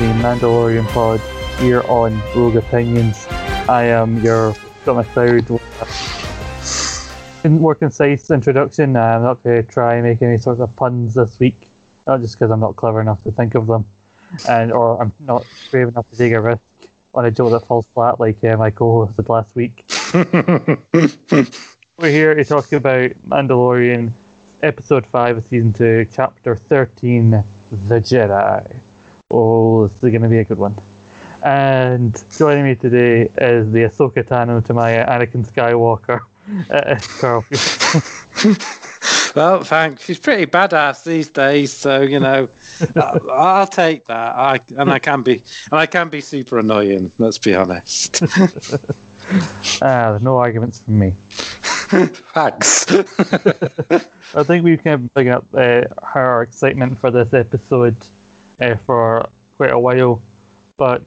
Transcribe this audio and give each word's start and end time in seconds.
the 0.00 0.06
Mandalorian 0.22 0.88
pod 0.88 1.20
here 1.60 1.82
on 1.82 2.18
Rogue 2.34 2.56
Opinions. 2.56 3.26
I 3.68 3.82
am 3.82 4.18
your 4.22 4.54
Scott 4.80 5.04
McLeod. 5.04 5.60
More 7.50 7.74
concise 7.74 8.30
introduction. 8.30 8.96
I'm 8.96 9.20
not 9.20 9.42
going 9.42 9.62
to 9.62 9.70
try 9.70 9.96
and 9.96 10.04
make 10.04 10.22
any 10.22 10.38
sort 10.38 10.58
of 10.58 10.74
puns 10.74 11.16
this 11.16 11.38
week, 11.38 11.68
not 12.06 12.22
just 12.22 12.36
because 12.36 12.50
I'm 12.50 12.60
not 12.60 12.76
clever 12.76 13.02
enough 13.02 13.22
to 13.24 13.30
think 13.30 13.54
of 13.54 13.66
them, 13.66 13.86
and 14.48 14.72
or 14.72 14.98
I'm 15.02 15.12
not 15.18 15.46
brave 15.70 15.88
enough 15.88 16.08
to 16.08 16.16
take 16.16 16.32
a 16.32 16.40
risk 16.40 16.62
on 17.12 17.26
a 17.26 17.30
joke 17.30 17.50
that 17.50 17.66
falls 17.66 17.86
flat 17.86 18.18
like 18.18 18.42
uh, 18.42 18.56
my 18.56 18.70
co-host 18.70 19.18
did 19.18 19.28
last 19.28 19.54
week. 19.54 19.84
We're 20.14 22.08
here 22.08 22.34
to 22.34 22.44
talk 22.46 22.72
about 22.72 23.10
Mandalorian, 23.28 24.12
episode 24.62 25.06
five 25.06 25.36
of 25.36 25.44
season 25.44 25.74
two, 25.74 26.08
chapter 26.10 26.56
thirteen, 26.56 27.32
The 27.32 28.00
Jedi. 28.00 28.80
Oh, 29.30 29.86
this 29.86 29.94
is 29.94 30.00
going 30.00 30.22
to 30.22 30.28
be 30.28 30.38
a 30.38 30.44
good 30.44 30.58
one. 30.58 30.74
And 31.44 32.22
joining 32.36 32.64
me 32.64 32.74
today 32.74 33.30
is 33.38 33.70
the 33.70 33.84
Ahsoka 33.84 34.24
Tano 34.24 34.64
to 34.64 34.74
my 34.74 34.90
Anakin 34.90 35.46
Skywalker, 35.46 36.26
uh, 36.70 36.98
Carl. 37.20 37.44
well, 39.36 39.62
thanks. 39.62 40.04
She's 40.04 40.18
pretty 40.18 40.46
badass 40.46 41.04
these 41.04 41.30
days, 41.30 41.72
so 41.72 42.02
you 42.02 42.18
know, 42.18 42.48
I'll, 42.96 43.30
I'll 43.30 43.66
take 43.66 44.06
that. 44.06 44.34
I 44.34 44.60
and 44.76 44.90
I 44.90 44.98
can 44.98 45.22
be 45.22 45.42
and 45.70 45.80
I 45.80 45.86
can 45.86 46.10
be 46.10 46.20
super 46.20 46.58
annoying. 46.58 47.12
Let's 47.18 47.38
be 47.38 47.54
honest. 47.54 48.22
ah, 49.82 50.18
no 50.20 50.38
arguments 50.38 50.78
from 50.82 50.98
me. 50.98 51.14
Thanks. 52.34 52.84
I 54.34 54.42
think 54.42 54.64
we've 54.64 54.82
kind 54.82 55.04
of 55.04 55.14
bring 55.14 55.28
up 55.28 55.46
uh, 55.54 55.84
our 56.14 56.42
excitement 56.42 56.98
for 56.98 57.10
this 57.10 57.32
episode 57.32 57.96
uh, 58.60 58.76
for 58.76 59.28
quite 59.56 59.72
a 59.72 59.78
while, 59.78 60.22
but 60.76 61.02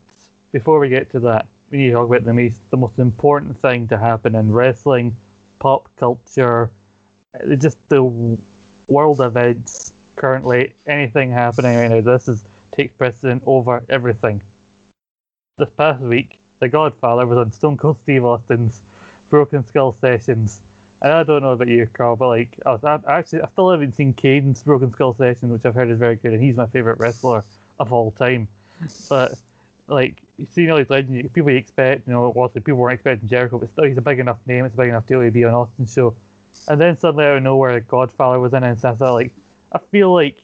before 0.52 0.80
we 0.80 0.90
get 0.90 1.10
to 1.12 1.20
that, 1.22 1.48
we 1.70 1.78
need 1.80 1.88
to 1.88 1.94
talk 1.94 2.08
about 2.08 2.24
the 2.24 2.34
most, 2.34 2.70
the 2.70 2.78
most 2.78 3.00
important 3.00 3.58
thing 3.58 3.88
to 3.88 3.98
happen 3.98 4.36
in 4.36 4.52
wrestling, 4.52 5.16
pop 5.60 5.90
culture, 5.96 6.72
uh, 7.34 7.56
just 7.56 7.78
the 7.90 8.04
world 8.88 9.22
events 9.22 9.94
currently. 10.16 10.76
Anything 10.86 11.32
happening 11.32 11.76
right 11.76 11.88
now, 11.90 12.02
this 12.02 12.28
is 12.28 12.44
takes 12.72 12.94
precedent 12.96 13.44
over 13.46 13.86
everything. 13.90 14.42
This 15.58 15.70
past 15.70 16.02
week, 16.02 16.40
The 16.60 16.70
Godfather 16.70 17.28
was 17.28 17.38
on 17.38 17.52
Stone 17.52 17.78
Cold 17.78 18.00
Steve 18.00 18.26
Austin's 18.26 18.82
Broken 19.30 19.66
Skull 19.66 19.92
Sessions 19.92 20.62
and 21.04 21.12
I 21.12 21.24
don't 21.24 21.42
know 21.42 21.52
about 21.52 21.68
you, 21.68 21.86
Carl, 21.86 22.16
but 22.16 22.30
like, 22.30 22.58
I, 22.66 22.72
was, 22.72 22.84
I 22.86 22.96
actually, 23.20 23.42
I 23.42 23.48
still 23.48 23.70
haven't 23.70 23.92
seen 23.92 24.14
Caden's 24.14 24.64
Broken 24.64 24.90
Skull 24.90 25.12
session, 25.12 25.50
which 25.50 25.66
I've 25.66 25.76
heard 25.76 25.90
is 25.90 26.00
very 26.00 26.16
good, 26.16 26.34
and 26.34 26.42
he's 26.42 26.56
my 26.56 26.66
favorite 26.66 26.98
wrestler 26.98 27.44
of 27.78 27.92
all 27.92 28.10
time. 28.10 28.48
But 29.10 29.42
like, 29.88 30.24
you 30.38 30.46
see 30.46 30.70
all 30.70 30.78
these 30.78 30.90
legends, 30.90 31.30
people 31.34 31.52
you 31.52 31.58
expect, 31.58 32.08
you 32.08 32.14
know, 32.14 32.30
obviously 32.30 32.62
people 32.62 32.78
weren't 32.80 32.94
expecting 32.94 33.28
Jericho, 33.28 33.60
but 33.60 33.70
still, 33.70 33.84
he's 33.84 33.98
a 33.98 34.02
big 34.02 34.20
enough 34.20 34.40
name, 34.48 34.64
it's 34.64 34.76
a 34.76 34.78
big 34.78 34.88
enough 34.88 35.06
deal 35.06 35.22
to 35.22 35.30
be 35.30 35.44
on 35.44 35.54
Austin 35.54 35.86
show. 35.86 36.16
And 36.70 36.80
then 36.80 36.96
suddenly 36.96 37.26
out 37.26 37.36
of 37.36 37.44
nowhere, 37.44 37.82
Godfather 37.82 38.40
was 38.40 38.54
in 38.54 38.64
and 38.64 38.80
so 38.80 38.92
I 38.92 38.96
thought, 38.96 39.14
like, 39.16 39.34
I 39.74 39.80
feel 39.80 40.14
like 40.14 40.42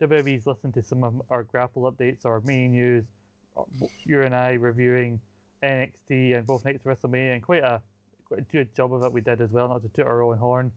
WWE's 0.00 0.44
listened 0.44 0.74
to 0.74 0.82
some 0.82 1.04
of 1.04 1.30
our 1.30 1.44
grapple 1.44 1.90
updates 1.90 2.24
our 2.24 2.40
main 2.40 2.72
news, 2.72 3.12
uh, 3.54 3.64
you 4.02 4.22
and 4.22 4.34
I 4.34 4.54
reviewing 4.54 5.22
NXT 5.62 6.36
and 6.36 6.46
both 6.48 6.64
nights 6.64 6.84
of 6.84 6.98
WrestleMania, 6.98 7.34
and 7.34 7.42
quite 7.44 7.62
a 7.62 7.80
quite 8.30 8.40
a 8.42 8.44
good 8.44 8.72
job 8.72 8.92
of 8.92 9.02
it 9.02 9.12
we 9.12 9.20
did 9.20 9.40
as 9.40 9.52
well, 9.52 9.66
not 9.66 9.82
to 9.82 9.88
toot 9.88 10.06
our 10.06 10.22
own 10.22 10.38
horn. 10.38 10.72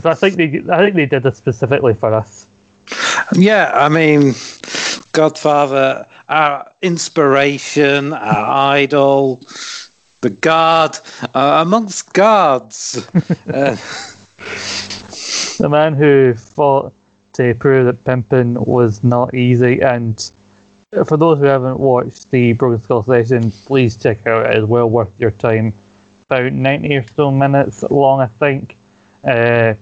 So 0.00 0.08
I 0.08 0.14
think 0.14 0.36
they 0.36 0.72
I 0.72 0.78
think 0.78 0.96
they 0.96 1.04
did 1.04 1.22
this 1.22 1.36
specifically 1.36 1.92
for 1.92 2.14
us. 2.14 2.46
Yeah, 3.34 3.70
I 3.74 3.90
mean, 3.90 4.32
Godfather, 5.12 6.06
our 6.30 6.72
inspiration, 6.80 8.14
our 8.14 8.74
idol, 8.76 9.42
the 10.22 10.30
god 10.30 10.98
uh, 11.34 11.62
amongst 11.66 12.14
gods. 12.14 12.96
uh, 13.48 13.76
the 15.58 15.68
man 15.68 15.92
who 15.92 16.32
fought 16.32 16.94
to 17.34 17.54
prove 17.56 17.84
that 17.84 18.02
pimping 18.04 18.54
was 18.54 19.04
not 19.04 19.34
easy 19.34 19.82
and 19.82 20.30
for 21.06 21.16
those 21.18 21.38
who 21.40 21.46
haven't 21.46 21.80
watched 21.80 22.30
the 22.30 22.52
Broken 22.52 22.80
Skull 22.80 23.02
session, 23.02 23.50
please 23.50 23.96
check 23.96 24.24
out. 24.28 24.48
It 24.48 24.58
is 24.58 24.64
well 24.64 24.88
worth 24.88 25.10
your 25.18 25.32
time 25.32 25.74
about 26.34 26.52
90 26.52 26.96
or 26.96 27.06
so 27.06 27.30
minutes 27.30 27.82
long, 27.84 28.20
I 28.20 28.26
think. 28.26 28.76
Uh, 29.22 29.74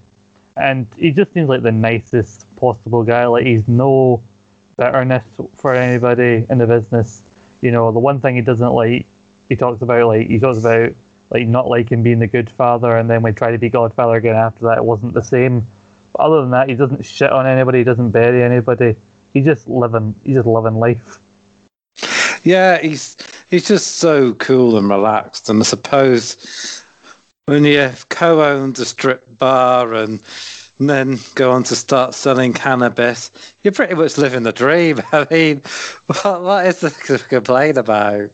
and 0.55 0.87
he 0.95 1.11
just 1.11 1.33
seems 1.33 1.49
like 1.49 1.63
the 1.63 1.71
nicest 1.71 2.53
possible 2.55 3.03
guy. 3.03 3.25
Like 3.25 3.45
he's 3.45 3.67
no 3.67 4.23
bitterness 4.77 5.25
for 5.55 5.73
anybody 5.75 6.45
in 6.49 6.57
the 6.57 6.67
business. 6.67 7.23
You 7.61 7.71
know, 7.71 7.91
the 7.91 7.99
one 7.99 8.21
thing 8.21 8.35
he 8.35 8.41
doesn't 8.41 8.73
like, 8.73 9.07
he 9.49 9.55
talks 9.55 9.81
about 9.81 10.07
like 10.07 10.27
he 10.27 10.39
talks 10.39 10.59
about 10.59 10.93
like 11.29 11.47
not 11.47 11.67
liking 11.67 12.03
being 12.03 12.19
the 12.19 12.27
good 12.27 12.49
father, 12.49 12.95
and 12.95 13.09
then 13.09 13.23
we 13.23 13.31
try 13.31 13.51
to 13.51 13.57
be 13.57 13.69
Godfather 13.69 14.15
again 14.15 14.35
after 14.35 14.65
that, 14.65 14.77
it 14.77 14.85
wasn't 14.85 15.13
the 15.13 15.23
same. 15.23 15.65
But 16.11 16.21
other 16.21 16.41
than 16.41 16.51
that, 16.51 16.69
he 16.69 16.75
doesn't 16.75 17.03
shit 17.03 17.31
on 17.31 17.47
anybody. 17.47 17.79
He 17.79 17.83
doesn't 17.83 18.11
bury 18.11 18.43
anybody. 18.43 18.95
He's 19.33 19.45
just 19.45 19.67
living. 19.67 20.13
He's 20.23 20.35
just 20.35 20.47
living 20.47 20.77
life. 20.77 21.19
Yeah, 22.43 22.79
he's 22.79 23.17
he's 23.53 23.67
just 23.67 23.97
so 23.97 24.33
cool 24.33 24.79
and 24.79 24.89
relaxed. 24.89 25.47
And 25.47 25.59
I 25.59 25.63
suppose 25.63 26.83
when 27.45 27.63
you 27.63 27.91
co-owned 28.09 28.79
a 28.79 28.85
strip 28.85 29.37
bar 29.37 29.93
and, 29.93 30.23
then 30.79 31.17
go 31.35 31.51
on 31.51 31.63
to 31.63 31.77
start 31.77 32.13
selling 32.13 32.51
cannabis, 32.51 33.31
you're 33.61 33.71
pretty 33.71 33.93
much 33.93 34.17
living 34.17 34.43
the 34.43 34.51
dream. 34.51 34.99
I 35.13 35.25
mean, 35.31 35.61
what, 36.07 36.41
what 36.41 36.65
is 36.65 36.81
there 36.81 36.89
to 36.89 37.19
complain 37.19 37.77
about? 37.77 38.31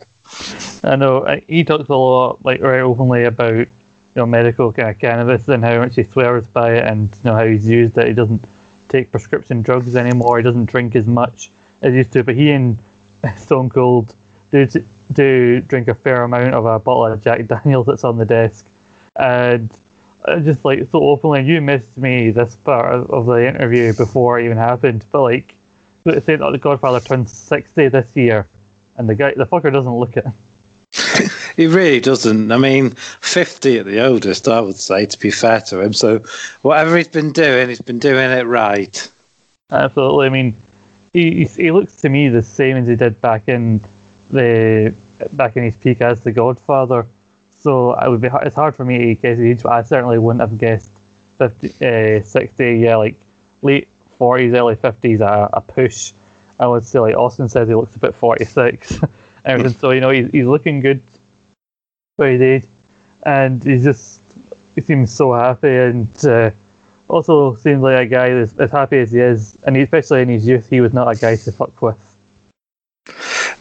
I 0.84 0.96
know 0.96 1.26
uh, 1.26 1.42
he 1.48 1.64
talks 1.64 1.90
a 1.90 1.94
lot, 1.94 2.44
like 2.44 2.60
very 2.62 2.82
openly 2.82 3.26
about 3.26 3.56
you 3.56 3.68
know 4.16 4.26
medical 4.26 4.72
cannabis 4.72 5.48
and 5.48 5.64
how 5.64 5.78
much 5.78 5.96
he 5.96 6.04
swears 6.04 6.48
by 6.48 6.76
it, 6.76 6.86
and 6.86 7.10
you 7.18 7.22
know 7.26 7.36
how 7.36 7.46
he's 7.46 7.68
used 7.68 7.96
it. 8.00 8.08
He 8.08 8.14
doesn't 8.14 8.44
take 8.88 9.12
prescription 9.12 9.62
drugs 9.62 9.96
anymore. 9.96 10.38
He 10.38 10.44
doesn't 10.44 10.66
drink 10.66 10.96
as 10.96 11.08
much 11.08 11.52
as 11.84 11.92
he 11.92 11.98
used 11.98 12.14
to. 12.14 12.24
But 12.24 12.36
he 12.36 12.50
and 12.50 12.80
Stone 13.38 13.70
Cold 13.70 14.16
do 14.50 14.66
do 15.12 15.62
drink 15.62 15.88
a 15.88 15.96
fair 15.96 16.24
amount 16.24 16.54
of 16.54 16.66
a 16.66 16.80
bottle 16.80 17.06
of 17.06 17.22
Jack 17.22 17.48
Daniels 17.48 17.88
that's 17.88 18.04
on 18.04 18.18
the 18.18 18.26
desk, 18.26 18.70
and 19.16 19.70
just 20.44 20.66
like 20.66 20.90
so 20.92 21.10
openly, 21.10 21.44
you 21.44 21.62
missed 21.62 21.98
me 21.98 22.30
this 22.32 22.56
part 22.58 22.94
of 22.94 23.26
the 23.26 23.48
interview 23.48 23.94
before 23.94 24.40
it 24.40 24.46
even 24.46 24.58
happened. 24.58 25.06
But 25.12 25.22
like, 25.22 25.56
say 26.06 26.36
that 26.36 26.50
the 26.52 26.58
Godfather 26.58 27.00
turns 27.00 27.32
sixty 27.32 27.88
this 27.88 28.16
year, 28.16 28.48
and 28.98 29.10
the 29.10 29.16
guy, 29.16 29.34
the 29.34 29.46
fucker, 29.46 29.72
doesn't 29.72 29.96
look 29.96 30.18
it. 30.18 30.26
he 31.56 31.68
really 31.68 32.00
doesn't. 32.00 32.52
I 32.52 32.58
mean, 32.58 32.92
fifty 32.92 33.80
at 33.80 33.86
the 33.86 34.04
oldest, 34.04 34.48
I 34.48 34.60
would 34.62 34.78
say, 34.78 35.06
to 35.06 35.20
be 35.20 35.32
fair 35.32 35.62
to 35.62 35.82
him. 35.82 35.94
So, 35.94 36.20
whatever 36.62 36.98
he's 36.98 37.08
been 37.08 37.32
doing, 37.32 37.70
he's 37.70 37.82
been 37.82 38.00
doing 38.00 38.32
it 38.32 38.46
right. 38.46 39.10
Absolutely. 39.72 40.26
I 40.26 40.30
mean, 40.30 40.56
he 41.14 41.46
he 41.46 41.72
looks 41.72 41.96
to 41.98 42.10
me 42.10 42.30
the 42.30 42.42
same 42.42 42.78
as 42.78 42.88
he 42.88 42.96
did 42.96 43.20
back 43.22 43.48
in 43.48 43.82
the 44.30 44.94
back 45.34 45.58
in 45.58 45.64
his 45.64 45.76
peak 45.76 46.02
as 46.02 46.24
the 46.24 46.32
Godfather. 46.32 47.08
So 47.52 47.92
I 47.92 48.08
would 48.08 48.22
be 48.22 48.30
it's 48.44 48.56
hard 48.56 48.76
for 48.76 48.86
me 48.86 48.98
to 49.00 49.16
guess 49.16 49.38
his 49.38 49.42
age, 49.42 49.64
but 49.64 49.72
I 49.74 49.84
certainly 49.84 50.18
wouldn't 50.18 50.42
have 50.42 50.58
guessed 50.58 50.92
50, 51.40 51.86
uh, 51.86 52.22
60, 52.22 52.78
yeah, 52.78 52.96
like 52.96 53.20
late 53.62 53.90
40s, 54.20 54.54
early 54.54 54.76
50s, 54.76 55.22
a, 55.22 55.50
a 55.54 55.62
push. 55.62 56.14
I 56.60 56.68
would 56.68 56.86
say, 56.86 57.00
like 57.00 57.16
Austin 57.16 57.50
says, 57.50 57.68
he 57.68 57.76
looks 57.76 57.96
about 57.96 58.16
46. 58.16 59.00
Everything. 59.46 59.78
so, 59.78 59.92
you 59.92 60.02
know, 60.02 60.10
he's, 60.10 60.30
he's 60.32 60.46
looking 60.46 60.82
good 60.82 61.02
for 62.18 62.30
his 62.30 62.42
age. 62.42 62.66
And 63.24 63.64
he's 63.64 63.84
just, 63.84 64.22
he 64.76 64.82
seems 64.82 65.14
so 65.14 65.34
happy 65.34 65.76
and 65.76 66.26
uh, 66.26 66.52
also 67.08 67.56
seems 67.56 67.82
like 67.82 68.08
a 68.08 68.10
guy 68.10 68.34
that's 68.34 68.58
as 68.60 68.72
happy 68.72 69.00
as 69.00 69.12
he 69.12 69.20
is. 69.20 69.58
And 69.64 69.78
especially 69.78 70.22
in 70.22 70.30
his 70.30 70.46
youth, 70.46 70.70
he 70.70 70.82
was 70.82 70.94
not 70.94 71.16
a 71.16 71.20
guy 71.20 71.36
to 71.38 71.52
fuck 71.52 71.82
with. 71.82 72.09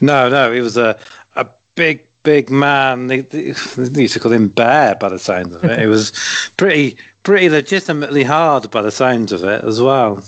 No, 0.00 0.28
no, 0.28 0.52
he 0.52 0.60
was 0.60 0.76
a 0.76 0.98
a 1.36 1.46
big, 1.74 2.06
big 2.22 2.50
man. 2.50 3.06
They, 3.08 3.20
they, 3.20 3.52
they 3.52 4.02
used 4.02 4.14
to 4.14 4.20
call 4.20 4.32
him 4.32 4.48
Bear 4.48 4.94
by 4.94 5.08
the 5.08 5.18
sounds 5.18 5.54
of 5.54 5.64
it. 5.64 5.78
it 5.80 5.88
was 5.88 6.12
pretty, 6.56 6.98
pretty 7.22 7.48
legitimately 7.48 8.24
hard 8.24 8.70
by 8.70 8.82
the 8.82 8.90
sounds 8.90 9.32
of 9.32 9.44
it 9.44 9.64
as 9.64 9.80
well. 9.80 10.22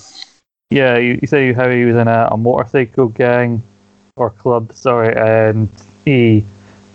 Yeah, 0.71 0.99
you, 0.99 1.19
you 1.21 1.27
say 1.27 1.53
how 1.53 1.69
he 1.69 1.85
was 1.85 1.97
in 1.97 2.09
a, 2.09 2.29
a 2.31 2.37
motorcycle 2.37 3.09
gang 3.09 3.63
or 4.17 4.31
club, 4.31 4.73
sorry, 4.73 5.17
and 5.17 5.69
he 6.05 6.45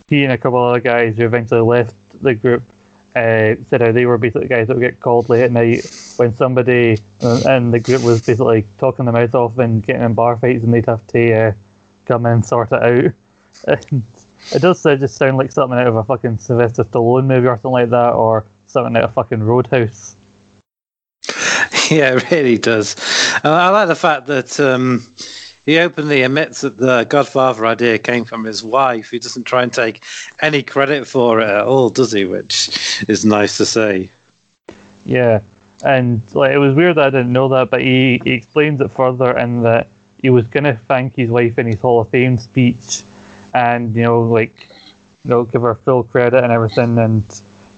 he 0.08 0.22
and 0.22 0.32
a 0.32 0.38
couple 0.38 0.62
of 0.62 0.70
other 0.70 0.80
guys 0.80 1.16
who 1.16 1.24
eventually 1.26 1.60
left 1.60 1.94
the 2.22 2.34
group 2.34 2.62
uh, 3.16 3.56
said 3.64 3.80
how 3.80 3.92
they 3.92 4.06
were 4.06 4.18
basically 4.18 4.46
guys 4.46 4.68
that 4.68 4.76
would 4.76 4.82
get 4.82 5.00
called 5.00 5.28
late 5.28 5.42
at 5.42 5.50
night 5.52 5.84
when 6.16 6.32
somebody 6.32 6.98
in 7.20 7.70
the 7.70 7.80
group 7.82 8.02
was 8.02 8.22
basically 8.22 8.66
talking 8.78 9.04
their 9.04 9.12
mouth 9.12 9.34
off 9.34 9.58
and 9.58 9.82
getting 9.82 10.02
in 10.02 10.14
bar 10.14 10.36
fights, 10.36 10.64
and 10.64 10.72
they'd 10.72 10.86
have 10.86 11.06
to 11.08 11.32
uh, 11.32 11.52
come 12.06 12.26
in 12.26 12.32
and 12.32 12.46
sort 12.46 12.72
it 12.72 12.82
out. 12.82 13.12
And 13.66 14.02
it 14.52 14.62
does 14.62 14.82
just 14.82 15.16
sound 15.16 15.36
like 15.36 15.52
something 15.52 15.78
out 15.78 15.86
of 15.86 15.96
a 15.96 16.04
fucking 16.04 16.38
Sylvester 16.38 16.84
Stallone 16.84 17.26
movie 17.26 17.46
or 17.46 17.56
something 17.56 17.72
like 17.72 17.90
that, 17.90 18.12
or 18.12 18.46
something 18.66 18.96
out 18.96 19.04
of 19.04 19.12
fucking 19.12 19.42
Roadhouse. 19.42 20.16
Yeah, 21.90 22.14
it 22.16 22.30
really 22.30 22.58
does. 22.58 22.96
I 23.44 23.70
like 23.70 23.88
the 23.88 23.94
fact 23.94 24.26
that 24.26 24.58
um, 24.60 25.06
he 25.64 25.78
openly 25.78 26.22
admits 26.22 26.60
that 26.60 26.78
the 26.78 27.04
Godfather 27.04 27.66
idea 27.66 27.98
came 27.98 28.24
from 28.24 28.44
his 28.44 28.62
wife. 28.62 29.10
He 29.10 29.18
doesn't 29.18 29.44
try 29.44 29.62
and 29.62 29.72
take 29.72 30.02
any 30.40 30.62
credit 30.62 31.06
for 31.06 31.40
it 31.40 31.48
at 31.48 31.64
all, 31.64 31.90
does 31.90 32.12
he? 32.12 32.24
Which 32.24 33.04
is 33.08 33.24
nice 33.24 33.56
to 33.58 33.66
see. 33.66 34.10
Yeah, 35.04 35.40
and 35.84 36.22
like 36.34 36.52
it 36.52 36.58
was 36.58 36.74
weird 36.74 36.96
that 36.96 37.06
I 37.06 37.10
didn't 37.10 37.32
know 37.32 37.48
that, 37.48 37.70
but 37.70 37.80
he, 37.80 38.20
he 38.24 38.32
explains 38.32 38.80
it 38.80 38.90
further 38.90 39.36
in 39.36 39.62
that 39.62 39.88
he 40.26 40.30
was 40.30 40.48
gonna 40.48 40.76
thank 40.76 41.14
his 41.14 41.30
wife 41.30 41.56
in 41.56 41.66
his 41.66 41.78
Hall 41.78 42.00
of 42.00 42.10
Fame 42.10 42.36
speech, 42.36 43.04
and 43.54 43.94
you 43.94 44.02
know 44.02 44.22
like 44.22 44.68
you 45.22 45.30
know 45.30 45.44
give 45.44 45.62
her 45.62 45.76
full 45.76 46.02
credit 46.02 46.42
and 46.42 46.52
everything, 46.52 46.98
and 46.98 47.22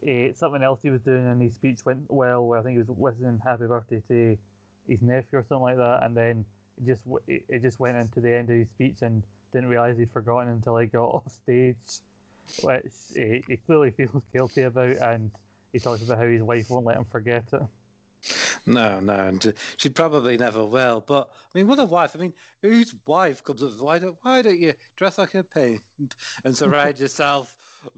uh, 0.02 0.32
something 0.32 0.62
else 0.62 0.80
he 0.80 0.88
was 0.88 1.02
doing 1.02 1.26
in 1.30 1.40
his 1.42 1.56
speech 1.56 1.84
went 1.84 2.10
well. 2.10 2.46
Where 2.48 2.58
I 2.58 2.62
think 2.62 2.72
he 2.72 2.78
was 2.78 2.90
wishing 2.90 3.38
happy 3.38 3.66
birthday 3.66 4.00
to 4.00 4.38
his 4.86 5.02
nephew 5.02 5.40
or 5.40 5.42
something 5.42 5.60
like 5.60 5.76
that, 5.76 6.04
and 6.04 6.16
then 6.16 6.46
it 6.78 6.84
just 6.84 7.04
it 7.26 7.60
just 7.60 7.80
went 7.80 7.98
into 7.98 8.18
the 8.22 8.34
end 8.34 8.48
of 8.48 8.56
his 8.56 8.70
speech 8.70 9.02
and 9.02 9.26
didn't 9.50 9.68
realize 9.68 9.98
he'd 9.98 10.10
forgotten 10.10 10.48
until 10.48 10.78
he 10.78 10.86
got 10.86 11.06
off 11.16 11.30
stage, 11.30 12.00
which 12.62 13.12
he, 13.14 13.44
he 13.46 13.58
clearly 13.58 13.90
feels 13.90 14.24
guilty 14.24 14.62
about, 14.62 14.96
and 14.96 15.38
he 15.72 15.78
talks 15.78 16.02
about 16.02 16.16
how 16.16 16.24
his 16.24 16.42
wife 16.42 16.70
won't 16.70 16.86
let 16.86 16.96
him 16.96 17.04
forget 17.04 17.52
it. 17.52 17.62
No, 18.68 19.00
no, 19.00 19.28
and 19.28 19.54
she 19.78 19.88
probably 19.88 20.36
never 20.36 20.64
will. 20.64 21.00
But 21.00 21.30
I 21.34 21.58
mean, 21.58 21.66
what 21.66 21.78
a 21.78 21.86
wife! 21.86 22.14
I 22.14 22.18
mean, 22.18 22.34
whose 22.62 22.94
wife 23.06 23.42
comes 23.42 23.62
up? 23.62 23.80
Why 23.80 23.98
don't 23.98 24.22
Why 24.22 24.42
don't 24.42 24.58
you 24.58 24.74
dress 24.96 25.18
like 25.18 25.34
a 25.34 25.42
pimp 25.44 25.84
and 26.44 26.56
surround 26.56 26.98
yourself 27.00 27.88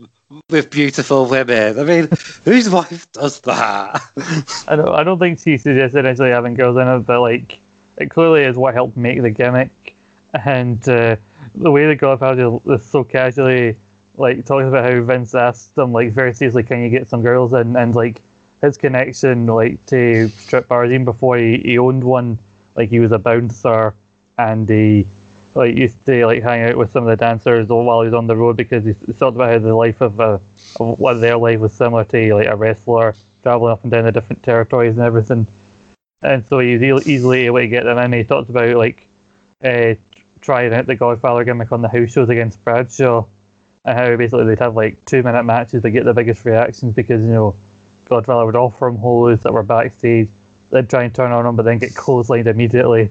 with 0.48 0.70
beautiful 0.70 1.26
women? 1.26 1.78
I 1.78 1.82
mean, 1.82 2.08
whose 2.44 2.70
wife 2.70 3.10
does 3.12 3.40
that? 3.42 4.00
I 4.68 4.76
don't. 4.76 4.94
I 4.94 5.02
don't 5.02 5.18
think 5.18 5.40
she 5.40 5.58
suggested 5.58 6.06
actually 6.06 6.30
having 6.30 6.54
girls 6.54 6.76
in 6.76 6.86
it, 6.86 7.00
but 7.00 7.20
like, 7.20 7.58
it 7.96 8.10
clearly 8.10 8.44
is 8.44 8.56
what 8.56 8.74
helped 8.74 8.96
make 8.96 9.22
the 9.22 9.30
gimmick. 9.30 9.96
And 10.32 10.88
uh, 10.88 11.16
the 11.54 11.70
way 11.72 11.86
the 11.86 11.96
Godfather 11.96 12.60
is 12.72 12.84
so 12.84 13.02
casually 13.02 13.76
like 14.14 14.44
talking 14.44 14.68
about 14.68 14.84
how 14.84 15.02
Vince 15.02 15.34
asked 15.34 15.74
them 15.74 15.92
like 15.92 16.12
very 16.12 16.34
seriously, 16.34 16.62
"Can 16.62 16.82
you 16.82 16.90
get 16.90 17.08
some 17.08 17.22
girls 17.22 17.52
in?" 17.52 17.76
and 17.76 17.94
like 17.94 18.22
his 18.60 18.76
connection 18.76 19.46
like 19.46 19.84
to 19.86 20.28
strip 20.28 20.68
bars 20.68 20.92
even 20.92 21.04
before 21.04 21.36
he, 21.38 21.58
he 21.58 21.78
owned 21.78 22.04
one 22.04 22.38
like 22.76 22.90
he 22.90 23.00
was 23.00 23.12
a 23.12 23.18
bouncer 23.18 23.94
and 24.38 24.68
he 24.68 25.06
like 25.54 25.76
used 25.76 26.04
to 26.06 26.26
like 26.26 26.42
hang 26.42 26.62
out 26.62 26.76
with 26.76 26.90
some 26.90 27.06
of 27.06 27.10
the 27.10 27.16
dancers 27.16 27.68
while 27.68 28.02
he 28.02 28.06
was 28.06 28.14
on 28.14 28.26
the 28.26 28.36
road 28.36 28.56
because 28.56 28.84
he, 28.84 28.92
talked 29.12 29.36
about 29.36 29.50
how 29.50 29.58
the 29.58 29.74
life 29.74 30.00
of, 30.00 30.20
uh, 30.20 30.38
of 30.78 30.98
what 30.98 31.14
their 31.14 31.36
life 31.36 31.60
was 31.60 31.72
similar 31.72 32.04
to 32.04 32.34
like 32.34 32.46
a 32.46 32.56
wrestler 32.56 33.14
traveling 33.42 33.72
up 33.72 33.82
and 33.82 33.90
down 33.90 34.04
the 34.04 34.12
different 34.12 34.42
territories 34.42 34.96
and 34.96 35.04
everything. 35.04 35.46
And 36.22 36.44
so 36.46 36.58
he 36.58 36.76
was 36.92 37.08
easily 37.08 37.46
able 37.46 37.58
to 37.58 37.66
get 37.66 37.84
them 37.84 37.98
in. 37.98 38.12
He 38.12 38.24
talked 38.24 38.50
about 38.50 38.76
like 38.76 39.08
uh, 39.64 39.94
trying 40.40 40.72
out 40.72 40.86
the 40.86 40.94
godfather 40.94 41.44
gimmick 41.44 41.72
on 41.72 41.82
the 41.82 41.88
house 41.88 42.12
shows 42.12 42.28
against 42.28 42.62
bradshaw 42.62 43.26
and 43.84 43.98
how 43.98 44.16
basically 44.16 44.44
they'd 44.44 44.58
have 44.58 44.76
like 44.76 45.04
two 45.06 45.22
minute 45.22 45.44
matches 45.44 45.82
to 45.82 45.90
get 45.90 46.04
the 46.04 46.14
biggest 46.14 46.44
reactions 46.44 46.94
because 46.94 47.22
you 47.22 47.30
know 47.30 47.56
Godfather 48.10 48.44
would 48.44 48.56
offer 48.56 48.88
him 48.88 48.96
holes 48.96 49.40
that 49.42 49.52
were 49.52 49.62
backstage. 49.62 50.28
They'd 50.70 50.90
try 50.90 51.04
and 51.04 51.14
turn 51.14 51.32
on 51.32 51.46
him, 51.46 51.56
but 51.56 51.62
then 51.62 51.78
get 51.78 51.92
clotheslined 51.92 52.46
immediately. 52.46 53.10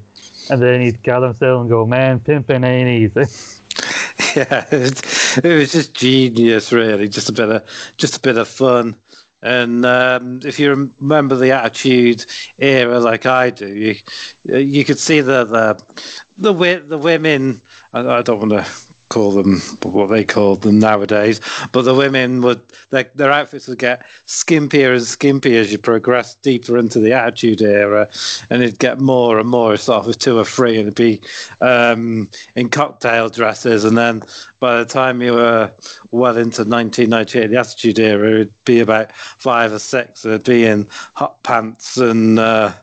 And 0.50 0.62
then 0.62 0.82
he'd 0.82 1.02
gather 1.02 1.28
himself 1.28 1.62
and 1.62 1.70
go, 1.70 1.86
man, 1.86 2.20
pimping 2.20 2.64
ain't 2.64 2.90
easy. 2.90 3.20
yeah, 4.36 4.66
it, 4.72 5.44
it 5.44 5.58
was 5.58 5.72
just 5.72 5.96
genius, 5.96 6.72
really. 6.72 7.08
Just 7.08 7.30
a 7.30 7.34
bit 7.34 7.50
of, 7.50 7.94
just 7.98 8.18
a 8.18 8.20
bit 8.20 8.38
of 8.38 8.48
fun. 8.48 8.98
And 9.42 9.86
um, 9.86 10.42
if 10.44 10.60
you 10.60 10.92
remember 11.00 11.38
the 11.38 11.52
Attitude 11.52 12.26
Era, 12.58 13.00
like 13.00 13.26
I 13.26 13.52
do, 13.52 13.74
you 13.74 13.96
you 14.44 14.84
could 14.84 15.00
see 15.00 15.22
the 15.22 15.46
the 15.46 16.14
the, 16.38 16.84
the 16.86 16.98
women. 16.98 17.62
I, 17.94 18.06
I 18.06 18.22
don't 18.22 18.40
want 18.40 18.52
to 18.52 18.89
call 19.10 19.32
them 19.32 19.60
what 19.84 20.08
they 20.08 20.24
called 20.24 20.62
them 20.62 20.80
nowadays. 20.80 21.42
But 21.72 21.84
the 21.84 21.94
women 21.94 22.42
would 22.42 22.62
their, 22.90 23.12
their 23.16 23.32
outfits 23.32 23.68
would 23.68 23.80
get 23.80 24.06
skimpier 24.26 24.92
and 24.92 25.02
skimpier 25.02 25.60
as 25.60 25.72
you 25.72 25.78
progress 25.78 26.36
deeper 26.36 26.78
into 26.78 27.00
the 27.00 27.14
Attitude 27.14 27.62
Era, 27.62 28.10
and 28.50 28.64
it'd 28.64 28.80
get 28.80 29.00
more 29.00 29.40
and 29.40 29.50
more 29.50 29.78
sort 29.78 30.08
of 30.08 30.18
two 30.18 30.38
or 30.38 30.46
three, 30.46 30.78
and 30.78 30.88
it'd 30.88 30.96
be 30.96 31.22
um, 31.62 32.30
in 32.56 32.70
cocktail 32.70 33.30
dresses, 33.30 33.84
and 33.84 33.98
then 33.98 34.22
by 34.60 34.78
the 34.78 34.86
time 34.86 35.22
you 35.22 35.34
were 35.34 35.74
well 36.12 36.38
into 36.38 36.64
1998, 36.64 37.48
the 37.48 37.58
Attitude 37.58 38.00
Era, 38.00 38.32
it'd 38.32 38.66
be 38.66 38.80
about 38.80 39.12
five 39.14 39.72
or 39.72 39.80
six. 39.80 40.26
It'd 40.26 40.44
be 40.44 40.66
in 40.66 40.88
hot 41.14 41.42
pants 41.44 41.98
and 41.98 42.40
uh, 42.40 42.74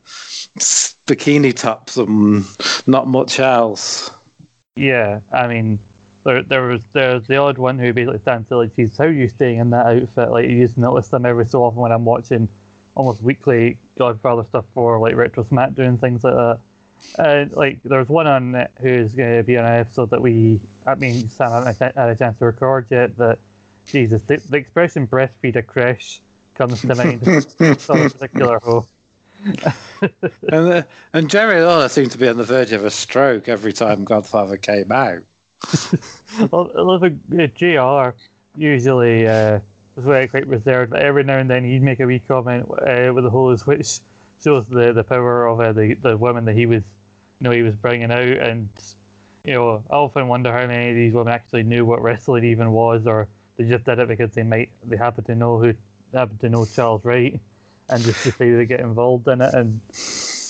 bikini 1.07 1.55
tops 1.55 1.97
and 1.97 2.45
not 2.87 3.07
much 3.07 3.39
else. 3.39 4.11
Yeah, 4.77 5.21
I 5.33 5.47
mean, 5.49 5.79
there, 6.27 6.43
there 6.43 6.63
was 6.63 6.85
there's 6.87 7.27
the 7.29 7.37
odd 7.37 7.57
one 7.57 7.79
who 7.79 7.93
basically 7.93 8.19
stands 8.19 8.49
there 8.49 8.59
like, 8.59 8.75
"Geez, 8.75 8.99
how 8.99 9.05
are 9.05 9.13
you 9.13 9.29
staying 9.29 9.59
in 9.59 9.71
that 9.71 9.87
outfit?" 9.87 10.31
Like 10.31 10.51
you 10.51 10.61
just 10.67 10.77
notice 10.77 11.09
them 11.09 11.25
every 11.25 11.45
so 11.45 11.63
often 11.63 11.81
when 11.81 11.93
I'm 11.93 12.05
watching 12.05 12.49
almost 12.97 13.23
weekly 13.23 13.79
Godfather 13.95 14.43
stuff 14.43 14.67
for 14.75 14.99
like 14.99 15.15
retro 15.15 15.45
Smack 15.45 15.75
doing 15.75 15.97
things 15.97 16.25
like 16.25 16.35
that. 16.35 16.61
And 17.19 17.53
like 17.53 17.83
there's 17.85 18.09
one 18.09 18.27
on 18.27 18.55
who's 18.81 19.15
going 19.15 19.37
to 19.37 19.45
be 19.45 19.57
on 19.57 19.65
an 19.65 19.79
episode 19.79 20.11
that 20.11 20.21
we, 20.21 20.61
I 20.85 20.97
mean, 20.97 21.29
Sam 21.29 21.51
haven't 21.53 21.95
had 21.95 22.09
a 22.09 22.17
chance 22.17 22.39
to 22.39 22.47
record 22.47 22.91
yet. 22.91 23.17
That 23.19 23.39
Jesus, 23.85 24.23
the, 24.23 24.39
the 24.39 24.57
expression 24.57 25.07
"breastfeed 25.07 25.55
a 25.55 25.63
crash" 25.63 26.21
comes 26.55 26.81
to 26.81 26.95
mind. 26.97 27.25
for 27.81 28.07
a 28.07 28.11
particular 28.11 28.59
hoe. 28.59 28.89
and, 29.45 30.51
uh, 30.51 30.83
and 31.13 31.31
Jerry 31.31 31.63
Lawler 31.63 31.89
seemed 31.89 32.11
to 32.11 32.19
be 32.19 32.27
on 32.27 32.37
the 32.37 32.43
verge 32.43 32.73
of 32.73 32.85
a 32.85 32.91
stroke 32.91 33.49
every 33.49 33.73
time 33.73 34.05
Godfather 34.05 34.57
came 34.57 34.91
out. 34.91 35.25
Look, 36.53 37.03
uh, 37.03 37.47
JR 37.49 38.17
usually 38.57 39.27
uh, 39.27 39.61
was 39.95 40.05
very 40.05 40.29
quite 40.29 40.47
reserved, 40.47 40.91
but 40.91 41.03
every 41.03 41.25
now 41.25 41.39
and 41.39 41.51
then 41.51 41.65
he'd 41.65 41.83
make 41.83 42.01
a 42.01 42.07
wee 42.07 42.19
comment 42.19 42.71
uh, 42.71 43.13
with 43.15 43.25
the 43.25 43.31
hose, 43.31 43.67
which 43.67 44.01
shows 44.41 44.69
the 44.69 44.93
the 44.93 45.05
power 45.05 45.47
of 45.47 45.61
uh, 45.61 45.73
the 45.73 45.95
the 45.95 46.17
women 46.17 46.45
that 46.45 46.55
he 46.55 46.67
was, 46.67 46.95
you 47.41 47.45
know, 47.45 47.51
he 47.51 47.63
was 47.63 47.75
bringing 47.75 48.11
out. 48.11 48.29
And 48.29 48.71
you 49.45 49.55
know, 49.55 49.85
I 49.91 49.95
often 49.95 50.29
wonder 50.29 50.53
how 50.53 50.67
many 50.67 50.91
of 50.91 50.97
these 50.97 51.15
women 51.15 51.33
actually 51.33 51.63
knew 51.63 51.85
what 51.85 52.03
wrestling 52.03 52.45
even 52.45 52.73
was, 52.73 53.07
or 53.07 53.29
they 53.57 53.69
just 53.69 53.85
did 53.85 53.99
it 53.99 54.09
because 54.09 54.35
they 54.35 54.43
might 54.43 54.73
they 54.83 54.97
happen 54.97 55.25
to 55.25 55.35
know 55.35 55.61
who 55.61 55.75
happen 56.13 56.39
to 56.39 56.49
know 56.51 56.67
Charles 56.67 57.05
Wright, 57.05 57.41
and 57.89 58.03
just 58.03 58.25
decided 58.25 58.59
to 58.59 58.67
get 58.67 58.81
involved 58.81 59.27
in 59.29 59.41
it. 59.41 59.55
And 59.55 59.81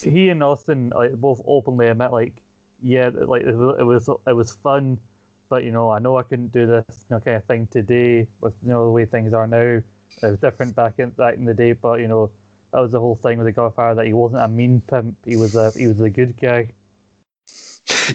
he 0.03 0.29
and 0.29 0.43
Austin 0.43 0.91
like 0.91 1.15
both 1.15 1.41
openly 1.45 1.87
admit 1.87 2.11
like 2.11 2.43
yeah, 2.80 3.09
like 3.09 3.42
it 3.42 3.54
was 3.54 4.09
it 4.09 4.33
was 4.33 4.54
fun, 4.54 5.00
but 5.49 5.64
you 5.64 5.73
know 5.73 5.90
I 5.90 5.99
know 5.99 6.18
I 6.18 6.23
couldn't 6.23 6.49
do 6.49 6.66
this 6.66 7.04
you 7.09 7.16
know, 7.16 7.21
kind 7.21 7.37
of 7.37 7.45
thing 7.45 7.66
today 7.68 8.28
with 8.40 8.56
you 8.62 8.68
know 8.68 8.87
the 8.87 8.92
way 8.92 9.06
things 9.06 9.33
are 9.33 9.47
now. 9.47 9.83
It 10.23 10.23
was 10.23 10.38
different 10.38 10.75
back 10.75 10.99
in 10.99 11.11
back 11.11 11.35
in 11.35 11.45
the 11.45 11.54
day, 11.54 11.73
but 11.73 12.00
you 12.00 12.09
know 12.09 12.33
that 12.71 12.80
was 12.80 12.92
the 12.92 13.00
whole 13.00 13.16
thing 13.16 13.38
with 13.38 13.47
the 13.47 13.52
Godfather 13.52 14.02
that 14.02 14.06
he 14.06 14.12
wasn't 14.12 14.42
a 14.42 14.49
mean 14.49 14.80
pimp. 14.80 15.25
He 15.25 15.37
was 15.37 15.54
a 15.54 15.71
he 15.73 15.87
was 15.87 16.00
a 16.00 16.11
good 16.11 16.37
guy. 16.37 16.73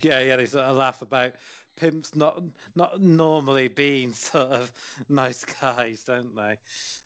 Yeah, 0.02 0.22
yeah, 0.22 0.38
they 0.38 0.46
sort 0.46 0.66
of 0.66 0.78
laugh 0.78 1.02
about 1.02 1.36
pimps 1.76 2.16
not 2.16 2.44
not 2.76 3.02
normally 3.02 3.68
being 3.68 4.14
sort 4.30 4.52
of 4.52 5.10
nice 5.10 5.44
guys, 5.44 6.04
don't 6.06 6.36
they? 6.36 6.58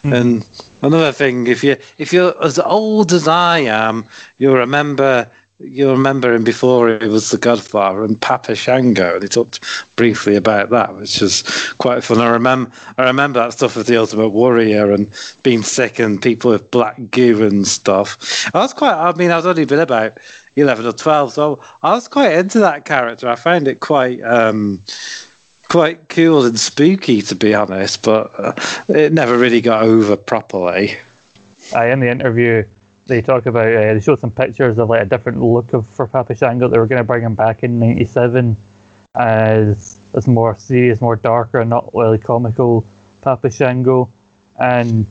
Mm. 0.04 0.14
And 0.14 0.50
another 0.82 1.12
thing, 1.12 1.48
if 1.48 1.64
you 1.64 1.78
if 1.98 2.14
you're 2.14 2.36
as 2.44 2.60
old 2.60 3.14
as 3.14 3.28
I 3.28 3.60
am, 3.60 4.08
you'll 4.38 4.56
remember 4.56 5.30
you 5.60 5.90
remember 5.90 6.34
him 6.34 6.44
before 6.44 7.00
he 7.00 7.08
was 7.08 7.32
the 7.32 7.38
Godfather 7.38 8.04
and 8.04 8.20
Papa 8.20 8.56
Shango, 8.56 9.14
and 9.14 9.24
he 9.24 9.30
talked 9.30 9.62
briefly 9.96 10.36
about 10.36 10.70
that, 10.72 10.96
which 10.96 11.22
was 11.22 11.44
quite 11.78 12.04
fun. 12.04 12.20
I 12.20 12.30
remember, 12.30 12.72
I 12.98 13.06
remember 13.06 13.40
that 13.40 13.54
stuff 13.54 13.78
of 13.78 13.86
the 13.86 13.98
Ultimate 13.98 14.30
Warrior 14.30 14.92
and 14.92 15.10
being 15.44 15.64
sick 15.64 15.98
and 15.98 16.22
people 16.22 16.52
with 16.52 16.72
black 16.72 16.98
goo 17.10 17.46
and 17.46 17.66
stuff. 17.66 18.54
I 18.54 18.60
was 18.60 18.74
quite. 18.74 18.94
I 18.94 19.14
mean, 19.14 19.32
I 19.32 19.38
was 19.38 19.46
only 19.46 19.66
been 19.66 19.80
about 19.80 20.18
eleven 20.58 20.86
or 20.86 20.94
twelve, 20.94 21.32
so 21.32 21.62
I 21.84 21.94
was 21.94 22.10
quite 22.10 22.34
into 22.34 22.60
that 22.60 22.84
character. 22.84 23.30
I 23.30 23.36
found 23.36 23.68
it 23.68 23.80
quite. 23.80 24.22
Um, 24.22 24.84
quite 25.68 26.10
cool 26.10 26.46
and 26.46 26.60
spooky, 26.60 27.24
to 27.24 27.36
be 27.36 27.54
honest, 27.54 28.04
but 28.04 28.32
uh, 28.38 28.54
it 28.88 29.12
never 29.12 29.36
really 29.36 29.62
got 29.62 29.82
over 29.82 30.16
properly. 30.16 30.96
I 31.76 31.90
in 31.90 32.02
the 32.02 32.08
interview 32.08 32.66
they 33.06 33.22
talk 33.22 33.46
about 33.46 33.68
uh, 33.68 33.94
they 33.94 34.00
showed 34.00 34.20
some 34.20 34.32
pictures 34.32 34.78
of 34.78 34.90
like 34.90 35.02
a 35.02 35.06
different 35.06 35.42
look 35.42 35.74
of 35.74 35.88
for 35.88 36.08
Papa 36.08 36.36
Shango. 36.36 36.68
They 36.68 36.78
were 36.78 36.88
going 36.88 37.00
to 37.00 37.04
bring 37.04 37.24
him 37.24 37.36
back 37.36 37.64
in 37.64 37.80
'97 37.80 38.58
as 39.16 40.00
as 40.14 40.28
more 40.28 40.56
serious, 40.56 41.02
more 41.02 41.16
darker, 41.16 41.64
not 41.66 41.94
really 41.94 42.18
comical 42.18 42.86
Papa 43.22 43.50
Shango, 43.50 44.12
and 44.60 45.06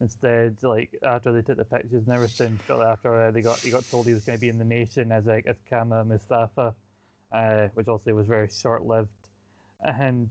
instead, 0.00 0.62
like 0.62 0.98
after 1.02 1.32
they 1.32 1.42
took 1.42 1.56
the 1.56 1.64
pictures 1.64 2.02
and 2.02 2.08
everything, 2.08 2.58
shortly 2.58 2.86
after 2.86 3.14
uh, 3.14 3.30
they 3.30 3.42
got 3.42 3.60
he 3.60 3.70
got 3.70 3.84
told 3.84 4.06
he 4.06 4.14
was 4.14 4.24
going 4.24 4.38
to 4.38 4.40
be 4.40 4.48
in 4.48 4.58
the 4.58 4.64
Nation 4.64 5.12
as 5.12 5.26
like 5.26 5.46
as 5.46 5.60
Kama 5.60 6.04
Mustafa, 6.04 6.74
uh, 7.30 7.68
which 7.68 7.88
also 7.88 8.14
was 8.14 8.26
very 8.26 8.48
short 8.48 8.84
lived, 8.84 9.28
and 9.80 10.30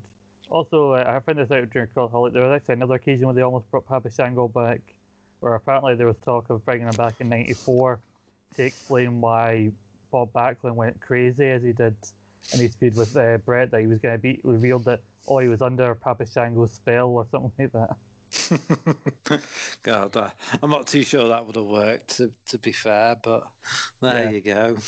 also 0.50 0.92
uh, 0.92 1.04
I 1.06 1.20
found 1.20 1.38
this 1.38 1.50
out 1.50 1.70
during 1.70 1.88
Cultaholic. 1.90 2.32
There 2.32 2.46
was 2.46 2.60
actually 2.60 2.74
another 2.74 2.94
occasion 2.94 3.26
where 3.26 3.34
they 3.34 3.42
almost 3.42 3.70
brought 3.70 3.86
Papa 3.86 4.10
Shango 4.10 4.48
back 4.48 4.96
where 5.40 5.54
apparently 5.54 5.94
there 5.94 6.06
was 6.06 6.18
talk 6.18 6.50
of 6.50 6.64
bringing 6.64 6.86
him 6.88 6.94
back 6.96 7.20
in 7.20 7.28
'94 7.28 8.00
to 8.54 8.64
explain 8.64 9.20
why 9.20 9.72
Bob 10.10 10.32
Backlund 10.32 10.74
went 10.76 11.00
crazy 11.00 11.46
as 11.46 11.62
he 11.62 11.72
did 11.72 11.96
in 12.52 12.60
his 12.60 12.76
feud 12.76 12.94
with 12.96 13.16
uh, 13.16 13.38
Bret 13.38 13.70
that 13.70 13.80
he 13.80 13.86
was 13.86 13.98
going 13.98 14.14
to 14.14 14.22
be 14.22 14.40
revealed 14.44 14.84
that 14.84 15.02
oh 15.26 15.38
he 15.38 15.48
was 15.48 15.62
under 15.62 15.94
Papa 15.94 16.26
Shango's 16.26 16.72
spell 16.72 17.08
or 17.10 17.26
something 17.26 17.52
like 17.58 17.72
that. 17.72 17.98
God, 19.82 20.16
uh, 20.16 20.34
I'm 20.62 20.70
not 20.70 20.86
too 20.86 21.02
sure 21.02 21.28
that 21.28 21.46
would 21.46 21.56
have 21.56 21.66
worked. 21.66 22.08
To, 22.16 22.30
to 22.46 22.58
be 22.58 22.72
fair, 22.72 23.16
but 23.16 23.52
there 24.00 24.24
Yeah. 24.24 24.30
you 24.30 24.40
go. 24.40 24.78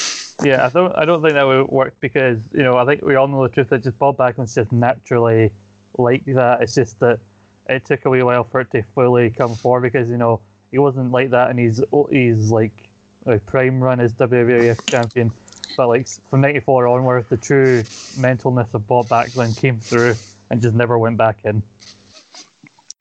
Yeah, 0.45 0.67
I 0.67 0.69
don't. 0.69 0.93
I 0.97 1.05
don't 1.05 1.23
think 1.23 1.35
that 1.35 1.45
would 1.45 1.69
work 1.69 1.99
because 2.01 2.53
you 2.53 2.63
know 2.63 2.77
I 2.77 2.85
think 2.85 3.03
we 3.03 3.15
all 3.15 3.29
know 3.29 3.43
the 3.47 3.53
truth 3.53 3.71
that 3.71 3.83
just 3.83 3.99
Bob 3.99 4.19
Backlund's 4.19 4.55
just 4.55 4.71
naturally 4.73 5.53
like 5.97 6.25
that. 6.27 6.63
It's 6.63 6.75
just 6.75 6.99
that 7.01 7.21
it 7.69 7.85
took 7.85 8.05
a 8.05 8.11
wee 8.11 8.23
while 8.23 8.45
for 8.45 8.61
it 8.61 8.71
to 8.73 8.83
fully 8.83 9.31
come 9.31 9.55
forward 9.55 9.83
because 9.83 10.11
you 10.11 10.17
know 10.17 10.43
he 10.71 10.79
wasn't 10.79 11.11
like 11.11 11.31
that 11.31 11.51
and 11.51 11.59
he's 11.59 11.83
he's 12.11 12.51
like 12.51 12.91
a 13.27 13.39
prime 13.41 13.83
run 13.83 13.99
as 14.01 14.15
WWF 14.15 14.89
champion, 14.89 15.33
but 15.77 15.89
like 15.89 16.07
from 16.07 16.41
'94 16.41 16.87
onwards, 16.87 17.29
the 17.29 17.37
true 17.37 17.83
mentalness 17.83 18.73
of 18.75 18.87
Bob 18.87 19.07
Backlund 19.07 19.59
came 19.59 19.81
through 19.81 20.15
and 20.51 20.63
just 20.63 20.75
never 20.75 20.97
went 20.99 21.17
back 21.17 21.45
in. 21.45 21.63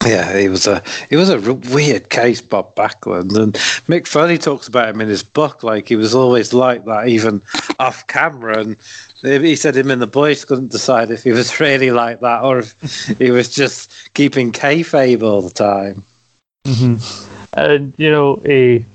Yeah, 0.05 0.38
he 0.38 0.50
was 0.50 0.67
a 0.67 0.84
he 1.10 1.15
was 1.15 1.29
a 1.29 1.53
weird 1.53 2.10
case, 2.10 2.39
Bob 2.39 2.75
Backlund, 2.75 3.36
and 3.36 3.53
Mick 3.88 4.07
Foley 4.07 4.38
talks 4.38 4.67
about 4.67 4.89
him 4.89 5.01
in 5.01 5.07
his 5.07 5.24
book. 5.24 5.63
Like 5.63 5.88
he 5.88 5.95
was 5.95 6.13
always 6.13 6.53
like 6.53 6.86
that, 6.86 7.07
even 7.07 7.41
off 7.79 8.05
camera. 8.05 8.60
And 8.60 8.77
he 9.25 9.55
said 9.55 9.75
him 9.75 9.91
and 9.91 10.01
the 10.01 10.08
boys 10.08 10.46
couldn't 10.46 10.72
decide 10.72 11.12
if 11.12 11.24
he 11.24 11.32
was 11.32 11.60
really 11.60 11.91
like 11.91 12.20
that 12.22 12.44
or 12.44 12.60
if 12.60 13.17
he 13.17 13.32
was 13.32 13.53
just 13.53 13.91
keeping 14.13 14.51
kayfabe 14.51 15.24
all 15.24 15.41
the 15.41 15.50
time. 15.50 16.03
Mm-hmm. 16.65 17.32
And 17.53 17.94
you 17.98 18.12
know, 18.12 18.36
he 18.38 18.86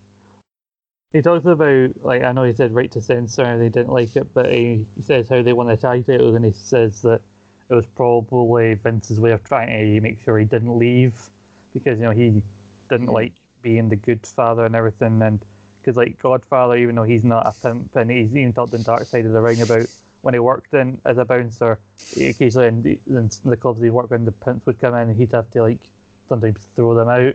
he 1.12 1.22
talks 1.22 1.44
about 1.44 1.96
like 2.02 2.22
I 2.22 2.32
know 2.32 2.44
he 2.44 2.52
said 2.52 2.72
right 2.72 2.90
to 2.92 3.02
censor 3.02 3.42
and 3.42 3.60
they 3.60 3.68
didn't 3.68 3.92
like 3.92 4.14
it, 4.16 4.32
but 4.34 4.52
he, 4.52 4.86
he 4.94 5.02
says 5.02 5.28
how 5.28 5.42
they 5.42 5.52
won 5.52 5.66
the 5.66 5.76
tag 5.76 6.06
titles 6.06 6.36
and 6.36 6.44
he 6.44 6.52
says 6.52 7.02
that 7.02 7.22
it 7.68 7.74
was 7.74 7.86
probably 7.86 8.74
Vince's 8.74 9.20
way 9.20 9.30
of 9.30 9.44
trying 9.44 9.68
to 9.68 10.00
make 10.00 10.20
sure 10.20 10.38
he 10.38 10.44
didn't 10.44 10.76
leave 10.76 11.30
because 11.72 12.00
you 12.00 12.06
know 12.06 12.12
he 12.12 12.42
didn't 12.88 13.06
mm-hmm. 13.06 13.14
like 13.14 13.34
being 13.62 13.88
the 13.88 13.96
good 13.96 14.26
father 14.26 14.64
and 14.64 14.74
everything. 14.74 15.22
And 15.22 15.44
because 15.76 15.96
like 15.96 16.18
Godfather, 16.18 16.76
even 16.76 16.94
though 16.94 17.04
he's 17.04 17.24
not 17.24 17.46
a 17.46 17.52
pimp 17.52 17.96
and 17.96 18.10
he's 18.10 18.34
even 18.36 18.52
talked 18.52 18.74
in 18.74 18.82
Dark 18.82 19.04
Side 19.04 19.26
of 19.26 19.32
the 19.32 19.40
Ring 19.40 19.60
about 19.60 19.99
when 20.22 20.34
he 20.34 20.40
worked 20.40 20.74
in 20.74 21.00
as 21.04 21.18
a 21.18 21.24
bouncer, 21.24 21.80
occasionally 22.12 22.68
in 22.68 22.82
the, 22.82 23.00
in 23.06 23.28
the 23.44 23.56
clubs 23.56 23.80
he 23.80 23.90
worked 23.90 24.12
in, 24.12 24.24
the 24.24 24.32
pimps 24.32 24.66
would 24.66 24.78
come 24.78 24.94
in 24.94 25.08
and 25.08 25.16
he'd 25.16 25.32
have 25.32 25.50
to 25.50 25.62
like 25.62 25.90
sometimes 26.28 26.64
throw 26.64 26.94
them 26.94 27.08
out 27.08 27.34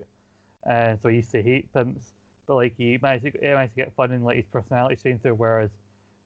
and 0.66 1.00
so 1.02 1.10
he 1.10 1.18
used 1.18 1.32
to 1.32 1.44
hate 1.44 1.72
pimps. 1.72 2.14
But 2.46 2.56
like 2.56 2.74
he 2.74 2.98
managed 2.98 3.24
to, 3.26 3.32
he 3.32 3.40
managed 3.40 3.74
to 3.74 3.76
get 3.76 3.94
fun 3.94 4.12
in 4.12 4.24
like 4.24 4.38
his 4.38 4.46
personality 4.46 4.96
shine 4.96 5.20
through. 5.20 5.36
Whereas 5.36 5.78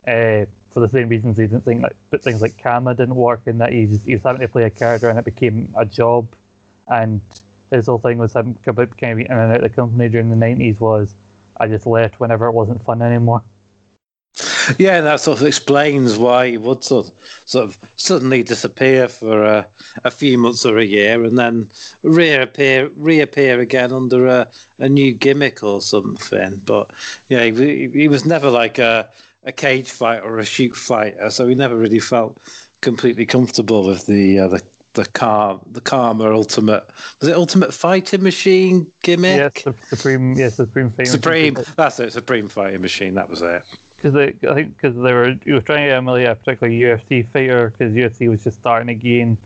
uh, 0.08 0.46
for 0.70 0.80
the 0.80 0.88
same 0.88 1.10
reasons 1.10 1.38
he 1.38 1.44
didn't 1.44 1.62
think 1.62 1.82
like 1.82 1.96
but 2.10 2.24
things 2.24 2.42
like 2.42 2.58
Kama 2.58 2.96
didn't 2.96 3.16
work 3.16 3.46
and 3.46 3.60
that 3.62 3.74
he 3.74 3.86
he 3.86 4.14
was 4.14 4.24
having 4.24 4.42
to 4.42 4.48
play 4.48 4.64
a 4.64 4.70
character 4.70 5.10
and 5.10 5.20
it 5.20 5.26
became 5.26 5.74
a 5.76 5.86
job. 5.86 6.34
And 6.88 7.22
his 7.70 7.86
whole 7.86 8.00
thing 8.00 8.18
was 8.18 8.36
him 8.36 8.58
about 8.66 8.98
kind 8.98 9.14
of 9.14 9.20
in 9.20 9.32
and 9.32 9.52
out 9.52 9.58
of 9.58 9.62
the 9.62 9.70
company 9.70 10.10
during 10.10 10.30
the 10.30 10.36
nineties 10.36 10.80
was 10.80 11.16
I 11.58 11.68
just 11.68 11.86
left 11.86 12.20
whenever 12.20 12.48
it 12.48 12.52
wasn't 12.52 12.82
fun 12.82 13.02
anymore. 13.02 13.44
Yeah, 14.78 14.98
and 14.98 15.06
that 15.06 15.20
sort 15.20 15.42
of 15.42 15.48
explains 15.48 16.18
why 16.18 16.52
he 16.52 16.58
would 16.58 16.84
sort 16.84 17.08
of, 17.08 17.44
sort 17.46 17.66
of 17.66 17.92
suddenly 17.96 18.44
disappear 18.44 19.08
for 19.08 19.44
a, 19.44 19.68
a 20.04 20.12
few 20.12 20.38
months 20.38 20.66
or 20.66 20.78
a 20.78 20.84
year, 20.84 21.24
and 21.24 21.38
then 21.38 21.72
reappear 22.04 22.90
reappear 22.90 23.60
again 23.60 23.92
under 23.92 24.28
a, 24.28 24.52
a 24.78 24.90
new 24.90 25.14
gimmick 25.14 25.64
or 25.64 25.82
something. 25.82 26.58
But 26.58 26.92
yeah, 27.30 27.46
he, 27.46 27.90
he 27.90 28.08
was 28.08 28.26
never 28.26 28.50
like 28.50 28.78
a 28.78 29.12
a 29.44 29.52
cage 29.52 29.90
fighter 29.90 30.24
or 30.24 30.40
a 30.40 30.46
shoot 30.46 30.76
fighter, 30.76 31.30
so 31.30 31.48
he 31.48 31.56
never 31.56 31.78
really 31.78 32.00
felt 32.00 32.40
completely 32.82 33.26
comfortable 33.26 33.86
with 33.86 34.06
the 34.06 34.40
uh, 34.40 34.48
the 34.48 34.66
the 34.94 35.06
car 35.06 35.62
the 35.68 35.82
Kama 35.82 36.34
Ultimate 36.34 36.90
was 37.20 37.30
it 37.30 37.36
Ultimate 37.36 37.74
Fighting 37.74 38.24
Machine 38.24 38.92
gimmick? 39.04 39.38
Yes, 39.38 39.64
the 39.64 39.96
Supreme. 39.96 40.34
Yes, 40.34 40.56
Supreme 40.56 40.90
Fighting 40.90 41.06
Supreme. 41.06 41.54
That's 41.78 42.00
it. 42.00 42.12
Supreme 42.12 42.50
Fighting 42.50 42.82
Machine. 42.82 43.14
That 43.14 43.30
was 43.30 43.42
it. 43.42 43.64
Because 44.02 44.16
I 44.16 44.32
think 44.32 44.78
because 44.78 44.96
they 44.96 45.14
were 45.14 45.38
you 45.46 45.56
were 45.56 45.62
trying 45.62 45.88
to 45.90 45.96
emulate 45.96 46.28
a 46.28 46.36
particular 46.36 46.70
UFC 46.70 47.28
fighter 47.28 47.70
because 47.70 47.94
UFC 47.94 48.30
was 48.30 48.44
just 48.44 48.60
starting 48.60 48.88
to 48.88 48.96
gain 48.96 49.32
you 49.32 49.38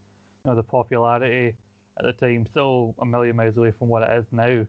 know 0.46 0.56
the 0.56 0.64
popularity 0.64 1.58
at 1.98 2.04
the 2.04 2.14
time, 2.14 2.46
still 2.46 2.96
a 2.98 3.06
million 3.06 3.36
miles 3.36 3.58
away 3.58 3.72
from 3.72 3.90
what 3.90 4.04
it 4.04 4.18
is 4.18 4.32
now, 4.32 4.68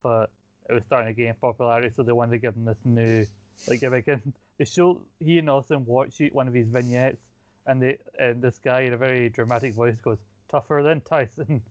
but 0.00 0.32
it 0.68 0.72
was 0.72 0.84
starting 0.84 1.14
to 1.14 1.14
gain 1.14 1.34
popularity, 1.34 1.90
so 1.90 2.02
they 2.02 2.12
wanted 2.12 2.32
to 2.32 2.38
give 2.38 2.56
him 2.56 2.64
this 2.64 2.84
new 2.84 3.26
like 3.68 3.80
gimmick. 3.80 4.08
And 4.08 4.34
they 4.58 4.64
show 4.64 5.08
he 5.18 5.38
and 5.38 5.50
Austin 5.50 5.84
watch 5.84 6.20
one 6.32 6.48
of 6.48 6.54
his 6.54 6.68
vignettes, 6.68 7.30
and 7.66 7.82
they 7.82 8.00
and 8.18 8.42
this 8.42 8.58
guy 8.58 8.82
in 8.82 8.92
a 8.92 8.96
very 8.96 9.28
dramatic 9.28 9.74
voice 9.74 10.00
goes 10.00 10.24
tougher 10.48 10.82
than 10.84 11.00
Tyson. 11.00 11.64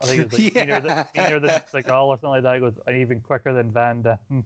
I 0.00 0.06
think 0.06 0.24
it's 0.24 0.32
like 0.32 0.54
meaner 0.54 0.80
than, 0.80 1.08
meaner 1.14 1.40
than 1.40 1.60
Seagal 1.62 2.04
or 2.06 2.16
something 2.18 2.30
like 2.30 2.42
that. 2.42 2.58
Goes 2.58 2.78
even 2.88 3.22
quicker 3.22 3.52
than 3.52 3.70
Van 3.70 4.02
Damme. 4.02 4.44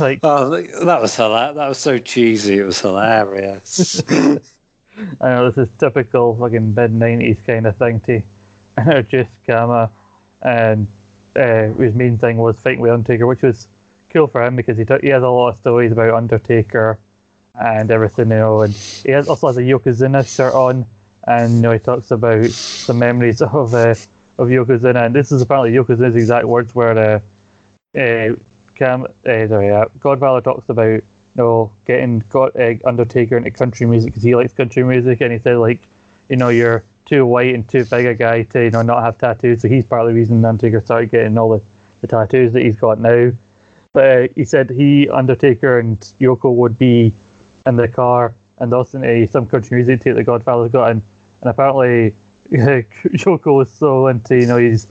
like 0.00 0.20
Oh, 0.22 0.50
that 0.50 1.00
was 1.00 1.14
hilarious. 1.14 1.56
That 1.56 1.68
was 1.68 1.78
so 1.78 1.98
cheesy. 1.98 2.58
It 2.58 2.64
was 2.64 2.80
hilarious. 2.80 4.02
I 4.10 5.28
know 5.28 5.50
this 5.50 5.68
is 5.68 5.76
typical 5.76 6.36
fucking 6.36 6.74
mid 6.74 6.92
nineties 6.92 7.40
kind 7.42 7.66
of 7.66 7.76
thing 7.76 8.00
to 8.00 8.22
just 9.08 9.42
Kama, 9.44 9.92
and 10.40 10.88
uh, 11.34 11.72
his 11.74 11.94
main 11.94 12.16
thing 12.16 12.38
was 12.38 12.58
fighting 12.58 12.80
with 12.80 12.92
Undertaker, 12.92 13.26
which 13.26 13.42
was 13.42 13.68
cool 14.10 14.26
for 14.26 14.42
him 14.42 14.56
because 14.56 14.78
he 14.78 14.84
took, 14.84 15.02
he 15.02 15.08
has 15.08 15.22
a 15.22 15.28
lot 15.28 15.48
of 15.48 15.56
stories 15.56 15.92
about 15.92 16.14
Undertaker 16.14 16.98
and 17.54 17.90
everything, 17.90 18.30
you 18.30 18.36
know, 18.36 18.62
and 18.62 18.72
he 18.72 19.10
has, 19.10 19.28
also 19.28 19.48
has 19.48 19.58
a 19.58 19.62
Yokozuna 19.62 20.26
shirt 20.26 20.54
on, 20.54 20.86
and 21.24 21.54
you 21.54 21.60
know 21.60 21.72
he 21.72 21.78
talks 21.78 22.10
about 22.10 22.42
the 22.42 22.94
memories 22.94 23.42
of 23.42 23.74
uh, 23.74 23.94
of 24.38 24.48
Yokozuna, 24.48 25.06
and 25.06 25.14
this 25.14 25.32
is 25.32 25.42
apparently 25.42 25.72
Yokozuna's 25.72 26.16
exact 26.16 26.46
words 26.46 26.74
where 26.74 27.22
uh, 27.94 27.98
uh, 27.98 28.36
Cam, 28.74 29.04
uh, 29.04 29.48
sorry, 29.48 29.70
uh, 29.70 29.86
Godfather 29.98 30.40
talks 30.40 30.68
about 30.68 30.86
you 30.86 31.02
know 31.34 31.72
getting 31.84 32.20
God, 32.28 32.54
uh, 32.56 32.74
Undertaker 32.84 33.36
into 33.36 33.50
country 33.50 33.86
music 33.86 34.12
because 34.12 34.22
he 34.22 34.34
likes 34.34 34.52
country 34.52 34.84
music, 34.84 35.20
and 35.20 35.32
he 35.32 35.38
said 35.38 35.56
like, 35.56 35.80
you 36.28 36.36
know, 36.36 36.50
you're 36.50 36.84
too 37.06 37.24
white 37.24 37.54
and 37.54 37.68
too 37.68 37.84
big 37.84 38.06
a 38.06 38.14
guy 38.14 38.42
to 38.42 38.64
you 38.64 38.70
know 38.70 38.82
not 38.82 39.02
have 39.02 39.16
tattoos, 39.18 39.62
so 39.62 39.68
he's 39.68 39.84
part 39.84 40.02
of 40.02 40.08
the 40.08 40.14
reason 40.14 40.44
Undertaker 40.44 40.80
started 40.80 41.10
getting 41.10 41.38
all 41.38 41.58
the, 41.58 41.64
the 42.02 42.06
tattoos 42.06 42.52
that 42.52 42.62
he's 42.62 42.76
got 42.76 42.98
now. 42.98 43.32
But 43.92 44.04
uh, 44.04 44.28
he 44.34 44.44
said 44.44 44.68
he, 44.68 45.08
Undertaker, 45.08 45.78
and 45.78 45.98
Yoko 46.20 46.54
would 46.54 46.76
be 46.78 47.14
in 47.64 47.76
the 47.76 47.88
car 47.88 48.34
and 48.58 48.70
listen 48.70 49.02
to 49.02 49.26
some 49.26 49.46
country 49.46 49.76
music 49.76 50.02
tape 50.02 50.16
that 50.16 50.24
Godfather's 50.24 50.72
got, 50.72 50.90
and, 50.90 51.02
and 51.40 51.50
apparently 51.50 52.14
Yoko 52.50 53.56
was 53.56 53.72
so 53.72 54.06
into 54.06 54.36
you 54.36 54.46
know 54.46 54.58
his 54.58 54.86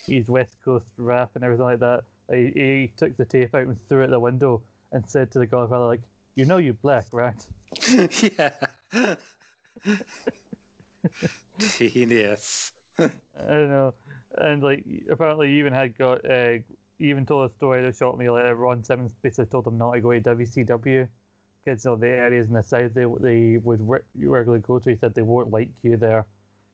his 0.00 0.28
West 0.28 0.60
Coast 0.60 0.92
rap 0.96 1.34
and 1.36 1.44
everything 1.44 1.64
like 1.64 1.80
that. 1.80 2.04
He, 2.30 2.50
he 2.52 2.88
took 2.88 3.16
the 3.16 3.24
tape 3.24 3.54
out 3.54 3.66
and 3.66 3.80
threw 3.80 4.02
it 4.02 4.04
at 4.04 4.10
the 4.10 4.20
window 4.20 4.66
and 4.92 5.08
said 5.08 5.32
to 5.32 5.38
the 5.38 5.46
Godfather 5.46 5.86
like, 5.86 6.02
"You 6.34 6.44
know 6.44 6.58
you're 6.58 6.74
black, 6.74 7.12
right?" 7.14 7.48
yeah. 8.22 8.74
Genius. 11.58 12.72
I 12.98 13.08
don't 13.34 13.70
know. 13.70 13.96
And 14.32 14.62
like 14.62 14.84
apparently 15.08 15.48
he 15.48 15.58
even 15.60 15.72
had 15.72 15.96
got 15.96 16.24
uh, 16.26 16.58
he 16.98 17.08
even 17.08 17.24
told 17.24 17.50
a 17.50 17.54
story 17.54 17.80
that 17.82 17.96
shocked 17.96 18.18
me. 18.18 18.28
Like 18.28 18.54
Ron 18.54 18.84
Simmons 18.84 19.14
basically 19.14 19.46
told 19.46 19.66
him 19.66 19.78
not 19.78 19.92
to 19.92 20.00
go 20.02 20.12
to 20.12 20.20
WCW 20.20 21.08
because 21.64 21.84
you 21.84 21.90
know, 21.90 21.96
the 21.96 22.08
areas 22.08 22.48
in 22.48 22.52
the 22.52 22.62
south 22.62 22.92
they 22.92 23.06
they 23.20 23.56
would 23.56 23.80
re- 23.80 24.04
regularly 24.14 24.60
go 24.60 24.78
to. 24.78 24.90
He 24.90 24.96
said 24.96 25.14
they 25.14 25.22
won't 25.22 25.50
like 25.50 25.82
you 25.82 25.96
there 25.96 26.26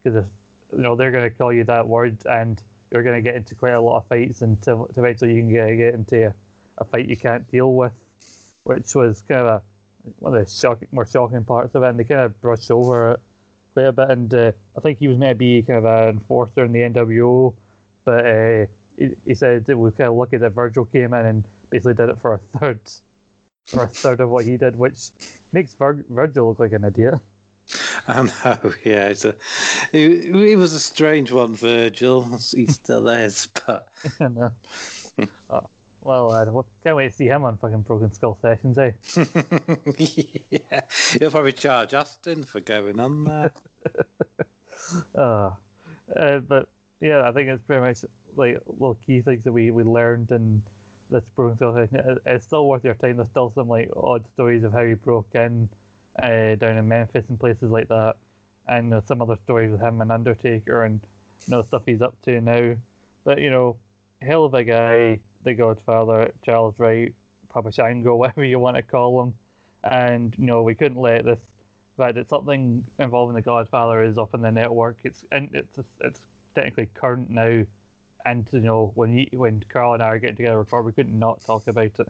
because 0.05 0.31
you 0.71 0.79
know 0.79 0.95
they're 0.95 1.11
going 1.11 1.29
to 1.31 1.37
call 1.37 1.53
you 1.53 1.65
that 1.65 1.89
word 1.89 2.25
and 2.27 2.63
you're 2.91 3.03
going 3.03 3.17
to 3.17 3.23
get 3.23 3.35
into 3.35 3.57
quite 3.57 3.73
a 3.73 3.81
lot 3.81 3.97
of 3.97 4.09
fights 4.09 4.43
until 4.43 4.87
to 4.87 5.01
eventually 5.01 5.35
you 5.35 5.41
can 5.41 5.51
get, 5.51 5.75
get 5.75 5.95
into 5.95 6.29
a, 6.29 6.35
a 6.79 6.85
fight 6.85 7.09
you 7.09 7.17
can't 7.17 7.51
deal 7.51 7.75
with, 7.75 8.55
which 8.63 8.95
was 8.95 9.21
kind 9.23 9.41
of 9.41 9.47
a, 9.47 10.11
one 10.21 10.35
of 10.35 10.45
the 10.45 10.51
shocking, 10.51 10.89
more 10.93 11.07
shocking 11.07 11.45
parts 11.45 11.75
of 11.75 11.83
it. 11.83 11.89
And 11.89 11.99
they 11.99 12.05
kind 12.05 12.21
of 12.21 12.41
brushed 12.41 12.71
over 12.71 13.13
it 13.13 13.23
quite 13.73 13.87
a 13.87 13.93
bit. 13.93 14.11
And 14.11 14.33
uh, 14.33 14.53
I 14.77 14.81
think 14.81 15.01
he 15.01 15.09
was 15.09 15.19
maybe 15.19 15.63
kind 15.63 15.79
of 15.79 15.85
an 15.85 16.09
enforcer 16.11 16.65
in 16.65 16.73
the 16.73 16.81
NWO, 16.81 17.57
but 18.05 18.27
uh, 18.27 18.67
he, 18.97 19.17
he 19.25 19.35
said 19.35 19.69
it 19.69 19.75
was 19.75 19.97
kind 19.97 20.09
of 20.09 20.15
lucky 20.15 20.37
that 20.37 20.51
Virgil 20.51 20.85
came 20.85 21.15
in 21.15 21.27
and 21.27 21.45
basically 21.71 21.95
did 21.95 22.11
it 22.11 22.21
for 22.21 22.35
a 22.35 22.39
third, 22.39 22.81
for 23.65 23.85
a 23.85 23.89
third 23.89 24.21
of 24.21 24.31
what 24.31 24.45
he 24.45 24.57
did, 24.57 24.77
which 24.77 25.11
makes 25.53 25.75
Vir- 25.75 26.07
Virgil 26.09 26.49
look 26.49 26.61
like 26.61 26.73
an 26.73 26.85
idiot. 26.85 27.21
I 28.09 28.23
know, 28.23 28.73
yeah. 28.85 29.09
It's 29.09 29.25
a, 29.25 29.39
he, 29.93 30.31
he 30.49 30.57
was 30.57 30.73
a 30.75 30.81
strange 30.81 31.33
one, 31.33 31.55
Virgil. 31.55 32.25
He 32.39 32.67
still 32.67 33.09
is, 33.09 33.47
but 33.67 33.93
and, 34.21 34.39
uh, 34.39 34.51
oh, 35.51 35.71
well, 36.01 36.31
I 36.31 36.45
can't 36.83 36.97
wait 36.97 37.09
to 37.11 37.13
see 37.17 37.27
him 37.27 37.45
on 37.45 37.57
fucking 37.57 37.83
Broken 37.83 38.13
Skull 38.13 38.35
Sessions, 38.35 38.77
eh? 38.79 38.93
yeah, 40.51 40.89
he'll 41.19 41.31
probably 41.31 41.53
charge 41.53 41.95
Austin 41.95 42.45
for 42.45 42.61
going 42.61 43.01
on 43.01 43.25
there. 43.25 43.55
Uh, 45.15 45.57
uh, 46.15 46.39
but 46.41 46.69
yeah, 47.01 47.27
I 47.29 47.33
think 47.33 47.49
it's 47.49 47.63
pretty 47.63 47.81
much 47.81 48.05
like 48.37 48.57
little 48.67 48.97
key 48.97 49.23
things 49.23 49.45
that 49.45 49.53
we, 49.53 49.71
we 49.71 49.83
learned 49.83 50.31
and 50.33 50.63
this 51.09 51.31
Broken 51.31 51.57
Skull 51.57 51.75
session. 51.75 51.97
It- 51.97 52.23
It's 52.27 52.45
still 52.45 52.69
worth 52.69 52.85
your 52.85 52.95
time. 52.95 53.17
There's 53.17 53.29
still 53.31 53.49
some 53.51 53.69
like 53.69 53.91
odd 53.97 54.27
stories 54.27 54.63
of 54.63 54.73
how 54.73 54.85
he 54.85 54.95
broke 54.95 55.35
in 55.35 55.71
uh, 56.17 56.55
down 56.57 56.77
in 56.77 56.89
Memphis 56.89 57.29
and 57.29 57.41
places 57.41 57.71
like 57.71 57.89
that, 57.89 58.19
and 58.67 59.05
some 59.05 59.23
other 59.23 59.37
stories 59.37 59.71
with 59.71 59.81
him 59.81 60.01
and 60.01 60.13
Undertaker 60.13 60.85
and 60.85 61.01
you 61.47 61.51
know 61.51 61.63
stuff 61.63 61.85
he's 61.85 62.03
up 62.03 62.21
to 62.23 62.41
now. 62.41 62.77
But 63.25 63.41
you 63.41 63.51
know, 63.51 63.81
hell 64.21 64.45
of 64.45 64.55
a 64.55 64.65
guy, 64.65 65.21
the 65.43 65.55
Godfather, 65.55 66.35
Charles 66.43 66.79
Wright, 66.79 67.15
Papa 67.49 67.73
Shango, 67.73 68.17
whatever 68.17 68.45
you 68.45 68.59
want 68.59 68.77
to 68.77 68.83
call 68.83 69.23
him. 69.23 69.39
And 69.83 70.37
you 70.39 70.47
know, 70.47 70.63
we 70.63 70.75
couldn't 70.75 70.99
let 70.99 71.25
this 71.25 71.53
fact 71.97 72.15
that 72.17 72.29
something 72.29 72.87
involving 72.99 73.35
the 73.35 73.43
Godfather 73.43 74.03
is 74.03 74.19
up 74.19 74.35
in 74.35 74.41
the 74.41 74.51
network. 74.51 75.05
It's 75.05 75.25
and 75.25 75.55
it's 75.55 75.79
it's 76.01 76.27
technically 76.55 76.87
current 76.87 77.31
now. 77.31 77.67
And 78.25 78.51
you 78.53 78.61
know, 78.61 78.89
when 78.95 79.17
he, 79.17 79.37
when 79.37 79.63
Carl 79.65 79.95
and 79.95 80.03
I 80.03 80.07
are 80.07 80.19
getting 80.19 80.37
together 80.37 80.63
we 80.83 80.93
couldn't 80.93 81.19
not 81.19 81.41
talk 81.41 81.67
about 81.67 82.01
it. 82.01 82.09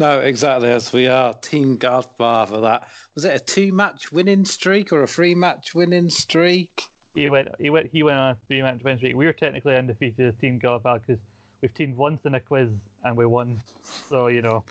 No, 0.00 0.18
exactly. 0.18 0.70
As 0.70 0.94
we 0.94 1.06
are 1.08 1.34
Team 1.34 1.76
Godfather. 1.76 2.62
That 2.62 2.90
was 3.14 3.26
it. 3.26 3.38
A 3.38 3.44
two-match 3.44 4.10
winning 4.10 4.46
streak 4.46 4.94
or 4.94 5.02
a 5.02 5.06
three-match 5.06 5.74
winning 5.74 6.08
streak? 6.08 6.84
He 7.12 7.28
went. 7.28 7.60
He 7.60 7.68
went. 7.68 7.92
He 7.92 8.02
went 8.02 8.18
on 8.18 8.30
a 8.30 8.36
three-match 8.46 8.82
winning 8.82 8.96
streak. 8.96 9.14
We 9.14 9.26
were 9.26 9.34
technically 9.34 9.76
undefeated 9.76 10.20
as 10.20 10.40
Team 10.40 10.58
Godfather 10.58 11.00
because 11.00 11.20
we've 11.60 11.74
teamed 11.74 11.98
once 11.98 12.24
in 12.24 12.34
a 12.34 12.40
quiz 12.40 12.80
and 13.04 13.14
we 13.14 13.26
won. 13.26 13.62
So 13.66 14.28
you 14.28 14.40
know, 14.40 14.64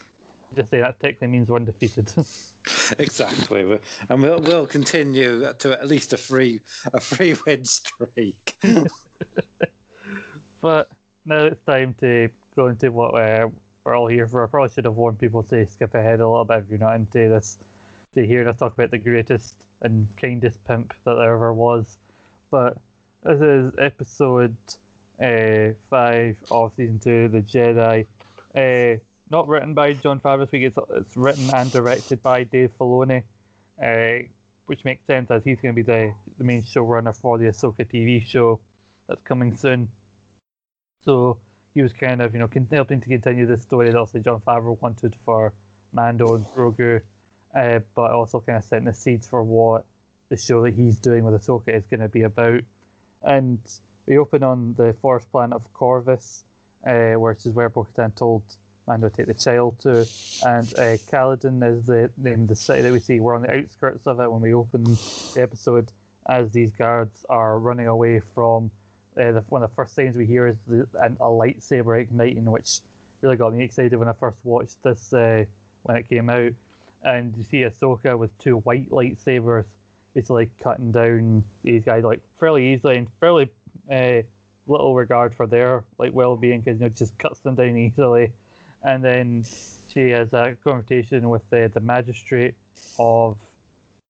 just 0.56 0.72
say 0.72 0.80
that 0.80 1.00
technically 1.00 1.28
means 1.28 1.48
we're 1.48 1.58
undefeated. 1.58 2.08
exactly, 2.98 3.80
and 4.10 4.22
we'll 4.24 4.42
we'll 4.42 4.66
continue 4.66 5.54
to 5.54 5.80
at 5.80 5.88
least 5.88 6.12
a 6.12 6.18
free 6.18 6.60
a 6.86 7.00
free 7.00 7.36
win 7.46 7.66
streak. 7.66 8.58
but 10.60 10.92
now 11.24 11.46
it's 11.46 11.64
time 11.66 11.94
to 11.96 12.32
go 12.56 12.66
into 12.66 12.92
what 12.92 13.14
uh, 13.14 13.52
we're 13.84 13.96
all 13.96 14.08
here 14.08 14.28
for. 14.28 14.44
I 14.44 14.48
probably 14.48 14.74
should 14.74 14.86
have 14.86 14.98
warned 14.98 15.20
people 15.20 15.44
to 15.44 15.68
skip 15.68 15.94
ahead 15.94 16.20
a 16.20 16.28
little 16.28 16.46
bit 16.46 16.64
if 16.64 16.70
you're 16.70 16.78
not 16.78 16.96
into 16.96 17.30
this. 17.30 17.58
To 18.14 18.26
hear 18.26 18.48
us 18.48 18.58
talk 18.58 18.74
about 18.74 18.92
the 18.92 18.98
greatest 18.98 19.68
and 19.82 20.16
kindest 20.18 20.64
pimp 20.64 20.96
that 21.04 21.14
there 21.14 21.34
ever 21.34 21.54
was. 21.54 21.98
But 22.50 22.82
this 23.22 23.42
is 23.42 23.74
episode 23.78 24.58
uh, 25.20 25.74
five 25.74 26.44
of 26.52 26.74
season 26.74 27.00
two, 27.00 27.28
The 27.28 27.42
Jedi. 27.42 28.08
Uh, 28.56 29.04
not 29.30 29.48
written 29.48 29.74
by 29.76 29.94
Jon 29.94 30.20
Favreau 30.20 30.52
It's, 30.52 30.78
it's 30.90 31.16
written 31.16 31.54
and 31.56 31.72
directed 31.72 32.22
by 32.22 32.44
Dave 32.44 32.76
Filoni, 32.76 33.24
uh, 33.78 34.28
which 34.66 34.86
makes 34.86 35.06
sense 35.06 35.30
as 35.30 35.44
he's 35.44 35.62
going 35.62 35.76
to 35.76 35.84
be 35.84 35.86
the, 35.86 36.16
the 36.38 36.44
main 36.44 36.64
showrunner 36.64 37.16
for 37.16 37.38
the 37.38 37.46
Ahsoka 37.46 37.86
TV 37.86 38.22
show 38.22 38.60
that's 39.06 39.22
coming 39.22 39.56
soon. 39.56 39.92
So 41.02 41.42
he 41.74 41.82
was 41.82 41.94
kind 41.94 42.22
of, 42.22 42.34
you 42.34 42.40
know, 42.40 42.50
helping 42.70 43.02
to 43.02 43.08
continue 43.08 43.46
this 43.46 43.62
story 43.62 43.90
that 43.90 43.98
also 43.98 44.20
Jon 44.20 44.42
Favreau 44.42 44.80
wanted 44.80 45.16
for 45.16 45.54
Mando 45.92 46.36
and 46.36 46.46
Grogu, 46.46 47.04
uh, 47.54 47.80
but 47.94 48.12
also 48.12 48.42
kind 48.42 48.58
of 48.58 48.64
setting 48.64 48.86
the 48.86 48.94
seeds 48.94 49.28
for 49.28 49.44
what 49.44 49.86
the 50.30 50.38
show 50.38 50.62
that 50.64 50.74
he's 50.74 51.00
doing 51.00 51.24
with 51.24 51.34
Ahsoka 51.34 51.70
is 51.70 51.86
going 51.86 52.00
to 52.00 52.10
be 52.10 52.22
about. 52.22 52.64
And 53.22 53.80
we 54.06 54.18
open 54.18 54.44
on 54.44 54.74
the 54.74 54.94
forest 54.94 55.30
planet 55.32 55.56
of 55.56 55.74
Corvus, 55.74 56.46
uh, 56.84 57.16
which 57.16 57.46
is 57.46 57.54
where 57.54 57.70
Bo-Katan 57.70 58.16
told 58.16 58.58
Mando 58.88 59.10
to 59.10 59.16
take 59.16 59.28
the 59.28 59.34
child 59.34 59.80
to, 59.82 60.00
and 60.46 60.68
uh, 60.74 60.98
Calodan 61.06 61.64
is 61.68 61.86
the 61.86 62.12
name 62.18 62.48
the 62.48 62.56
city 62.56 62.82
that 62.82 62.92
we 62.92 63.00
see. 63.00 63.20
We're 63.20 63.36
on 63.36 63.44
the 63.44 63.54
outskirts 63.54 64.08
of 64.08 64.20
it 64.20 64.32
when 64.32 64.42
we 64.42 64.54
open 64.54 64.84
the 64.84 65.36
episode, 65.38 65.92
as 66.26 66.54
these 66.54 66.72
guards 66.72 67.24
are 67.26 67.60
running 67.60 67.86
away 67.86 68.20
from 68.20 68.72
uh, 69.20 69.32
the, 69.34 69.42
one 69.42 69.64
of 69.64 69.70
the 69.70 69.76
first 69.76 69.96
things 69.96 70.18
we 70.18 70.26
hear 70.26 70.48
is 70.48 70.64
the, 70.66 70.84
a, 70.94 71.08
a 71.14 71.30
lightsaber 71.30 72.00
igniting, 72.00 72.50
which 72.50 72.82
really 73.22 73.36
got 73.36 73.54
me 73.54 73.64
excited 73.64 73.98
when 73.98 74.08
I 74.08 74.14
first 74.14 74.46
watched 74.46 74.82
this 74.82 75.14
uh, 75.14 75.46
when 75.84 75.98
it 75.98 76.08
came 76.08 76.30
out. 76.30 76.54
And 77.02 77.36
you 77.36 77.44
see 77.44 77.62
Ahsoka 77.62 78.18
with 78.18 78.38
two 78.38 78.58
white 78.58 78.90
lightsabers, 78.90 79.68
basically 80.14 80.48
cutting 80.58 80.92
down 80.92 81.44
these 81.62 81.86
guys 81.86 82.04
like 82.04 82.28
fairly 82.36 82.74
easily 82.74 82.98
and 82.98 83.12
fairly 83.14 83.54
uh, 83.90 84.24
little 84.68 84.96
regard 84.96 85.34
for 85.34 85.48
their 85.48 85.86
like 85.98 86.14
well-being 86.14 86.62
because 86.62 86.80
you 86.80 86.86
know 86.86 86.90
just 86.90 87.18
cuts 87.18 87.42
them 87.42 87.56
down 87.56 87.78
easily. 87.78 88.34
And 88.82 89.04
then 89.04 89.44
she 89.44 90.10
has 90.10 90.34
a 90.34 90.56
conversation 90.56 91.30
with 91.30 91.52
uh, 91.52 91.68
the 91.68 91.80
magistrate 91.80 92.56
of 92.98 93.56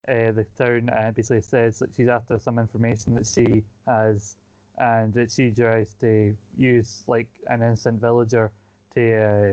uh, 0.07 0.31
the 0.31 0.45
town 0.45 0.89
and 0.89 1.15
basically 1.15 1.41
says 1.41 1.79
that 1.79 1.93
she's 1.93 2.07
after 2.07 2.39
some 2.39 2.59
information 2.59 3.15
that 3.15 3.27
she 3.27 3.65
has 3.85 4.37
and 4.79 5.15
it's 5.17 5.35
tries 5.35 5.93
to 5.95 6.37
use 6.55 7.07
like 7.07 7.41
an 7.47 7.61
innocent 7.61 7.99
villager 7.99 8.51
to 8.91 9.01
uh, 9.01 9.47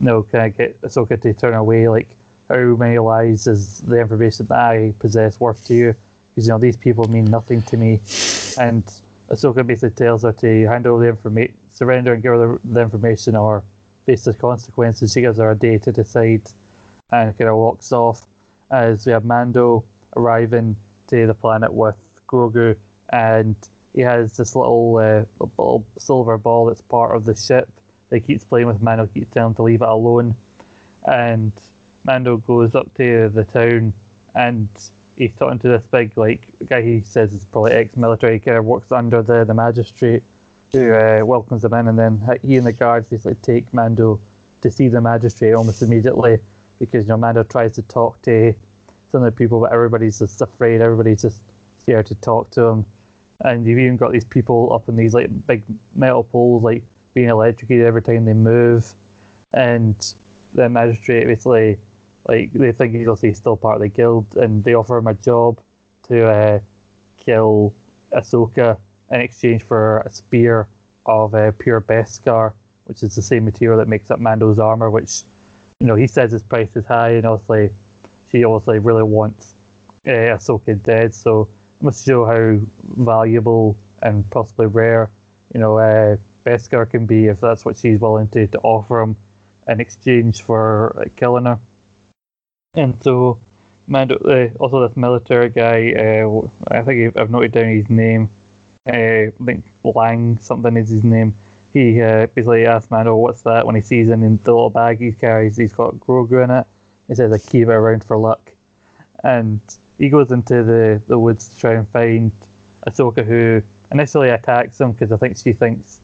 you 0.00 0.06
know 0.06 0.22
kind 0.22 0.50
of 0.50 0.56
get 0.56 0.80
Ahsoka 0.82 1.20
to 1.20 1.34
turn 1.34 1.54
away. 1.54 1.88
Like 1.88 2.16
how 2.48 2.76
many 2.76 2.98
lives 2.98 3.46
is 3.46 3.80
the 3.82 4.00
information 4.00 4.46
that 4.46 4.58
I 4.58 4.94
possess 5.00 5.40
worth 5.40 5.66
to 5.66 5.74
you? 5.74 5.94
Because 6.30 6.46
you 6.46 6.52
know 6.52 6.58
these 6.58 6.76
people 6.76 7.08
mean 7.08 7.24
nothing 7.24 7.60
to 7.62 7.76
me, 7.76 7.94
and 8.58 8.84
Ahsoka 9.28 9.66
basically 9.66 9.96
tells 9.96 10.22
her 10.22 10.32
to 10.32 10.66
hand 10.66 10.86
over 10.86 11.02
the 11.02 11.08
information, 11.10 11.58
surrender 11.68 12.14
and 12.14 12.22
give 12.22 12.32
her 12.32 12.58
the, 12.58 12.68
the 12.68 12.80
information, 12.80 13.34
or 13.34 13.64
face 14.06 14.24
the 14.24 14.34
consequences. 14.34 15.12
She 15.12 15.20
gives 15.20 15.38
her 15.38 15.50
a 15.50 15.56
day 15.56 15.78
to 15.78 15.90
decide, 15.90 16.48
and 17.10 17.36
kind 17.36 17.50
of 17.50 17.56
walks 17.56 17.90
off. 17.90 18.24
As 18.70 19.06
we 19.06 19.12
have 19.12 19.24
Mando 19.24 19.84
arriving 20.14 20.76
to 21.08 21.26
the 21.26 21.34
planet 21.34 21.72
with 21.72 22.20
Grogu 22.28 22.78
and 23.08 23.56
he 23.92 24.00
has 24.00 24.36
this 24.36 24.54
little, 24.54 24.96
uh, 24.96 25.24
little 25.40 25.86
silver 25.96 26.38
ball 26.38 26.66
that's 26.66 26.82
part 26.82 27.14
of 27.16 27.24
the 27.24 27.34
ship 27.34 27.70
that 28.10 28.20
keeps 28.20 28.44
playing 28.44 28.66
with. 28.66 28.82
Mando 28.82 29.06
keeps 29.06 29.32
telling 29.32 29.50
him 29.50 29.54
to 29.56 29.62
leave 29.62 29.82
it 29.82 29.88
alone, 29.88 30.34
and 31.04 31.52
Mando 32.04 32.36
goes 32.36 32.74
up 32.74 32.94
to 32.94 33.28
the 33.28 33.44
town 33.44 33.94
and 34.34 34.68
he's 35.16 35.34
talking 35.34 35.58
to 35.58 35.68
this 35.68 35.86
big 35.86 36.16
like 36.16 36.48
guy 36.66 36.80
he 36.80 37.00
says 37.00 37.32
is 37.32 37.44
probably 37.44 37.72
ex-military 37.72 38.38
kind 38.38 38.56
of 38.56 38.64
works 38.64 38.92
under 38.92 39.20
the 39.20 39.44
the 39.44 39.54
magistrate 39.54 40.22
who 40.72 40.92
uh, 40.92 41.24
welcomes 41.24 41.64
him 41.64 41.72
in, 41.74 41.88
and 41.88 41.98
then 41.98 42.38
he 42.42 42.56
and 42.56 42.66
the 42.66 42.72
guards 42.72 43.08
basically 43.08 43.34
take 43.36 43.72
Mando 43.72 44.20
to 44.60 44.70
see 44.70 44.88
the 44.88 45.00
magistrate 45.00 45.54
almost 45.54 45.82
immediately 45.82 46.40
because 46.78 47.04
you 47.04 47.08
know 47.08 47.16
Mando 47.16 47.42
tries 47.42 47.72
to 47.72 47.82
talk 47.82 48.20
to 48.22 48.54
some 49.08 49.22
of 49.22 49.32
the 49.32 49.36
people, 49.36 49.60
but 49.60 49.72
everybody's 49.72 50.18
just 50.18 50.40
afraid. 50.42 50.80
Everybody's 50.80 51.22
just 51.22 51.42
scared 51.78 52.06
to 52.06 52.14
talk 52.14 52.50
to 52.50 52.62
him 52.62 52.86
and 53.40 53.66
you've 53.66 53.78
even 53.78 53.96
got 53.96 54.12
these 54.12 54.24
people 54.24 54.72
up 54.72 54.88
in 54.88 54.96
these 54.96 55.14
like 55.14 55.46
big 55.46 55.64
metal 55.94 56.24
poles, 56.24 56.62
like 56.62 56.82
being 57.14 57.28
electrocuted 57.28 57.86
every 57.86 58.02
time 58.02 58.24
they 58.24 58.34
move, 58.34 58.94
and 59.52 60.14
the 60.54 60.68
magistrate 60.68 61.26
basically 61.26 61.78
like 62.26 62.52
they 62.52 62.72
think 62.72 62.94
he's 62.94 63.08
obviously 63.08 63.34
still 63.34 63.56
part 63.56 63.76
of 63.76 63.80
the 63.80 63.88
guild, 63.88 64.36
and 64.36 64.64
they 64.64 64.74
offer 64.74 64.98
him 64.98 65.06
a 65.06 65.14
job 65.14 65.60
to 66.04 66.26
uh, 66.26 66.60
kill 67.16 67.74
Ahsoka 68.12 68.80
in 69.10 69.20
exchange 69.20 69.62
for 69.62 69.98
a 70.00 70.10
spear 70.10 70.68
of 71.06 71.34
uh, 71.34 71.52
pure 71.52 71.80
Beskar, 71.80 72.54
which 72.84 73.02
is 73.02 73.14
the 73.14 73.22
same 73.22 73.44
material 73.44 73.78
that 73.78 73.88
makes 73.88 74.10
up 74.10 74.20
Mando's 74.20 74.58
armor, 74.58 74.90
which 74.90 75.22
you 75.80 75.86
know 75.86 75.94
he 75.94 76.06
says 76.06 76.32
his 76.32 76.42
price 76.42 76.74
is 76.74 76.84
high, 76.84 77.10
and 77.10 77.24
obviously 77.24 77.72
she 78.30 78.42
obviously 78.42 78.80
really 78.80 79.04
wants 79.04 79.54
uh, 80.06 80.10
Ahsoka 80.10 80.82
dead, 80.82 81.14
so 81.14 81.48
must 81.80 82.04
show 82.04 82.24
how 82.24 82.66
valuable 82.82 83.76
and 84.02 84.28
possibly 84.30 84.66
rare, 84.66 85.10
you 85.54 85.60
know, 85.60 85.78
uh, 85.78 86.16
Beskar 86.44 86.90
can 86.90 87.06
be 87.06 87.26
if 87.26 87.40
that's 87.40 87.64
what 87.64 87.76
she's 87.76 88.00
willing 88.00 88.28
to, 88.28 88.46
to 88.46 88.60
offer 88.60 89.00
him 89.00 89.16
in 89.66 89.80
exchange 89.80 90.42
for 90.42 90.98
uh, 90.98 91.04
killing 91.16 91.44
her. 91.44 91.60
And 92.74 93.02
so, 93.02 93.38
Mando, 93.86 94.16
uh, 94.16 94.50
also 94.58 94.86
this 94.86 94.96
military 94.96 95.48
guy, 95.48 95.92
uh, 95.92 96.48
I 96.68 96.82
think 96.82 97.16
I've 97.16 97.30
noted 97.30 97.52
down 97.52 97.68
his 97.68 97.90
name. 97.90 98.30
Uh, 98.86 98.92
I 98.92 99.32
think 99.44 99.66
Lang 99.84 100.38
something 100.38 100.76
is 100.76 100.88
his 100.88 101.04
name. 101.04 101.34
He 101.72 102.00
uh, 102.00 102.26
basically 102.28 102.66
asks 102.66 102.90
Mando, 102.90 103.16
"What's 103.16 103.42
that?" 103.42 103.66
When 103.66 103.74
he 103.74 103.82
sees 103.82 104.08
him 104.08 104.22
in 104.22 104.36
the 104.38 104.54
little 104.54 104.70
bag 104.70 104.98
he 104.98 105.12
carries, 105.12 105.56
he's 105.56 105.72
got 105.72 105.94
Grogu 105.96 106.42
in 106.42 106.50
it. 106.50 106.66
He 107.08 107.14
says, 107.14 107.32
"I 107.32 107.38
keep 107.38 107.68
it 107.68 107.72
around 107.72 108.04
for 108.04 108.16
luck." 108.16 108.54
And 109.22 109.60
he 109.98 110.08
goes 110.08 110.30
into 110.30 110.62
the, 110.62 111.02
the 111.06 111.18
woods 111.18 111.48
to 111.48 111.58
try 111.58 111.74
and 111.74 111.88
find 111.88 112.32
Ahsoka, 112.86 113.24
who 113.24 113.62
initially 113.90 114.30
attacks 114.30 114.80
him 114.80 114.92
because 114.92 115.12
I 115.12 115.16
think 115.16 115.36
she 115.36 115.52
thinks, 115.52 116.00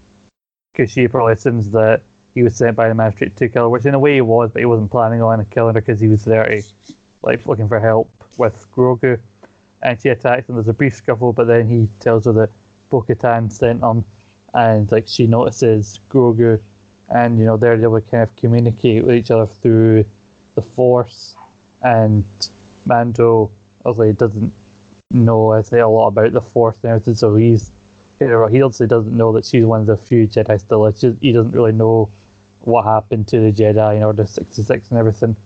because 0.72 0.90
she 0.90 1.08
probably 1.08 1.34
assumes 1.34 1.70
that 1.70 2.02
he 2.34 2.42
was 2.42 2.56
sent 2.56 2.76
by 2.76 2.88
the 2.88 2.94
magistrate 2.94 3.36
to 3.36 3.48
kill 3.48 3.64
her, 3.64 3.68
which 3.68 3.86
in 3.86 3.94
a 3.94 3.98
way 3.98 4.16
he 4.16 4.20
was, 4.20 4.50
but 4.52 4.60
he 4.60 4.66
wasn't 4.66 4.90
planning 4.90 5.22
on 5.22 5.44
killing 5.46 5.74
her 5.74 5.80
because 5.80 6.00
he 6.00 6.08
was 6.08 6.24
there 6.24 6.44
to, 6.44 6.62
like, 7.22 7.46
looking 7.46 7.68
for 7.68 7.78
help 7.78 8.10
with 8.38 8.68
Grogu. 8.72 9.20
And 9.82 10.00
she 10.00 10.08
attacks 10.08 10.48
him. 10.48 10.56
There's 10.56 10.66
a 10.66 10.72
brief 10.72 10.94
scuffle, 10.94 11.32
but 11.32 11.44
then 11.44 11.68
he 11.68 11.88
tells 12.00 12.24
her 12.24 12.32
that 12.32 12.50
Bo-Katan 12.90 13.52
sent 13.52 13.82
him, 13.82 14.04
and 14.54 14.90
like 14.90 15.06
she 15.06 15.26
notices 15.26 16.00
Grogu, 16.08 16.62
and 17.08 17.38
you 17.38 17.44
know 17.44 17.56
they're 17.56 17.80
able 17.80 18.00
to 18.00 18.08
kind 18.08 18.22
of 18.22 18.34
communicate 18.36 19.04
with 19.04 19.14
each 19.14 19.30
other 19.30 19.46
through 19.46 20.04
the 20.54 20.62
Force, 20.62 21.36
and 21.82 22.24
Mando 22.86 23.52
obviously 23.84 24.12
doesn't 24.14 24.52
know 25.10 25.52
I 25.52 25.62
say 25.62 25.80
a 25.80 25.88
lot 25.88 26.08
about 26.08 26.32
the 26.32 26.42
Force 26.42 26.84
everything, 26.84 27.14
so 27.14 27.34
he's 27.34 27.70
he 28.18 28.26
doesn't 28.26 29.16
know 29.16 29.32
that 29.32 29.44
she's 29.44 29.64
one 29.64 29.80
of 29.80 29.86
the 29.86 29.96
few 29.96 30.26
Jedi 30.26 30.60
still. 30.60 30.90
Just 30.92 31.20
he 31.20 31.32
doesn't 31.32 31.52
really 31.52 31.72
know 31.72 32.10
what 32.60 32.84
happened 32.84 33.28
to 33.28 33.40
the 33.40 33.52
Jedi 33.52 33.96
in 33.96 34.02
Order 34.02 34.26
sixty 34.26 34.62
six 34.62 34.90
and 34.90 34.98
everything. 34.98 35.36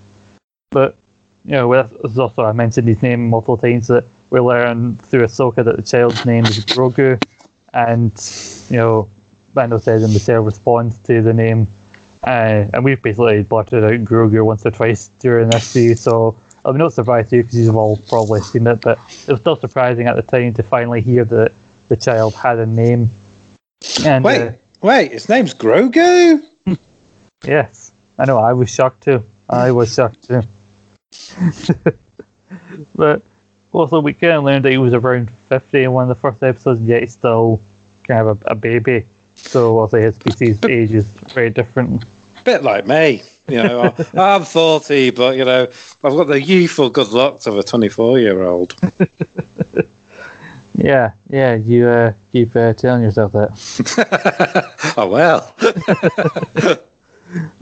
But 0.71 0.97
you 1.45 1.53
know, 1.53 1.69
with, 1.69 2.19
also 2.19 2.45
I 2.45 2.53
mentioned 2.53 2.89
his 2.89 3.03
name 3.03 3.31
multiple 3.31 3.57
times 3.57 3.89
that 3.89 4.05
we 4.31 4.41
learn 4.41 4.97
through 4.97 5.25
Ahsoka 5.25 5.65
that 5.65 5.77
the 5.77 5.83
child's 5.83 6.27
name 6.27 6.45
is 6.45 6.65
Grogu, 6.65 7.21
and 7.73 8.13
you 8.71 8.77
know, 8.77 9.11
Mando 9.55 9.79
says 9.79 10.03
and 10.03 10.13
Michelle 10.13 10.43
responds 10.43 10.99
to 11.01 11.23
the 11.23 11.33
name, 11.33 11.67
uh, 12.25 12.67
and 12.73 12.85
we've 12.85 13.01
basically 13.01 13.43
blotted 13.43 13.83
out 13.83 14.05
Grogu 14.05 14.45
once 14.45 14.67
or 14.67 14.71
twice 14.71 15.11
during 15.21 15.49
this 15.49 15.67
series, 15.67 16.01
so 16.01 16.39
I'm 16.69 16.77
not 16.77 16.93
surprised 16.93 17.31
too 17.31 17.43
because 17.43 17.59
you've 17.59 17.77
all 17.77 17.97
probably 18.09 18.41
seen 18.43 18.67
it, 18.67 18.81
but 18.83 18.99
it 19.27 19.33
was 19.33 19.41
still 19.41 19.57
surprising 19.57 20.07
at 20.07 20.17
the 20.17 20.23
time 20.23 20.55
to 20.55 20.63
finally 20.63 21.01
hear 21.01 21.25
that 21.25 21.53
the 21.89 21.97
child 21.97 22.35
had 22.35 22.59
a 22.59 22.67
name. 22.67 23.11
And 24.05 24.25
wait, 24.25 24.41
uh, 24.41 24.53
wait, 24.83 25.13
his 25.13 25.29
name's 25.29 25.55
Grogu. 25.55 26.43
yes, 27.45 27.93
I 28.19 28.27
know. 28.27 28.39
I 28.39 28.53
was 28.53 28.71
shocked 28.71 29.05
too. 29.05 29.25
I 29.49 29.73
was 29.73 29.95
shocked 29.95 30.29
too. 30.29 30.43
but 32.95 33.23
also, 33.73 34.01
we 34.01 34.13
kind 34.13 34.35
of 34.35 34.45
learned 34.45 34.65
that 34.65 34.73
he 34.73 34.79
was 34.79 34.93
around 34.93 35.31
50 35.49 35.85
in 35.85 35.93
one 35.93 36.03
of 36.03 36.09
the 36.09 36.21
first 36.21 36.43
episodes, 36.43 36.81
and 36.81 36.89
yet 36.89 37.01
he's 37.01 37.13
still 37.13 37.61
kind 38.05 38.27
of 38.27 38.43
a, 38.43 38.51
a 38.51 38.55
baby. 38.55 39.07
So, 39.37 39.79
also, 39.79 40.01
his 40.01 40.17
species 40.17 40.63
age 40.65 40.93
is 40.93 41.07
very 41.07 41.51
different. 41.51 42.05
Bit 42.45 42.63
like 42.63 42.87
me. 42.87 43.23
You 43.53 43.63
know, 43.63 43.95
I'm 44.15 44.45
40, 44.45 45.11
but, 45.13 45.39
you 45.39 45.45
know, 45.47 45.63
I've 45.63 46.01
got 46.03 46.25
the 46.25 46.39
youthful 46.39 46.91
good 46.91 47.09
looks 47.09 47.47
of 47.47 47.57
a 47.57 47.63
24 47.63 48.19
year 48.19 48.43
old. 48.43 48.75
yeah, 50.75 51.13
yeah, 51.31 51.55
you 51.55 51.89
uh, 51.89 52.13
keep 52.31 52.55
uh, 52.55 52.75
telling 52.75 53.01
yourself 53.01 53.33
that. 53.33 54.95
oh, 54.99 55.07
well. 55.09 55.55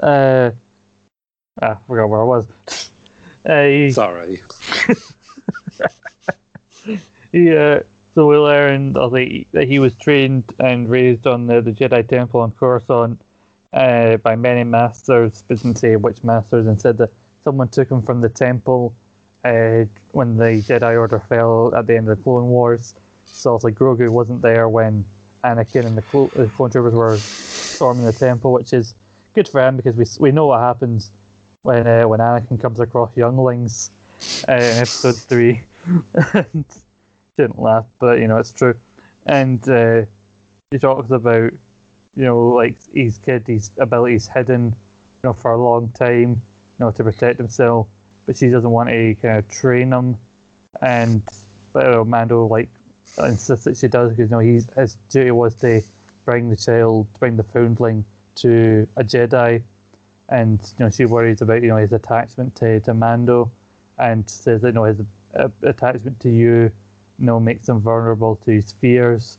uh, 0.02 0.50
I 1.62 1.74
forgot 1.86 2.08
where 2.08 2.20
I 2.20 2.24
was. 2.24 2.48
Uh, 3.44 3.90
Sorry. 3.92 4.42
he, 7.30 7.56
uh, 7.56 7.84
so 8.12 8.26
we 8.26 8.36
learned 8.36 8.96
that 8.96 9.12
he, 9.14 9.46
that 9.52 9.68
he 9.68 9.78
was 9.78 9.96
trained 9.96 10.52
and 10.58 10.90
raised 10.90 11.28
on 11.28 11.46
the, 11.46 11.60
the 11.60 11.70
Jedi 11.70 12.08
Temple 12.08 12.40
on 12.40 12.50
Coruscant 12.50 13.20
uh, 13.76 14.16
by 14.18 14.36
many 14.36 14.64
masters, 14.64 15.42
didn't 15.42 15.76
say 15.76 15.96
which 15.96 16.24
masters, 16.24 16.66
and 16.66 16.80
said 16.80 16.98
that 16.98 17.12
someone 17.42 17.68
took 17.68 17.90
him 17.90 18.02
from 18.02 18.20
the 18.22 18.28
temple 18.30 18.96
uh, 19.44 19.84
when 20.12 20.36
the 20.36 20.62
Jedi 20.68 20.98
Order 20.98 21.20
fell 21.20 21.74
at 21.74 21.86
the 21.86 21.96
end 21.96 22.08
of 22.08 22.16
the 22.18 22.22
Clone 22.24 22.48
Wars. 22.48 22.94
So 23.26 23.54
it's 23.54 23.64
like 23.64 23.74
Grogu 23.74 24.08
wasn't 24.08 24.42
there 24.42 24.68
when 24.68 25.04
Anakin 25.44 25.86
and 25.86 25.96
the, 25.96 26.02
Clo- 26.02 26.28
the 26.28 26.48
Clone 26.48 26.70
Troopers 26.70 26.94
were 26.94 27.18
storming 27.18 28.04
the 28.04 28.12
temple, 28.12 28.52
which 28.52 28.72
is 28.72 28.94
good 29.34 29.48
for 29.48 29.60
him 29.60 29.76
because 29.76 29.96
we 29.96 30.06
we 30.20 30.32
know 30.32 30.46
what 30.46 30.60
happens 30.60 31.12
when 31.62 31.86
uh, 31.86 32.08
when 32.08 32.20
Anakin 32.20 32.60
comes 32.60 32.80
across 32.80 33.16
younglings 33.16 33.90
uh, 34.48 34.52
in 34.54 34.78
Episode 34.78 35.16
Three. 35.16 35.62
shouldn't 37.36 37.58
laugh, 37.60 37.86
but 37.98 38.18
you 38.18 38.26
know 38.28 38.38
it's 38.38 38.52
true. 38.52 38.78
And 39.26 39.68
uh, 39.68 40.06
he 40.70 40.78
talks 40.78 41.10
about 41.10 41.52
you 42.16 42.24
know 42.24 42.48
like 42.48 42.84
his 42.90 43.18
kid, 43.18 43.46
his 43.46 43.70
abilities 43.78 44.26
hidden, 44.26 44.70
you 44.70 44.74
know, 45.22 45.32
for 45.32 45.52
a 45.52 45.62
long 45.62 45.90
time, 45.90 46.30
you 46.30 46.40
know, 46.80 46.90
to 46.90 47.04
protect 47.04 47.38
himself. 47.38 47.88
But 48.24 48.36
she 48.36 48.48
doesn't 48.48 48.70
want 48.70 48.88
to 48.88 49.14
kind 49.16 49.38
of 49.38 49.48
train 49.48 49.92
him, 49.92 50.18
and 50.80 51.22
but 51.72 51.86
uh, 51.86 52.04
Mando 52.04 52.46
like 52.46 52.68
insists 53.18 53.64
that 53.64 53.76
she 53.76 53.88
does 53.88 54.10
because 54.10 54.30
you 54.30 54.36
know 54.36 54.40
he's 54.40 54.68
his 54.72 54.96
duty 55.10 55.30
was 55.30 55.54
to 55.56 55.82
bring 56.24 56.48
the 56.48 56.56
child, 56.56 57.12
bring 57.20 57.36
the 57.36 57.42
foundling 57.44 58.04
to 58.36 58.88
a 58.96 59.04
Jedi, 59.04 59.62
and 60.28 60.60
you 60.78 60.84
know 60.84 60.90
she 60.90 61.04
worries 61.04 61.40
about 61.40 61.62
you 61.62 61.68
know 61.68 61.76
his 61.76 61.92
attachment 61.92 62.56
to, 62.56 62.80
to 62.80 62.94
Mando, 62.94 63.52
and 63.98 64.28
says 64.28 64.60
that 64.62 64.68
you 64.68 64.72
know 64.74 64.84
his 64.84 65.02
uh, 65.34 65.48
attachment 65.62 66.20
to 66.20 66.30
you, 66.30 66.54
you 67.18 67.24
know, 67.24 67.38
makes 67.40 67.68
him 67.68 67.78
vulnerable 67.78 68.36
to 68.36 68.52
his 68.52 68.72
fears, 68.72 69.38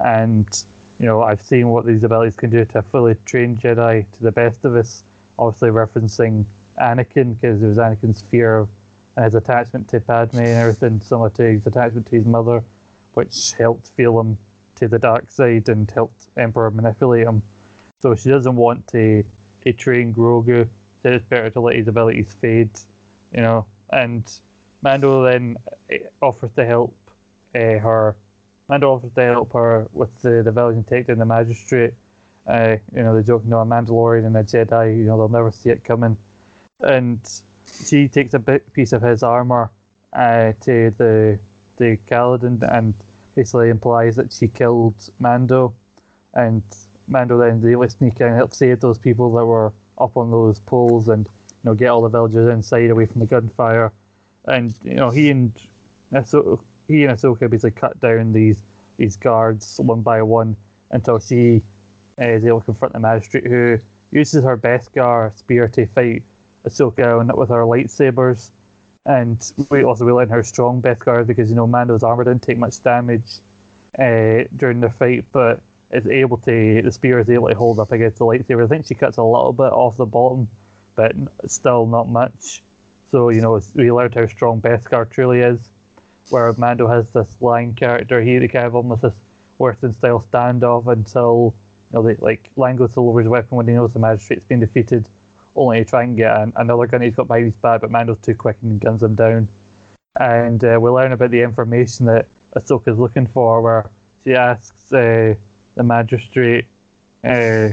and 0.00 0.64
you 0.98 1.06
know 1.06 1.22
I've 1.22 1.42
seen 1.42 1.68
what 1.68 1.86
these 1.86 2.04
abilities 2.04 2.36
can 2.36 2.50
do 2.50 2.64
to 2.64 2.78
a 2.78 2.82
fully 2.82 3.14
trained 3.24 3.58
Jedi 3.58 4.10
to 4.12 4.22
the 4.22 4.32
best 4.32 4.64
of 4.64 4.76
us. 4.76 5.04
Obviously 5.38 5.70
referencing 5.70 6.46
Anakin 6.76 7.34
because 7.34 7.62
it 7.62 7.66
was 7.66 7.78
Anakin's 7.78 8.22
fear 8.22 8.58
of 8.58 8.70
and 9.16 9.24
his 9.24 9.34
attachment 9.34 9.88
to 9.88 10.00
Padme 10.00 10.38
and 10.38 10.46
everything, 10.48 11.00
similar 11.00 11.30
to 11.30 11.42
his 11.42 11.66
attachment 11.66 12.06
to 12.06 12.16
his 12.16 12.26
mother, 12.26 12.62
which 13.14 13.52
helped 13.52 13.88
feel 13.88 14.20
him 14.20 14.38
to 14.74 14.88
the 14.88 14.98
dark 14.98 15.30
side 15.30 15.68
and 15.70 15.90
helped 15.90 16.28
Emperor 16.36 16.70
manipulate 16.70 17.26
him. 17.26 17.42
So 18.00 18.14
she 18.14 18.28
doesn't 18.28 18.56
want 18.56 18.86
to 18.88 19.24
to 19.62 19.72
train 19.72 20.14
Grogu. 20.14 20.68
So 21.02 21.12
it's 21.12 21.24
better 21.24 21.50
to 21.50 21.60
let 21.60 21.76
his 21.76 21.88
abilities 21.88 22.32
fade, 22.32 22.78
you 23.32 23.40
know. 23.40 23.66
And 23.88 24.40
Mando 24.82 25.22
then 25.24 25.56
eh, 25.88 26.08
offers 26.20 26.50
to 26.52 26.66
help 26.66 26.96
uh, 27.54 27.78
her. 27.78 28.16
Mando 28.68 28.92
offers 28.92 29.12
to 29.14 29.22
help 29.22 29.52
her 29.52 29.88
with 29.92 30.22
the, 30.22 30.42
the 30.42 30.52
village 30.52 30.76
and 30.76 30.86
take 30.86 31.06
down 31.06 31.18
the 31.18 31.24
magistrate. 31.24 31.94
Uh, 32.46 32.76
you 32.92 33.02
know, 33.02 33.14
the 33.16 33.22
joke, 33.22 33.42
you 33.44 33.50
know, 33.50 33.60
a 33.60 33.64
Mandalorian 33.64 34.24
and 34.24 34.36
a 34.36 34.44
Jedi, 34.44 34.96
you 34.96 35.04
know, 35.04 35.16
they'll 35.16 35.28
never 35.28 35.50
see 35.50 35.70
it 35.70 35.84
coming. 35.84 36.16
And 36.80 37.42
she 37.64 38.08
takes 38.08 38.34
a 38.34 38.38
bit 38.38 38.72
piece 38.72 38.92
of 38.92 39.02
his 39.02 39.22
armor 39.22 39.70
uh, 40.12 40.52
to 40.60 40.90
the 40.90 41.38
the 41.76 41.98
Calodan 42.06 42.62
and 42.72 42.94
basically 43.34 43.68
implies 43.68 44.16
that 44.16 44.32
she 44.32 44.48
killed 44.48 45.12
Mando. 45.18 45.74
And 46.32 46.62
Mando 47.06 47.38
then 47.38 47.60
they 47.60 47.88
sneak 47.88 48.20
in 48.20 48.28
and 48.28 48.36
help 48.36 48.54
save 48.54 48.80
those 48.80 48.98
people 48.98 49.30
that 49.32 49.44
were 49.44 49.72
up 49.98 50.16
on 50.16 50.30
those 50.30 50.60
poles 50.60 51.08
and 51.08 51.26
you 51.26 51.32
know 51.64 51.74
get 51.74 51.88
all 51.88 52.02
the 52.02 52.08
villagers 52.08 52.48
inside 52.48 52.90
away 52.90 53.06
from 53.06 53.20
the 53.20 53.26
gunfire. 53.26 53.92
And 54.44 54.78
you 54.84 54.94
know 54.94 55.10
he 55.10 55.30
and 55.30 55.54
Ahsoka, 56.12 56.64
he 56.86 57.04
and 57.04 57.16
Ahsoka 57.16 57.50
basically 57.50 57.72
cut 57.72 57.98
down 58.00 58.32
these 58.32 58.62
these 58.96 59.16
guards 59.16 59.78
one 59.78 60.02
by 60.02 60.22
one 60.22 60.56
until 60.90 61.18
she 61.18 61.62
uh, 62.18 62.24
is 62.24 62.44
able 62.44 62.60
to 62.60 62.66
confront 62.66 62.94
the 62.94 63.00
magistrate 63.00 63.46
who 63.46 63.78
uses 64.10 64.44
her 64.44 64.56
Beskar 64.56 65.34
spear 65.34 65.68
to 65.68 65.86
fight 65.86 66.24
Ahsoka 66.64 67.20
and 67.20 67.32
with 67.36 67.50
her 67.50 67.64
lightsabers. 67.64 68.50
And 69.04 69.52
we 69.70 69.84
also 69.84 70.04
we 70.04 70.12
learn 70.12 70.28
her 70.30 70.42
strong 70.42 70.82
Beskar 70.82 71.26
because 71.26 71.50
you 71.50 71.56
know 71.56 71.66
Mando's 71.66 72.02
armor 72.02 72.24
didn't 72.24 72.42
take 72.42 72.58
much 72.58 72.82
damage 72.82 73.40
uh, 73.98 74.44
during 74.56 74.80
the 74.80 74.90
fight, 74.90 75.26
but 75.32 75.62
is 75.90 76.06
able 76.06 76.38
to 76.38 76.82
the 76.82 76.90
spear 76.90 77.18
is 77.20 77.30
able 77.30 77.48
to 77.48 77.54
hold 77.54 77.78
up 77.78 77.92
against 77.92 78.18
the 78.18 78.24
lightsaber. 78.24 78.64
I 78.64 78.66
think 78.66 78.86
she 78.86 78.94
cuts 78.94 79.16
a 79.16 79.22
little 79.22 79.52
bit 79.52 79.72
off 79.72 79.96
the 79.96 80.06
bottom, 80.06 80.48
but 80.96 81.14
still 81.46 81.86
not 81.86 82.08
much. 82.08 82.62
So 83.08 83.28
you 83.28 83.40
know 83.40 83.60
we 83.74 83.92
learned 83.92 84.14
how 84.14 84.26
strong 84.26 84.60
Beskar 84.60 85.08
truly 85.08 85.40
is. 85.40 85.70
Where 86.30 86.52
Mando 86.54 86.88
has 86.88 87.12
this 87.12 87.40
line 87.40 87.74
character, 87.74 88.20
he 88.20 88.36
kind 88.48 88.66
of 88.66 88.74
almost 88.74 89.02
this 89.02 89.20
Western 89.58 89.92
style 89.92 90.20
standoff 90.20 90.86
until 90.86 91.54
you 91.90 91.94
know 91.94 92.02
they, 92.02 92.16
like 92.16 92.50
Lang 92.56 92.76
goes 92.76 92.94
to 92.94 93.00
lower 93.00 93.20
his 93.20 93.28
weapon 93.28 93.56
when 93.56 93.68
he 93.68 93.74
knows 93.74 93.92
the 93.92 93.98
magistrate's 93.98 94.44
been 94.44 94.60
defeated, 94.60 95.08
only 95.54 95.78
to 95.78 95.84
try 95.84 96.02
and 96.02 96.16
get 96.16 96.36
an, 96.40 96.52
another 96.56 96.86
gun 96.86 97.00
he's 97.00 97.14
got 97.14 97.28
behind 97.28 97.44
his 97.46 97.56
back, 97.56 97.80
but 97.80 97.90
Mando's 97.90 98.18
too 98.18 98.34
quick 98.34 98.58
and 98.62 98.80
guns 98.80 99.02
him 99.02 99.14
down. 99.14 99.48
And 100.18 100.64
uh, 100.64 100.78
we 100.82 100.90
learn 100.90 101.12
about 101.12 101.30
the 101.30 101.42
information 101.42 102.06
that 102.06 102.26
Ahsoka's 102.54 102.98
looking 102.98 103.26
for, 103.26 103.60
where 103.62 103.90
she 104.22 104.34
asks. 104.34 104.92
Uh, 104.92 105.36
the 105.76 105.84
magistrate, 105.84 106.66
uh, 107.22 107.70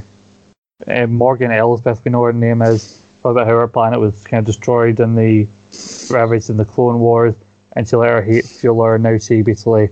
uh, 0.85 1.07
Morgan 1.07 1.51
Elsbeth, 1.51 2.03
we 2.05 2.11
know 2.11 2.23
her 2.23 2.33
name 2.33 2.61
is, 2.61 3.01
about 3.23 3.47
how 3.47 3.57
her 3.57 3.67
planet 3.67 3.99
was 3.99 4.27
kind 4.27 4.39
of 4.39 4.45
destroyed 4.45 4.99
in 4.99 5.15
the 5.15 5.47
ravaged 6.11 6.49
in 6.49 6.57
the 6.57 6.65
Clone 6.65 6.99
Wars, 6.99 7.35
let 7.75 8.09
her 8.09 8.21
hate 8.21 8.45
fuel 8.45 8.83
her, 8.83 8.95
and 8.95 9.03
now 9.03 9.17
she 9.17 9.41
basically 9.41 9.89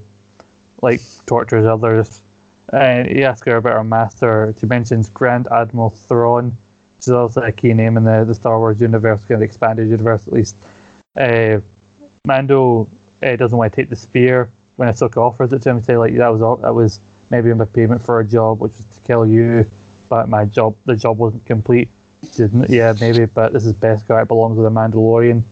like 0.82 1.02
tortures 1.26 1.66
others. 1.66 2.22
And 2.70 3.08
he 3.08 3.24
asks 3.24 3.46
her 3.48 3.58
about 3.58 3.74
her 3.74 3.84
master. 3.84 4.54
She 4.58 4.66
mentions 4.66 5.10
Grand 5.10 5.48
Admiral 5.50 5.90
Thrawn, 5.90 6.58
which 6.98 7.08
is 7.08 7.10
also 7.10 7.42
a 7.42 7.52
key 7.52 7.74
name 7.74 7.98
in 7.98 8.06
the, 8.06 8.24
the 8.24 8.36
Star 8.36 8.60
Wars 8.60 8.80
universe, 8.80 9.26
kind 9.26 9.42
of 9.42 9.42
expanded 9.42 9.90
universe 9.90 10.28
at 10.28 10.34
least. 10.34 10.56
Uh, 11.16 11.60
Mando 12.26 12.88
uh, 13.22 13.36
doesn't 13.36 13.58
want 13.58 13.74
to 13.74 13.76
take 13.76 13.90
the 13.90 13.96
spear 13.96 14.52
when 14.78 14.88
Ahsoka 14.88 15.18
offers 15.18 15.52
it 15.52 15.64
to 15.64 15.72
him. 15.72 15.82
Say 15.82 15.98
like 15.98 16.16
that 16.16 16.30
was 16.30 16.42
all, 16.42 16.58
that 16.58 16.74
was 16.74 17.00
maybe 17.30 17.54
my 17.54 17.66
payment 17.66 18.02
for 18.02 18.20
a 18.20 18.24
job, 18.24 18.60
which 18.60 18.78
was 18.78 18.86
to 18.86 19.02
kill 19.02 19.26
you, 19.26 19.70
but 20.08 20.30
my 20.30 20.46
job, 20.46 20.78
the 20.86 20.96
job 20.96 21.18
wasn't 21.18 21.46
complete. 21.46 21.90
Didn't, 22.36 22.70
yeah, 22.70 22.94
maybe, 23.02 23.26
but 23.26 23.52
this 23.52 23.66
is 23.66 23.74
Beskar. 23.74 24.22
It 24.22 24.28
belongs 24.28 24.56
with 24.56 24.66
a 24.66 24.70
Mandalorian, 24.70 25.44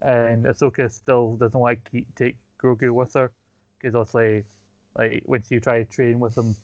and 0.00 0.44
Ahsoka 0.44 0.90
still 0.90 1.36
doesn't 1.36 1.58
want 1.58 1.84
to 1.84 1.90
keep, 1.90 2.14
take 2.14 2.36
Grogu 2.58 2.94
with 2.94 3.14
her 3.14 3.32
because 3.78 3.94
obviously, 3.94 4.44
like 4.94 5.24
when 5.24 5.42
she 5.42 5.60
tried 5.60 5.78
to 5.78 5.84
train 5.84 6.20
with 6.20 6.36
him, 6.36 6.54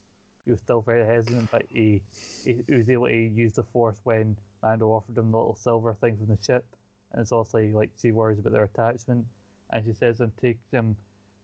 he 0.43 0.51
was 0.51 0.59
still 0.59 0.81
very 0.81 1.05
hesitant. 1.05 1.51
But 1.51 1.67
he, 1.67 1.99
he, 1.99 2.61
he 2.61 2.73
was 2.73 2.89
able 2.89 3.07
to 3.07 3.15
use 3.15 3.53
the 3.53 3.63
Force 3.63 3.99
when 4.03 4.37
Mando 4.61 4.91
offered 4.91 5.17
him 5.17 5.31
the 5.31 5.37
little 5.37 5.55
silver 5.55 5.93
thing 5.93 6.17
from 6.17 6.27
the 6.27 6.37
ship, 6.37 6.75
and 7.11 7.21
it's 7.21 7.31
obviously 7.31 7.73
like 7.73 7.93
she 7.97 8.11
worries 8.11 8.39
about 8.39 8.51
their 8.51 8.63
attachment, 8.63 9.27
and 9.69 9.85
she 9.85 9.93
says 9.93 10.19
and 10.19 10.35
takes 10.37 10.69
him 10.71 10.97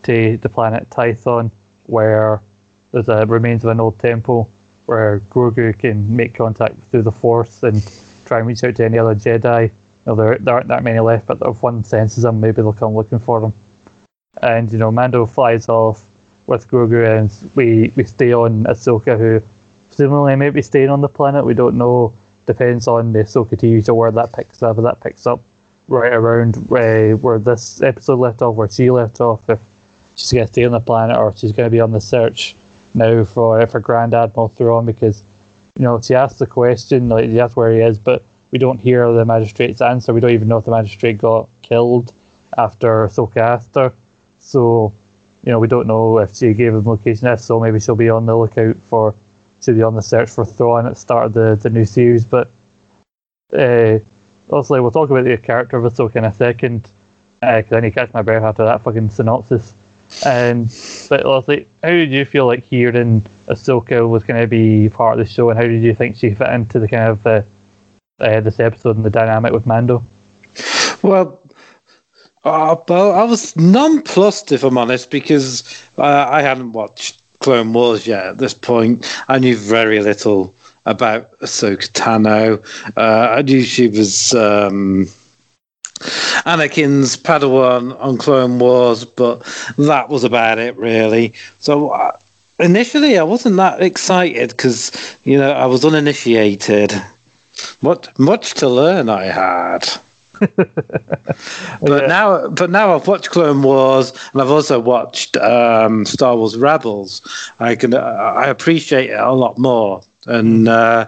to 0.04 0.38
the 0.38 0.50
planet 0.50 0.90
Tython, 0.90 1.52
where 1.86 2.42
there's 2.92 3.10
a 3.10 3.26
remains 3.26 3.64
of 3.64 3.70
an 3.70 3.80
old 3.80 4.00
temple 4.00 4.52
where 4.86 5.20
Grogu 5.30 5.78
can 5.78 6.16
make 6.16 6.34
contact 6.34 6.82
through 6.84 7.04
the 7.04 7.12
Force 7.12 7.64
and 7.64 7.84
try 8.26 8.40
and 8.40 8.48
reach 8.48 8.64
out 8.64 8.76
to 8.76 8.86
any 8.86 8.98
other 8.98 9.16
Jedi 9.16 9.72
know, 10.08 10.16
there, 10.16 10.38
there 10.38 10.56
aren't 10.56 10.68
that 10.70 10.84
many 10.84 11.00
left, 11.00 11.28
but 11.28 11.38
if 11.42 11.62
one 11.62 11.84
senses 11.84 12.24
them, 12.24 12.40
maybe 12.40 12.62
they'll 12.62 12.74
come 12.74 12.96
looking 12.96 13.20
for 13.20 13.40
them. 13.40 13.54
And 14.42 14.72
you 14.72 14.78
know, 14.78 14.92
Mando 14.92 15.26
flies 15.26 15.68
off 15.68 16.08
with 16.48 16.68
Grogu, 16.68 17.20
and 17.20 17.32
we 17.56 17.92
we 17.96 18.04
stay 18.04 18.34
on 18.34 18.64
Ahsoka, 18.66 19.18
who 19.18 19.42
presumably 19.90 20.36
may 20.36 20.50
be 20.50 20.62
staying 20.62 20.90
on 20.90 21.02
the 21.02 21.10
planet. 21.10 21.46
We 21.46 21.54
don't 21.54 21.78
know. 21.78 22.16
Depends 22.46 22.88
on 22.88 23.12
the 23.12 23.20
Ahsoka 23.20 23.58
TV 23.58 23.86
show 23.86 23.96
where 23.96 24.12
that 24.12 24.34
picks 24.34 24.64
up. 24.64 24.78
If 24.78 24.84
that 24.84 25.02
picks 25.02 25.28
up 25.28 25.42
right 25.88 26.14
around 26.14 26.58
uh, 26.58 27.18
where 27.18 27.40
this 27.40 27.82
episode 27.82 28.20
left 28.20 28.42
off, 28.42 28.56
where 28.56 28.70
she 28.70 28.92
left 28.92 29.20
off, 29.20 29.50
if 29.50 29.60
she's 30.16 30.32
going 30.32 30.46
to 30.46 30.52
stay 30.52 30.66
on 30.66 30.72
the 30.72 30.80
planet 30.80 31.18
or 31.18 31.36
she's 31.36 31.52
going 31.52 31.68
to 31.68 31.72
be 31.72 31.80
on 31.80 31.92
the 31.92 32.02
search 32.02 32.56
now 32.94 33.24
for 33.24 33.66
for 33.68 33.80
Grand 33.80 34.14
Admiral 34.14 34.50
Thrawn 34.50 34.86
because 34.86 35.24
you 35.78 35.84
know 35.84 36.00
she 36.00 36.16
asked 36.16 36.40
the 36.40 36.48
question 36.48 37.10
like 37.10 37.30
she 37.30 37.40
asked 37.40 37.56
where 37.56 37.74
he 37.74 37.82
is, 37.82 38.00
but 38.00 38.24
we 38.52 38.60
don't 38.60 38.80
hear 38.80 39.12
the 39.12 39.26
magistrate's 39.26 39.82
answer. 39.82 40.14
We 40.14 40.22
don't 40.22 40.32
even 40.32 40.48
know 40.48 40.58
if 40.58 40.66
the 40.66 40.72
magistrate 40.72 41.18
got 41.18 41.50
killed 41.62 42.14
after 42.58 43.06
Ahsoka 43.06 43.38
asked 43.38 43.76
her. 43.76 43.94
So 44.40 44.94
you 45.44 45.52
know 45.52 45.60
we 45.60 45.68
don't 45.68 45.88
know 45.88 46.20
if 46.20 46.36
she 46.36 46.54
gave 46.54 46.74
him 46.74 46.84
location. 46.84 47.28
If 47.28 47.42
so, 47.42 47.60
maybe 47.60 47.80
she'll 47.80 47.96
be 47.96 48.10
on 48.10 48.26
the 48.26 48.38
lookout 48.38 48.78
for 48.84 49.16
she'll 49.62 49.76
be 49.76 49.84
on 49.84 49.96
the 49.96 50.02
search 50.02 50.30
for 50.30 50.46
Thrawn 50.46 50.86
at 50.86 50.94
the 50.94 51.00
start 51.00 51.26
of 51.28 51.34
the 51.34 51.56
the 51.56 51.70
new 51.70 51.86
series, 51.86 52.26
but. 52.26 52.50
Uh, 53.54 54.00
obviously, 54.50 54.82
we'll 54.82 54.92
talk 54.92 55.10
about 55.10 55.24
the 55.24 55.38
character 55.38 55.78
of 55.78 55.92
Ahsoka 55.92 56.18
in 56.18 56.26
a 56.26 56.34
second, 56.34 56.90
because 57.40 57.72
uh, 57.72 57.78
I 57.78 57.80
need 57.80 57.92
to 57.92 57.96
catch 57.96 58.14
my 58.14 58.22
breath 58.22 58.44
after 58.44 58.66
that 58.66 58.82
fucking 58.82 59.10
synopsis. 59.10 59.74
And 60.26 60.68
but 61.10 61.26
honestly, 61.26 61.68
how 61.84 61.90
did 61.90 62.12
you 62.12 62.26
feel 62.26 62.46
like 62.46 62.64
hearing 62.64 63.26
Ahsoka 63.48 64.08
was 64.08 64.24
going 64.24 64.42
to 64.42 64.48
be 64.48 64.90
part 64.90 65.20
of 65.20 65.26
the 65.26 65.32
show, 65.32 65.50
and 65.50 65.60
how 65.60 65.66
did 65.66 65.84
you 65.84 65.94
think 65.94 66.16
she 66.16 66.34
fit 66.34 66.50
into 66.50 66.80
the 66.80 66.88
kind 66.88 67.10
of 67.10 67.28
uh, 67.28 67.42
uh, 68.20 68.40
this 68.42 68.60
episode 68.60 68.96
and 68.96 69.06
the 69.06 69.10
dynamic 69.10 69.54
with 69.54 69.66
Mando? 69.66 70.04
Well, 71.02 71.42
uh, 72.44 72.76
I 72.90 73.24
was 73.24 73.56
nonplussed 73.56 74.52
if 74.52 74.64
I'm 74.64 74.78
honest 74.78 75.12
because 75.12 75.64
uh, 75.98 76.28
I 76.30 76.42
hadn't 76.42 76.74
watched 76.74 77.22
Clone 77.40 77.74
Wars 77.74 78.08
yet. 78.08 78.26
At 78.26 78.38
this 78.38 78.54
point, 78.54 79.06
I 79.28 79.40
knew 79.40 79.56
very 79.56 80.00
little 80.02 80.56
about 80.86 81.38
Ahsoka 81.40 81.90
Tano. 81.92 82.64
Uh, 82.98 83.36
I 83.38 83.42
knew 83.42 83.64
she 83.64 83.88
was. 83.88 84.34
Um, 84.34 85.08
Anakin's 86.46 87.18
Padawan 87.18 88.00
on 88.00 88.18
Clone 88.18 88.60
Wars, 88.60 89.04
but 89.04 89.42
that 89.78 90.10
was 90.10 90.24
about 90.24 90.60
it, 90.60 90.78
really. 90.78 91.34
So 91.60 91.90
uh, 91.90 92.16
initially, 92.60 93.18
I 93.18 93.24
wasn't 93.24 93.58
that 93.58 93.82
excited 93.82 94.52
because 94.52 94.92
you 95.24 95.38
know 95.38 95.52
I 95.52 95.66
was 95.66 95.84
uninitiated. 95.84 96.94
What 97.82 98.18
much 98.20 98.54
to 98.56 98.68
learn 98.68 99.10
I 99.10 99.26
had. 99.26 99.88
but 100.56 102.02
yeah. 102.02 102.08
now, 102.08 102.48
but 102.50 102.70
now 102.70 102.96
I've 102.96 103.08
watched 103.08 103.32
Clone 103.32 103.64
Wars 103.64 104.12
and 104.34 104.42
I've 104.42 104.52
also 104.52 104.80
watched 104.80 105.36
um, 105.38 106.06
Star 106.06 106.36
Wars 106.36 106.56
Rebels. 106.56 107.22
I 107.60 107.76
can 107.76 107.94
I 107.96 108.46
appreciate 108.46 109.10
it 109.10 109.20
a 109.20 109.32
lot 109.32 109.58
more, 109.58 110.04
and 110.28 110.68
uh, 110.68 111.08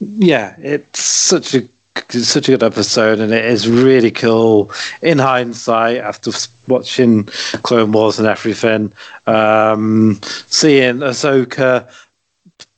yeah, 0.00 0.56
it's 0.58 1.00
such 1.00 1.54
a 1.54 1.68
it's 1.96 2.28
such 2.28 2.48
a 2.48 2.52
good 2.52 2.62
episode, 2.62 3.20
and 3.20 3.32
it 3.32 3.44
is 3.44 3.68
really 3.68 4.10
cool 4.10 4.70
in 5.02 5.18
hindsight 5.18 5.98
after 5.98 6.30
watching 6.68 7.24
Clone 7.62 7.92
Wars 7.92 8.18
and 8.18 8.28
everything. 8.28 8.92
Um, 9.26 10.18
seeing 10.46 10.98
Ahsoka 10.98 11.90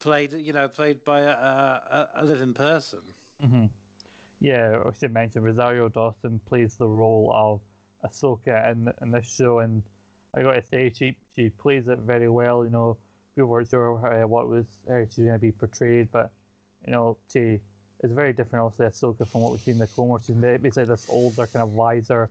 played, 0.04 0.32
you 0.32 0.52
know, 0.52 0.68
played 0.68 1.02
by 1.02 1.20
a, 1.20 1.32
a, 1.32 2.10
a 2.16 2.24
living 2.26 2.52
person. 2.52 3.00
Mm-hmm. 3.40 3.66
Yeah, 4.38 4.84
I 4.84 4.92
should 4.92 5.12
mention 5.12 5.42
Rosario 5.42 5.88
Dawson 5.88 6.40
plays 6.40 6.76
the 6.76 6.90
role 6.90 7.32
of 7.32 7.62
Ahsoka 8.02 8.70
in, 8.70 8.88
in 9.00 9.12
this 9.12 9.34
show, 9.34 9.60
and 9.60 9.82
I 10.34 10.42
got 10.42 10.56
to 10.56 10.62
say 10.62 10.90
she 10.90 11.18
she 11.34 11.48
plays 11.48 11.88
it 11.88 12.00
very 12.00 12.28
well. 12.28 12.64
You 12.64 12.70
know, 12.70 13.00
people 13.34 13.48
weren't 13.48 13.70
sure 13.70 13.96
uh, 14.06 14.26
what 14.26 14.46
was 14.46 14.84
how 14.86 15.06
she's 15.06 15.24
going 15.24 15.32
to 15.32 15.38
be 15.38 15.52
portrayed, 15.52 16.12
but 16.12 16.34
you 16.84 16.92
know, 16.92 17.16
she 17.30 17.62
is 18.00 18.12
very 18.12 18.34
different, 18.34 18.62
obviously, 18.62 18.86
Ahsoka 18.86 19.26
from 19.26 19.40
what 19.40 19.52
we've 19.52 19.62
seen 19.62 19.74
in 19.74 19.80
the 19.80 19.86
Clone 19.86 20.08
Wars. 20.08 20.26
She's 20.26 20.36
basically 20.36 20.84
this 20.84 21.08
older, 21.08 21.46
kind 21.46 21.66
of 21.66 21.72
wiser 21.72 22.26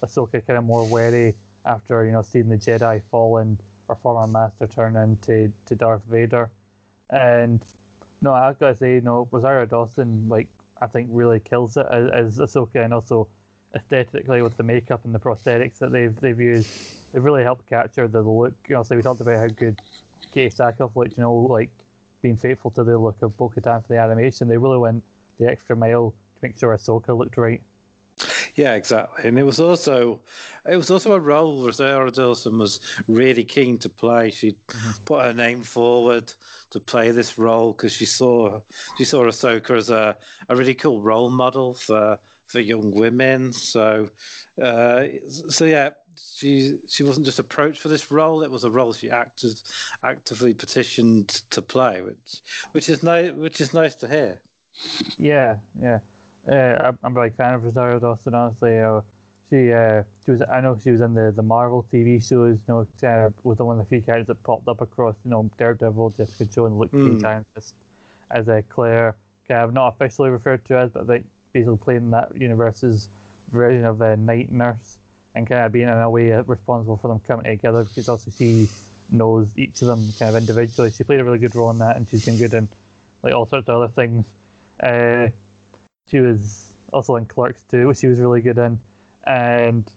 Ahsoka, 0.00 0.40
kind 0.46 0.58
of 0.58 0.64
more 0.64 0.90
wary 0.90 1.34
after, 1.66 2.06
you 2.06 2.12
know, 2.12 2.22
seeing 2.22 2.48
the 2.48 2.56
Jedi 2.56 3.02
fall 3.02 3.36
and 3.36 3.58
her 3.86 3.96
former 3.96 4.26
master 4.26 4.66
turn 4.66 4.96
into 4.96 5.52
to 5.66 5.76
Darth 5.76 6.04
Vader. 6.04 6.50
And, 7.10 7.64
no, 8.20 8.32
I've 8.32 8.58
got 8.58 8.68
to 8.68 8.76
say, 8.76 9.00
no, 9.00 9.24
Rosario 9.24 9.66
Dawson, 9.66 10.28
like, 10.28 10.48
I 10.78 10.86
think 10.86 11.10
really 11.12 11.40
kills 11.40 11.76
it 11.76 11.86
as, 11.86 12.38
as 12.38 12.38
Ahsoka 12.38 12.84
and 12.84 12.94
also 12.94 13.28
aesthetically 13.74 14.42
with 14.42 14.56
the 14.56 14.62
makeup 14.62 15.04
and 15.04 15.14
the 15.14 15.18
prosthetics 15.18 15.78
that 15.78 15.90
they've 15.90 16.14
they've 16.14 16.40
used. 16.40 17.12
They've 17.12 17.24
really 17.24 17.42
helped 17.42 17.66
capture 17.66 18.06
the 18.08 18.22
look. 18.22 18.68
You 18.68 18.76
know, 18.76 18.82
so 18.82 18.96
we 18.96 19.02
talked 19.02 19.20
about 19.20 19.38
how 19.38 19.48
good 19.48 19.78
Katee 20.30 20.48
Sackhoff 20.48 20.94
looked, 20.94 21.16
you 21.16 21.22
know, 21.22 21.34
like 21.34 21.72
being 22.22 22.36
faithful 22.36 22.70
to 22.72 22.84
the 22.84 22.98
look 22.98 23.22
of 23.22 23.36
Bo 23.36 23.50
Katan 23.50 23.82
for 23.82 23.88
the 23.88 23.98
animation. 23.98 24.48
They 24.48 24.58
really 24.58 24.78
went 24.78 25.04
the 25.36 25.48
extra 25.48 25.76
mile 25.76 26.12
to 26.12 26.40
make 26.42 26.56
sure 26.56 26.74
Ahsoka 26.74 27.16
looked 27.16 27.36
right. 27.36 27.62
Yeah, 28.58 28.74
exactly. 28.74 29.28
And 29.28 29.38
it 29.38 29.44
was 29.44 29.60
also 29.60 30.20
it 30.64 30.76
was 30.76 30.90
also 30.90 31.12
a 31.12 31.20
role 31.20 31.64
Rosario 31.64 32.10
Dawson 32.10 32.58
was 32.58 32.80
really 33.06 33.44
keen 33.44 33.78
to 33.78 33.88
play. 33.88 34.32
She 34.32 34.54
mm-hmm. 34.54 35.04
put 35.04 35.24
her 35.24 35.32
name 35.32 35.62
forward 35.62 36.34
to 36.70 36.80
play 36.80 37.12
this 37.12 37.38
role 37.38 37.72
because 37.72 37.92
she 37.92 38.04
saw 38.04 38.60
she 38.96 39.04
saw 39.04 39.22
Ahsoka 39.22 39.76
as 39.76 39.90
a, 39.90 40.18
a 40.48 40.56
really 40.56 40.74
cool 40.74 41.02
role 41.02 41.30
model 41.30 41.72
for 41.72 42.18
for 42.46 42.58
young 42.58 42.90
women. 42.90 43.52
So 43.52 44.10
uh, 44.60 45.06
so 45.28 45.64
yeah, 45.64 45.94
she 46.18 46.80
she 46.88 47.04
wasn't 47.04 47.26
just 47.26 47.38
approached 47.38 47.80
for 47.80 47.88
this 47.88 48.10
role; 48.10 48.42
it 48.42 48.50
was 48.50 48.64
a 48.64 48.72
role 48.72 48.92
she 48.92 49.08
acted 49.08 49.62
actively 50.02 50.52
petitioned 50.52 51.28
to 51.50 51.62
play, 51.62 52.02
which 52.02 52.42
which 52.72 52.88
is 52.88 53.04
nice 53.04 53.30
which 53.34 53.60
is 53.60 53.72
nice 53.72 53.94
to 53.94 54.08
hear. 54.08 54.42
Yeah, 55.16 55.60
yeah. 55.78 56.00
Uh, 56.48 56.96
I'm 57.02 57.16
a 57.16 57.22
big 57.22 57.34
fan 57.34 57.54
of 57.54 57.64
Rosario 57.64 57.98
Dawson. 57.98 58.34
Honestly, 58.34 58.78
uh, 58.78 59.02
she 59.48 59.72
uh, 59.72 60.04
she 60.24 60.30
was 60.30 60.42
I 60.42 60.60
know 60.60 60.78
she 60.78 60.90
was 60.90 61.00
in 61.00 61.14
the, 61.14 61.30
the 61.30 61.42
Marvel 61.42 61.82
TV 61.82 62.26
shows. 62.26 62.60
You 62.66 62.74
know, 62.74 63.08
uh, 63.08 63.30
was 63.42 63.58
one 63.58 63.78
of 63.78 63.84
the 63.84 63.88
few 63.88 64.02
characters 64.02 64.28
that 64.28 64.42
popped 64.42 64.66
up 64.66 64.80
across 64.80 65.16
you 65.24 65.30
know 65.30 65.50
Daredevil, 65.56 66.10
Jessica 66.10 66.50
Jones, 66.50 66.78
Luke 66.78 66.90
mm. 66.90 67.22
Cage, 67.22 67.46
just 67.54 67.74
as 68.30 68.48
a 68.48 68.62
Claire. 68.62 69.16
Kind 69.44 69.62
of 69.62 69.72
not 69.72 69.94
officially 69.94 70.30
referred 70.30 70.64
to 70.66 70.78
as, 70.78 70.90
but 70.90 71.06
like 71.06 71.24
basically 71.52 71.78
playing 71.78 72.10
that 72.10 72.36
universe's 72.36 73.08
version 73.48 73.84
of 73.84 73.98
the 73.98 74.16
Night 74.16 74.50
Nurse 74.50 74.98
and 75.34 75.46
kind 75.46 75.64
of 75.64 75.72
being 75.72 75.88
in 75.88 75.96
a 75.96 76.10
way 76.10 76.30
responsible 76.42 76.96
for 76.96 77.08
them 77.08 77.20
coming 77.20 77.44
together 77.44 77.84
because 77.84 78.08
also 78.08 78.30
she 78.30 78.66
knows 79.10 79.56
each 79.56 79.80
of 79.82 79.88
them 79.88 80.00
kind 80.18 80.34
of 80.34 80.40
individually. 80.40 80.90
She 80.90 81.04
played 81.04 81.20
a 81.20 81.24
really 81.24 81.38
good 81.38 81.54
role 81.54 81.70
in 81.70 81.78
that, 81.78 81.96
and 81.96 82.08
she's 82.08 82.24
been 82.24 82.36
good 82.36 82.54
in 82.54 82.68
like 83.22 83.34
all 83.34 83.46
sorts 83.46 83.68
of 83.68 83.82
other 83.82 83.92
things. 83.92 84.32
Uh, 84.80 85.30
she 86.08 86.20
was 86.20 86.74
also 86.92 87.16
in 87.16 87.26
Clerks 87.26 87.62
too, 87.62 87.88
which 87.88 87.98
she 87.98 88.06
was 88.06 88.18
really 88.18 88.40
good 88.40 88.58
in, 88.58 88.80
and 89.24 89.92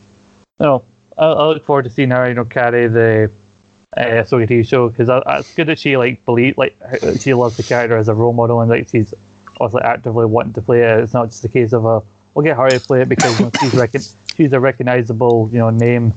you 0.60 0.66
know, 0.66 0.86
I, 1.18 1.26
I 1.26 1.48
look 1.48 1.66
forward 1.66 1.84
to 1.84 1.90
seeing 1.90 2.12
her, 2.12 2.28
you 2.28 2.34
know, 2.34 2.46
carry 2.46 2.88
the 2.88 3.32
uh, 3.98 4.02
TV 4.24 4.68
show 4.68 4.90
because 4.90 5.10
it's 5.10 5.54
good 5.56 5.68
that 5.68 5.80
she 5.80 5.98
like 5.98 6.24
believe 6.26 6.58
like 6.58 6.78
she 7.20 7.34
loves 7.34 7.58
the 7.58 7.64
character 7.64 7.98
as 7.98 8.08
a 8.08 8.14
role 8.14 8.34
model 8.34 8.62
and 8.62 8.70
like 8.70 8.88
she's 8.88 9.14
also 9.58 9.80
actively 9.80 10.26
wanting 10.26 10.54
to 10.54 10.62
play 10.62 10.84
it. 10.84 11.00
It's 11.00 11.14
not 11.14 11.30
just 11.30 11.44
a 11.44 11.50
case 11.50 11.74
of 11.74 11.86
a 11.86 12.02
we'll 12.34 12.44
get 12.44 12.58
her 12.58 12.70
to 12.70 12.80
play 12.80 13.02
it 13.02 13.10
because 13.10 13.38
you 13.40 13.46
know, 13.46 13.86
she's 13.88 14.16
she's 14.36 14.54
a 14.54 14.60
recognizable 14.60 15.50
you 15.52 15.60
know 15.60 15.70
name, 15.70 16.14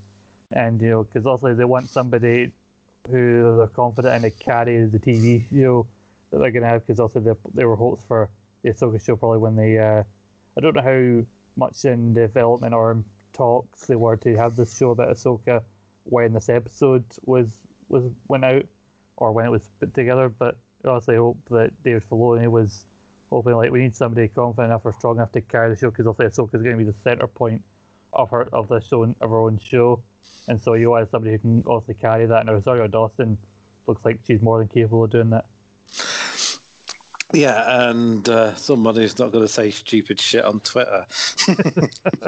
and 0.50 0.80
you 0.80 0.88
know 0.88 1.04
because 1.04 1.26
also 1.26 1.54
they 1.54 1.64
want 1.64 1.88
somebody 1.88 2.52
who 3.08 3.56
they're 3.58 3.68
confident 3.68 4.24
in 4.24 4.30
to 4.30 4.36
carry 4.38 4.84
the 4.86 4.98
TV 4.98 5.48
show 5.50 5.86
that 6.30 6.38
they're 6.38 6.50
gonna 6.50 6.66
have 6.66 6.82
because 6.82 7.00
also 7.00 7.20
they, 7.20 7.34
they 7.50 7.64
were 7.64 7.76
hopes 7.76 8.02
for 8.02 8.30
the 8.64 8.70
Ahsoka 8.70 9.00
show 9.00 9.14
probably 9.14 9.38
when 9.38 9.56
they 9.56 9.78
uh, 9.78 10.02
I 10.56 10.60
don't 10.60 10.74
know 10.74 10.82
how 10.82 11.26
much 11.56 11.84
in 11.84 12.14
development 12.14 12.74
or 12.74 13.04
talks 13.32 13.86
they 13.86 13.96
were 13.96 14.16
to 14.16 14.36
have 14.36 14.56
this 14.56 14.76
show 14.76 14.90
about 14.90 15.14
Ahsoka 15.14 15.64
when 16.04 16.32
this 16.32 16.48
episode 16.48 17.04
was 17.24 17.62
was 17.88 18.12
went 18.26 18.44
out 18.44 18.66
or 19.16 19.32
when 19.32 19.46
it 19.46 19.50
was 19.50 19.68
put 19.68 19.92
together. 19.92 20.28
But 20.30 20.56
I 20.82 20.88
also 20.88 21.14
hope 21.16 21.44
that 21.46 21.80
David 21.82 22.02
Filoni 22.02 22.50
was 22.50 22.86
hoping 23.28 23.54
like 23.54 23.70
we 23.70 23.80
need 23.80 23.94
somebody 23.94 24.28
confident 24.28 24.70
enough 24.70 24.86
or 24.86 24.92
strong 24.92 25.16
enough 25.16 25.32
to 25.32 25.42
carry 25.42 25.68
the 25.68 25.76
show 25.76 25.90
because 25.90 26.06
obviously 26.06 26.44
Ahsoka 26.44 26.54
is 26.54 26.62
going 26.62 26.78
to 26.78 26.82
be 26.82 26.90
the 26.90 26.96
center 26.96 27.26
point 27.26 27.62
of 28.14 28.30
her 28.30 28.42
of 28.54 28.68
the 28.68 28.80
show 28.80 29.02
of 29.02 29.18
her 29.18 29.38
own 29.40 29.58
show, 29.58 30.02
and 30.48 30.58
so 30.58 30.72
you 30.72 30.90
want 30.90 31.10
somebody 31.10 31.32
who 31.32 31.38
can 31.38 31.62
also 31.64 31.92
carry 31.92 32.24
that. 32.24 32.40
And 32.40 32.50
Rosario 32.50 32.88
Dawson 32.88 33.36
looks 33.86 34.06
like 34.06 34.24
she's 34.24 34.40
more 34.40 34.58
than 34.58 34.68
capable 34.68 35.04
of 35.04 35.10
doing 35.10 35.28
that. 35.30 35.48
Yeah, 37.32 37.88
and 37.90 38.28
uh, 38.28 38.54
somebody's 38.54 39.18
not 39.18 39.32
going 39.32 39.44
to 39.44 39.52
say 39.52 39.70
stupid 39.70 40.20
shit 40.20 40.44
on 40.44 40.60
Twitter. 40.60 41.06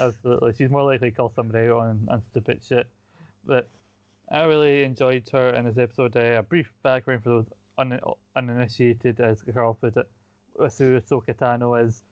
Absolutely, 0.00 0.52
she's 0.54 0.70
more 0.70 0.82
likely 0.84 1.10
to 1.10 1.16
call 1.16 1.28
somebody 1.28 1.68
out 1.68 1.78
on, 1.78 2.08
on 2.08 2.22
stupid 2.30 2.64
shit. 2.64 2.90
But 3.44 3.68
I 4.28 4.44
really 4.44 4.82
enjoyed 4.82 5.28
her 5.30 5.54
in 5.54 5.64
this 5.66 5.78
episode. 5.78 6.16
Uh, 6.16 6.38
a 6.38 6.42
brief 6.42 6.72
background 6.82 7.22
for 7.22 7.28
those 7.30 7.52
un- 7.76 8.00
uninitiated, 8.34 9.20
as 9.20 9.42
Carl 9.42 9.74
put 9.74 9.96
it, 9.96 10.10
with 10.54 10.76
who 10.78 10.98
Ahsoka 11.00 11.34
Tano 11.34 11.80
is. 11.82 12.02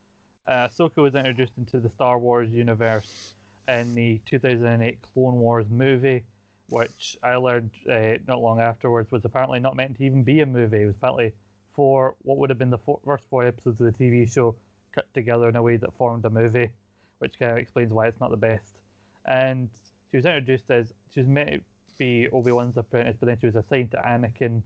uh, 0.45 0.69
Ahsoka 0.69 1.03
was 1.03 1.15
introduced 1.15 1.59
into 1.59 1.81
the 1.81 1.91
Star 1.91 2.19
Wars 2.19 2.51
universe 2.51 3.35
in 3.67 3.95
the 3.95 4.21
2008 4.21 5.03
Clone 5.03 5.35
Wars 5.37 5.69
movie, 5.69 6.25
which 6.69 7.17
I 7.23 7.37
learned 7.37 7.87
uh, 7.89 8.19
not 8.27 8.41
long 8.41 8.61
afterwards 8.61 9.11
was 9.11 9.25
apparently 9.25 9.59
not 9.61 9.75
meant 9.75 9.97
to 9.97 10.05
even 10.05 10.23
be 10.23 10.41
a 10.41 10.47
movie. 10.47 10.83
It 10.83 10.87
was 10.87 10.97
apparently 10.97 11.37
for 11.77 12.17
what 12.23 12.39
would 12.39 12.49
have 12.49 12.59
been 12.59 12.71
the 12.71 12.79
four, 12.79 13.01
first 13.05 13.27
four 13.27 13.45
episodes 13.45 13.79
of 13.83 13.87
the 13.93 14.05
TV 14.05 14.27
show 14.27 14.59
cut 14.93 15.13
together 15.13 15.47
in 15.51 15.57
a 15.57 15.63
way 15.63 15.77
that 15.77 15.93
formed 15.93 16.25
a 16.25 16.31
movie, 16.31 16.73
which 17.19 17.39
kind 17.39 17.53
of 17.53 17.59
explains 17.59 17.93
why 17.93 18.07
it's 18.09 18.19
not 18.19 18.31
the 18.31 18.37
best. 18.39 18.81
And 19.27 19.69
she 20.11 20.17
was 20.17 20.25
introduced 20.25 20.71
as 20.71 20.95
she 21.11 21.21
was 21.21 21.27
meant 21.29 21.51
to 21.51 21.65
be 21.99 22.29
Obi 22.31 22.51
Wan's 22.51 22.79
apprentice, 22.79 23.17
but 23.21 23.27
then 23.27 23.39
she 23.39 23.45
was 23.47 23.57
assigned 23.57 23.91
to 23.91 23.99
Anakin 23.99 24.65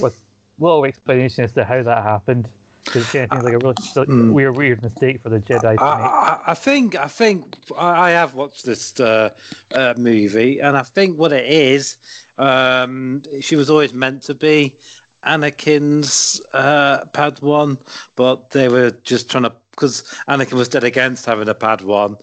with 0.00 0.20
little 0.58 0.84
explanation 0.84 1.44
as 1.44 1.54
to 1.54 1.64
how 1.64 1.80
that 1.80 2.02
happened. 2.02 2.50
Because 2.86 3.02
it 3.08 3.12
kind 3.12 3.24
of 3.26 3.30
seems 3.30 3.44
like 3.44 3.54
a 3.54 3.58
really 3.58 3.76
Mm. 4.08 4.32
weird, 4.32 4.54
weird 4.56 4.82
mistake 4.82 5.20
for 5.20 5.28
the 5.28 5.38
Jedi 5.38 5.60
to 5.60 5.68
make. 5.68 5.80
I, 5.80 6.40
I, 6.46 6.50
I 6.52 6.54
think 6.54 6.94
I 6.96 7.06
think 7.06 7.70
I 7.76 8.08
I 8.08 8.10
have 8.10 8.34
watched 8.34 8.64
this 8.64 8.98
uh, 8.98 9.36
uh, 9.70 9.94
movie, 9.96 10.60
and 10.60 10.76
I 10.76 10.82
think 10.82 11.18
what 11.18 11.32
it 11.32 11.46
is, 11.46 11.98
um, 12.36 13.22
she 13.40 13.54
was 13.56 13.68
always 13.70 13.92
meant 13.92 14.22
to 14.24 14.34
be 14.34 14.78
Anakin's 15.22 16.44
uh, 16.52 17.04
Padawan, 17.06 17.80
but 18.14 18.50
they 18.50 18.68
were 18.68 18.90
just 18.90 19.30
trying 19.30 19.44
to 19.44 19.54
because 19.70 20.02
Anakin 20.28 20.54
was 20.54 20.68
dead 20.68 20.84
against 20.84 21.24
having 21.26 21.48
a 21.48 21.54
Padawan. 21.54 22.22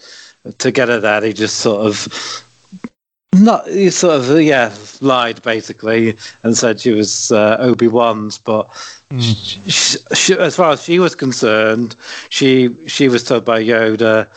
To 0.60 0.71
get 0.71 0.89
her 0.89 0.99
there, 0.99 1.21
they 1.21 1.34
just 1.34 1.58
sort 1.58 1.88
of 1.88 2.45
not 3.41 3.67
he 3.67 3.89
sort 3.89 4.19
of 4.19 4.41
yeah 4.41 4.73
lied 5.01 5.41
basically 5.41 6.15
and 6.43 6.55
said 6.55 6.79
she 6.79 6.91
was 6.91 7.31
uh, 7.31 7.58
Obi 7.60 7.88
Wan's, 7.88 8.38
but 8.38 8.69
sh 9.19 9.58
sh 9.67 9.97
sh 10.13 10.29
as 10.31 10.55
far 10.55 10.71
as 10.71 10.84
she 10.84 10.99
was 10.99 11.15
concerned, 11.15 11.95
she 12.29 12.75
she 12.88 13.08
was 13.08 13.23
told 13.23 13.45
by 13.45 13.62
Yoda 13.62 14.27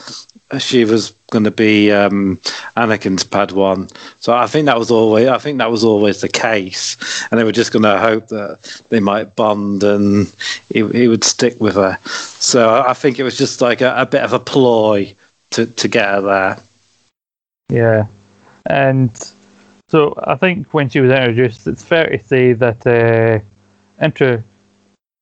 she 0.56 0.84
was 0.84 1.10
going 1.30 1.44
to 1.44 1.50
be 1.50 1.92
um, 1.92 2.38
Anakin's 2.76 3.24
Padawan. 3.24 3.94
So 4.20 4.32
I 4.32 4.46
think 4.46 4.66
that 4.66 4.78
was 4.78 4.90
always 4.90 5.28
I 5.28 5.38
think 5.38 5.58
that 5.58 5.70
was 5.70 5.84
always 5.84 6.20
the 6.20 6.28
case, 6.28 6.96
and 7.30 7.38
they 7.38 7.44
were 7.44 7.52
just 7.52 7.72
going 7.72 7.82
to 7.82 7.98
hope 7.98 8.28
that 8.28 8.82
they 8.88 9.00
might 9.00 9.36
bond 9.36 9.84
and 9.84 10.32
he, 10.72 10.86
he 10.88 11.08
would 11.08 11.24
stick 11.24 11.60
with 11.60 11.74
her. 11.74 11.98
So 12.06 12.80
I 12.80 12.94
think 12.94 13.18
it 13.18 13.24
was 13.24 13.36
just 13.36 13.60
like 13.60 13.80
a, 13.82 13.94
a 13.96 14.06
bit 14.06 14.22
of 14.22 14.32
a 14.32 14.40
ploy 14.40 15.14
to 15.50 15.66
to 15.66 15.88
get 15.88 16.08
her 16.08 16.20
there. 16.22 16.58
Yeah, 17.70 18.06
and 18.64 19.10
so 19.90 20.14
I 20.26 20.36
think 20.36 20.72
when 20.72 20.88
she 20.88 21.00
was 21.00 21.10
introduced, 21.10 21.66
it's 21.66 21.84
fair 21.84 22.08
to 22.08 22.18
say 22.24 22.54
that 22.54 22.86
uh, 22.86 23.40
intro 24.02 24.42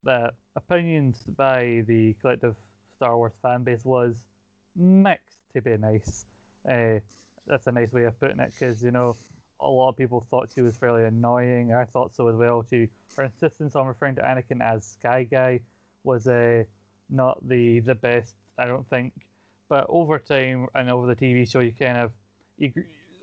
that 0.05 0.37
opinions 0.55 1.25
by 1.25 1.81
the 1.81 2.15
collective 2.15 2.57
Star 2.93 3.17
Wars 3.17 3.37
fan 3.37 3.65
base 3.65 3.85
was 3.85 4.29
mixed, 4.77 5.49
to 5.51 5.61
be 5.61 5.77
nice. 5.77 6.25
Uh, 6.65 7.01
that's 7.45 7.67
a 7.67 7.73
nice 7.73 7.93
way 7.93 8.05
of 8.05 8.19
putting 8.19 8.41
it, 8.41 8.53
because 8.53 8.83
you 8.83 8.91
know 8.91 9.17
a 9.59 9.69
lot 9.69 9.89
of 9.89 9.97
people 9.97 10.21
thought 10.21 10.51
she 10.51 10.63
was 10.63 10.77
fairly 10.77 11.05
annoying. 11.05 11.73
I 11.73 11.85
thought 11.85 12.13
so 12.13 12.29
as 12.29 12.37
well. 12.37 12.65
She 12.65 12.91
her 13.17 13.25
insistence 13.25 13.75
on 13.75 13.87
referring 13.87 14.15
to 14.17 14.23
Anakin 14.23 14.63
as 14.63 14.87
Sky 14.87 15.25
Guy 15.25 15.63
was 16.03 16.29
uh, 16.29 16.65
not 17.09 17.47
the 17.49 17.81
the 17.81 17.95
best. 17.95 18.37
I 18.59 18.67
don't 18.67 18.87
think. 18.87 19.29
But 19.69 19.87
over 19.89 20.19
time 20.19 20.69
and 20.75 20.89
over 20.89 21.13
the 21.13 21.17
TV 21.17 21.51
show, 21.51 21.61
you 21.61 21.73
kind 21.73 21.99
of 21.99 22.15
you, 22.57 22.71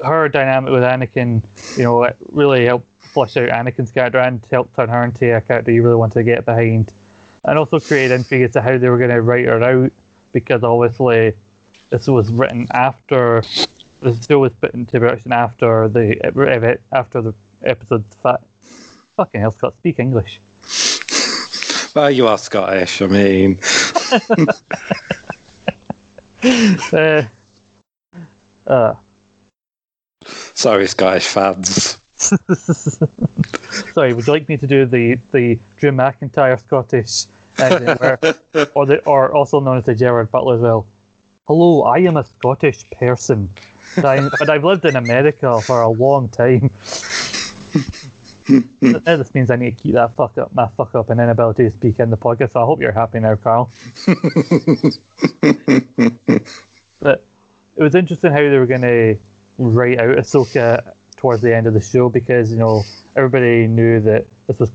her 0.04 0.28
dynamic 0.28 0.72
with 0.72 0.84
Anakin, 0.84 1.44
you 1.78 1.84
know, 1.84 2.04
it 2.04 2.18
really 2.20 2.66
helped 2.66 2.88
flush 3.00 3.38
out 3.38 3.50
Anakin's 3.50 3.92
character 3.92 4.20
and 4.20 4.46
helped 4.46 4.76
turn 4.76 4.90
her 4.90 5.04
into 5.04 5.36
a 5.36 5.42
character 5.42 5.72
you 5.72 5.84
really 5.84 5.96
wanted 5.96 6.16
to 6.16 6.24
get 6.24 6.46
behind, 6.46 6.92
and 7.46 7.58
also 7.58 7.80
create 7.80 8.12
intrigue 8.12 8.42
as 8.42 8.54
to 8.54 8.62
how 8.62 8.78
they 8.78 8.90
were 8.90 8.98
going 8.98 9.10
to 9.10 9.22
write 9.22 9.46
her 9.46 9.64
out, 9.64 9.92
because 10.34 10.64
obviously 10.64 11.38
this 11.90 12.08
was 12.08 12.30
written 12.30 12.68
after 12.72 13.42
the 14.02 14.14
show 14.28 14.40
was 14.40 14.52
put 14.54 14.74
into 14.74 15.00
production 15.00 15.32
after 15.32 15.88
the 15.88 16.20
after 16.92 17.22
the 17.22 17.34
episode. 17.62 18.06
Fa- 18.16 18.44
fucking 19.16 19.40
hell, 19.40 19.52
Scott, 19.52 19.76
speak 19.76 20.00
English. 20.00 20.42
Well, 21.96 22.12
you 22.12 22.28
are 22.28 22.38
Scottish. 22.38 23.02
I 23.02 23.08
mean, 23.08 23.60
Uh, 26.92 27.24
uh, 28.68 28.96
sorry, 30.26 30.88
Scottish 30.88 31.28
fans. 31.28 32.00
Sorry, 33.94 34.14
would 34.14 34.28
you 34.28 34.34
like 34.34 34.48
me 34.50 34.58
to 34.58 34.68
do 34.68 34.86
the 34.86 35.16
the 35.32 35.60
Drew 35.78 35.92
McIntyre 35.92 36.60
Scottish, 36.60 37.26
or 38.76 38.86
the 38.86 39.02
or 39.06 39.34
also 39.34 39.60
known 39.60 39.78
as 39.78 39.86
the 39.86 39.96
Gerard 39.96 40.32
Butler 40.32 40.56
as 40.56 40.62
well? 40.62 40.88
Hello, 41.46 41.84
I 41.84 42.00
am 42.00 42.18
a 42.18 42.24
Scottish 42.24 42.90
person, 42.92 43.50
but, 43.96 44.06
I'm, 44.06 44.30
but 44.40 44.50
I've 44.50 44.64
lived 44.64 44.86
in 44.86 44.96
America 44.96 45.62
for 45.62 45.82
a 45.82 45.90
long 45.90 46.30
time. 46.30 46.72
now 48.82 49.18
this 49.18 49.34
means 49.34 49.52
I 49.52 49.56
need 49.56 49.78
to 49.78 49.84
keep 49.84 49.94
that 49.94 50.14
fuck 50.14 50.38
up, 50.38 50.54
my 50.54 50.68
fuck 50.68 50.96
up, 50.96 51.10
and 51.10 51.20
inability 51.20 51.66
to 51.66 51.72
speak 51.72 52.00
in 52.00 52.10
the 52.10 52.18
podcast. 52.18 52.52
So 52.52 52.62
I 52.62 52.66
hope 52.66 52.80
you're 52.80 52.92
happy 52.92 53.20
now, 53.20 53.36
Carl. 53.36 53.70
but 57.00 57.26
it 57.76 57.84
was 57.84 57.96
interesting 57.96 58.32
how 58.32 58.40
they 58.40 58.58
were 58.58 58.66
going 58.66 58.82
to 58.82 59.20
write 59.58 60.00
out 60.00 60.18
Ahsoka 60.18 60.96
towards 61.16 61.42
the 61.42 61.56
end 61.56 61.68
of 61.68 61.74
the 61.74 61.82
show 61.82 62.10
because 62.10 62.52
you 62.52 62.58
know 62.58 62.84
everybody 63.16 63.68
knew 63.68 64.00
that 64.02 64.28
this 64.48 64.60
was 64.60 64.72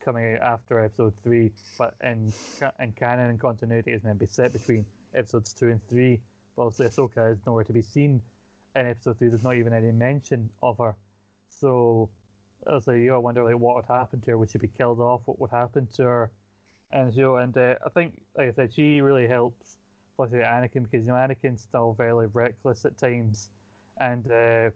coming 0.00 0.34
out 0.34 0.42
after 0.42 0.80
episode 0.80 1.16
three, 1.16 1.54
but 1.78 2.00
in 2.00 2.32
in 2.78 2.92
canon 2.94 3.30
and 3.30 3.40
continuity, 3.40 3.92
it's 3.92 4.02
meant 4.02 4.18
to 4.18 4.20
be 4.20 4.26
set 4.26 4.52
between 4.52 4.86
episodes 5.12 5.54
two 5.54 5.68
and 5.68 5.82
three. 5.82 6.22
But 6.54 6.66
obviously, 6.66 6.86
Ahsoka 6.86 7.30
is 7.30 7.44
nowhere 7.46 7.64
to 7.64 7.72
be 7.72 7.82
seen 7.82 8.22
in 8.74 8.86
episode 8.86 9.18
three. 9.18 9.28
There's 9.28 9.44
not 9.44 9.56
even 9.56 9.72
any 9.72 9.92
mention 9.92 10.52
of 10.62 10.78
her. 10.78 10.96
So, 11.48 12.10
also, 12.66 12.92
you 12.92 13.08
gotta 13.08 13.20
wonder 13.20 13.44
like 13.44 13.60
what 13.60 13.76
would 13.76 13.86
happen 13.86 14.20
to 14.22 14.32
her. 14.32 14.38
Would 14.38 14.50
she 14.50 14.58
be 14.58 14.68
killed 14.68 15.00
off? 15.00 15.28
What 15.28 15.38
would 15.38 15.50
happen 15.50 15.86
to 15.88 16.02
her? 16.02 16.32
And 16.90 17.14
you 17.14 17.22
know, 17.22 17.36
and 17.36 17.56
uh, 17.56 17.78
I 17.84 17.88
think, 17.90 18.26
like 18.34 18.48
I 18.48 18.52
said, 18.52 18.74
she 18.74 19.00
really 19.00 19.28
helps 19.28 19.78
flush 20.16 20.30
Anakin 20.30 20.84
because 20.84 21.06
you 21.06 21.12
know 21.12 21.18
Anakin's 21.18 21.62
still 21.62 21.92
very 21.92 22.26
reckless 22.26 22.84
at 22.84 22.98
times, 22.98 23.50
and 23.96 24.28
uh, 24.30 24.70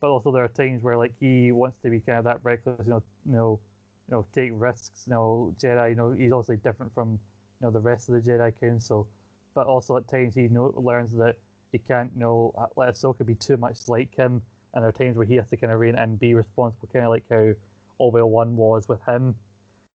but 0.00 0.10
also 0.10 0.32
there 0.32 0.44
are 0.44 0.48
times 0.48 0.82
where 0.82 0.96
like 0.96 1.16
he 1.16 1.52
wants 1.52 1.78
to 1.78 1.90
be 1.90 2.00
kind 2.00 2.18
of 2.18 2.24
that 2.24 2.42
reckless, 2.44 2.86
you 2.86 2.94
know, 2.94 3.04
you 3.24 3.32
know, 3.32 3.60
you 4.08 4.12
know, 4.12 4.22
take 4.32 4.52
risks. 4.54 5.06
You 5.06 5.12
know, 5.12 5.54
Jedi. 5.58 5.90
You 5.90 5.94
know, 5.94 6.10
he's 6.12 6.32
also 6.32 6.56
different 6.56 6.92
from 6.92 7.12
you 7.12 7.20
know 7.60 7.70
the 7.70 7.80
rest 7.80 8.08
of 8.08 8.14
the 8.14 8.30
Jedi 8.30 8.54
Council, 8.56 9.10
but 9.54 9.66
also 9.66 9.96
at 9.96 10.08
times 10.08 10.34
he 10.34 10.48
know, 10.48 10.70
learns 10.70 11.12
that 11.12 11.38
he 11.72 11.78
can't 11.78 12.12
you 12.14 12.20
know 12.20 12.72
let 12.76 12.94
Ahsoka 12.94 13.24
be 13.24 13.34
too 13.34 13.58
much 13.58 13.86
like 13.88 14.14
him, 14.14 14.42
and 14.72 14.82
there 14.82 14.88
are 14.88 14.92
times 14.92 15.16
where 15.18 15.26
he 15.26 15.34
has 15.36 15.50
to 15.50 15.56
kind 15.56 15.72
of 15.72 15.78
rein 15.78 15.94
and 15.94 16.18
be 16.18 16.34
responsible, 16.34 16.88
kind 16.88 17.04
of 17.04 17.10
like 17.10 17.28
how 17.28 17.54
Obi 17.98 18.22
Wan 18.22 18.56
was 18.56 18.88
with 18.88 19.02
him, 19.02 19.38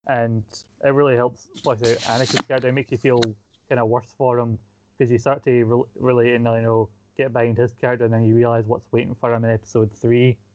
and 0.05 0.67
it 0.85 0.91
really 0.91 1.17
helps 1.17 1.47
flesh 1.61 1.81
out 1.81 1.99
Anakin's 1.99 2.47
character. 2.47 2.69
It 2.69 2.73
makes 2.73 2.93
you 2.93 2.99
feel 2.99 3.23
kind 3.69 3.81
of 3.81 3.89
worse 3.89 4.13
for 4.13 4.39
him 4.39 4.59
because 4.97 5.11
you 5.11 5.19
start 5.19 5.43
to 5.45 5.89
re- 5.95 6.35
and 6.35 6.45
you 6.45 6.63
know 6.63 6.91
get 7.15 7.33
behind 7.33 7.57
his 7.57 7.73
character, 7.73 8.05
and 8.05 8.13
then 8.13 8.25
you 8.25 8.37
realize 8.37 8.67
what's 8.67 8.93
waiting 8.93 9.15
for 9.15 9.33
him 9.33 9.45
in 9.45 9.51
episode 9.51 9.93
three. 9.93 10.39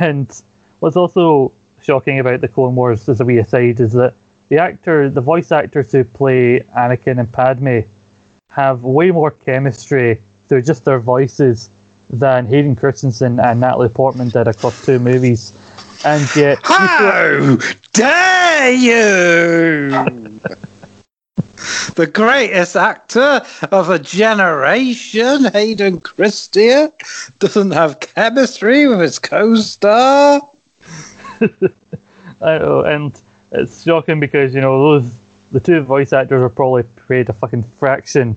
And 0.00 0.42
what's 0.78 0.96
also 0.96 1.52
shocking 1.82 2.18
about 2.18 2.40
the 2.40 2.48
Clone 2.48 2.74
Wars, 2.74 3.08
as 3.08 3.20
a 3.20 3.24
wee 3.24 3.38
aside, 3.38 3.80
is 3.80 3.92
that 3.92 4.14
the 4.48 4.58
actor, 4.58 5.08
the 5.08 5.20
voice 5.20 5.50
actors 5.52 5.92
who 5.92 6.04
play 6.04 6.60
Anakin 6.76 7.18
and 7.18 7.30
Padme, 7.30 7.80
have 8.50 8.84
way 8.84 9.10
more 9.10 9.30
chemistry 9.30 10.20
through 10.48 10.62
just 10.62 10.84
their 10.84 10.98
voices 10.98 11.70
than 12.10 12.46
Hayden 12.46 12.76
Christensen 12.76 13.40
and 13.40 13.60
Natalie 13.60 13.88
Portman 13.88 14.28
did 14.28 14.46
across 14.46 14.84
two 14.84 14.98
movies. 14.98 15.52
And 16.04 16.28
yet, 16.36 16.58
How 16.62 17.56
dare 17.92 18.72
you! 18.72 19.90
the 21.94 22.10
greatest 22.12 22.76
actor 22.76 23.40
of 23.70 23.88
a 23.88 23.98
generation, 23.98 25.44
Hayden 25.52 26.00
Christensen, 26.00 26.92
doesn't 27.38 27.70
have 27.70 28.00
chemistry 28.00 28.86
with 28.86 29.00
his 29.00 29.18
co-star. 29.18 30.42
I 32.40 32.58
know, 32.58 32.82
and 32.82 33.20
it's 33.52 33.82
shocking 33.84 34.20
because 34.20 34.54
you 34.54 34.60
know 34.60 34.78
those 34.78 35.14
the 35.52 35.60
two 35.60 35.80
voice 35.82 36.12
actors 36.12 36.42
are 36.42 36.48
probably 36.48 36.84
paid 37.08 37.28
a 37.28 37.32
fucking 37.32 37.62
fraction, 37.62 38.36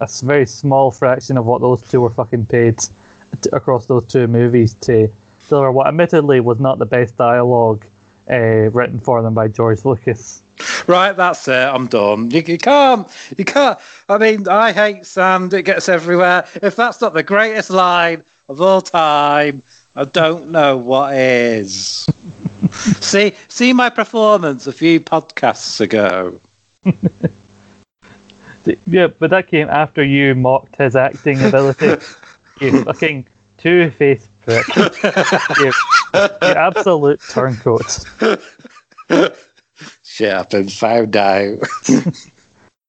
a 0.00 0.08
very 0.22 0.46
small 0.46 0.90
fraction 0.90 1.38
of 1.38 1.46
what 1.46 1.60
those 1.60 1.80
two 1.82 2.00
were 2.00 2.10
fucking 2.10 2.46
paid 2.46 2.78
t- 2.78 2.90
across 3.52 3.86
those 3.86 4.04
two 4.04 4.26
movies 4.26 4.74
to 4.74 5.10
deliver 5.48 5.72
what 5.72 5.86
admittedly 5.86 6.40
was 6.40 6.60
not 6.60 6.78
the 6.78 6.86
best 6.86 7.16
dialogue 7.16 7.86
uh, 8.28 8.70
written 8.70 8.98
for 8.98 9.22
them 9.22 9.34
by 9.34 9.48
George 9.48 9.84
Lucas. 9.84 10.42
Right, 10.86 11.12
that's 11.12 11.48
it. 11.48 11.54
I'm 11.54 11.86
done. 11.86 12.30
You, 12.30 12.42
you 12.46 12.58
can't. 12.58 13.08
You 13.36 13.44
can't. 13.44 13.78
I 14.08 14.18
mean, 14.18 14.46
I 14.48 14.72
hate 14.72 15.06
sand. 15.06 15.54
It 15.54 15.62
gets 15.62 15.88
everywhere. 15.88 16.46
If 16.62 16.76
that's 16.76 17.00
not 17.00 17.14
the 17.14 17.22
greatest 17.22 17.70
line 17.70 18.24
of 18.48 18.60
all 18.60 18.82
time, 18.82 19.62
I 20.00 20.04
don't 20.04 20.48
know 20.48 20.78
what 20.78 21.14
is. 21.14 22.06
see, 22.72 23.34
see 23.48 23.74
my 23.74 23.90
performance 23.90 24.66
a 24.66 24.72
few 24.72 24.98
podcasts 24.98 25.78
ago. 25.80 26.40
Yeah, 28.86 29.06
but 29.06 29.30
that 29.30 29.48
came 29.48 29.68
after 29.68 30.04
you 30.04 30.34
mocked 30.34 30.76
his 30.76 30.94
acting 30.94 31.42
ability. 31.42 32.04
you 32.60 32.84
fucking 32.84 33.26
two 33.56 33.90
faced 33.90 34.28
prick. 34.40 34.66
you, 34.76 35.64
you 35.64 35.72
absolute 36.42 37.20
turncoat. 37.30 38.06
Shit, 40.02 40.34
I've 40.34 40.50
been 40.50 40.68
found 40.68 41.16
out. 41.16 41.58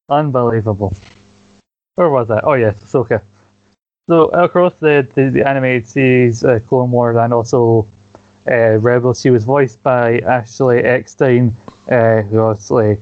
Unbelievable. 0.10 0.94
Where 1.96 2.10
was 2.10 2.28
that? 2.28 2.44
Oh 2.44 2.54
yes, 2.54 2.78
Ahsoka. 2.82 3.24
So 4.12 4.28
across 4.32 4.74
the, 4.80 5.08
the, 5.16 5.30
the 5.30 5.48
animated 5.48 5.88
series, 5.88 6.44
uh, 6.44 6.60
Clone 6.60 6.92
Wars, 6.92 7.16
and 7.16 7.34
also 7.34 7.88
uh, 8.46 8.78
Rebels, 8.80 9.22
she 9.22 9.30
was 9.30 9.46
voiced 9.46 9.82
by 9.84 10.20
Ashley 10.20 10.80
Eckstein, 10.80 11.56
uh, 11.88 12.22
who 12.24 12.40
obviously 12.40 13.00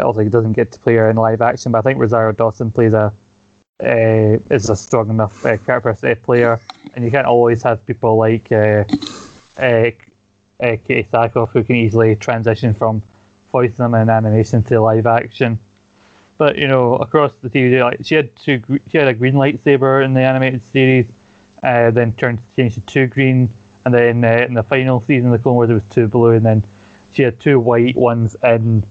also 0.00 0.26
doesn't 0.26 0.54
get 0.54 0.72
to 0.72 0.78
play 0.78 0.94
her 0.94 1.10
in 1.10 1.16
live 1.16 1.42
action, 1.42 1.72
but 1.72 1.80
I 1.80 1.82
think 1.82 2.00
Rosario 2.00 2.32
Dawson 2.32 2.70
plays 2.70 2.94
a 2.94 3.12
uh, 3.82 4.38
is 4.48 4.70
a 4.70 4.76
strong 4.76 5.10
enough 5.10 5.44
uh, 5.44 5.58
character 5.58 5.92
to 5.92 6.16
play 6.16 6.40
her, 6.40 6.58
and 6.94 7.04
you 7.04 7.10
can't 7.10 7.26
always 7.26 7.62
have 7.62 7.84
people 7.84 8.16
like 8.16 8.50
uh, 8.50 8.86
uh, 9.58 9.60
uh, 9.60 9.90
Katee 10.58 11.06
Sackhoff 11.06 11.50
who 11.50 11.64
can 11.64 11.76
easily 11.76 12.16
transition 12.16 12.72
from 12.72 13.02
voicing 13.52 13.76
them 13.76 13.94
in 13.94 14.08
animation 14.08 14.62
to 14.62 14.80
live 14.80 15.06
action. 15.06 15.58
But 16.38 16.58
you 16.58 16.68
know, 16.68 16.96
across 16.96 17.34
the 17.36 17.48
TV, 17.48 17.82
like 17.82 18.04
she 18.04 18.14
had 18.14 18.34
two, 18.36 18.62
she 18.90 18.98
had 18.98 19.08
a 19.08 19.14
green 19.14 19.34
lightsaber 19.34 20.04
in 20.04 20.14
the 20.14 20.20
animated 20.20 20.62
series, 20.62 21.10
uh, 21.62 21.90
then 21.90 22.12
turned 22.14 22.40
changed 22.54 22.74
to 22.74 22.80
two 22.82 23.06
green, 23.06 23.50
and 23.84 23.94
then 23.94 24.22
uh, 24.22 24.44
in 24.46 24.54
the 24.54 24.62
final 24.62 25.00
season 25.00 25.26
of 25.26 25.32
the 25.32 25.42
Clone 25.42 25.54
Wars 25.54 25.70
it 25.70 25.74
was 25.74 25.84
two 25.84 26.08
blue, 26.08 26.32
and 26.32 26.44
then 26.44 26.62
she 27.12 27.22
had 27.22 27.40
two 27.40 27.58
white 27.58 27.96
ones 27.96 28.36
in 28.42 28.84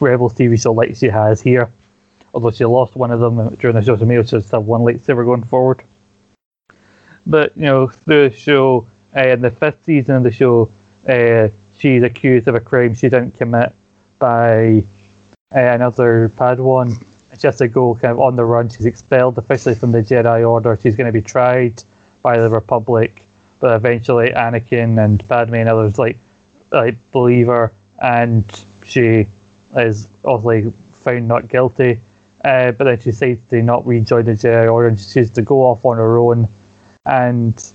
Rebels 0.00 0.34
TV 0.34 0.60
show 0.60 0.72
like 0.72 0.94
she 0.96 1.06
has 1.06 1.40
here. 1.40 1.72
Although 2.34 2.50
she 2.50 2.66
lost 2.66 2.94
one 2.94 3.10
of 3.10 3.20
them 3.20 3.54
during 3.56 3.74
the 3.74 3.82
show, 3.82 3.96
so 3.96 4.04
maybe 4.04 4.22
she'll 4.26 4.40
just 4.40 4.52
have 4.52 4.64
one 4.64 4.82
lightsaber 4.82 5.24
going 5.24 5.44
forward. 5.44 5.82
But 7.26 7.56
you 7.56 7.62
know, 7.62 7.88
through 7.88 8.28
the 8.28 8.36
show, 8.36 8.86
uh, 9.16 9.28
in 9.28 9.40
the 9.40 9.50
fifth 9.50 9.84
season 9.84 10.16
of 10.16 10.22
the 10.22 10.30
show, 10.30 10.70
uh, 11.08 11.48
she's 11.78 12.02
accused 12.02 12.46
of 12.46 12.54
a 12.54 12.60
crime 12.60 12.94
she 12.94 13.08
didn't 13.08 13.32
commit 13.32 13.74
by 14.18 14.84
uh, 15.54 15.60
another 15.60 16.28
Padawan. 16.36 17.04
She 17.38 17.46
has 17.46 17.56
to 17.56 17.68
go 17.68 17.94
kind 17.94 18.12
of 18.12 18.20
on 18.20 18.36
the 18.36 18.44
run. 18.44 18.68
She's 18.68 18.86
expelled 18.86 19.38
officially 19.38 19.74
from 19.74 19.92
the 19.92 20.02
Jedi 20.02 20.48
Order. 20.48 20.76
She's 20.76 20.96
going 20.96 21.06
to 21.06 21.12
be 21.12 21.22
tried 21.22 21.82
by 22.22 22.38
the 22.38 22.50
Republic, 22.50 23.26
but 23.60 23.74
eventually 23.74 24.30
Anakin 24.30 25.02
and 25.02 25.26
Padme 25.28 25.54
and 25.54 25.68
others 25.68 25.98
like 25.98 26.18
like 26.70 26.96
believe 27.12 27.46
her, 27.46 27.72
and 28.02 28.44
she 28.84 29.26
is 29.74 30.08
obviously 30.24 30.72
found 30.92 31.28
not 31.28 31.48
guilty. 31.48 32.00
Uh, 32.44 32.70
but 32.72 32.84
then 32.84 32.98
she 32.98 33.10
decides 33.10 33.42
to 33.50 33.62
not 33.62 33.86
rejoin 33.86 34.24
the 34.24 34.32
Jedi 34.32 34.70
Order 34.70 34.88
and 34.88 35.00
she 35.00 35.06
chooses 35.06 35.30
to 35.30 35.42
go 35.42 35.62
off 35.62 35.84
on 35.84 35.96
her 35.96 36.18
own, 36.18 36.46
and 37.06 37.72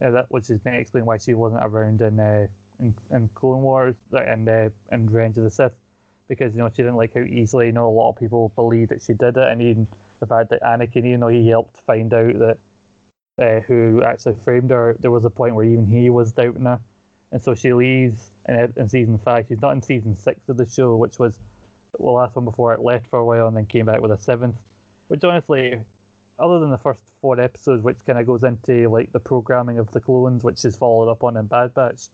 uh, 0.00 0.10
that 0.10 0.30
which 0.30 0.50
is 0.50 0.60
to 0.60 0.72
explain 0.72 1.04
why 1.04 1.18
she 1.18 1.34
wasn't 1.34 1.64
around 1.64 2.00
in 2.00 2.20
uh, 2.20 2.48
in, 2.78 2.96
in 3.10 3.28
Clone 3.30 3.62
Wars 3.62 3.96
and 4.12 4.48
uh, 4.48 4.70
in 4.92 5.06
Revenge 5.06 5.36
of 5.38 5.44
the 5.44 5.50
Sith 5.50 5.78
because 6.28 6.54
you 6.54 6.60
know 6.60 6.68
she 6.70 6.76
didn't 6.76 6.96
like 6.96 7.14
how 7.14 7.20
easily 7.20 7.66
you 7.66 7.72
know 7.72 7.88
a 7.88 7.90
lot 7.90 8.10
of 8.10 8.16
people 8.16 8.50
believed 8.50 8.90
that 8.90 9.02
she 9.02 9.14
did 9.14 9.36
it, 9.36 9.48
and 9.48 9.60
even 9.60 9.88
the 10.20 10.26
fact 10.26 10.50
that 10.50 10.62
Anakin, 10.62 11.04
even 11.04 11.20
though 11.20 11.28
he 11.28 11.48
helped 11.48 11.78
find 11.78 12.12
out 12.14 12.38
that 12.38 12.58
uh, 13.38 13.60
who 13.60 14.02
actually 14.02 14.34
framed 14.34 14.70
her, 14.70 14.94
there 14.94 15.10
was 15.10 15.24
a 15.24 15.30
point 15.30 15.54
where 15.54 15.64
even 15.64 15.86
he 15.86 16.10
was 16.10 16.32
doubting 16.32 16.64
her, 16.64 16.80
and 17.32 17.42
so 17.42 17.54
she 17.54 17.72
leaves 17.72 18.30
in, 18.46 18.72
in 18.76 18.88
season 18.88 19.18
five. 19.18 19.48
She's 19.48 19.60
not 19.60 19.72
in 19.72 19.82
season 19.82 20.14
six 20.14 20.48
of 20.48 20.56
the 20.56 20.66
show, 20.66 20.96
which 20.96 21.18
was 21.18 21.40
the 21.92 22.02
last 22.02 22.36
one 22.36 22.44
before 22.44 22.74
it 22.74 22.80
left 22.80 23.06
for 23.06 23.18
a 23.18 23.24
while 23.24 23.48
and 23.48 23.56
then 23.56 23.66
came 23.66 23.86
back 23.86 24.00
with 24.00 24.10
a 24.10 24.18
seventh. 24.18 24.64
Which 25.08 25.24
honestly, 25.24 25.84
other 26.38 26.58
than 26.60 26.70
the 26.70 26.78
first 26.78 27.08
four 27.20 27.38
episodes, 27.40 27.82
which 27.82 28.04
kind 28.04 28.18
of 28.18 28.26
goes 28.26 28.44
into 28.44 28.88
like 28.88 29.12
the 29.12 29.20
programming 29.20 29.78
of 29.78 29.90
the 29.92 30.00
clones, 30.00 30.44
which 30.44 30.64
is 30.64 30.76
followed 30.76 31.10
up 31.10 31.24
on 31.24 31.36
in 31.36 31.46
Bad 31.46 31.74
Batch, 31.74 32.08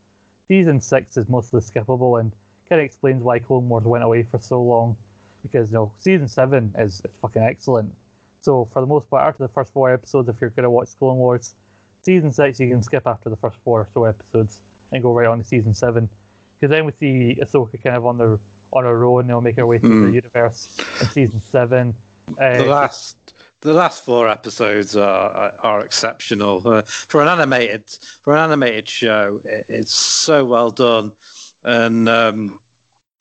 season 0.49 0.81
six 0.81 1.17
is 1.17 1.29
mostly 1.29 1.61
skippable 1.61 2.21
and 2.21 2.35
kind 2.67 2.81
of 2.81 2.85
explains 2.85 3.23
why 3.23 3.39
Clone 3.39 3.69
Wars 3.69 3.85
went 3.85 4.05
away 4.05 4.23
for 4.23 4.39
so 4.39 4.63
long. 4.63 4.97
Because 5.43 5.71
you 5.71 5.75
know, 5.75 5.95
season 5.99 6.29
seven 6.29 6.75
is, 6.77 7.01
is 7.03 7.15
fucking 7.17 7.43
excellent. 7.43 7.95
So 8.41 8.65
for 8.65 8.81
the 8.81 8.87
most 8.87 9.09
part, 9.11 9.27
after 9.29 9.43
the 9.43 9.49
first 9.53 9.73
four 9.73 9.91
episodes, 9.93 10.29
if 10.29 10.41
you're 10.41 10.51
gonna 10.51 10.71
watch 10.71 10.97
Clone 10.97 11.19
Wars, 11.19 11.55
season 12.03 12.33
six 12.33 12.59
you 12.61 12.69
can 12.69 12.83
skip 12.83 13.07
after 13.07 13.29
the 13.31 13.37
first 13.37 13.57
four 13.59 13.83
or 13.83 13.87
so 13.89 14.05
episodes 14.05 14.61
and 14.91 15.03
go 15.03 15.13
right 15.13 15.27
on 15.27 15.39
to 15.39 15.45
season 15.45 15.75
seven. 15.75 16.09
Because 16.57 16.71
then 16.71 16.85
we 16.87 16.93
see 16.93 17.37
Ahsoka 17.41 17.83
kind 17.83 17.97
of 17.97 18.07
on 18.07 18.17
the 18.17 18.41
on 18.73 18.85
her 18.85 19.05
own, 19.05 19.25
you 19.25 19.29
know, 19.29 19.41
make 19.41 19.57
her 19.57 19.67
way 19.67 19.79
through 19.79 20.07
Mm. 20.07 20.07
the 20.09 20.13
universe 20.15 20.79
in 21.01 21.07
season 21.09 21.41
seven. 21.41 21.95
Uh, 22.39 22.57
the 22.63 22.65
last 22.65 23.35
the 23.61 23.73
last 23.73 24.03
four 24.05 24.29
episodes 24.29 24.97
are 24.97 25.31
are, 25.31 25.53
are 25.61 25.85
exceptional 25.85 26.67
uh, 26.67 26.83
for 26.83 27.21
an 27.23 27.29
animated 27.29 27.91
for 28.23 28.35
an 28.35 28.41
animated 28.41 28.89
show. 28.89 29.41
It, 29.45 29.67
it's 29.69 29.93
so 29.93 30.45
well 30.45 30.71
done 30.71 31.13
and 31.65 32.09
um, 32.09 32.61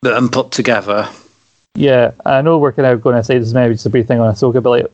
and 0.03 0.31
put 0.31 0.51
together. 0.51 1.09
Yeah, 1.75 2.11
I 2.25 2.41
know 2.41 2.59
we're 2.59 2.71
kind 2.71 2.87
of 2.87 3.01
going 3.01 3.15
to 3.15 3.23
say 3.23 3.39
this 3.39 3.47
is 3.47 3.53
maybe 3.53 3.73
just 3.73 3.85
a 3.85 3.89
brief 3.89 4.07
thing 4.07 4.19
on 4.19 4.31
Ahsoka, 4.31 4.61
but 4.61 4.69
like, 4.69 4.91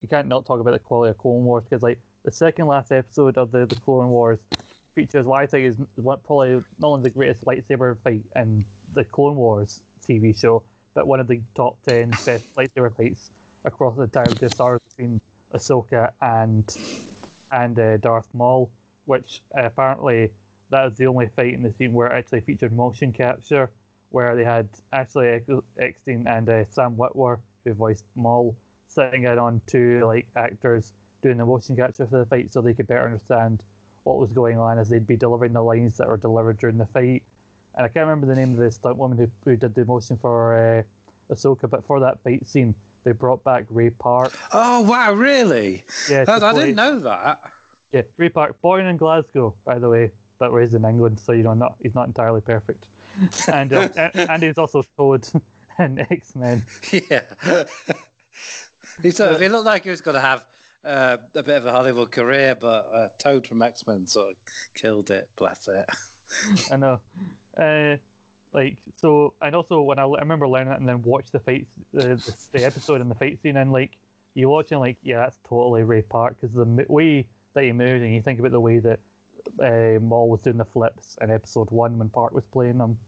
you 0.00 0.08
can't 0.08 0.28
not 0.28 0.46
talk 0.46 0.60
about 0.60 0.70
the 0.70 0.78
quality 0.78 1.10
of 1.10 1.18
Clone 1.18 1.44
Wars 1.44 1.64
because 1.64 1.82
like 1.82 2.00
the 2.22 2.30
second 2.30 2.66
last 2.66 2.90
episode 2.90 3.36
of 3.36 3.50
the, 3.50 3.66
the 3.66 3.76
Clone 3.76 4.08
Wars 4.08 4.46
features 4.94 5.26
what 5.26 5.42
I 5.42 5.46
think 5.46 5.64
is 5.64 5.76
one 5.96 6.20
probably 6.22 6.64
not 6.78 6.88
only 6.88 7.10
the 7.10 7.14
greatest 7.14 7.44
lightsaber 7.44 8.00
fight 8.00 8.26
in 8.34 8.64
the 8.92 9.04
Clone 9.04 9.36
Wars 9.36 9.82
TV 10.00 10.38
show, 10.38 10.66
but 10.94 11.06
one 11.06 11.20
of 11.20 11.26
the 11.26 11.42
top 11.54 11.82
ten 11.82 12.10
best 12.10 12.54
lightsaber 12.54 12.96
fights 12.96 13.30
across 13.64 13.96
the 13.96 14.02
entire 14.02 14.26
the 14.28 14.48
stars 14.48 14.82
between 14.82 15.20
Ahsoka 15.50 16.14
and 16.20 16.74
and 17.52 17.78
uh, 17.78 17.96
Darth 17.98 18.32
Maul, 18.32 18.72
which 19.04 19.42
uh, 19.54 19.64
apparently 19.64 20.34
that 20.70 20.84
was 20.84 20.96
the 20.96 21.06
only 21.06 21.28
fight 21.28 21.54
in 21.54 21.62
the 21.62 21.72
scene 21.72 21.92
where 21.92 22.08
it 22.08 22.14
actually 22.14 22.40
featured 22.40 22.72
motion 22.72 23.12
capture, 23.12 23.70
where 24.10 24.36
they 24.36 24.44
had 24.44 24.78
Ashley 24.92 25.44
Eckstein 25.76 26.26
and 26.26 26.48
uh, 26.48 26.64
Sam 26.64 26.96
Witwer, 26.96 27.40
who 27.64 27.74
voiced 27.74 28.04
Maul, 28.14 28.56
sitting 28.86 29.24
in 29.24 29.38
on 29.38 29.60
two 29.66 30.04
like 30.04 30.34
actors 30.36 30.92
doing 31.20 31.36
the 31.36 31.46
motion 31.46 31.76
capture 31.76 32.06
for 32.06 32.18
the 32.18 32.26
fight, 32.26 32.50
so 32.50 32.60
they 32.60 32.74
could 32.74 32.86
better 32.86 33.04
understand 33.04 33.64
what 34.04 34.18
was 34.18 34.32
going 34.32 34.58
on 34.58 34.78
as 34.78 34.88
they'd 34.88 35.06
be 35.06 35.16
delivering 35.16 35.52
the 35.52 35.62
lines 35.62 35.96
that 35.96 36.08
were 36.08 36.16
delivered 36.16 36.58
during 36.58 36.78
the 36.78 36.86
fight. 36.86 37.26
And 37.74 37.84
I 37.84 37.88
can't 37.88 38.06
remember 38.06 38.26
the 38.26 38.34
name 38.34 38.52
of 38.52 38.56
the 38.56 38.70
stunt 38.70 38.96
woman 38.96 39.18
who, 39.18 39.30
who 39.44 39.56
did 39.56 39.74
the 39.74 39.84
motion 39.84 40.16
for 40.16 40.56
uh, 40.56 40.82
Ahsoka, 41.28 41.68
but 41.68 41.84
for 41.84 42.00
that 42.00 42.20
fight 42.20 42.46
scene, 42.46 42.74
they 43.02 43.12
brought 43.12 43.44
back 43.44 43.66
Ray 43.68 43.90
Park. 43.90 44.32
Oh 44.52 44.88
wow, 44.88 45.12
really? 45.12 45.84
Yeah, 46.08 46.24
I, 46.26 46.36
I 46.36 46.52
didn't 46.54 46.76
know 46.76 46.98
that. 47.00 47.52
Yeah, 47.90 48.02
Ray 48.16 48.28
Park, 48.28 48.60
born 48.60 48.86
in 48.86 48.96
Glasgow, 48.96 49.56
by 49.64 49.78
the 49.78 49.88
way, 49.88 50.12
but 50.38 50.52
raised 50.52 50.74
in 50.74 50.84
England, 50.84 51.20
so 51.20 51.32
you 51.32 51.42
know, 51.42 51.54
not 51.54 51.78
he's 51.82 51.94
not 51.94 52.06
entirely 52.06 52.40
perfect. 52.40 52.86
And 53.48 53.72
uh, 53.72 53.88
and, 53.96 54.30
and 54.30 54.42
he's 54.42 54.58
also 54.58 54.82
Toad 54.96 55.28
in 55.78 55.98
X 56.10 56.34
Men. 56.34 56.64
Yeah. 56.92 57.34
he 59.02 59.10
sort 59.10 59.32
of, 59.32 59.40
he 59.40 59.48
looked 59.48 59.66
like 59.66 59.84
he 59.84 59.90
was 59.90 60.00
going 60.00 60.14
to 60.14 60.20
have 60.20 60.48
uh, 60.84 61.18
a 61.34 61.42
bit 61.42 61.56
of 61.56 61.66
a 61.66 61.72
Hollywood 61.72 62.12
career, 62.12 62.54
but 62.54 62.86
uh, 62.86 63.08
Toad 63.18 63.46
from 63.46 63.62
X 63.62 63.86
Men 63.86 64.06
sort 64.06 64.36
of 64.36 64.44
killed 64.74 65.10
it. 65.10 65.34
Bless 65.36 65.66
it. 65.68 65.88
I 66.70 66.76
know. 66.76 67.02
Uh, 67.56 67.98
like 68.52 68.80
so, 68.96 69.34
and 69.40 69.54
also 69.54 69.82
when 69.82 69.98
I, 69.98 70.04
I 70.04 70.20
remember 70.20 70.48
learning 70.48 70.72
it 70.72 70.76
and 70.76 70.88
then 70.88 71.02
watch 71.02 71.30
the 71.30 71.40
fight, 71.40 71.68
the, 71.92 72.16
the, 72.16 72.48
the 72.52 72.64
episode 72.64 73.00
and 73.00 73.10
the 73.10 73.14
fight 73.14 73.40
scene, 73.40 73.56
and 73.56 73.72
like 73.72 73.98
you 74.34 74.48
watching, 74.48 74.78
like 74.78 74.98
yeah, 75.02 75.18
that's 75.18 75.38
totally 75.42 75.82
Ray 75.82 76.02
Park 76.02 76.36
because 76.36 76.52
the 76.52 76.64
way 76.88 77.28
that 77.52 77.64
he 77.64 77.72
moved, 77.72 78.04
and 78.04 78.14
you 78.14 78.22
think 78.22 78.38
about 78.38 78.52
the 78.52 78.60
way 78.60 78.78
that 78.78 79.00
uh, 79.60 79.98
Maul 80.00 80.28
was 80.28 80.42
doing 80.42 80.58
the 80.58 80.64
flips 80.64 81.16
in 81.20 81.30
episode 81.30 81.70
one 81.70 81.98
when 81.98 82.10
Park 82.10 82.32
was 82.32 82.46
playing 82.46 82.78
them. 82.78 82.98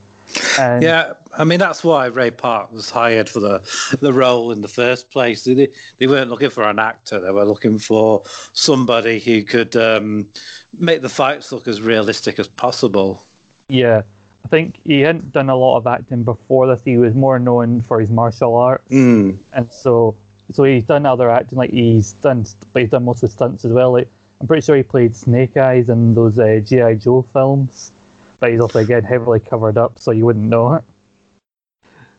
And 0.59 0.83
Yeah, 0.83 1.15
I 1.37 1.45
mean 1.45 1.59
that's 1.59 1.83
why 1.83 2.07
Ray 2.07 2.31
Park 2.31 2.71
was 2.71 2.89
hired 2.89 3.29
for 3.29 3.41
the 3.41 3.97
the 4.01 4.13
role 4.13 4.53
in 4.53 4.61
the 4.61 4.69
first 4.69 5.11
place. 5.11 5.45
They 5.45 5.73
they 5.97 6.07
weren't 6.07 6.31
looking 6.31 6.51
for 6.51 6.63
an 6.69 6.79
actor; 6.79 7.19
they 7.21 7.33
were 7.33 7.45
looking 7.45 7.79
for 7.79 8.23
somebody 8.53 9.19
who 9.19 9.43
could 9.43 9.75
um, 9.77 10.31
make 10.79 11.03
the 11.03 11.09
fights 11.09 11.51
look 11.51 11.67
as 11.67 11.81
realistic 11.83 12.39
as 12.39 12.47
possible. 12.47 13.23
Yeah, 13.69 14.03
I 14.45 14.49
think 14.49 14.81
he 14.85 15.01
hadn't 15.01 15.33
done 15.33 15.49
a 15.51 15.57
lot 15.57 15.77
of 15.79 15.87
acting 15.87 16.23
before 16.25 16.67
this. 16.69 16.85
He 16.85 16.97
was 16.97 17.15
more 17.15 17.39
known 17.41 17.81
for 17.81 17.99
his 17.99 18.11
martial 18.11 18.55
arts, 18.55 18.89
Mm. 18.91 19.37
and 19.53 19.73
so 19.73 20.17
so 20.53 20.63
he's 20.65 20.85
done 20.85 21.07
other 21.07 21.29
acting. 21.31 21.59
Like 21.59 21.71
he's 21.71 22.13
done, 22.15 22.47
but 22.73 22.83
he's 22.83 22.91
done 22.91 23.05
most 23.05 23.23
of 23.25 23.31
the 23.31 23.35
stunts 23.35 23.65
as 23.65 23.73
well. 23.73 23.93
Like 23.93 24.09
I'm 24.41 24.47
pretty 24.47 24.63
sure 24.63 24.77
he 24.77 24.83
played 24.83 25.15
Snake 25.15 25.57
Eyes 25.57 25.91
in 25.91 26.15
those 26.15 26.39
uh, 26.39 26.61
GI 26.65 26.97
Joe 26.97 27.23
films, 27.23 27.93
but 28.39 28.51
he's 28.51 28.61
also 28.61 28.79
again 28.79 29.05
heavily 29.05 29.39
covered 29.39 29.77
up, 29.77 29.99
so 29.99 30.11
you 30.13 30.25
wouldn't 30.25 30.47
know 30.47 30.75
it. 30.75 30.85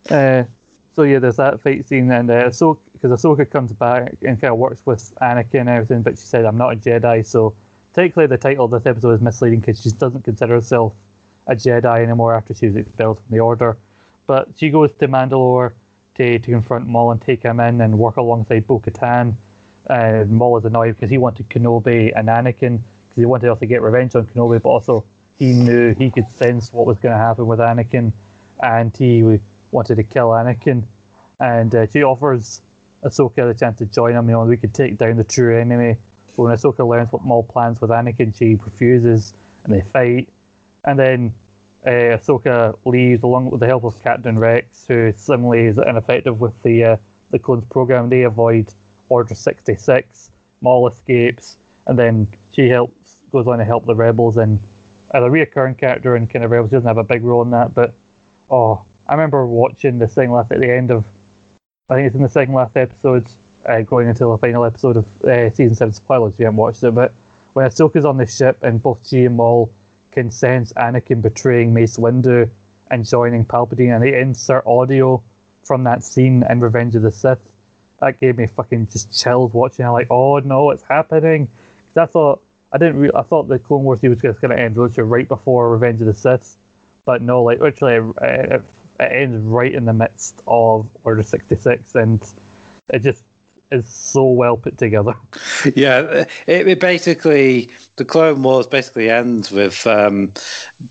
Uh, 0.10 0.44
so 0.94 1.04
yeah, 1.04 1.20
there's 1.20 1.36
that 1.36 1.62
fight 1.62 1.86
scene, 1.86 2.10
and 2.12 2.30
uh, 2.32 2.50
so 2.52 2.82
because 2.92 3.12
Ahsoka 3.12 3.50
comes 3.50 3.72
back 3.72 4.14
and 4.24 4.42
kind 4.42 4.52
of 4.52 4.58
works 4.58 4.84
with 4.84 5.14
Anakin 5.22 5.62
and 5.62 5.70
everything, 5.70 6.02
but 6.02 6.18
she 6.18 6.26
said, 6.26 6.44
"I'm 6.44 6.58
not 6.58 6.74
a 6.74 6.76
Jedi," 6.76 7.24
so 7.24 7.56
technically 7.94 8.26
the 8.26 8.38
title 8.38 8.66
of 8.66 8.72
this 8.72 8.88
episode 8.88 9.12
is 9.12 9.22
misleading 9.22 9.60
because 9.60 9.80
she 9.80 9.92
doesn't 9.92 10.24
consider 10.24 10.56
herself 10.56 10.96
a 11.46 11.56
Jedi 11.56 12.02
anymore 12.02 12.34
after 12.34 12.54
she 12.56 12.66
was 12.66 12.76
expelled 12.76 13.20
from 13.20 13.28
the 13.30 13.40
Order. 13.40 13.78
But 14.26 14.58
she 14.58 14.70
goes 14.70 14.92
to 14.94 15.08
Mandalore 15.08 15.74
to, 16.16 16.40
to 16.40 16.52
confront 16.52 16.88
Maul 16.88 17.12
and 17.12 17.22
take 17.22 17.44
him 17.44 17.60
in 17.60 17.80
and 17.80 18.00
work 18.00 18.18
alongside 18.18 18.68
Bo 18.68 18.80
Katan. 18.80 19.36
And 19.88 20.32
Maul 20.32 20.58
is 20.58 20.66
annoyed 20.66 20.96
because 20.96 21.10
he 21.10 21.18
wanted 21.18 21.50
Kenobi 21.50 22.14
and 22.16 22.28
Anakin 22.28 22.82
because 23.12 23.22
he 23.22 23.26
wanted 23.26 23.50
also 23.50 23.62
to 23.62 23.66
get 23.66 23.82
revenge 23.82 24.16
on 24.16 24.26
Kenobi, 24.28 24.62
but 24.62 24.70
also 24.70 25.06
he 25.38 25.54
knew 25.54 25.94
he 25.94 26.10
could 26.10 26.30
sense 26.30 26.72
what 26.72 26.86
was 26.86 26.98
going 26.98 27.14
to 27.14 27.18
happen 27.18 27.48
with 27.48 27.60
Anakin, 27.60 28.14
and 28.62 28.96
he 28.96 29.42
wanted 29.72 29.96
to 29.96 30.04
kill 30.04 30.30
Anakin. 30.30 30.86
And 31.40 31.74
uh, 31.74 31.88
she 31.88 32.04
offers 32.04 32.62
Ahsoka 33.04 33.52
the 33.52 33.58
chance 33.58 33.80
to 33.80 33.86
join 33.86 34.14
him. 34.14 34.30
You 34.30 34.34
know, 34.34 34.46
we 34.46 34.56
could 34.56 34.74
take 34.74 34.98
down 34.98 35.18
the 35.18 35.24
true 35.24 35.58
enemy. 35.58 36.00
But 36.28 36.44
when 36.44 36.56
Ahsoka 36.56 36.88
learns 36.88 37.12
what 37.12 37.24
Maul 37.24 37.44
plans 37.44 37.82
with 37.82 37.90
Anakin, 37.90 38.36
she 38.36 38.56
refuses, 38.56 39.34
and 39.64 39.74
they 39.74 39.82
fight. 39.82 40.32
And 40.84 40.98
then 40.98 41.36
uh, 41.84 42.18
Ahsoka 42.18 42.78
leaves 42.86 43.24
along 43.24 43.50
with 43.50 43.60
the 43.60 43.68
help 43.68 43.84
of 43.84 44.00
Captain 44.02 44.38
Rex, 44.38 44.86
who 44.86 45.12
similarly 45.12 45.66
is 45.66 45.78
ineffective 45.78 46.40
with 46.40 46.62
the 46.64 46.84
uh, 46.84 46.98
the 47.32 47.40
clones 47.40 47.66
program. 47.66 48.10
They 48.10 48.24
avoid 48.24 48.74
Order 49.12 49.36
sixty 49.36 49.76
six. 49.76 50.32
Maul 50.62 50.88
escapes, 50.88 51.58
and 51.86 52.00
then 52.00 52.32
she 52.52 52.70
helps 52.70 53.22
goes 53.30 53.48
on 53.48 53.58
to 53.58 53.66
help 53.66 53.86
the 53.86 53.96
rebels 53.96 54.38
and 54.38 54.60
as 55.12 55.24
a 55.24 55.28
reoccurring 55.28 55.78
character 55.78 56.16
in 56.16 56.28
kind 56.28 56.46
of 56.46 56.52
rebels. 56.52 56.70
She 56.70 56.78
doesn't 56.78 56.88
have 56.88 56.98
a 56.98 57.04
big 57.04 57.24
role 57.24 57.42
in 57.42 57.50
that, 57.52 57.74
but 57.74 57.94
oh, 58.50 58.86
I 59.08 59.14
remember 59.14 59.46
watching 59.46 60.00
the 60.00 60.08
thing 60.08 60.32
last 60.32 60.52
at 60.52 60.62
the 60.62 60.72
end 60.72 60.92
of. 60.92 61.06
I 61.90 61.96
think 61.96 62.08
it's 62.08 62.16
in 62.16 62.22
the 62.22 62.30
second 62.30 62.54
last 62.54 62.78
episode, 62.78 63.28
uh, 63.66 63.82
going 63.82 64.08
into 64.08 64.24
the 64.24 64.38
final 64.38 64.64
episode 64.64 64.96
of 64.96 65.06
uh, 65.26 65.50
season 65.50 65.76
seven. 65.76 65.94
Spoilers 65.94 66.36
if 66.36 66.40
you 66.40 66.46
haven't 66.46 66.58
watched 66.58 66.84
it, 66.84 66.96
but 66.96 67.14
when 67.54 67.68
Ahsoka's 67.70 68.06
on 68.06 68.16
the 68.16 68.26
ship 68.26 68.64
and 68.64 68.82
both 68.82 69.06
she 69.06 69.26
and 69.26 69.36
Maul 69.36 69.74
can 70.12 70.32
sense 70.32 70.72
Anakin 70.74 71.22
betraying 71.22 71.74
Mace 71.74 71.98
Windu 71.98 72.50
and 72.92 73.06
joining 73.06 73.46
Palpatine, 73.46 73.94
and 73.94 74.02
they 74.04 74.22
insert 74.22 74.66
audio 74.66 75.22
from 75.64 75.84
that 75.84 76.04
scene 76.04 76.44
in 76.50 76.62
Revenge 76.62 76.96
of 76.96 77.02
the 77.02 77.12
Sith. 77.12 77.51
That 78.02 78.20
gave 78.20 78.38
me 78.38 78.48
fucking 78.48 78.88
just 78.88 79.18
chills 79.18 79.54
watching. 79.54 79.86
I'm 79.86 79.94
like, 79.94 80.08
oh 80.10 80.40
no, 80.40 80.72
it's 80.72 80.84
happening. 80.84 81.50
Because 81.86 81.98
I 81.98 82.06
thought 82.12 82.44
I 82.72 82.78
didn't. 82.78 83.00
Re- 83.00 83.12
I 83.16 83.22
thought 83.22 83.44
the 83.44 83.60
Clone 83.60 83.84
Wars 83.84 84.02
was 84.02 84.22
just 84.22 84.42
going 84.42 84.56
to 84.56 84.62
end 84.62 84.78
literally 84.78 85.10
right 85.10 85.28
before 85.28 85.72
Revenge 85.72 86.02
of 86.02 86.08
the 86.08 86.14
Sith, 86.14 86.58
but 87.06 87.22
no, 87.22 87.44
like 87.44 87.60
literally, 87.60 88.14
it, 88.22 88.52
it, 88.52 88.62
it 89.00 89.12
ends 89.12 89.38
right 89.38 89.74
in 89.74 89.86
the 89.86 89.94
midst 89.94 90.42
of 90.48 90.90
Order 91.06 91.24
sixty 91.24 91.56
six, 91.56 91.96
and 91.96 92.22
it 92.90 93.00
just 93.00 93.24
is 93.72 93.88
so 93.88 94.26
well 94.26 94.58
put 94.58 94.78
together. 94.78 95.16
Yeah, 95.76 96.26
it, 96.48 96.68
it, 96.68 96.80
basically 96.80 97.70
the 97.96 98.04
Clone 98.04 98.42
Wars 98.42 98.66
basically 98.66 99.12
ends 99.12 99.52
with 99.52 99.86
um, 99.86 100.34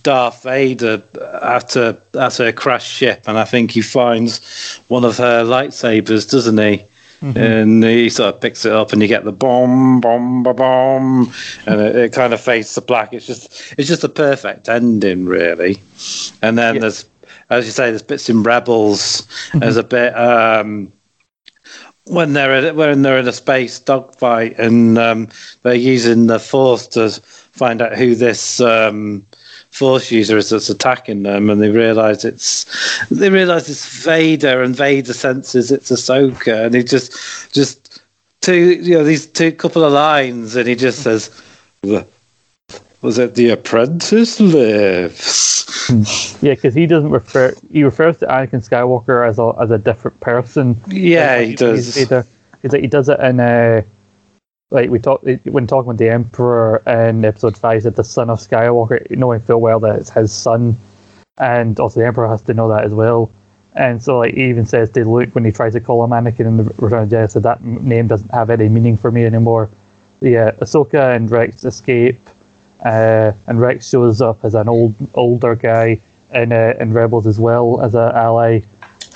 Darth 0.05 0.45
Vader 0.45 1.03
after 1.43 2.01
after 2.15 2.47
a 2.47 2.53
crashed 2.53 2.93
ship, 2.93 3.25
and 3.27 3.37
I 3.37 3.45
think 3.45 3.73
he 3.73 3.81
finds 3.81 4.79
one 4.87 5.05
of 5.05 5.17
her 5.17 5.43
lightsabers, 5.43 6.31
doesn't 6.31 6.59
he? 6.59 6.85
Mm-hmm. 7.21 7.39
And 7.39 7.85
he 7.85 8.09
sort 8.09 8.35
of 8.35 8.41
picks 8.41 8.65
it 8.65 8.73
up, 8.73 8.93
and 8.93 9.03
you 9.03 9.09
get 9.09 9.25
the 9.25 9.33
bomb, 9.33 10.01
bomb, 10.01 10.43
bomb, 10.43 10.57
bomb, 10.57 11.35
and 11.67 11.81
it, 11.81 11.97
it, 11.97 12.13
kind 12.13 12.33
of 12.33 12.41
fades 12.41 12.73
to 12.75 12.81
black. 12.81 13.13
It's 13.13 13.27
just, 13.27 13.75
it's 13.77 13.89
just 13.89 14.05
a 14.05 14.09
perfect 14.09 14.69
ending, 14.69 15.27
really. 15.27 15.83
And 16.41 16.57
then 16.57 16.77
yeah. 16.77 16.81
there's, 16.81 17.07
as 17.51 17.67
you 17.67 17.73
say, 17.73 17.91
there's 17.91 18.03
bits 18.03 18.31
in 18.31 18.43
Rebels. 18.43 19.23
Mm-hmm. 19.23 19.59
There's 19.59 19.77
a 19.77 19.83
bit. 19.83 20.17
Um, 20.17 20.93
when 22.05 22.33
they're 22.33 22.75
when 22.75 23.03
they're 23.03 23.19
in 23.19 23.29
a 23.29 23.33
space 23.33 23.79
dogfight 23.79 24.59
and 24.59 24.99
um, 24.99 25.29
they're 25.63 25.75
using 25.75 26.27
the 26.27 26.41
force 26.41 26.89
to 26.89 27.11
find 27.11 27.81
out 27.81 27.97
who 27.97 28.15
this 28.15 28.61
um, 28.61 29.27
force 29.71 30.11
user 30.11 30.37
is 30.37 30.51
that's 30.51 30.69
attacking 30.69 31.23
them, 31.23 31.51
and 31.51 31.61
they 31.61 31.71
realize 31.71 32.25
it's 32.25 32.67
they 33.11 33.31
realize 33.31 33.69
it's 33.69 34.05
Vader, 34.05 34.63
and 34.63 34.75
Vader 34.75 35.13
senses 35.13 35.71
it's 35.71 35.91
Ahsoka, 35.91 36.67
and 36.67 36.75
he 36.75 36.83
just 36.83 37.53
just 37.53 38.03
two 38.41 38.73
you 38.75 38.99
know 38.99 39.05
these 39.05 39.27
two 39.27 39.53
couple 39.53 39.85
of 39.85 39.93
lines, 39.93 40.57
and 40.57 40.69
he 40.69 40.75
just 40.75 40.99
hmm. 40.99 41.05
says. 41.05 41.43
Was 43.03 43.19
it 43.19 43.35
the 43.35 43.49
apprentice 43.49 44.39
lives? 44.41 46.37
yeah, 46.43 46.55
because 46.55 46.75
he 46.75 46.87
doesn't 46.87 47.09
refer. 47.09 47.55
He 47.73 47.83
refers 47.83 48.19
to 48.19 48.27
Anakin 48.27 48.63
Skywalker 48.63 49.27
as 49.27 49.39
a 49.39 49.55
as 49.59 49.71
a 49.71 49.79
different 49.79 50.21
person. 50.21 50.79
Yeah, 50.89 51.41
he, 51.41 51.49
he 51.49 51.55
does. 51.55 51.95
He's, 51.95 52.11
he's, 52.61 52.73
he 52.73 52.87
does 52.87 53.09
it 53.09 53.19
in 53.21 53.41
a 53.41 53.87
like 54.71 54.89
we 54.89 54.99
talked 54.99 55.25
when 55.45 55.67
talking 55.67 55.89
with 55.89 55.99
the 55.99 56.09
Emperor 56.09 56.77
in 56.87 57.25
episode 57.25 57.59
five, 57.59 57.83
that 57.83 57.97
the 57.97 58.05
son 58.05 58.31
of 58.31 58.39
Skywalker, 58.39 59.11
knowing 59.11 59.41
full 59.41 59.61
well 59.61 59.81
that 59.81 59.99
it's 59.99 60.11
his 60.11 60.33
son, 60.33 60.79
and 61.39 61.79
also 61.81 62.01
the 62.01 62.07
Emperor 62.07 62.29
has 62.29 62.43
to 62.43 62.55
know 62.55 62.69
that 62.69 62.85
as 62.85 62.95
well. 62.95 63.31
And 63.75 64.03
so, 64.03 64.19
like, 64.19 64.35
he 64.35 64.49
even 64.49 64.67
says 64.67 64.91
to 64.91 65.05
Luke 65.05 65.35
when 65.35 65.45
he 65.45 65.53
tries 65.53 65.75
to 65.75 65.81
call 65.81 66.05
him 66.05 66.11
Anakin 66.11 66.41
in 66.41 66.57
the 66.57 66.65
Return 66.79 67.05
of 67.05 67.09
Jedi, 67.09 67.31
so 67.31 67.41
that 67.41 67.63
name 67.63 68.09
doesn't 68.09 68.31
have 68.31 68.51
any 68.51 68.69
meaning 68.69 68.97
for 68.97 69.11
me 69.11 69.25
anymore. 69.25 69.71
Yeah, 70.21 70.53
Ahsoka 70.53 71.15
and 71.17 71.31
Rex 71.31 71.65
escape, 71.65 72.21
uh, 72.85 73.33
and 73.47 73.61
Rex 73.61 73.89
shows 73.89 74.21
up 74.21 74.45
as 74.45 74.55
an 74.55 74.69
old, 74.69 74.95
older 75.15 75.55
guy 75.55 76.01
in 76.33 76.53
uh, 76.53 76.75
in 76.79 76.93
Rebels 76.93 77.27
as 77.27 77.39
well 77.39 77.81
as 77.81 77.95
an 77.95 78.13
ally 78.15 78.61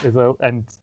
as 0.02 0.14
well, 0.14 0.36
and 0.40 0.76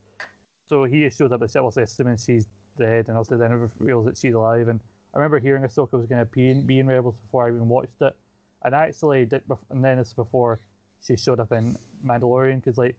so 0.66 0.84
he 0.84 1.08
shows 1.10 1.32
up 1.32 1.42
as 1.42 1.56
obviously 1.56 1.82
assuming 1.82 2.16
she's 2.16 2.46
dead, 2.76 3.08
and 3.08 3.18
also 3.18 3.36
then 3.36 3.52
reveals 3.52 4.04
that 4.06 4.18
she's 4.18 4.34
alive. 4.34 4.68
And 4.68 4.80
I 5.14 5.18
remember 5.18 5.38
hearing 5.38 5.62
Ahsoka 5.62 5.92
was 5.92 6.06
going 6.06 6.24
to 6.24 6.30
be 6.30 6.50
in, 6.50 6.66
be 6.66 6.78
in 6.78 6.86
Rebels 6.86 7.20
before 7.20 7.44
I 7.44 7.48
even 7.48 7.68
watched 7.68 8.00
it, 8.02 8.18
and 8.62 8.74
I 8.74 8.88
actually 8.88 9.26
did. 9.26 9.44
And 9.68 9.84
then 9.84 9.98
it's 9.98 10.14
before 10.14 10.60
she 11.00 11.16
showed 11.16 11.40
up 11.40 11.52
in 11.52 11.74
Mandalorian 12.02 12.56
because 12.56 12.78
like 12.78 12.98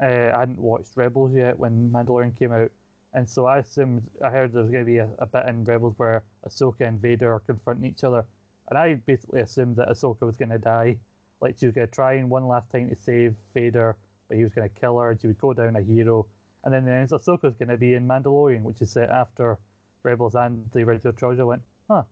uh, 0.00 0.32
I 0.34 0.40
hadn't 0.40 0.56
watched 0.56 0.96
Rebels 0.96 1.34
yet 1.34 1.58
when 1.58 1.90
Mandalorian 1.90 2.34
came 2.36 2.52
out, 2.52 2.72
and 3.12 3.28
so 3.28 3.46
I 3.46 3.58
assumed 3.58 4.10
I 4.20 4.30
heard 4.30 4.52
there 4.52 4.62
was 4.62 4.70
going 4.70 4.84
to 4.84 4.90
be 4.90 4.98
a, 4.98 5.14
a 5.14 5.26
bit 5.26 5.46
in 5.46 5.64
Rebels 5.64 5.98
where 5.98 6.24
Ahsoka 6.44 6.86
and 6.86 6.98
Vader 6.98 7.32
are 7.32 7.40
confronting 7.40 7.90
each 7.90 8.04
other, 8.04 8.26
and 8.66 8.78
I 8.78 8.94
basically 8.94 9.40
assumed 9.40 9.76
that 9.76 9.88
Ahsoka 9.88 10.22
was 10.22 10.36
going 10.36 10.50
to 10.50 10.58
die. 10.58 11.00
Like 11.40 11.58
she 11.58 11.66
was 11.66 11.74
going 11.74 11.88
to 11.88 11.92
try 11.92 12.14
and 12.14 12.30
one 12.30 12.46
last 12.48 12.70
time 12.70 12.88
to 12.88 12.94
save 12.94 13.36
Vader, 13.52 13.98
but 14.28 14.36
he 14.36 14.42
was 14.42 14.52
going 14.52 14.68
to 14.68 14.74
kill 14.74 14.98
her. 14.98 15.10
and 15.10 15.20
She 15.20 15.26
would 15.26 15.38
go 15.38 15.52
down 15.52 15.76
a 15.76 15.82
hero, 15.82 16.28
and 16.64 16.72
then 16.72 16.84
the 16.84 16.92
end, 16.92 17.10
Ahsoka's 17.10 17.54
going 17.54 17.68
to 17.68 17.76
be 17.76 17.94
in 17.94 18.06
Mandalorian, 18.06 18.62
which 18.62 18.80
is 18.82 18.92
set 18.92 19.10
after 19.10 19.58
Rebels 20.02 20.34
and 20.34 20.70
the 20.70 20.82
original 20.82 21.12
trilogy. 21.12 21.42
Went, 21.42 21.64
huh, 21.88 22.04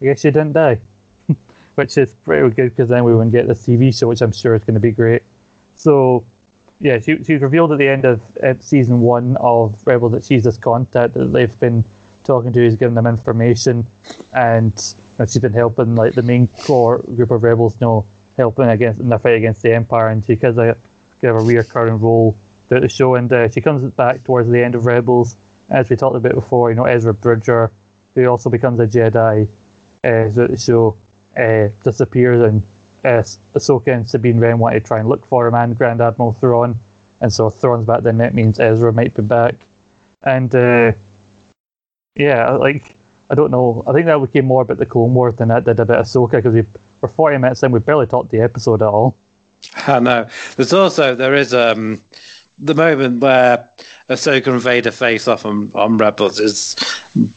I 0.00 0.04
guess 0.04 0.20
she 0.20 0.30
didn't 0.30 0.52
die. 0.52 0.80
which 1.74 1.96
is 1.96 2.14
pretty 2.14 2.54
good 2.54 2.70
because 2.70 2.88
then 2.88 3.04
we 3.04 3.14
wouldn't 3.14 3.32
get 3.32 3.48
this 3.48 3.66
TV 3.66 3.96
show, 3.96 4.08
which 4.08 4.20
I'm 4.20 4.32
sure 4.32 4.54
is 4.54 4.64
going 4.64 4.74
to 4.74 4.80
be 4.80 4.92
great. 4.92 5.22
So, 5.74 6.24
yeah, 6.80 6.98
she, 6.98 7.22
she 7.24 7.34
was 7.34 7.42
revealed 7.42 7.72
at 7.72 7.78
the 7.78 7.88
end 7.88 8.04
of 8.04 8.36
uh, 8.38 8.58
season 8.60 9.00
one 9.00 9.36
of 9.38 9.86
Rebels 9.86 10.12
that 10.12 10.24
she's 10.24 10.44
this 10.44 10.56
contact 10.56 11.14
that 11.14 11.26
they've 11.26 11.58
been 11.58 11.84
talking 12.24 12.52
to, 12.52 12.60
who's 12.60 12.76
giving 12.76 12.94
them 12.94 13.06
information, 13.06 13.86
and 14.32 14.72
you 14.72 15.14
know, 15.18 15.24
she's 15.26 15.42
been 15.42 15.52
helping 15.52 15.94
like 15.94 16.14
the 16.14 16.22
main 16.22 16.48
core 16.48 16.98
group 16.98 17.30
of 17.30 17.42
rebels, 17.42 17.74
you 17.74 17.86
know, 17.86 18.06
helping 18.36 18.68
against 18.68 19.00
in 19.00 19.08
their 19.08 19.18
fight 19.18 19.36
against 19.36 19.62
the 19.62 19.74
Empire, 19.74 20.08
and 20.08 20.24
she 20.24 20.34
has 20.36 20.58
a 20.58 20.76
kind 21.20 21.36
of 21.36 21.36
a 21.36 21.48
reoccurring 21.48 22.00
role 22.00 22.36
throughout 22.74 22.82
the 22.82 22.88
show, 22.88 23.14
and 23.14 23.32
uh, 23.32 23.48
she 23.48 23.60
comes 23.60 23.84
back 23.92 24.24
towards 24.24 24.48
the 24.48 24.62
end 24.62 24.74
of 24.74 24.84
Rebels, 24.84 25.36
as 25.68 25.88
we 25.88 25.94
talked 25.94 26.16
about 26.16 26.34
before. 26.34 26.70
You 26.70 26.74
know, 26.74 26.84
Ezra 26.84 27.14
Bridger, 27.14 27.70
who 28.14 28.26
also 28.26 28.50
becomes 28.50 28.80
a 28.80 28.86
Jedi 28.86 29.46
uh, 30.02 30.30
throughout 30.30 30.50
the 30.50 30.56
show, 30.56 30.96
uh, 31.36 31.68
disappears, 31.84 32.40
and 32.40 32.64
uh, 33.04 33.22
Ahsoka 33.54 33.94
and 33.94 34.08
Sabine 34.08 34.40
Wren 34.40 34.58
want 34.58 34.74
to 34.74 34.80
try 34.80 34.98
and 34.98 35.08
look 35.08 35.24
for 35.24 35.46
him 35.46 35.54
and 35.54 35.78
Grand 35.78 36.00
Admiral 36.00 36.32
Thrawn, 36.32 36.74
and 37.20 37.32
so 37.32 37.48
Thrawn's 37.48 37.86
back. 37.86 38.02
Then 38.02 38.16
that 38.16 38.34
means 38.34 38.58
Ezra 38.58 38.92
might 38.92 39.14
be 39.14 39.22
back, 39.22 39.54
and 40.22 40.52
uh, 40.52 40.92
yeah, 42.16 42.50
like 42.54 42.96
I 43.30 43.36
don't 43.36 43.52
know. 43.52 43.84
I 43.86 43.92
think 43.92 44.06
that 44.06 44.18
became 44.18 44.46
more 44.46 44.62
about 44.62 44.78
the 44.78 44.86
Clone 44.86 45.14
Wars 45.14 45.34
than 45.34 45.48
that 45.48 45.64
did 45.64 45.78
about 45.78 46.04
Ahsoka 46.04 46.32
because 46.32 46.54
we 46.54 46.66
were 47.00 47.08
forty 47.08 47.38
minutes 47.38 47.62
in, 47.62 47.70
we 47.70 47.78
barely 47.78 48.08
talked 48.08 48.30
the 48.30 48.40
episode 48.40 48.82
at 48.82 48.88
all. 48.88 49.16
I 49.86 50.00
know. 50.00 50.28
There's 50.56 50.72
also 50.72 51.14
there 51.14 51.34
is 51.34 51.54
um 51.54 52.02
the 52.58 52.74
moment 52.74 53.20
where 53.20 53.68
Ahsoka 54.08 54.48
and 54.48 54.60
Vader 54.60 54.92
face 54.92 55.26
off 55.26 55.44
on, 55.44 55.72
on 55.74 55.98
Rebels 55.98 56.38
is 56.38 56.76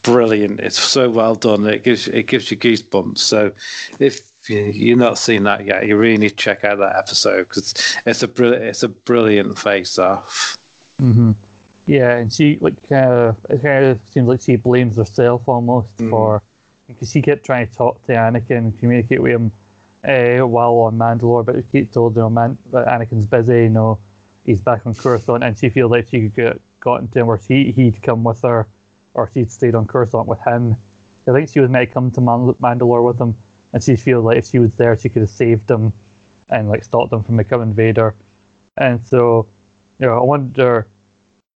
brilliant. 0.04 0.60
It's 0.60 0.78
so 0.78 1.10
well 1.10 1.36
done. 1.36 1.66
It 1.66 1.84
gives 1.84 2.08
it 2.08 2.28
gives 2.28 2.52
you 2.52 2.58
goosebumps. 2.58 3.18
So 3.18 3.54
if 4.00 4.50
you're 4.50 4.98
not 4.98 5.18
seen 5.18 5.44
that 5.44 5.66
yet, 5.66 5.88
you 5.88 5.98
really 5.98 6.18
need 6.18 6.30
to 6.30 6.36
check 6.36 6.64
out 6.64 6.78
that 6.80 6.96
episode 6.96 7.50
because 7.50 7.74
it's 8.06 8.24
a 8.24 8.28
brilliant 8.28 8.64
it's 8.64 8.84
a 8.84 8.90
brilliant 8.90 9.58
face 9.58 9.98
off. 9.98 10.58
Mm-hmm. 11.00 11.32
Yeah, 11.88 12.18
and 12.18 12.32
she 12.32 12.60
like 12.60 12.92
uh, 12.92 13.34
it 13.50 13.62
kind 13.62 13.86
of 13.86 14.08
seems 14.08 14.28
like 14.28 14.42
she 14.42 14.56
blames 14.56 14.98
herself 14.98 15.48
almost 15.48 15.98
mm. 15.98 16.10
for 16.10 16.44
because 16.86 17.12
she 17.12 17.22
kept 17.22 17.46
trying 17.46 17.68
to 17.68 17.74
talk 17.74 18.04
to 18.04 18.14
Anakin 18.14 18.58
and 18.58 18.80
communicate 18.80 19.22
with 19.22 19.34
him 19.34 19.54
uh, 20.04 20.46
while 20.46 20.74
on 20.76 20.98
Mandalore, 20.98 21.44
but 21.44 21.66
she 21.72 21.86
told 21.86 22.16
you 22.16 22.22
know 22.22 22.30
Man- 22.30 22.58
that 22.68 22.88
Anakin's 22.88 23.26
busy, 23.26 23.64
you 23.64 23.70
know 23.70 24.00
he's 24.48 24.62
back 24.62 24.88
on 24.88 24.96
Coruscant, 24.96 25.44
and 25.44 25.56
she 25.56 25.70
feels 25.70 25.92
like 25.92 26.08
she 26.08 26.22
could 26.22 26.34
get 26.34 26.62
gotten 26.80 27.08
to 27.10 27.20
him 27.20 27.28
where 27.28 27.38
he 27.38 27.72
he'd 27.72 28.02
come 28.02 28.24
with 28.24 28.42
her, 28.42 28.68
or 29.14 29.30
she'd 29.30 29.52
stayed 29.52 29.76
on 29.76 29.86
Coruscant 29.86 30.28
with 30.28 30.40
him. 30.40 30.76
I 31.28 31.32
think 31.34 31.50
she 31.50 31.60
was 31.60 31.70
meant 31.70 31.90
to 31.90 31.94
come 31.94 32.10
to 32.12 32.22
Man- 32.22 32.54
Mandalore 32.56 33.06
with 33.06 33.22
him, 33.22 33.38
and 33.74 33.84
she 33.84 33.96
feels 33.96 34.26
like 34.26 34.38
if 34.38 34.48
she 34.48 34.58
was 34.58 34.76
there, 34.78 34.98
she 34.98 35.10
could 35.10 35.22
have 35.22 35.30
saved 35.30 35.70
him 35.70 35.94
and 36.48 36.70
like 36.70 36.84
stopped 36.84 37.14
him 37.14 37.22
from 37.22 37.38
becoming 37.38 37.74
Vader. 37.74 38.16
And 38.78 39.06
so, 39.06 39.48
you 40.00 40.08
know, 40.08 40.18
I 40.18 40.24
wonder 40.24 40.88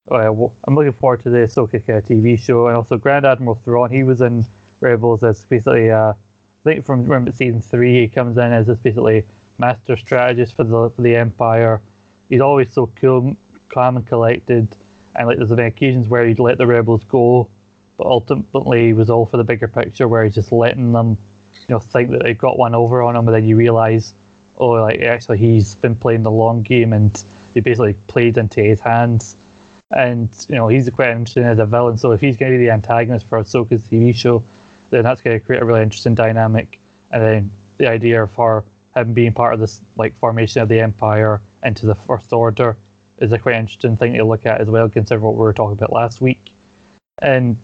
uh, 0.09 0.31
well, 0.33 0.55
I'm 0.63 0.75
looking 0.75 0.93
forward 0.93 1.21
to 1.21 1.29
the 1.29 1.39
Ahsoka 1.39 1.79
TV 1.81 2.37
show, 2.39 2.67
and 2.67 2.75
also 2.75 2.97
Grand 2.97 3.25
Admiral 3.25 3.55
Thrawn. 3.55 3.91
He 3.91 4.03
was 4.03 4.21
in 4.21 4.45
Rebels 4.79 5.23
as 5.23 5.45
basically, 5.45 5.91
uh, 5.91 6.13
I 6.13 6.63
think 6.63 6.85
from 6.85 7.03
remember 7.03 7.31
season 7.31 7.61
three, 7.61 8.01
he 8.01 8.07
comes 8.07 8.37
in 8.37 8.51
as 8.51 8.67
this 8.67 8.79
basically 8.79 9.25
master 9.59 9.95
strategist 9.95 10.55
for 10.55 10.63
the 10.63 10.89
for 10.89 11.01
the 11.01 11.15
Empire. 11.15 11.81
He's 12.31 12.39
always 12.39 12.71
so 12.71 12.87
cool, 12.87 13.35
calm 13.67 13.97
and 13.97 14.07
collected, 14.07 14.73
and 15.15 15.27
like 15.27 15.37
there's 15.37 15.49
been 15.49 15.59
occasions 15.59 16.07
where 16.07 16.25
he'd 16.25 16.39
let 16.39 16.57
the 16.57 16.65
rebels 16.65 17.03
go, 17.03 17.49
but 17.97 18.07
ultimately 18.07 18.87
he 18.87 18.93
was 18.93 19.09
all 19.09 19.25
for 19.25 19.35
the 19.35 19.43
bigger 19.43 19.67
picture, 19.67 20.07
where 20.07 20.23
he's 20.23 20.35
just 20.35 20.53
letting 20.53 20.93
them, 20.93 21.17
you 21.53 21.65
know, 21.75 21.79
think 21.79 22.09
that 22.11 22.23
they've 22.23 22.37
got 22.37 22.57
one 22.57 22.73
over 22.73 23.01
on 23.01 23.17
him, 23.17 23.27
and 23.27 23.35
then 23.35 23.43
you 23.43 23.57
realise, 23.57 24.13
oh, 24.55 24.69
like 24.69 25.01
actually 25.01 25.39
he's 25.39 25.75
been 25.75 25.93
playing 25.93 26.23
the 26.23 26.31
long 26.31 26.61
game, 26.61 26.93
and 26.93 27.21
they 27.53 27.59
basically 27.59 27.95
played 28.07 28.37
into 28.37 28.61
his 28.61 28.79
hands. 28.79 29.35
And 29.93 30.33
you 30.47 30.55
know 30.55 30.69
he's 30.69 30.89
quite 30.89 31.09
interesting 31.09 31.43
as 31.43 31.59
a 31.59 31.65
villain. 31.65 31.97
So 31.97 32.13
if 32.13 32.21
he's 32.21 32.37
going 32.37 32.53
to 32.53 32.57
be 32.57 32.63
the 32.63 32.71
antagonist 32.71 33.25
for 33.25 33.41
Ahsoka's 33.41 33.89
TV 33.89 34.15
show, 34.15 34.41
then 34.89 35.03
that's 35.03 35.19
going 35.19 35.37
to 35.37 35.45
create 35.45 35.61
a 35.61 35.65
really 35.65 35.81
interesting 35.81 36.15
dynamic. 36.15 36.79
And 37.11 37.21
then 37.21 37.51
the 37.77 37.89
idea 37.89 38.23
of 38.23 38.33
her 38.35 38.63
him 38.95 39.13
being 39.13 39.33
part 39.33 39.53
of 39.53 39.59
this 39.59 39.81
like 39.97 40.15
formation 40.15 40.61
of 40.61 40.69
the 40.69 40.79
Empire 40.79 41.41
into 41.63 41.85
the 41.85 41.95
First 41.95 42.33
Order 42.33 42.77
is 43.17 43.31
a 43.31 43.39
quite 43.39 43.55
interesting 43.55 43.95
thing 43.95 44.13
to 44.13 44.23
look 44.23 44.45
at 44.45 44.61
as 44.61 44.69
well, 44.69 44.89
considering 44.89 45.23
what 45.23 45.35
we 45.35 45.41
were 45.41 45.53
talking 45.53 45.73
about 45.73 45.93
last 45.93 46.21
week. 46.21 46.51
And 47.19 47.57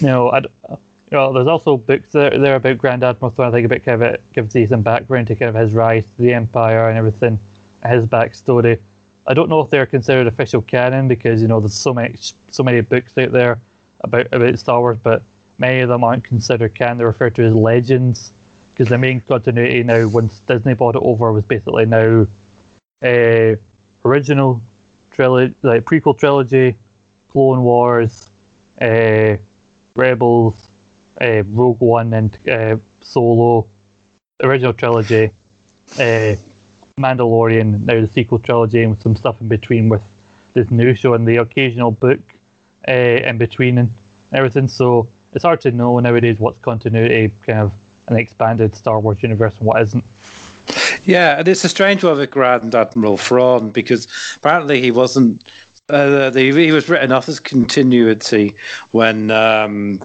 you 0.00 0.06
know, 0.06 0.30
I, 0.30 0.40
you 0.40 1.16
know, 1.16 1.32
there's 1.32 1.46
also 1.46 1.76
books 1.76 2.12
there, 2.12 2.36
there 2.38 2.56
about 2.56 2.78
Grand 2.78 3.02
Admiral 3.02 3.30
Thrawn. 3.30 3.48
I 3.48 3.52
think 3.52 3.66
a 3.66 3.68
bit 3.68 3.84
kind 3.84 4.02
of 4.02 4.14
it 4.14 4.32
gives 4.32 4.54
you 4.54 4.66
some 4.66 4.82
background 4.82 5.28
to 5.28 5.36
kind 5.36 5.48
of 5.48 5.54
his 5.54 5.72
rise 5.72 6.04
to 6.04 6.22
the 6.22 6.34
Empire 6.34 6.88
and 6.88 6.98
everything, 6.98 7.40
his 7.86 8.06
backstory. 8.06 8.80
I 9.26 9.34
don't 9.34 9.48
know 9.48 9.60
if 9.60 9.70
they're 9.70 9.86
considered 9.86 10.26
official 10.26 10.62
canon 10.62 11.08
because 11.08 11.42
you 11.42 11.48
know 11.48 11.60
there's 11.60 11.74
so 11.74 11.94
many 11.94 12.16
so 12.48 12.62
many 12.62 12.80
books 12.80 13.16
out 13.16 13.32
there 13.32 13.60
about 14.00 14.32
about 14.32 14.58
Star 14.58 14.80
Wars, 14.80 14.98
but 15.02 15.22
many 15.58 15.80
of 15.80 15.88
them 15.88 16.04
aren't 16.04 16.24
considered 16.24 16.74
canon. 16.74 16.98
They're 16.98 17.06
referred 17.06 17.34
to 17.36 17.44
as 17.44 17.54
legends 17.54 18.32
because 18.70 18.88
the 18.88 18.98
main 18.98 19.20
continuity 19.20 19.82
now, 19.82 20.08
once 20.08 20.40
Disney 20.40 20.74
bought 20.74 20.96
it 20.96 21.02
over, 21.02 21.32
was 21.32 21.44
basically 21.44 21.84
now 21.84 22.26
uh, 23.02 23.56
original 24.04 24.62
trilogy, 25.10 25.54
like 25.62 25.84
prequel 25.84 26.18
trilogy, 26.18 26.76
Clone 27.28 27.62
Wars, 27.62 28.30
uh, 28.80 29.36
Rebels, 29.96 30.68
uh, 31.20 31.42
Rogue 31.44 31.80
One, 31.80 32.12
and 32.14 32.48
uh, 32.48 32.76
Solo, 33.00 33.68
original 34.42 34.72
trilogy. 34.72 35.30
Mandalorian, 36.98 37.84
now 37.84 38.00
the 38.00 38.08
sequel 38.08 38.38
trilogy, 38.38 38.82
and 38.82 38.98
some 39.00 39.16
stuff 39.16 39.40
in 39.40 39.48
between 39.48 39.88
with 39.88 40.04
this 40.52 40.70
new 40.70 40.94
show 40.94 41.14
and 41.14 41.26
the 41.26 41.36
occasional 41.36 41.90
book 41.90 42.20
uh, 42.88 42.92
in 42.92 43.38
between 43.38 43.78
and 43.78 43.92
everything. 44.32 44.68
So 44.68 45.08
it's 45.32 45.44
hard 45.44 45.60
to 45.62 45.70
know 45.70 45.98
nowadays 46.00 46.40
what's 46.40 46.58
continuity, 46.58 47.32
kind 47.42 47.60
of 47.60 47.74
an 48.08 48.16
expanded 48.16 48.74
Star 48.74 48.98
Wars 48.98 49.22
universe, 49.22 49.58
and 49.58 49.66
what 49.66 49.80
isn't. 49.82 50.04
Yeah, 51.08 51.38
and 51.38 51.48
it's 51.48 51.64
a 51.64 51.70
strange 51.70 52.04
one 52.04 52.18
with 52.18 52.30
Grand 52.30 52.74
Admiral 52.74 53.16
Thrawn 53.16 53.70
because 53.70 54.06
apparently 54.36 54.82
he 54.82 54.90
wasn't. 54.90 55.48
Uh, 55.88 56.28
the, 56.28 56.52
he 56.52 56.70
was 56.70 56.90
written 56.90 57.12
off 57.12 57.30
as 57.30 57.40
continuity 57.40 58.54
when 58.90 59.30
um, 59.30 60.04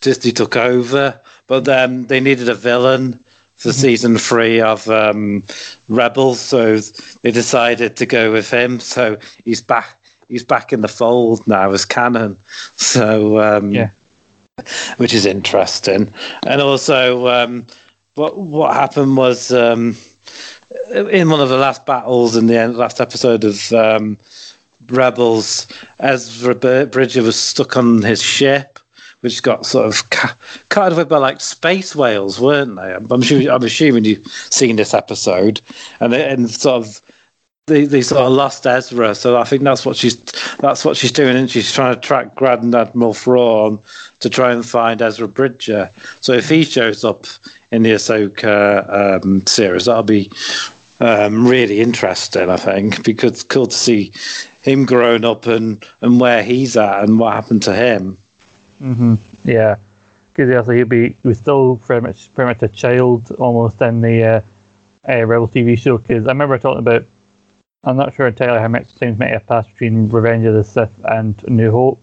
Disney 0.00 0.30
took 0.30 0.54
over, 0.54 1.20
but 1.48 1.64
then 1.64 2.06
they 2.06 2.20
needed 2.20 2.48
a 2.48 2.54
villain 2.54 3.14
for 3.56 3.70
mm-hmm. 3.70 3.80
season 3.80 4.16
three 4.16 4.60
of 4.60 4.88
um, 4.88 5.42
Rebels, 5.88 6.38
so 6.38 6.78
they 6.78 7.32
decided 7.32 7.96
to 7.96 8.06
go 8.06 8.30
with 8.30 8.48
him. 8.48 8.78
So 8.78 9.18
he's 9.44 9.60
back. 9.60 10.00
He's 10.28 10.44
back 10.44 10.72
in 10.72 10.82
the 10.82 10.88
fold 10.88 11.44
now 11.48 11.72
as 11.72 11.84
canon. 11.84 12.38
So 12.76 13.40
um, 13.40 13.72
yeah, 13.72 13.90
which 14.98 15.12
is 15.12 15.26
interesting. 15.26 16.14
And 16.46 16.60
also, 16.60 17.26
um, 17.26 17.66
what 18.14 18.38
what 18.38 18.74
happened 18.74 19.16
was 19.16 19.50
um, 19.50 19.96
in 20.90 21.30
one 21.30 21.40
of 21.40 21.48
the 21.48 21.58
last 21.58 21.86
battles 21.86 22.36
in 22.36 22.46
the 22.46 22.58
end, 22.58 22.76
last 22.76 23.00
episode 23.00 23.44
of 23.44 23.72
um, 23.72 24.18
Rebels, 24.86 25.66
Ezra 25.98 26.54
Bridger 26.86 27.22
was 27.22 27.40
stuck 27.40 27.76
on 27.76 28.02
his 28.02 28.22
ship 28.22 28.78
which 29.20 29.42
got 29.42 29.66
sort 29.66 29.86
of 29.86 30.08
ca- 30.10 30.36
away 30.92 31.04
by 31.04 31.18
like 31.18 31.40
space 31.40 31.96
whales, 31.96 32.40
weren't 32.40 32.76
they? 32.76 32.94
I'm, 32.94 33.10
I'm, 33.10 33.22
sure, 33.22 33.50
I'm 33.50 33.64
assuming 33.64 34.04
you've 34.04 34.26
seen 34.26 34.76
this 34.76 34.94
episode, 34.94 35.60
and 36.00 36.14
and 36.14 36.50
sort 36.50 36.86
of 36.86 37.02
they, 37.68 37.84
they 37.84 38.02
sort 38.02 38.22
of 38.22 38.32
lost 38.32 38.66
Ezra, 38.66 39.14
so 39.14 39.38
I 39.38 39.44
think 39.44 39.62
that's 39.62 39.86
what 39.86 39.96
she's 39.96 40.16
that's 40.58 40.84
what 40.84 40.96
she's 40.96 41.12
doing, 41.12 41.36
and 41.36 41.50
she's 41.50 41.72
trying 41.72 41.94
to 41.94 42.00
track 42.00 42.34
Grand 42.34 42.74
Admiral 42.74 43.14
Thrawn 43.14 43.78
to 44.20 44.30
try 44.30 44.52
and 44.52 44.66
find 44.66 45.00
Ezra 45.00 45.28
Bridger. 45.28 45.90
So 46.20 46.32
if 46.32 46.48
he 46.48 46.64
shows 46.64 47.04
up 47.04 47.26
in 47.70 47.82
the 47.82 47.92
Ahsoka 47.92 49.22
um, 49.22 49.46
series, 49.46 49.84
that'll 49.84 50.02
be 50.02 50.30
um, 51.00 51.46
really 51.46 51.80
interesting, 51.80 52.50
I 52.50 52.56
think, 52.56 53.04
because 53.04 53.32
it's 53.32 53.42
cool 53.44 53.68
to 53.68 53.76
see 53.76 54.12
him 54.62 54.84
growing 54.84 55.24
up 55.24 55.46
and 55.46 55.84
and 56.00 56.20
where 56.20 56.42
he's 56.42 56.76
at 56.76 57.04
and 57.04 57.18
what 57.18 57.34
happened 57.34 57.62
to 57.64 57.74
him. 57.74 58.18
Mm-hmm. 58.82 59.14
Yeah, 59.44 59.76
because 60.32 60.50
yeah, 60.50 60.62
so 60.62 60.72
he'd 60.72 60.88
be 60.88 61.16
still 61.34 61.76
pretty 61.76 62.06
much 62.06 62.32
pretty 62.34 62.48
much 62.48 62.62
a 62.62 62.68
child 62.68 63.30
almost 63.32 63.80
in 63.82 64.00
the 64.00 64.24
uh, 64.24 64.40
uh, 65.08 65.24
Rebel 65.24 65.48
TV 65.48 65.78
show. 65.78 65.98
Because 65.98 66.26
I 66.26 66.30
remember 66.30 66.58
talking 66.58 66.80
about, 66.80 67.04
I'm 67.84 67.96
not 67.96 68.12
sure 68.12 68.26
entirely 68.26 68.58
how 68.58 68.68
much 68.68 68.92
time 68.96 69.16
might 69.18 69.30
have 69.30 69.46
passed 69.46 69.70
between 69.70 70.08
Revenge 70.08 70.44
of 70.46 70.54
the 70.54 70.64
Sith 70.64 70.92
and 71.04 71.40
New 71.46 71.70
Hope, 71.70 72.00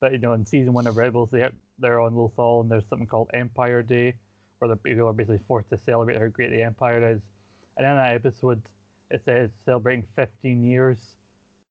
but 0.00 0.12
you 0.12 0.18
know, 0.18 0.32
in 0.32 0.46
season 0.46 0.72
one 0.72 0.86
of 0.86 0.96
Rebels, 0.96 1.30
they 1.30 1.50
they're 1.78 2.00
on 2.00 2.14
Lothal 2.14 2.62
and 2.62 2.70
there's 2.70 2.86
something 2.86 3.06
called 3.06 3.30
Empire 3.34 3.82
Day, 3.82 4.18
where 4.58 4.68
the 4.68 4.76
people 4.76 5.06
are 5.06 5.12
basically 5.12 5.38
forced 5.38 5.68
to 5.68 5.78
celebrate 5.78 6.18
how 6.18 6.28
great 6.28 6.48
the 6.48 6.62
Empire 6.62 7.06
is. 7.06 7.28
And 7.76 7.84
in 7.84 7.94
that 7.94 8.14
episode, 8.14 8.68
it 9.10 9.22
says 9.22 9.52
celebrating 9.54 10.06
15 10.06 10.64
years. 10.64 11.16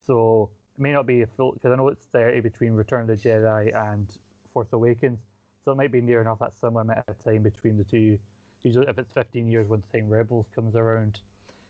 So 0.01 0.55
it 0.75 0.79
may 0.79 0.93
not 0.93 1.07
be 1.07 1.23
a 1.23 1.27
full 1.27 1.53
because 1.53 1.71
I 1.71 1.75
know 1.75 1.87
it's 1.87 2.05
30 2.05 2.41
between 2.41 2.73
Return 2.73 3.01
of 3.01 3.07
the 3.07 3.29
Jedi 3.29 3.73
and 3.73 4.11
Force 4.45 4.71
Awakens. 4.71 5.25
So 5.63 5.71
it 5.71 5.75
might 5.75 5.91
be 5.91 5.99
near 5.99 6.21
enough 6.21 6.39
that 6.39 6.53
similar 6.53 6.83
amount 6.83 7.09
of 7.09 7.19
time 7.19 7.41
between 7.41 7.77
the 7.77 7.83
two. 7.83 8.19
Usually, 8.61 8.87
if 8.87 8.99
it's 8.99 9.11
15 9.11 9.47
years 9.47 9.67
when 9.67 9.81
the 9.81 9.87
time 9.87 10.09
Rebels 10.09 10.47
comes 10.47 10.75
around, 10.75 11.21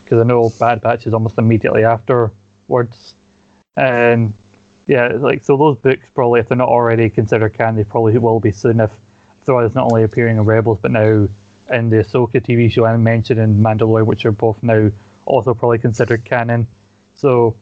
because 0.07 0.19
I 0.19 0.23
know 0.23 0.49
Bad 0.57 0.81
Batch 0.81 1.05
is 1.05 1.13
almost 1.13 1.37
immediately 1.37 1.83
afterwards. 1.83 3.13
And 3.75 4.33
yeah, 4.87 5.07
like 5.07 5.43
so 5.43 5.57
those 5.57 5.77
books 5.77 6.09
probably, 6.09 6.39
if 6.39 6.47
they're 6.47 6.57
not 6.57 6.69
already 6.69 7.09
considered 7.09 7.53
canon, 7.53 7.75
they 7.75 7.83
probably 7.83 8.17
will 8.17 8.39
be 8.39 8.51
soon. 8.51 8.79
If 8.79 8.99
Thrawn 9.41 9.65
is 9.65 9.75
not 9.75 9.85
only 9.85 10.03
appearing 10.03 10.37
in 10.37 10.45
Rebels, 10.45 10.79
but 10.79 10.91
now 10.91 11.27
in 11.69 11.89
the 11.89 11.97
Ahsoka 11.97 12.41
TV 12.41 12.71
show 12.71 12.85
and 12.85 13.03
mentioned 13.03 13.39
in 13.39 13.59
Mandalorian, 13.59 14.05
which 14.05 14.25
are 14.25 14.31
both 14.31 14.63
now 14.63 14.89
also 15.25 15.53
probably 15.53 15.79
considered 15.79 16.23
canon. 16.23 16.67
So 17.15 17.57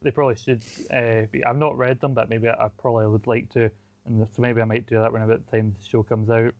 they 0.00 0.10
probably 0.10 0.36
should 0.36 0.62
uh, 0.90 1.26
be. 1.26 1.44
I've 1.44 1.58
not 1.58 1.76
read 1.76 2.00
them, 2.00 2.14
but 2.14 2.30
maybe 2.30 2.48
I, 2.48 2.66
I 2.66 2.68
probably 2.70 3.06
would 3.06 3.26
like 3.26 3.50
to 3.50 3.70
and 4.04 4.28
so 4.32 4.42
maybe 4.42 4.60
I 4.60 4.64
might 4.64 4.86
do 4.86 4.96
that 4.96 5.12
when 5.12 5.22
about 5.22 5.46
the 5.46 5.50
time 5.50 5.74
the 5.74 5.82
show 5.82 6.02
comes 6.02 6.30
out. 6.30 6.54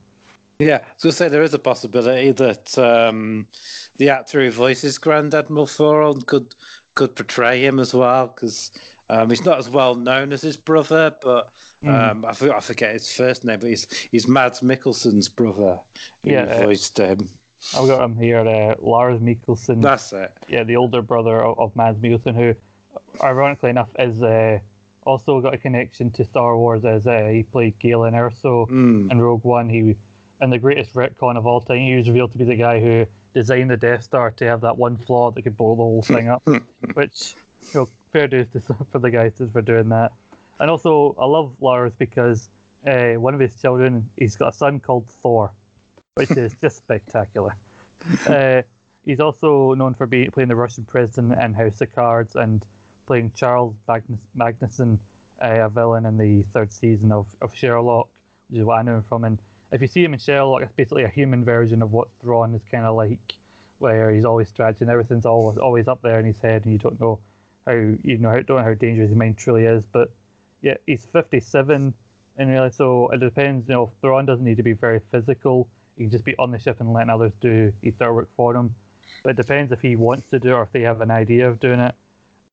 Yeah, 0.61 0.93
so 0.99 1.11
say 1.11 1.29
there 1.29 1.43
is 1.43 1.55
a 1.55 1.59
possibility 1.59 2.33
that 2.33 2.77
um, 2.79 3.49
the 3.97 4.11
actor 4.11 4.45
who 4.45 4.51
voices 4.51 4.99
Grand 4.99 5.35
Admiral 5.35 5.67
Thrawn 5.67 6.21
could 6.23 6.55
could 6.95 7.17
portray 7.17 7.65
him 7.65 7.79
as 7.79 7.95
well 7.95 8.29
because 8.29 8.71
um, 9.09 9.31
he's 9.31 9.45
not 9.45 9.59
as 9.59 9.71
well 9.71 9.95
known 9.95 10.33
as 10.35 10.43
his 10.43 10.59
brother, 10.59 11.17
but 11.23 11.51
hmm. 11.81 11.89
um, 11.89 12.23
mm. 12.23 12.29
I, 12.29 12.33
forget, 12.35 12.57
I, 12.57 12.61
forget, 12.61 12.93
his 12.93 13.17
first 13.17 13.45
name, 13.45 13.61
but 13.61 13.71
he's 13.71 13.91
he's 14.11 14.29
Mads 14.29 14.61
Mikkelsen's 14.61 15.29
brother 15.29 15.83
who 16.23 16.31
yeah, 16.31 16.43
uh, 16.43 16.63
voiced 16.65 16.99
him. 16.99 17.21
I've 17.75 17.87
got 17.87 18.03
him 18.03 18.19
here, 18.19 18.39
uh, 18.39 18.77
Lars 18.81 19.21
Mikkelsen. 19.21 19.81
That's 19.81 20.13
it. 20.13 20.37
Yeah, 20.49 20.65
the 20.65 20.77
older 20.77 21.01
brother 21.01 21.43
of, 21.43 21.59
of 21.59 21.77
Mads 21.77 22.01
Mikkelsen, 22.01 22.35
who, 22.35 22.55
ironically 23.23 23.71
enough, 23.71 23.95
is 23.99 24.23
uh, 24.23 24.61
also 25.05 25.41
got 25.41 25.55
a 25.55 25.59
connection 25.59 26.11
to 26.13 26.25
Star 26.25 26.57
Wars 26.57 26.85
as 26.85 27.07
uh, 27.07 27.29
he 27.29 27.45
played 27.45 27.79
Galen 27.79 28.15
Erso 28.15 28.69
mm. 28.69 29.11
in 29.11 29.21
Rogue 29.21 29.45
One. 29.45 29.69
He 29.69 29.97
and 30.41 30.53
the 30.53 30.59
greatest 30.59 30.95
retcon 30.95 31.37
of 31.37 31.47
all 31.47 31.61
time, 31.61 31.81
he 31.81 31.95
was 31.95 32.09
revealed 32.09 32.33
to 32.33 32.39
be 32.39 32.45
the 32.45 32.57
guy 32.57 32.81
who 32.81 33.07
designed 33.33 33.71
the 33.71 33.77
Death 33.77 34.03
Star 34.03 34.31
to 34.33 34.45
have 34.47 34.61
that 34.63 34.77
one 34.77 34.97
flaw 34.97 35.31
that 35.31 35.43
could 35.43 35.57
blow 35.57 35.77
the 35.77 35.83
whole 35.83 36.03
thing 36.03 36.29
up. 36.29 36.45
which, 36.95 37.35
you 37.63 37.75
know, 37.75 37.87
fair 38.11 38.27
dues 38.27 38.49
to, 38.51 38.61
for 38.61 38.99
the 38.99 39.11
guys 39.11 39.39
for 39.51 39.63
doing 39.63 39.89
that. 39.91 40.13
And 40.59 40.71
also, 40.71 41.15
I 41.15 41.27
love 41.27 41.61
Lars 41.61 41.97
because 41.97 42.49
uh, 42.85 43.15
one 43.15 43.35
of 43.35 43.41
his 43.41 43.61
children, 43.61 44.11
he's 44.17 44.37
got 44.37 44.49
a 44.49 44.53
son 44.53 44.81
called 44.81 45.09
Thor, 45.09 45.55
which 46.15 46.31
is 46.33 46.55
just 46.61 46.79
spectacular. 46.79 47.55
Uh, 48.27 48.63
he's 49.05 49.21
also 49.21 49.75
known 49.75 49.95
for 49.95 50.07
being 50.07 50.31
playing 50.31 50.49
the 50.49 50.57
Russian 50.57 50.85
president 50.85 51.33
in 51.41 51.55
House 51.55 51.81
of 51.81 51.93
Cards 51.93 52.35
and 52.35 52.67
playing 53.07 53.33
Charles 53.33 53.77
Magnus, 53.87 54.27
Magnussen, 54.35 55.01
uh, 55.41 55.61
a 55.61 55.69
villain 55.69 56.07
in 56.07 56.17
the 56.19 56.43
third 56.45 56.73
season 56.73 57.13
of, 57.13 57.41
of 57.43 57.55
Sherlock, 57.55 58.11
which 58.49 58.59
is 58.59 58.65
what 58.65 58.79
I 58.79 58.83
know 58.83 58.99
him 58.99 59.03
from. 59.03 59.25
And 59.25 59.39
if 59.73 59.81
you 59.81 59.89
see 59.89 60.05
him 60.05 60.13
in 60.13 60.19
Sherlock, 60.19 60.63
it's 60.63 60.73
basically 60.73 61.05
a 61.05 61.09
human 61.09 61.45
version 61.45 61.83
of 61.83 61.93
what 61.93 62.11
Thrawn 62.13 62.55
is 62.55 62.65
kind 62.65 62.85
of 62.85 62.97
like, 62.97 63.35
where 63.79 64.13
he's 64.13 64.25
always 64.25 64.53
and 64.59 64.91
everything's 64.91 65.27
always 65.27 65.59
always 65.59 65.89
up 65.89 66.03
there 66.03 66.19
in 66.19 66.27
his 66.27 66.41
head, 66.41 66.65
and 66.65 66.73
you 66.73 66.79
don't 66.79 67.01
know 67.01 67.23
how 67.65 67.73
you 67.73 68.19
know 68.19 68.31
how, 68.31 68.41
don't 68.41 68.59
know 68.59 68.65
how 68.65 68.75
dangerous 68.75 69.09
his 69.09 69.17
mind 69.17 69.39
truly 69.39 69.65
is. 69.65 69.87
But 69.87 70.13
yeah, 70.61 70.77
he's 70.87 71.07
57, 71.07 71.95
and 72.37 72.51
really, 72.51 72.73
so 72.73 73.11
it 73.11 73.19
depends. 73.19 73.69
You 73.69 73.75
know, 73.75 73.87
Thrawn 74.01 74.27
doesn't 74.27 74.45
need 74.45 74.57
to 74.57 74.63
be 74.63 74.73
very 74.73 75.01
physical. 75.01 75.71
He 75.97 76.05
can 76.05 76.11
just 76.11 76.25
be 76.25 76.37
on 76.37 76.51
the 76.51 76.59
ship 76.59 76.81
and 76.81 76.93
letting 76.93 77.11
others 77.11 77.35
do 77.35 77.73
his 77.83 77.99
work 77.99 78.31
for 78.35 78.55
him. 78.57 78.75
But 79.23 79.31
it 79.31 79.37
depends 79.37 79.71
if 79.71 79.83
he 79.83 79.97
wants 79.97 80.31
to 80.31 80.41
do 80.41 80.51
it 80.51 80.53
or 80.53 80.63
if 80.63 80.73
they 80.73 80.81
have 80.83 81.01
an 81.01 81.11
idea 81.11 81.49
of 81.49 81.61
doing 81.61 81.81
it. 81.81 81.95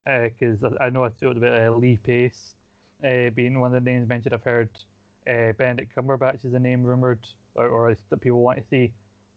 Because 0.03 0.63
uh, 0.63 0.77
I 0.79 0.89
know 0.89 1.03
I 1.03 1.09
talked 1.09 1.37
about 1.37 1.59
uh, 1.61 1.71
Lee 1.75 1.97
Pace 1.97 2.55
uh, 3.03 3.29
being 3.29 3.59
one 3.59 3.73
of 3.73 3.83
the 3.83 3.89
names 3.89 4.07
mentioned. 4.07 4.33
I've 4.33 4.43
heard 4.43 4.83
uh, 5.27 5.53
Benedict 5.53 5.93
Cumberbatch 5.93 6.45
is 6.45 6.53
a 6.53 6.59
name 6.59 6.83
rumored 6.83 7.29
or, 7.55 7.67
or 7.67 7.93
that 7.93 8.17
people 8.21 8.41
want 8.41 8.59
to 8.59 8.65
see. 8.65 8.93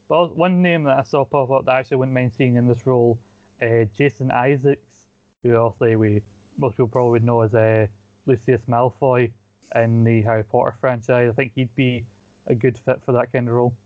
But 0.09 0.36
one 0.36 0.62
name 0.62 0.84
that 0.84 0.99
I 0.99 1.03
saw 1.03 1.24
pop 1.24 1.51
up 1.51 1.64
that 1.64 1.74
I 1.74 1.80
actually 1.80 1.99
wouldn't 1.99 2.14
mind 2.14 2.32
seeing 2.32 2.57
in 2.57 2.66
this 2.66 2.86
role, 2.86 3.18
uh, 3.61 3.84
Jason 3.84 4.30
Isaacs, 4.30 5.07
who 5.43 5.57
also 5.57 5.97
we 5.97 6.22
most 6.57 6.72
people 6.72 6.88
probably 6.88 7.12
would 7.12 7.24
know 7.24 7.41
as 7.43 7.55
uh, 7.55 7.86
Lucius 8.26 8.64
Malfoy 8.64 9.32
in 9.74 10.05
the 10.05 10.22
Harry 10.22 10.45
Potter 10.45 10.72
franchise. 10.72 11.30
I 11.30 11.34
think 11.34 11.55
he'd 11.55 11.74
be 11.74 12.07
a 12.47 12.55
good 12.55 12.78
fit 12.78 13.03
for 13.03 13.12
that 13.12 13.32
kind 13.32 13.49
of 13.49 13.55
role. 13.55 13.76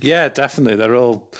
Yeah, 0.00 0.28
definitely. 0.28 0.76
They're 0.76 0.94
all 0.94 1.32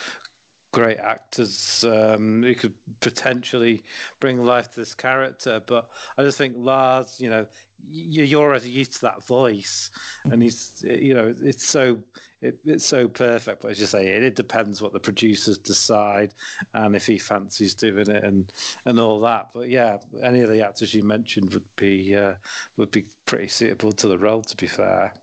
great 0.72 0.98
actors 0.98 1.84
um, 1.84 2.42
who 2.42 2.54
could 2.54 3.00
potentially 3.00 3.84
bring 4.20 4.38
life 4.38 4.70
to 4.70 4.76
this 4.76 4.94
character. 4.94 5.60
But 5.60 5.90
I 6.16 6.22
just 6.22 6.38
think 6.38 6.56
Lars, 6.56 7.20
you 7.20 7.28
know, 7.28 7.48
you're 7.78 8.40
already 8.40 8.70
used 8.70 8.94
to 8.94 9.00
that 9.00 9.24
voice, 9.24 9.90
and 10.24 10.42
he's, 10.42 10.82
you 10.84 11.14
know, 11.14 11.28
it's 11.28 11.64
so 11.64 12.04
it, 12.40 12.60
it's 12.64 12.84
so 12.84 13.08
perfect. 13.08 13.62
But 13.62 13.72
as 13.72 13.80
you 13.80 13.86
say, 13.86 14.14
it, 14.16 14.22
it 14.22 14.36
depends 14.36 14.80
what 14.80 14.92
the 14.92 15.00
producers 15.00 15.58
decide 15.58 16.34
and 16.72 16.94
if 16.94 17.06
he 17.06 17.18
fancies 17.18 17.74
doing 17.74 18.08
it 18.08 18.24
and 18.24 18.52
and 18.84 19.00
all 19.00 19.18
that. 19.20 19.52
But 19.52 19.70
yeah, 19.70 20.00
any 20.20 20.40
of 20.40 20.50
the 20.50 20.64
actors 20.64 20.94
you 20.94 21.02
mentioned 21.02 21.52
would 21.54 21.74
be 21.76 22.14
uh, 22.14 22.38
would 22.76 22.90
be 22.90 23.08
pretty 23.26 23.48
suitable 23.48 23.92
to 23.92 24.08
the 24.08 24.18
role. 24.18 24.42
To 24.42 24.56
be 24.56 24.66
fair. 24.66 25.16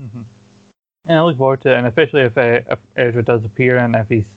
Mm-hmm. 0.00 0.22
And 1.06 1.18
I 1.18 1.22
look 1.22 1.36
forward 1.36 1.60
to 1.62 1.70
it, 1.70 1.76
and 1.76 1.86
especially 1.86 2.22
if, 2.22 2.36
uh, 2.36 2.62
if 2.68 2.78
Ezra 2.96 3.22
does 3.22 3.44
appear 3.44 3.78
and 3.78 3.94
if 3.94 4.08
he's 4.08 4.34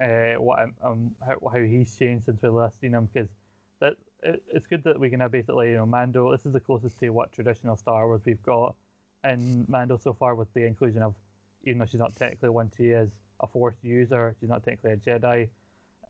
uh, 0.00 0.34
what 0.36 0.74
um, 0.82 1.14
how, 1.16 1.38
how 1.48 1.58
he's 1.58 1.96
changed 1.96 2.24
since 2.24 2.42
we 2.42 2.48
last 2.48 2.80
seen 2.80 2.94
him 2.94 3.06
because 3.06 3.32
that 3.78 3.98
it, 4.22 4.42
it's 4.48 4.66
good 4.66 4.82
that 4.84 4.98
we 4.98 5.10
can 5.10 5.20
have 5.20 5.30
basically 5.30 5.70
you 5.70 5.76
know 5.76 5.86
Mando. 5.86 6.32
This 6.32 6.46
is 6.46 6.52
the 6.52 6.60
closest 6.60 6.98
to 7.00 7.10
what 7.10 7.32
traditional 7.32 7.76
Star 7.76 8.06
Wars 8.06 8.24
we've 8.24 8.42
got 8.42 8.76
and 9.22 9.68
Mando 9.68 9.96
so 9.98 10.12
far 10.12 10.34
with 10.34 10.52
the 10.54 10.64
inclusion 10.64 11.02
of 11.02 11.18
even 11.62 11.78
though 11.78 11.86
she's 11.86 12.00
not 12.00 12.14
technically 12.14 12.48
one, 12.48 12.70
she 12.70 12.88
is 12.90 13.20
a 13.38 13.46
Force 13.46 13.82
user. 13.84 14.36
She's 14.40 14.48
not 14.48 14.64
technically 14.64 14.92
a 14.92 14.96
Jedi 14.96 15.50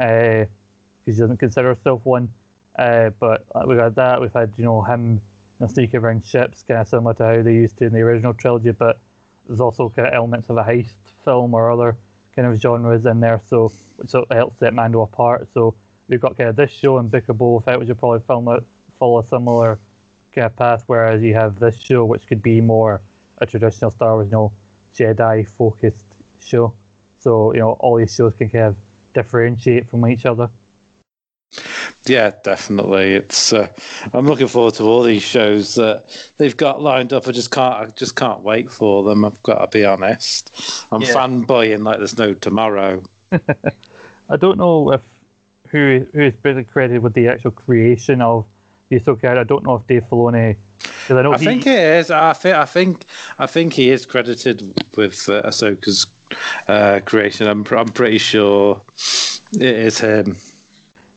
uh, 0.00 0.46
she 1.04 1.12
doesn't 1.12 1.36
consider 1.36 1.68
herself 1.68 2.04
one. 2.04 2.32
Uh, 2.74 3.10
but 3.10 3.46
we've 3.66 3.78
had 3.78 3.94
that. 3.96 4.20
We've 4.20 4.32
had 4.32 4.56
you 4.58 4.64
know 4.64 4.82
him 4.82 5.14
you 5.14 5.20
know, 5.60 5.66
sneak 5.66 5.94
around 5.94 6.24
ships, 6.24 6.62
kind 6.62 6.80
of 6.80 6.88
similar 6.88 7.14
to 7.14 7.24
how 7.24 7.42
they 7.42 7.54
used 7.54 7.76
to 7.78 7.86
in 7.86 7.92
the 7.92 8.00
original 8.00 8.32
trilogy. 8.32 8.70
But 8.70 9.00
there's 9.44 9.60
also 9.60 9.90
kind 9.90 10.08
of 10.08 10.14
elements 10.14 10.48
of 10.48 10.56
a 10.56 10.64
heist 10.64 10.96
film 11.24 11.52
or 11.52 11.70
other 11.70 11.96
kind 12.40 12.54
of 12.54 12.58
genres 12.58 13.04
in 13.04 13.20
there, 13.20 13.38
so 13.38 13.68
which 13.96 14.12
helps 14.12 14.56
set 14.56 14.72
Mando 14.72 15.02
apart. 15.02 15.50
So 15.50 15.76
we've 16.08 16.20
got 16.20 16.38
kind 16.38 16.48
of 16.48 16.56
this 16.56 16.70
show 16.70 16.96
and 16.96 17.10
Book 17.10 17.28
of 17.28 17.36
Boba 17.36 17.62
Fett, 17.62 17.78
which 17.78 17.88
will 17.88 17.96
probably 17.96 18.20
that 18.20 18.64
follow 18.94 19.18
a 19.18 19.24
similar 19.24 19.78
kind 20.32 20.46
of 20.46 20.56
path, 20.56 20.84
whereas 20.86 21.20
you 21.20 21.34
have 21.34 21.58
this 21.58 21.78
show, 21.78 22.06
which 22.06 22.26
could 22.26 22.42
be 22.42 22.62
more 22.62 23.02
a 23.38 23.46
traditional 23.46 23.90
Star 23.90 24.14
Wars, 24.14 24.28
you 24.28 24.32
know, 24.32 24.54
Jedi 24.94 25.46
focused 25.46 26.06
show. 26.38 26.74
So 27.18 27.52
you 27.52 27.58
know, 27.58 27.72
all 27.72 27.96
these 27.96 28.14
shows 28.14 28.32
can 28.32 28.48
kind 28.48 28.64
of 28.64 28.76
differentiate 29.12 29.86
from 29.86 30.06
each 30.06 30.24
other. 30.24 30.50
Yeah, 32.10 32.32
definitely. 32.42 33.14
It's 33.14 33.52
uh, 33.52 33.72
I'm 34.12 34.26
looking 34.26 34.48
forward 34.48 34.74
to 34.74 34.82
all 34.82 35.04
these 35.04 35.22
shows 35.22 35.76
that 35.76 36.32
they've 36.38 36.56
got 36.56 36.82
lined 36.82 37.12
up. 37.12 37.28
I 37.28 37.30
just 37.30 37.52
can't 37.52 37.74
I 37.74 37.86
just 37.86 38.16
can't 38.16 38.40
wait 38.40 38.68
for 38.68 39.04
them. 39.04 39.24
I've 39.24 39.40
got 39.44 39.60
to 39.60 39.78
be 39.78 39.84
honest. 39.84 40.52
I'm 40.90 41.02
yeah. 41.02 41.14
fanboying 41.14 41.84
like 41.84 41.98
there's 41.98 42.18
no 42.18 42.34
tomorrow. 42.34 43.04
I 43.30 44.36
don't 44.36 44.58
know 44.58 44.90
if 44.90 45.20
who 45.68 46.04
who 46.12 46.20
is 46.20 46.34
basically 46.34 46.64
credited 46.64 47.04
with 47.04 47.14
the 47.14 47.28
actual 47.28 47.52
creation 47.52 48.20
of 48.22 48.44
the 48.88 48.96
Ahsoka. 48.96 49.38
I 49.38 49.44
don't 49.44 49.62
know 49.62 49.76
if 49.76 49.86
Dave 49.86 50.02
Filoni. 50.02 50.56
I, 51.10 51.22
know 51.22 51.32
I 51.32 51.38
he, 51.38 51.44
think 51.44 51.64
it 51.68 51.78
is. 51.78 52.10
I 52.10 52.32
think 52.32 52.56
I 52.56 52.64
think 52.64 53.06
I 53.38 53.46
think 53.46 53.72
he 53.72 53.90
is 53.90 54.04
credited 54.04 54.62
with 54.96 55.28
uh, 55.28 55.42
Ahsoka's 55.42 56.08
uh, 56.66 57.02
creation. 57.06 57.46
I'm 57.46 57.64
I'm 57.66 57.92
pretty 57.92 58.18
sure 58.18 58.82
it 59.52 59.62
is 59.62 60.00
him. 60.00 60.36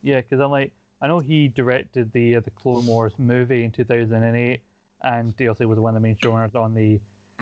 Yeah, 0.03 0.21
because 0.21 0.39
I'm 0.39 0.51
like, 0.51 0.75
I 1.03 1.07
know 1.07 1.19
he 1.19 1.49
directed 1.49 2.13
the 2.13 2.37
uh, 2.37 2.39
the 2.39 2.49
Clone 2.49 2.87
Wars 2.87 3.19
movie 3.19 3.65
in 3.65 3.73
2008, 3.73 4.63
and 5.01 5.37
he 5.37 5.47
also 5.49 5.67
was 5.67 5.77
one 5.77 5.97
of 5.97 6.01
the 6.01 6.07
main 6.07 6.15
showrunners 6.15 6.55
on 6.55 6.75
the 6.75 7.01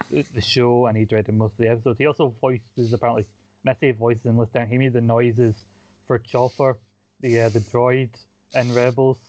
the 0.09 0.41
show, 0.41 0.87
and 0.87 0.97
he 0.97 1.05
directed 1.05 1.33
most 1.33 1.51
of 1.51 1.57
the 1.59 1.67
episodes. 1.67 1.99
He 1.99 2.07
also 2.07 2.29
voices 2.29 2.91
apparently, 2.91 3.27
I 3.63 3.75
say 3.75 3.91
voices 3.91 4.25
in 4.25 4.35
list 4.37 4.53
down, 4.53 4.67
he 4.67 4.79
made 4.79 4.93
the 4.93 5.01
noises 5.01 5.63
for 6.07 6.17
Chopper, 6.17 6.79
the 7.19 7.41
uh, 7.41 7.49
the 7.49 7.59
droid 7.59 8.25
in 8.55 8.73
Rebels. 8.73 9.19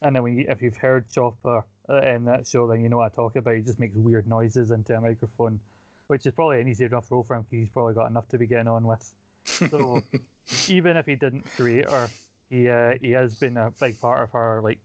And 0.00 0.16
then 0.16 0.22
when 0.22 0.38
you, 0.38 0.46
if 0.48 0.62
you've 0.62 0.78
heard 0.78 1.10
Chopper 1.10 1.66
uh, 1.86 2.00
in 2.00 2.24
that 2.24 2.46
show, 2.46 2.66
then 2.66 2.80
you 2.80 2.88
know 2.88 2.96
what 2.96 3.12
I 3.12 3.14
talk 3.14 3.36
about. 3.36 3.56
He 3.56 3.62
just 3.62 3.78
makes 3.78 3.94
weird 3.94 4.26
noises 4.26 4.70
into 4.70 4.96
a 4.96 5.02
microphone, 5.02 5.60
which 6.06 6.24
is 6.24 6.32
probably 6.32 6.62
an 6.62 6.68
easy 6.68 6.86
enough 6.86 7.10
role 7.10 7.22
for 7.22 7.36
him 7.36 7.42
because 7.42 7.58
he's 7.58 7.68
probably 7.68 7.92
got 7.92 8.06
enough 8.06 8.26
to 8.28 8.38
be 8.38 8.46
getting 8.46 8.68
on 8.68 8.86
with. 8.86 9.14
So 9.44 10.00
even 10.70 10.96
if 10.96 11.04
he 11.04 11.14
didn't 11.14 11.42
create 11.42 11.90
her, 11.90 12.08
he 12.48 12.68
uh, 12.68 12.98
he 12.98 13.10
has 13.10 13.38
been 13.38 13.56
a 13.56 13.70
big 13.70 13.98
part 13.98 14.22
of 14.22 14.30
her 14.30 14.62
like 14.62 14.80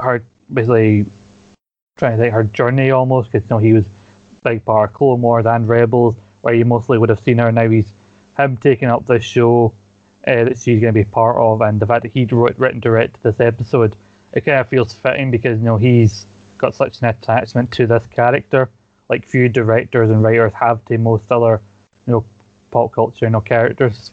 her 0.00 0.24
basically 0.52 1.06
trying 1.98 2.16
to 2.16 2.22
think 2.22 2.32
her 2.32 2.44
journey 2.44 2.90
almost 2.90 3.30
because 3.30 3.48
you 3.48 3.54
know 3.54 3.58
he 3.58 3.72
was 3.72 3.86
big 4.44 4.64
part 4.64 4.90
of 4.90 4.94
Clone 4.94 5.20
Wars 5.20 5.46
and 5.46 5.66
Rebels 5.66 6.16
where 6.42 6.54
you 6.54 6.64
mostly 6.64 6.98
would 6.98 7.08
have 7.08 7.20
seen 7.20 7.38
her. 7.38 7.50
Now 7.50 7.68
he's 7.68 7.92
him 8.36 8.56
taking 8.56 8.88
up 8.88 9.06
this 9.06 9.24
show 9.24 9.74
uh, 10.26 10.44
that 10.44 10.58
she's 10.58 10.80
going 10.80 10.94
to 10.94 11.04
be 11.04 11.04
part 11.04 11.36
of, 11.36 11.60
and 11.60 11.80
the 11.80 11.86
fact 11.86 12.02
that 12.02 12.12
he'd 12.12 12.32
wrote, 12.32 12.56
written 12.58 12.80
direct 12.80 13.22
this 13.22 13.40
episode, 13.40 13.96
it 14.32 14.42
kind 14.42 14.60
of 14.60 14.68
feels 14.68 14.94
fitting 14.94 15.30
because 15.30 15.58
you 15.58 15.64
know 15.64 15.76
he's 15.76 16.26
got 16.58 16.74
such 16.74 17.00
an 17.00 17.08
attachment 17.08 17.72
to 17.72 17.86
this 17.86 18.06
character. 18.06 18.70
Like 19.08 19.26
few 19.26 19.48
directors 19.48 20.10
and 20.10 20.22
writers 20.22 20.52
have 20.54 20.84
to 20.86 20.98
most 20.98 21.32
other 21.32 21.62
you 22.06 22.12
know 22.12 22.26
pop 22.70 22.92
culture 22.92 23.26
you 23.26 23.30
know 23.30 23.40
characters. 23.40 24.12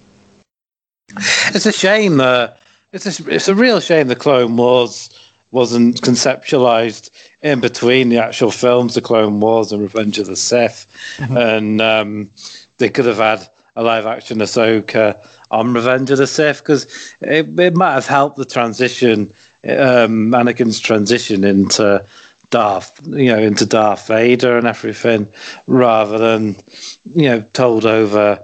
It's 1.53 1.65
a 1.65 1.71
shame 1.71 2.17
that 2.17 2.59
it's 2.95 3.19
a, 3.19 3.29
it's 3.29 3.47
a 3.47 3.55
real 3.55 3.79
shame 3.81 4.07
the 4.07 4.15
Clone 4.15 4.55
Wars 4.55 5.09
wasn't 5.51 6.01
conceptualized 6.01 7.11
in 7.41 7.59
between 7.59 8.09
the 8.09 8.17
actual 8.17 8.51
films, 8.51 8.95
the 8.95 9.01
Clone 9.01 9.39
Wars 9.39 9.71
and 9.71 9.81
Revenge 9.81 10.17
of 10.17 10.27
the 10.27 10.35
Sith, 10.35 10.87
mm-hmm. 11.17 11.37
and 11.37 11.81
um, 11.81 12.31
they 12.77 12.89
could 12.89 13.05
have 13.05 13.17
had 13.17 13.47
a 13.75 13.83
live 13.83 14.05
action 14.05 14.39
Ahsoka 14.39 15.27
on 15.51 15.73
Revenge 15.73 16.09
of 16.09 16.17
the 16.17 16.27
Sith 16.27 16.59
because 16.59 16.85
it, 17.21 17.59
it 17.59 17.75
might 17.75 17.93
have 17.93 18.07
helped 18.07 18.37
the 18.37 18.45
transition, 18.45 19.33
um, 19.65 20.31
Anakin's 20.31 20.79
transition 20.79 21.43
into 21.43 22.05
Darth, 22.49 23.01
you 23.07 23.25
know, 23.25 23.39
into 23.39 23.65
Darth 23.65 24.07
Vader 24.07 24.57
and 24.57 24.67
everything, 24.67 25.27
rather 25.67 26.17
than 26.17 26.55
you 27.13 27.29
know 27.29 27.41
told 27.53 27.85
over 27.85 28.41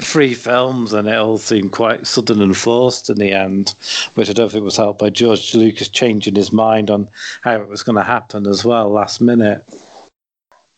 three 0.00 0.34
films 0.34 0.92
and 0.92 1.08
it 1.08 1.16
all 1.16 1.38
seemed 1.38 1.72
quite 1.72 2.06
sudden 2.06 2.42
and 2.42 2.56
forced 2.56 3.08
in 3.08 3.16
the 3.16 3.32
end, 3.32 3.70
which 4.14 4.28
I 4.28 4.32
don't 4.32 4.50
think 4.50 4.64
was 4.64 4.76
helped 4.76 5.00
by 5.00 5.10
George 5.10 5.54
Lucas 5.54 5.88
changing 5.88 6.34
his 6.34 6.52
mind 6.52 6.90
on 6.90 7.08
how 7.42 7.60
it 7.60 7.68
was 7.68 7.82
going 7.82 7.96
to 7.96 8.02
happen 8.02 8.46
as 8.46 8.64
well 8.64 8.90
last 8.90 9.20
minute. 9.20 9.64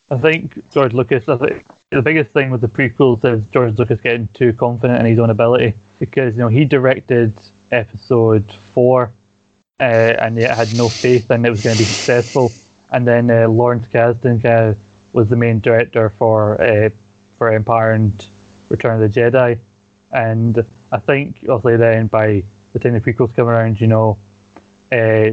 I 0.09 0.17
think 0.17 0.71
George 0.71 0.93
Lucas, 0.93 1.27
I 1.27 1.37
think 1.37 1.65
the 1.91 2.01
biggest 2.01 2.31
thing 2.31 2.49
with 2.49 2.61
the 2.61 2.67
prequels 2.67 3.23
is 3.25 3.45
George 3.47 3.77
Lucas 3.77 4.01
getting 4.01 4.27
too 4.29 4.53
confident 4.53 4.99
in 4.99 5.05
his 5.05 5.19
own 5.19 5.29
ability 5.29 5.75
because, 5.99 6.35
you 6.35 6.41
know, 6.41 6.47
he 6.47 6.65
directed 6.65 7.33
episode 7.71 8.51
four 8.73 9.13
uh, 9.79 9.83
and 9.83 10.35
yet 10.37 10.55
had 10.55 10.75
no 10.75 10.89
faith 10.89 11.29
in 11.29 11.45
it 11.45 11.49
was 11.49 11.61
going 11.61 11.75
to 11.75 11.81
be 11.81 11.85
successful. 11.85 12.51
And 12.91 13.07
then 13.07 13.29
uh, 13.29 13.47
Lawrence 13.47 13.87
Kasdan 13.87 14.43
uh, 14.43 14.75
was 15.13 15.29
the 15.29 15.35
main 15.35 15.59
director 15.59 16.09
for 16.09 16.59
uh, 16.59 16.89
for 17.33 17.51
Empire 17.51 17.91
and 17.91 18.27
Return 18.69 19.01
of 19.01 19.13
the 19.13 19.19
Jedi, 19.19 19.59
and 20.11 20.65
I 20.91 20.99
think 20.99 21.45
obviously 21.49 21.77
then 21.77 22.07
by 22.07 22.43
the 22.73 22.79
time 22.79 22.93
the 22.93 23.01
prequels 23.01 23.33
come 23.33 23.47
around, 23.47 23.81
you 23.81 23.87
know, 23.87 24.17
uh, 24.91 25.31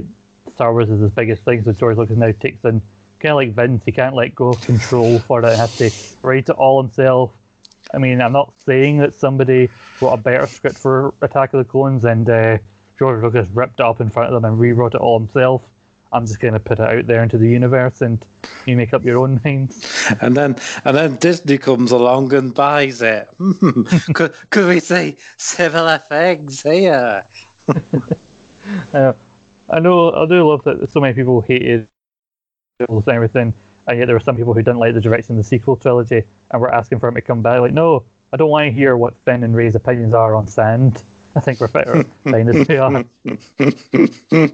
Star 0.51 0.73
Wars 0.73 0.91
is 0.91 1.01
his 1.01 1.11
biggest 1.11 1.43
thing. 1.43 1.63
So 1.63 1.73
George 1.73 1.97
Lucas 1.97 2.17
now 2.17 2.33
takes 2.33 2.65
in 2.65 2.81
kind 3.21 3.33
of 3.33 3.37
like 3.37 3.53
Vince. 3.53 3.85
He 3.85 3.93
can't 3.93 4.15
let 4.15 4.35
go 4.35 4.49
of 4.49 4.61
control 4.63 5.19
for 5.19 5.45
it. 5.45 5.51
He 5.51 5.57
has 5.57 5.77
to 5.79 5.91
write 6.27 6.49
it 6.49 6.57
all 6.57 6.81
himself. 6.81 7.37
I 7.93 7.99
mean, 7.99 8.21
I'm 8.21 8.33
not 8.33 8.59
saying 8.61 8.99
that 8.99 9.15
somebody 9.15 9.69
wrote 10.01 10.13
a 10.13 10.17
better 10.17 10.47
script 10.47 10.77
for 10.77 11.15
Attack 11.23 11.55
of 11.55 11.65
the 11.65 11.71
Clones 11.71 12.05
and 12.05 12.29
uh, 12.29 12.59
George 12.99 13.23
Lucas 13.23 13.49
ripped 13.49 13.81
it 13.81 13.87
up 13.87 14.01
in 14.01 14.09
front 14.09 14.33
of 14.33 14.43
them 14.43 14.51
and 14.51 14.61
rewrote 14.61 14.95
it 14.95 15.01
all 15.01 15.19
himself. 15.19 15.73
I'm 16.13 16.27
just 16.27 16.41
going 16.41 16.55
to 16.55 16.61
put 16.61 16.79
it 16.79 16.89
out 16.89 17.07
there 17.07 17.23
into 17.23 17.39
the 17.39 17.49
universe, 17.49 18.01
and 18.01 18.27
you 18.67 18.77
make 18.77 18.95
up 18.95 19.05
your 19.05 19.19
own 19.19 19.41
minds. 19.45 20.11
And 20.21 20.37
then, 20.37 20.57
and 20.85 20.97
then 20.97 21.17
Disney 21.17 21.59
comes 21.59 21.91
along 21.91 22.33
and 22.33 22.55
buys 22.55 23.03
it. 23.03 23.29
could, 24.15 24.35
could 24.51 24.69
we 24.69 24.81
say 24.81 25.17
similar 25.37 25.99
things 25.99 26.63
here? 26.63 27.27
uh, 28.95 29.13
I 29.69 29.81
know 29.81 30.13
I 30.13 30.27
do 30.27 30.49
love 30.49 30.63
that 30.65 30.91
so 30.91 31.01
many 31.01 31.15
people 31.15 31.41
hated 31.41 31.89
and 32.79 33.09
everything, 33.09 33.55
and 33.87 33.99
yet 33.99 34.07
there 34.07 34.15
were 34.15 34.21
some 34.21 34.37
people 34.37 34.55
who 34.55 34.61
didn't 34.61 34.79
like 34.79 34.95
the 34.95 35.01
direction 35.01 35.35
of 35.35 35.39
the 35.39 35.49
sequel 35.49 35.77
trilogy 35.77 36.27
and 36.51 36.61
were 36.61 36.73
asking 36.73 37.01
for 37.01 37.09
him 37.09 37.15
to 37.15 37.23
come 37.23 37.43
back. 37.43 37.61
Like, 37.61 37.73
no, 37.73 38.05
I 38.33 38.37
don't 38.37 38.51
want 38.51 38.67
to 38.67 38.71
hear 38.71 38.97
what 38.97 39.17
Finn 39.19 39.43
and 39.43 39.57
Rey's 39.57 39.75
opinions 39.75 40.15
are 40.15 40.35
on 40.35 40.47
sand. 40.47 41.03
I 41.37 41.41
think 41.41 41.61
we're 41.61 41.69
better 41.69 42.03
fine 42.25 42.49
as 42.49 42.67
we 42.67 42.77
are. 42.79 43.05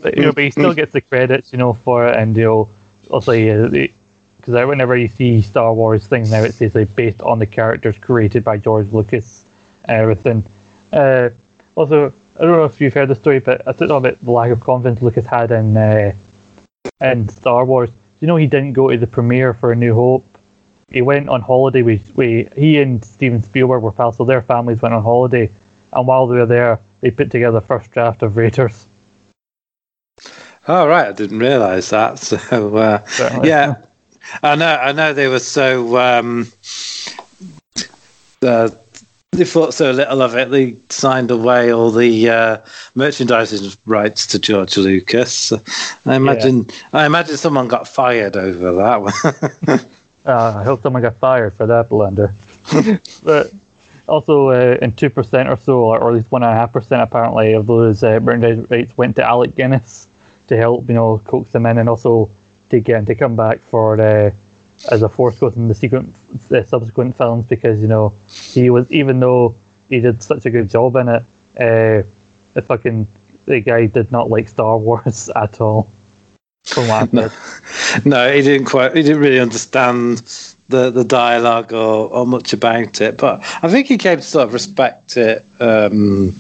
but, 0.03 0.16
you 0.16 0.22
know, 0.22 0.33
but 0.33 0.45
he 0.45 0.51
still 0.51 0.74
gets 0.74 0.93
the 0.93 1.01
credits, 1.01 1.53
you 1.53 1.59
know, 1.59 1.72
for 1.72 2.09
it, 2.09 2.16
and 2.16 2.37
you 2.37 2.43
know, 2.43 2.70
also 3.09 3.33
because 3.33 4.55
uh, 4.55 4.66
whenever 4.66 4.97
you 4.97 5.07
see 5.07 5.41
Star 5.41 5.72
Wars 5.72 6.07
things 6.07 6.30
now, 6.33 6.43
it 6.43 6.53
says 6.53 6.74
like 6.74 6.95
based 6.97 7.22
on 7.22 7.39
the 7.39 7.47
characters 7.47 7.97
created 7.99 8.43
by 8.43 8.59
George 8.59 8.91
Lucas 8.93 9.45
and 9.85 9.97
everything. 9.97 10.45
Uh, 10.93 11.30
also, 11.76 12.12
I 12.37 12.41
don't 12.41 12.53
know 12.53 12.64
if 12.64 12.80
you've 12.80 12.95
heard 12.95 13.09
the 13.09 13.14
story, 13.14 13.39
but 13.39 13.66
I 13.66 13.72
don't 13.72 13.89
know 13.89 13.99
about 13.99 14.20
the 14.20 14.30
lack 14.30 14.51
of 14.51 14.61
confidence 14.61 15.03
Lucas 15.03 15.24
had 15.24 15.53
in 15.53 15.76
uh, 15.76 16.12
in 17.01 17.28
Star 17.28 17.64
Wars. 17.64 17.91
You 18.20 18.26
know, 18.26 18.37
he 18.37 18.47
didn't 18.47 18.72
go 18.72 18.91
to 18.91 18.97
the 18.97 19.07
premiere 19.07 19.55
for 19.55 19.70
A 19.70 19.76
New 19.76 19.95
Hope. 19.95 20.24
He 20.91 21.01
went 21.01 21.28
on 21.28 21.41
holiday 21.41 21.83
with, 21.83 22.14
with 22.16 22.53
he 22.55 22.80
and 22.80 23.05
Steven 23.05 23.43
Spielberg 23.43 23.83
were 23.83 23.93
pals, 23.93 24.16
so 24.16 24.24
their 24.24 24.43
families 24.43 24.83
went 24.83 24.95
on 24.95 25.03
holiday, 25.03 25.51
and 25.93 26.07
while 26.07 26.26
they 26.26 26.36
were 26.36 26.47
there, 26.47 26.80
they 27.01 27.11
put 27.11 27.30
together 27.30 27.61
the 27.61 27.66
first 27.66 27.90
draft 27.90 28.22
of 28.22 28.36
Raiders. 28.36 28.86
Oh 30.68 30.86
right, 30.86 31.09
I 31.09 31.12
didn't 31.12 31.38
realise 31.38 31.90
that. 31.90 32.18
So 32.22 32.76
uh, 32.76 33.05
yeah, 33.43 33.82
I 34.43 34.55
know. 34.55 34.76
I 34.76 34.93
know 34.93 35.12
they 35.12 35.28
were 35.28 35.38
so. 35.38 35.99
Um, 35.99 36.53
uh, 38.43 38.70
they 39.32 39.45
thought 39.45 39.72
so 39.72 39.90
little 39.90 40.20
of 40.20 40.36
it. 40.36 40.51
They 40.51 40.76
signed 40.90 41.30
away 41.30 41.72
all 41.72 41.90
the 41.90 42.28
uh, 42.28 42.59
merchandising 42.95 43.72
rights 43.86 44.26
to 44.28 44.38
George 44.38 44.76
Lucas. 44.76 45.53
I 46.05 46.16
imagine. 46.16 46.66
Yeah. 46.68 46.74
I 46.93 47.07
imagine 47.07 47.36
someone 47.38 47.66
got 47.66 47.88
fired 47.88 48.36
over 48.36 48.72
that 48.72 49.01
one. 49.01 49.12
uh, 50.26 50.55
I 50.57 50.62
hope 50.62 50.82
someone 50.82 51.03
got 51.03 51.16
fired 51.16 51.55
for 51.55 51.66
that 51.66 51.88
blunder. 51.88 52.34
but 53.24 53.53
also, 54.09 54.50
uh, 54.50 54.78
in 54.82 54.92
two 54.92 55.11
percent 55.11 55.48
or 55.48 55.57
so, 55.57 55.80
or 55.80 56.09
at 56.09 56.14
least 56.14 56.32
one 56.32 56.42
and 56.42 56.53
a 56.53 56.55
half 56.55 56.72
percent, 56.72 57.03
apparently, 57.03 57.53
of 57.53 57.66
those 57.66 58.03
uh, 58.03 58.20
merchandise 58.20 58.59
rights 58.70 58.96
went 58.96 59.16
to 59.16 59.24
Alec 59.24 59.55
Guinness 59.55 60.09
to 60.48 60.57
help, 60.57 60.88
you 60.88 60.94
know, 60.94 61.18
coax 61.18 61.53
them 61.53 61.66
in, 61.66 61.78
and 61.78 61.88
also 61.88 62.30
to 62.70 62.80
get 62.80 62.98
him 62.98 63.07
to 63.07 63.14
come 63.14 63.36
back 63.36 63.61
for 63.61 64.00
uh, 64.00 64.30
as 64.90 65.03
a 65.03 65.09
force 65.09 65.38
ghost 65.38 65.57
in 65.57 65.68
the 65.68 65.74
sequent, 65.74 66.14
uh, 66.50 66.62
subsequent 66.64 67.16
films 67.16 67.46
because 67.46 67.80
you 67.80 67.88
know 67.88 68.14
he 68.28 68.70
was 68.70 68.90
even 68.90 69.20
though 69.20 69.55
he 69.88 70.00
did 70.00 70.22
such 70.22 70.46
a 70.46 70.50
good 70.50 70.68
job 70.68 70.96
in 70.96 71.09
it, 71.09 71.22
uh, 71.59 72.03
the 72.55 72.62
fucking 72.62 73.07
the 73.46 73.61
guy 73.61 73.86
did 73.86 74.11
not 74.11 74.30
like 74.30 74.48
Star 74.48 74.78
Wars 74.78 75.28
at 75.36 75.61
all. 75.61 75.90
From 76.64 76.86
what 76.88 77.12
no, 77.12 77.28
no, 78.05 78.32
he 78.32 78.40
didn't 78.40 78.66
quite. 78.66 78.96
He 78.96 79.03
didn't 79.03 79.20
really 79.20 79.40
understand 79.40 80.55
the 80.73 80.91
the 80.91 81.05
dialogue 81.05 81.73
or, 81.73 82.09
or 82.09 82.27
much 82.27 82.53
about 82.53 83.01
it. 83.01 83.16
But 83.16 83.41
I 83.62 83.68
think 83.70 83.87
he 83.87 83.97
came 83.97 84.16
to 84.16 84.23
sort 84.23 84.49
of 84.49 84.53
respect 84.53 85.16
it 85.16 85.45
um, 85.61 86.35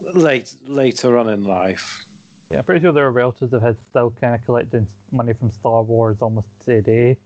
late 0.00 0.56
later 0.62 1.16
on 1.18 1.28
in 1.28 1.44
life. 1.44 2.04
Yeah, 2.50 2.58
I'm 2.58 2.64
pretty 2.64 2.80
sure 2.80 2.92
there 2.92 3.06
are 3.06 3.12
relatives 3.12 3.52
of 3.52 3.62
his 3.62 3.78
still 3.78 4.10
kind 4.10 4.34
of 4.34 4.42
collecting 4.42 4.88
money 5.12 5.34
from 5.34 5.50
Star 5.50 5.84
Wars 5.84 6.20
almost 6.20 6.48
today. 6.58 7.16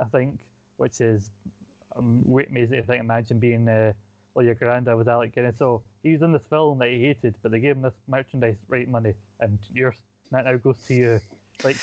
I 0.00 0.04
think, 0.06 0.50
which 0.78 1.00
is 1.00 1.30
um, 1.92 2.24
amazing 2.24 2.80
to 2.80 2.86
think. 2.86 2.98
Imagine 2.98 3.38
being 3.38 3.68
uh, 3.68 3.94
well, 4.34 4.44
your 4.44 4.56
granddad 4.56 4.96
was 4.96 5.06
Alec 5.06 5.32
Guinness. 5.32 5.58
So 5.58 5.84
he 6.02 6.12
was 6.12 6.22
in 6.22 6.32
this 6.32 6.46
film 6.46 6.78
that 6.78 6.88
he 6.88 7.02
hated, 7.02 7.38
but 7.40 7.52
they 7.52 7.60
gave 7.60 7.76
him 7.76 7.82
this 7.82 7.96
merchandise 8.08 8.68
right 8.68 8.88
money, 8.88 9.14
and 9.38 9.70
yours 9.70 10.02
that 10.30 10.44
now 10.44 10.56
goes 10.56 10.84
to 10.86 10.94
you. 10.94 11.20
Like 11.62 11.76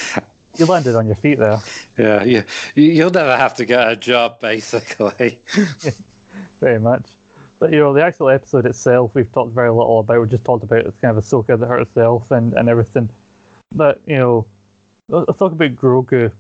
you 0.56 0.66
landed 0.66 0.96
on 0.96 1.08
your 1.08 1.16
feet 1.16 1.36
there. 1.36 1.60
Yeah, 1.98 2.24
yeah. 2.24 2.48
You'll 2.76 3.12
never 3.12 3.36
have 3.36 3.54
to 3.56 3.66
get 3.66 3.92
a 3.92 3.96
job, 3.96 4.40
basically. 4.40 5.42
very 6.60 6.80
much. 6.80 7.12
But 7.60 7.72
you 7.72 7.80
know, 7.80 7.94
the 7.94 8.04
actual 8.04 8.30
episode 8.30 8.66
itself, 8.66 9.14
we've 9.16 9.32
talked 9.32 9.54
very 9.54 9.70
little 9.70 10.00
about. 10.00 10.22
We 10.22 10.28
just 10.28 10.46
talked 10.46 10.64
about 10.64 10.86
it's 10.86 11.00
kind 11.00 11.16
of 11.16 11.24
Ahsoka 11.24 11.60
that 11.60 11.68
herself 11.68 12.32
and 12.32 12.54
and 12.54 12.70
everything. 12.70 13.10
But 13.74 14.02
you 14.08 14.18
know, 14.18 14.48
let's 15.08 15.38
talk 15.38 15.52
about 15.52 15.76
Grogu 15.76 16.34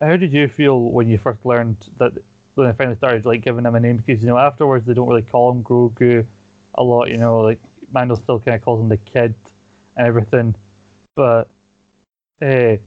how 0.00 0.16
did 0.16 0.32
you 0.32 0.48
feel 0.48 0.90
when 0.90 1.08
you 1.08 1.18
first 1.18 1.44
learned 1.44 1.78
that 1.98 2.14
when 2.54 2.68
they 2.68 2.74
finally 2.74 2.96
started 2.96 3.26
like 3.26 3.42
giving 3.42 3.66
him 3.66 3.74
a 3.74 3.80
name? 3.80 3.98
Because 3.98 4.22
you 4.22 4.28
know 4.28 4.38
afterwards 4.38 4.86
they 4.86 4.94
don't 4.94 5.08
really 5.08 5.22
call 5.22 5.52
him 5.52 5.62
Grogu 5.62 6.26
a 6.74 6.82
lot. 6.82 7.10
You 7.10 7.18
know, 7.18 7.40
like 7.40 7.60
Mando 7.92 8.14
still 8.14 8.40
kind 8.40 8.54
of 8.54 8.62
calls 8.62 8.80
him 8.80 8.88
the 8.88 8.96
kid 8.96 9.34
and 9.96 10.06
everything. 10.06 10.54
But 11.14 11.50
uh, 12.40 12.78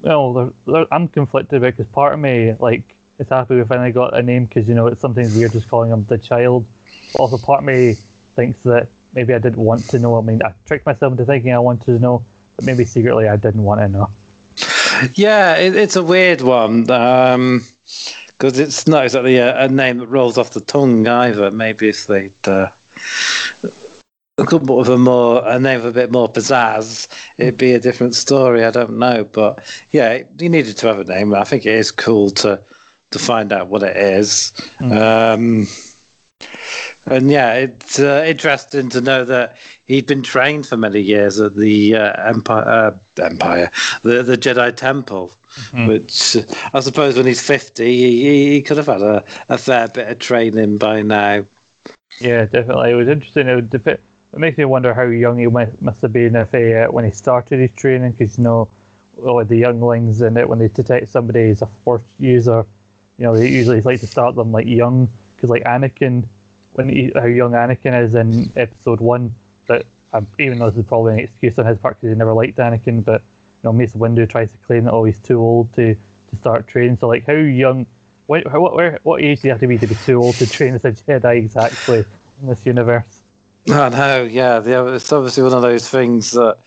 well, 0.00 0.32
they're, 0.32 0.52
they're, 0.66 0.94
I'm 0.94 1.08
conflicted 1.08 1.60
because 1.62 1.86
part 1.86 2.14
of 2.14 2.20
me 2.20 2.52
like 2.54 2.96
is 3.18 3.28
happy 3.28 3.56
we 3.56 3.64
finally 3.64 3.92
got 3.92 4.16
a 4.16 4.22
name 4.22 4.46
because 4.46 4.68
you 4.68 4.74
know 4.74 4.86
it's 4.86 5.00
something 5.00 5.26
weird 5.34 5.52
just 5.52 5.68
calling 5.68 5.90
him 5.90 6.04
the 6.04 6.18
child. 6.18 6.66
But 7.12 7.20
also 7.20 7.38
part 7.38 7.60
of 7.60 7.64
me 7.64 7.94
thinks 8.34 8.62
that 8.62 8.88
maybe 9.12 9.34
I 9.34 9.38
didn't 9.38 9.62
want 9.62 9.84
to 9.90 9.98
know. 9.98 10.18
I 10.18 10.22
mean, 10.22 10.42
I 10.42 10.54
tricked 10.64 10.86
myself 10.86 11.12
into 11.12 11.24
thinking 11.24 11.52
I 11.52 11.58
wanted 11.58 11.86
to 11.86 11.98
know, 11.98 12.24
but 12.56 12.64
maybe 12.64 12.84
secretly 12.84 13.28
I 13.28 13.36
didn't 13.36 13.62
want 13.62 13.80
to 13.80 13.88
know. 13.88 14.10
Yeah, 15.14 15.56
it, 15.56 15.76
it's 15.76 15.96
a 15.96 16.02
weird 16.02 16.40
one 16.40 16.82
because 16.82 17.36
um, 17.36 17.62
it's 18.40 18.88
not 18.88 19.04
exactly 19.04 19.36
a, 19.36 19.64
a, 19.64 19.68
name 19.68 19.98
that 19.98 20.08
rolls 20.08 20.38
off 20.38 20.50
the 20.50 20.60
tongue 20.60 21.06
either. 21.06 21.50
Maybe 21.50 21.88
if 21.88 22.06
they'd 22.06 22.48
uh, 22.48 22.72
come 24.46 24.62
up 24.62 24.76
with 24.76 24.88
a 24.88 24.98
more 24.98 25.46
a 25.46 25.58
name 25.58 25.84
a 25.84 25.92
bit 25.92 26.10
more 26.10 26.32
pizzazz, 26.32 27.08
it'd 27.38 27.58
be 27.58 27.72
a 27.72 27.80
different 27.80 28.14
story. 28.14 28.64
I 28.64 28.70
don't 28.70 28.98
know, 28.98 29.24
but 29.24 29.64
yeah, 29.90 30.22
you 30.38 30.48
needed 30.48 30.76
to 30.78 30.86
have 30.86 31.00
a 31.00 31.04
name. 31.04 31.34
I 31.34 31.44
think 31.44 31.66
it 31.66 31.74
is 31.74 31.90
cool 31.90 32.30
to 32.30 32.62
to 33.10 33.18
find 33.18 33.52
out 33.52 33.68
what 33.68 33.82
it 33.82 33.96
is. 33.96 34.52
Mm. 34.78 34.92
Um, 34.92 35.66
and 37.06 37.30
yeah, 37.30 37.54
it's 37.54 37.98
uh, 37.98 38.24
interesting 38.26 38.90
to 38.90 39.00
know 39.00 39.24
that 39.24 39.56
he'd 39.86 40.06
been 40.06 40.22
trained 40.22 40.66
for 40.66 40.76
many 40.76 41.00
years 41.00 41.40
at 41.40 41.56
the 41.56 41.96
uh, 41.96 42.28
Empire, 42.28 42.64
uh, 43.18 43.22
Empire, 43.22 43.70
the 44.02 44.22
the 44.22 44.36
Jedi 44.36 44.74
Temple. 44.74 45.32
Mm-hmm. 45.70 45.86
Which 45.88 46.36
I 46.72 46.80
suppose 46.80 47.16
when 47.16 47.26
he's 47.26 47.44
fifty, 47.44 47.96
he, 47.96 48.52
he 48.52 48.62
could 48.62 48.76
have 48.76 48.86
had 48.86 49.02
a, 49.02 49.24
a 49.48 49.58
fair 49.58 49.88
bit 49.88 50.08
of 50.08 50.18
training 50.20 50.78
by 50.78 51.02
now. 51.02 51.46
Yeah, 52.20 52.44
definitely. 52.44 52.92
It 52.92 52.94
was 52.94 53.08
interesting. 53.08 53.48
It, 53.48 53.54
would 53.54 53.70
it 54.32 54.38
makes 54.38 54.58
me 54.58 54.64
wonder 54.64 54.92
how 54.92 55.04
young 55.04 55.38
he 55.38 55.46
must 55.46 56.02
have 56.02 56.12
been 56.12 56.36
if 56.36 56.52
he, 56.52 56.74
uh, 56.74 56.90
when 56.90 57.04
he 57.04 57.10
started 57.10 57.60
his 57.60 57.72
training, 57.72 58.12
because 58.12 58.38
you 58.38 58.44
know, 58.44 58.70
well, 59.14 59.44
the 59.44 59.56
younglings 59.56 60.20
and 60.20 60.36
it 60.36 60.48
when 60.48 60.58
they 60.58 60.68
detect 60.68 61.08
somebody 61.08 61.50
as 61.50 61.62
a 61.62 61.66
force 61.66 62.04
user, 62.18 62.66
you 63.16 63.24
know, 63.24 63.34
they 63.34 63.48
usually 63.48 63.80
like 63.80 64.00
to 64.00 64.06
start 64.06 64.34
them 64.34 64.52
like 64.52 64.66
young, 64.66 65.08
because 65.34 65.50
like 65.50 65.64
Anakin 65.64 66.28
when 66.72 66.88
he, 66.88 67.10
how 67.14 67.24
young 67.24 67.52
Anakin 67.52 68.00
is 68.02 68.14
in 68.14 68.50
Episode 68.56 69.00
One. 69.00 69.34
But 69.66 69.86
um, 70.12 70.26
even 70.38 70.58
though 70.58 70.70
this 70.70 70.78
is 70.78 70.86
probably 70.86 71.14
an 71.14 71.18
excuse 71.20 71.58
on 71.58 71.66
his 71.66 71.78
part 71.78 71.96
because 71.96 72.10
he 72.10 72.14
never 72.14 72.34
liked 72.34 72.58
Anakin, 72.58 73.04
but 73.04 73.22
you 73.22 73.64
know, 73.64 73.72
Mace 73.72 73.94
Windu 73.94 74.28
tries 74.28 74.52
to 74.52 74.58
claim 74.58 74.84
that 74.84 74.92
oh 74.92 75.04
he's 75.04 75.18
too 75.18 75.40
old 75.40 75.72
to, 75.74 75.96
to 76.30 76.36
start 76.36 76.66
training. 76.68 76.96
So 76.96 77.08
like, 77.08 77.24
how 77.24 77.32
young? 77.32 77.86
What 78.26 78.46
what 78.52 79.04
what 79.04 79.22
age 79.22 79.40
do 79.40 79.48
you 79.48 79.52
have 79.52 79.60
to 79.60 79.66
be 79.66 79.78
to 79.78 79.86
be 79.86 79.94
too 79.94 80.22
old 80.22 80.34
to 80.36 80.46
train 80.46 80.74
as 80.74 80.84
a 80.84 80.92
Jedi 80.92 81.38
exactly 81.38 82.04
in 82.40 82.46
this 82.46 82.66
universe? 82.66 83.17
I 83.68 83.88
know, 83.88 84.24
yeah, 84.24 84.62
it's 84.64 85.12
obviously 85.12 85.42
one 85.42 85.52
of 85.52 85.62
those 85.62 85.88
things 85.88 86.32
that 86.32 86.58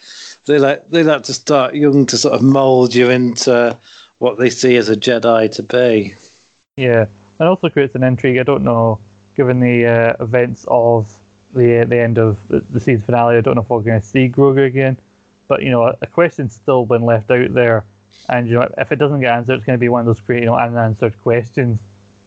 they 0.45 0.59
like 0.59 0.89
they 0.89 1.03
like 1.03 1.23
to 1.23 1.33
start 1.33 1.75
young 1.75 2.05
to 2.07 2.17
sort 2.17 2.35
of 2.35 2.41
mold 2.41 2.93
you 2.93 3.09
into 3.09 3.79
what 4.17 4.37
they 4.37 4.49
see 4.49 4.75
as 4.75 4.89
a 4.89 4.95
Jedi 4.95 5.51
to 5.51 5.63
be. 5.63 6.15
Yeah, 6.77 7.07
and 7.39 7.47
also 7.47 7.69
creates 7.69 7.95
an 7.95 8.03
intrigue. 8.03 8.37
I 8.37 8.43
don't 8.43 8.63
know 8.63 8.99
given 9.35 9.59
the 9.59 9.85
uh, 9.85 10.23
events 10.23 10.65
of 10.67 11.19
the 11.53 11.85
the 11.85 11.99
end 11.99 12.17
of 12.17 12.47
the, 12.47 12.59
the 12.59 12.79
season 12.79 13.05
finale. 13.05 13.37
I 13.37 13.41
don't 13.41 13.55
know 13.55 13.61
if 13.61 13.69
we're 13.69 13.81
going 13.81 14.01
to 14.01 14.05
see 14.05 14.29
Grogu 14.29 14.65
again, 14.65 14.99
but 15.47 15.63
you 15.63 15.69
know, 15.69 15.83
a, 15.83 15.97
a, 16.01 16.07
question's 16.07 16.53
still 16.53 16.85
been 16.85 17.03
left 17.03 17.31
out 17.31 17.53
there, 17.53 17.85
and 18.29 18.47
you 18.47 18.55
know, 18.55 18.73
if 18.77 18.91
it 18.91 18.97
doesn't 18.97 19.21
get 19.21 19.33
answered, 19.33 19.55
it's 19.55 19.65
going 19.65 19.77
to 19.77 19.81
be 19.81 19.89
one 19.89 20.01
of 20.01 20.05
those 20.05 20.19
great, 20.19 20.41
you 20.41 20.45
know, 20.45 20.55
unanswered 20.55 21.17
questions. 21.19 21.81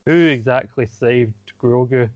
Who 0.07 0.27
exactly 0.27 0.87
saved 0.87 1.57
Grogu? 1.59 2.11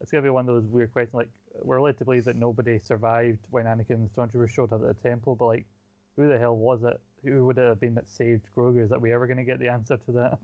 It's 0.00 0.10
to 0.10 0.22
be 0.22 0.28
one 0.28 0.48
of 0.48 0.54
those 0.54 0.66
weird 0.66 0.92
questions. 0.92 1.14
Like 1.14 1.30
we're 1.64 1.80
led 1.80 1.98
to 1.98 2.04
believe 2.04 2.24
that 2.24 2.36
nobody 2.36 2.78
survived 2.78 3.50
when 3.50 3.66
Anakin 3.66 3.90
and 3.90 4.08
Stormtroopers 4.08 4.50
showed 4.50 4.72
up 4.72 4.82
at 4.82 4.96
the 4.96 5.02
temple, 5.02 5.36
but 5.36 5.46
like, 5.46 5.66
who 6.16 6.28
the 6.28 6.38
hell 6.38 6.56
was 6.56 6.82
it? 6.82 7.00
Who 7.22 7.46
would 7.46 7.58
it 7.58 7.68
have 7.68 7.80
been 7.80 7.94
that 7.94 8.08
saved 8.08 8.52
Grogu? 8.52 8.80
Is 8.80 8.90
that 8.90 9.00
we 9.00 9.12
ever 9.12 9.26
to 9.26 9.44
get 9.44 9.58
the 9.58 9.68
answer 9.68 9.96
to 9.96 10.12
that? 10.12 10.40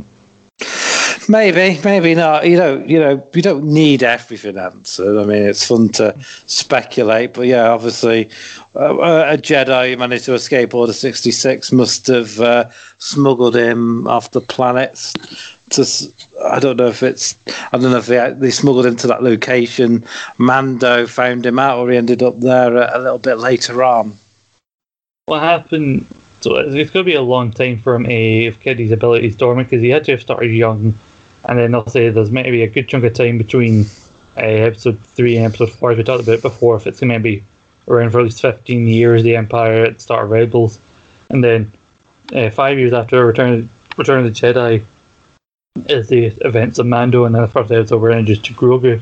Maybe, 1.29 1.81
maybe 1.85 2.15
not. 2.17 2.49
You 2.49 2.57
know, 2.57 2.85
you 2.85 2.99
know, 2.99 3.27
you 3.33 3.43
don't 3.43 3.65
need 3.65 4.03
everything 4.03 4.59
answered. 4.59 5.21
I 5.21 5.25
mean, 5.25 5.45
it's 5.45 5.67
fun 5.67 5.91
to 5.91 6.15
speculate, 6.47 7.35
but 7.35 7.47
yeah, 7.47 7.69
obviously, 7.69 8.29
uh, 8.75 8.97
a 8.99 9.39
Jedi 9.39 9.91
who 9.91 9.97
managed 9.99 10.25
to 10.25 10.35
escape 10.35 10.75
Order 10.75 10.93
sixty 10.93 11.31
six 11.31 11.71
must 11.71 12.09
have 12.09 12.41
uh, 12.41 12.71
smuggled 12.99 13.55
him 13.55 14.09
off 14.09 14.33
the 14.33 14.41
planets. 14.41 15.15
I 16.45 16.59
don't 16.59 16.77
know 16.77 16.89
if 16.89 17.03
it's, 17.03 17.37
I 17.73 17.79
don't 17.79 17.93
know 17.93 17.99
if 17.99 18.07
they, 18.07 18.35
they 18.37 18.51
smuggled 18.51 18.87
him 18.87 18.97
to 18.97 19.07
that 19.09 19.23
location. 19.23 20.05
Mando 20.39 21.07
found 21.07 21.47
him 21.47 21.59
out, 21.59 21.79
or 21.79 21.91
he 21.91 21.97
ended 21.97 22.23
up 22.23 22.41
there 22.41 22.77
a, 22.77 22.99
a 22.99 23.01
little 23.01 23.19
bit 23.19 23.37
later 23.37 23.83
on. 23.83 24.17
what 25.27 25.41
happened. 25.41 26.07
So 26.41 26.57
it's 26.57 26.91
going 26.91 27.05
to 27.05 27.11
be 27.11 27.15
a 27.15 27.23
long 27.23 27.53
time 27.53 27.79
for 27.79 27.95
him 27.95 28.05
to 28.05 28.51
get 28.61 28.79
his 28.79 28.91
abilities 28.91 29.37
dormant 29.37 29.69
because 29.71 29.83
he 29.83 29.91
had 29.91 30.05
to 30.05 30.13
have 30.13 30.21
started 30.21 30.49
young, 30.49 30.93
and 31.45 31.59
then 31.59 31.75
I'll 31.75 31.87
say 31.87 32.11
there's 32.11 32.33
maybe 32.33 32.63
a 32.63 32.69
good 32.69 32.89
chunk 32.89 33.05
of 33.05 33.15
time 33.15 33.39
between 33.39 33.87
uh, 34.37 34.41
episode 34.41 35.01
three 35.01 35.37
and 35.37 35.47
episode 35.47 35.71
four, 35.73 35.93
as 35.93 35.99
we 35.99 36.05
talked 36.05 36.25
about 36.25 36.43
before. 36.43 36.75
If 36.77 36.87
it's 36.89 36.99
going 36.99 37.13
to 37.13 37.21
be 37.21 37.45
around 37.87 38.11
for 38.11 38.19
at 38.19 38.25
least 38.25 38.41
15 38.43 38.89
years, 38.89 39.23
the 39.23 39.37
Empire 39.37 39.85
at 39.85 39.95
the 39.97 40.01
start 40.01 40.25
of 40.25 40.31
Rebels, 40.31 40.81
and 41.31 41.45
then 41.45 41.73
uh, 42.33 42.51
five 42.51 42.79
years 42.79 42.93
after 42.93 43.25
Return 43.25 43.71
Return 43.97 44.25
of 44.25 44.35
the 44.35 44.41
Jedi 44.41 44.85
is 45.93 46.09
the 46.09 46.27
events 46.47 46.79
of 46.79 46.87
Mando, 46.87 47.25
and 47.25 47.35
then 47.35 47.43
the 47.43 47.49
first 47.49 47.71
episode 47.71 48.01
we're 48.01 48.11
introduced 48.11 48.45
to 48.47 48.55
Grogu. 48.55 49.01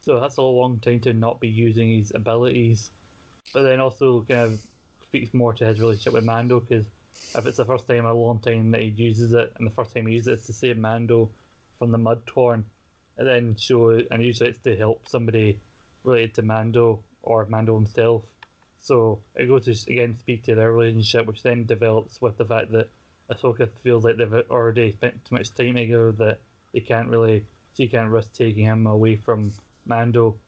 So 0.00 0.20
that's 0.20 0.36
a 0.36 0.42
long 0.42 0.80
time 0.80 1.00
to 1.00 1.12
not 1.12 1.40
be 1.40 1.48
using 1.48 1.88
his 1.92 2.12
abilities, 2.12 2.90
but 3.52 3.62
then 3.62 3.80
also 3.80 4.24
kind 4.24 4.52
of 4.52 4.74
speaks 5.02 5.34
more 5.34 5.52
to 5.54 5.66
his 5.66 5.80
relationship 5.80 6.12
with 6.12 6.24
Mando 6.24 6.60
because 6.60 6.86
if 7.34 7.46
it's 7.46 7.56
the 7.56 7.64
first 7.64 7.86
time 7.86 7.98
in 7.98 8.04
a 8.04 8.14
long 8.14 8.40
time 8.40 8.70
that 8.70 8.82
he 8.82 8.88
uses 8.88 9.32
it, 9.32 9.52
and 9.56 9.66
the 9.66 9.70
first 9.70 9.94
time 9.94 10.06
he 10.06 10.14
uses 10.14 10.28
it, 10.28 10.32
it's 10.34 10.46
the 10.46 10.52
same 10.52 10.80
Mando 10.80 11.32
from 11.76 11.90
the 11.90 11.98
Mudhorn, 11.98 12.64
and 13.16 13.26
then 13.26 13.56
show 13.56 13.90
and 13.90 14.22
usually 14.22 14.50
it's 14.50 14.58
to 14.60 14.76
help 14.76 15.08
somebody 15.08 15.60
related 16.04 16.34
to 16.36 16.42
Mando 16.42 17.02
or 17.22 17.46
Mando 17.46 17.74
himself. 17.74 18.32
So 18.78 19.22
it 19.34 19.46
goes 19.46 19.64
to 19.64 19.92
again 19.92 20.14
speak 20.14 20.44
to 20.44 20.54
their 20.54 20.72
relationship, 20.72 21.26
which 21.26 21.42
then 21.42 21.66
develops 21.66 22.20
with 22.20 22.36
the 22.36 22.46
fact 22.46 22.70
that 22.70 22.90
Ahsoka 23.28 23.70
feels 23.72 24.04
like 24.04 24.16
they've 24.16 24.50
already 24.50 24.92
spent 24.92 25.24
too 25.24 25.34
much 25.34 25.50
time 25.50 25.74
together 25.74 26.12
that 26.12 26.40
they 26.72 26.80
can't 26.80 27.08
really, 27.08 27.46
she 27.74 27.88
can't 27.88 28.10
risk 28.10 28.32
taking 28.32 28.64
him 28.64 28.86
away 28.86 29.16
from 29.16 29.52
Mando 29.84 30.38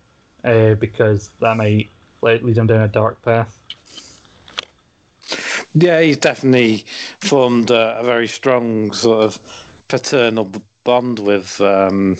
uh, 0.44 0.74
because 0.74 1.32
that 1.34 1.56
might 1.56 1.90
like, 2.20 2.42
lead 2.42 2.58
him 2.58 2.66
down 2.66 2.82
a 2.82 2.88
dark 2.88 3.20
path. 3.22 3.54
Yeah, 5.74 6.00
he's 6.00 6.18
definitely 6.18 6.78
formed 7.20 7.70
a, 7.70 7.98
a 7.98 8.04
very 8.04 8.26
strong 8.26 8.92
sort 8.92 9.24
of 9.24 9.84
paternal 9.88 10.52
bond 10.84 11.18
with 11.18 11.60
um, 11.60 12.16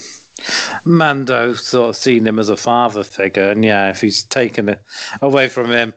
Mando, 0.85 1.55
sort 1.55 1.91
of 1.91 1.97
seeing 1.97 2.27
him 2.27 2.39
as 2.39 2.49
a 2.49 2.57
father 2.57 3.05
figure. 3.05 3.51
And 3.51 3.65
yeah, 3.65 3.91
if 3.91 4.01
he's 4.01 4.25
taken 4.25 4.69
it 4.69 4.85
away 5.23 5.49
from 5.49 5.71
him, 5.71 5.95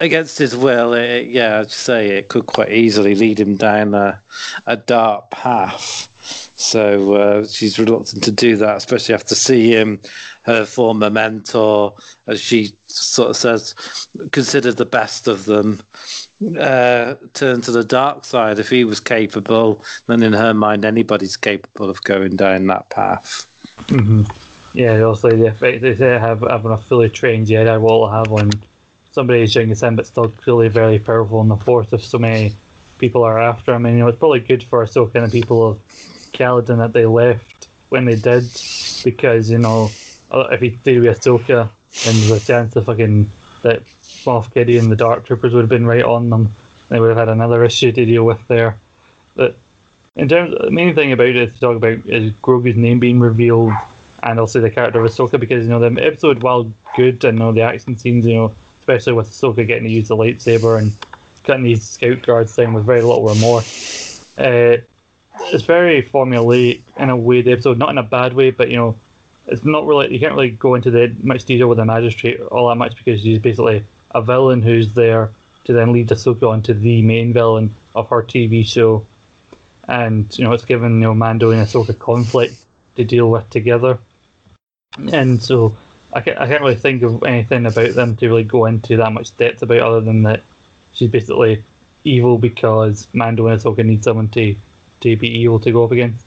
against 0.00 0.38
his 0.38 0.56
will, 0.56 0.92
it, 0.92 1.28
yeah, 1.28 1.60
I'd 1.60 1.70
say 1.70 2.10
it 2.10 2.28
could 2.28 2.46
quite 2.46 2.72
easily 2.72 3.14
lead 3.14 3.40
him 3.40 3.56
down 3.56 3.94
a, 3.94 4.22
a 4.66 4.76
dark 4.76 5.30
path. 5.30 6.08
So 6.58 7.14
uh, 7.14 7.46
she's 7.46 7.78
reluctant 7.78 8.22
to 8.24 8.32
do 8.32 8.56
that, 8.56 8.76
especially 8.76 9.14
after 9.14 9.34
seeing 9.34 10.00
her 10.42 10.66
former 10.66 11.08
mentor, 11.08 11.96
as 12.26 12.40
she 12.40 12.76
sort 12.86 13.30
of 13.30 13.36
says, 13.36 13.74
considered 14.32 14.76
the 14.76 14.84
best 14.84 15.28
of 15.28 15.46
them, 15.46 15.80
uh, 16.58 17.14
turn 17.32 17.62
to 17.62 17.72
the 17.72 17.84
dark 17.84 18.24
side. 18.24 18.58
If 18.58 18.68
he 18.68 18.84
was 18.84 19.00
capable, 19.00 19.84
then 20.06 20.22
in 20.22 20.32
her 20.32 20.52
mind, 20.52 20.84
anybody's 20.84 21.36
capable 21.36 21.88
of 21.88 22.02
going 22.02 22.36
down 22.36 22.66
that 22.66 22.90
path. 22.90 23.46
Mm-hmm. 23.86 24.24
Yeah, 24.76 25.00
also 25.00 25.30
the 25.30 25.46
effect 25.46 25.80
they 25.80 25.96
say 25.96 26.18
have 26.18 26.40
having 26.40 26.72
a 26.72 26.76
fully 26.76 27.08
trained 27.08 27.46
Jedi 27.46 27.80
will 27.80 28.08
have 28.08 28.30
on 28.32 28.50
somebody 29.10 29.40
who's 29.40 29.54
young 29.54 29.70
as 29.70 29.82
him, 29.82 29.96
but 29.96 30.06
still 30.06 30.30
clearly 30.30 30.68
very 30.68 30.98
powerful 30.98 31.40
in 31.40 31.48
the 31.48 31.56
Force 31.56 31.92
if 31.92 32.02
so 32.02 32.18
many 32.18 32.54
people 32.98 33.24
are 33.24 33.40
after 33.40 33.74
him. 33.74 33.86
And, 33.86 33.96
you 33.96 34.00
know, 34.00 34.08
it's 34.08 34.18
probably 34.18 34.40
good 34.40 34.62
for 34.62 34.84
Ahsoka 34.84 35.16
and 35.16 35.30
the 35.30 35.40
people 35.40 35.66
of 35.66 35.78
Calodan 36.32 36.78
that 36.78 36.92
they 36.92 37.06
left 37.06 37.68
when 37.88 38.04
they 38.04 38.16
did, 38.16 38.44
because, 39.04 39.50
you 39.50 39.58
know, 39.58 39.90
uh, 40.30 40.48
if 40.50 40.60
he 40.60 40.76
stayed 40.78 41.00
with 41.00 41.18
Ahsoka, 41.18 41.70
then 42.04 42.36
a 42.36 42.40
chance 42.40 42.76
of 42.76 42.84
fucking 42.86 43.30
that 43.62 43.84
Moff 44.24 44.52
Gideon 44.52 44.84
and 44.84 44.92
the 44.92 44.96
Dark 44.96 45.24
Troopers 45.24 45.54
would 45.54 45.62
have 45.62 45.70
been 45.70 45.86
right 45.86 46.04
on 46.04 46.28
them. 46.28 46.52
They 46.90 47.00
would 47.00 47.08
have 47.08 47.16
had 47.16 47.28
another 47.28 47.64
issue 47.64 47.92
to 47.92 48.04
deal 48.04 48.24
with 48.24 48.46
there. 48.48 48.78
But 49.34 49.56
in 50.16 50.28
terms, 50.28 50.54
the 50.58 50.70
main 50.70 50.94
thing 50.94 51.12
about 51.12 51.28
it 51.28 51.52
to 51.52 51.60
talk 51.60 51.76
about 51.76 52.06
is 52.06 52.32
Grogu's 52.34 52.76
name 52.76 53.00
being 53.00 53.20
revealed, 53.20 53.72
and 54.22 54.38
also 54.38 54.60
the 54.60 54.70
character 54.70 55.02
of 55.02 55.10
Ahsoka, 55.10 55.40
because 55.40 55.64
you 55.64 55.70
know 55.70 55.78
the 55.78 56.04
episode, 56.04 56.42
while 56.42 56.72
good, 56.96 57.24
and 57.24 57.38
you 57.38 57.44
know 57.44 57.52
the 57.52 57.62
action 57.62 57.96
scenes, 57.96 58.26
you 58.26 58.34
know 58.34 58.54
especially 58.88 59.12
with 59.12 59.28
Ahsoka 59.28 59.66
getting 59.66 59.84
to 59.84 59.90
use 59.90 60.08
the 60.08 60.16
lightsaber 60.16 60.78
and 60.78 60.96
cutting 61.44 61.64
these 61.64 61.84
scout 61.84 62.22
guards 62.22 62.56
down 62.56 62.72
with 62.72 62.86
very 62.86 63.02
little 63.02 63.22
remorse. 63.22 64.38
Uh, 64.38 64.78
it's 65.40 65.64
very 65.64 66.02
formulaic 66.02 66.82
in 66.96 67.10
a 67.10 67.16
way, 67.16 67.42
the 67.42 67.52
episode, 67.52 67.76
not 67.76 67.90
in 67.90 67.98
a 67.98 68.02
bad 68.02 68.32
way, 68.32 68.50
but 68.50 68.70
you 68.70 68.76
know, 68.76 68.98
it's 69.46 69.62
not 69.62 69.86
really, 69.86 70.10
you 70.12 70.18
can't 70.18 70.34
really 70.34 70.50
go 70.50 70.74
into 70.74 70.90
the 70.90 71.14
much 71.20 71.44
detail 71.44 71.68
with 71.68 71.76
the 71.76 71.84
magistrate 71.84 72.40
all 72.40 72.68
that 72.68 72.76
much 72.76 72.96
because 72.96 73.20
she's 73.20 73.38
basically 73.38 73.84
a 74.12 74.22
villain 74.22 74.62
who's 74.62 74.94
there 74.94 75.34
to 75.64 75.74
then 75.74 75.92
lead 75.92 76.08
Ahsoka 76.08 76.48
onto 76.48 76.72
the 76.72 77.02
main 77.02 77.32
villain 77.32 77.74
of 77.94 78.08
her 78.08 78.22
TV 78.22 78.64
show. 78.64 79.06
And, 79.84 80.36
you 80.38 80.44
know, 80.44 80.52
it's 80.52 80.64
given, 80.64 80.94
you 80.94 81.00
know, 81.00 81.14
Mando 81.14 81.50
and 81.50 81.66
Ahsoka 81.66 81.98
conflict 81.98 82.64
to 82.96 83.04
deal 83.04 83.30
with 83.30 83.48
together. 83.50 83.98
And 85.12 85.42
so 85.42 85.76
I 86.12 86.20
can't, 86.20 86.38
I 86.38 86.46
can't 86.46 86.62
really 86.62 86.74
think 86.74 87.02
of 87.02 87.22
anything 87.22 87.66
about 87.66 87.94
them 87.94 88.16
to 88.16 88.28
really 88.28 88.44
go 88.44 88.64
into 88.66 88.96
that 88.96 89.12
much 89.12 89.36
depth 89.36 89.62
about 89.62 89.80
other 89.80 90.00
than 90.00 90.22
that 90.22 90.42
she's 90.92 91.10
basically 91.10 91.64
evil 92.04 92.38
because 92.38 93.12
Mando 93.12 93.46
and 93.46 93.60
Ahsoka 93.60 93.84
need 93.84 94.02
someone 94.02 94.28
to, 94.30 94.56
to 95.00 95.16
be 95.16 95.28
evil 95.28 95.60
to 95.60 95.72
go 95.72 95.84
up 95.84 95.92
against. 95.92 96.26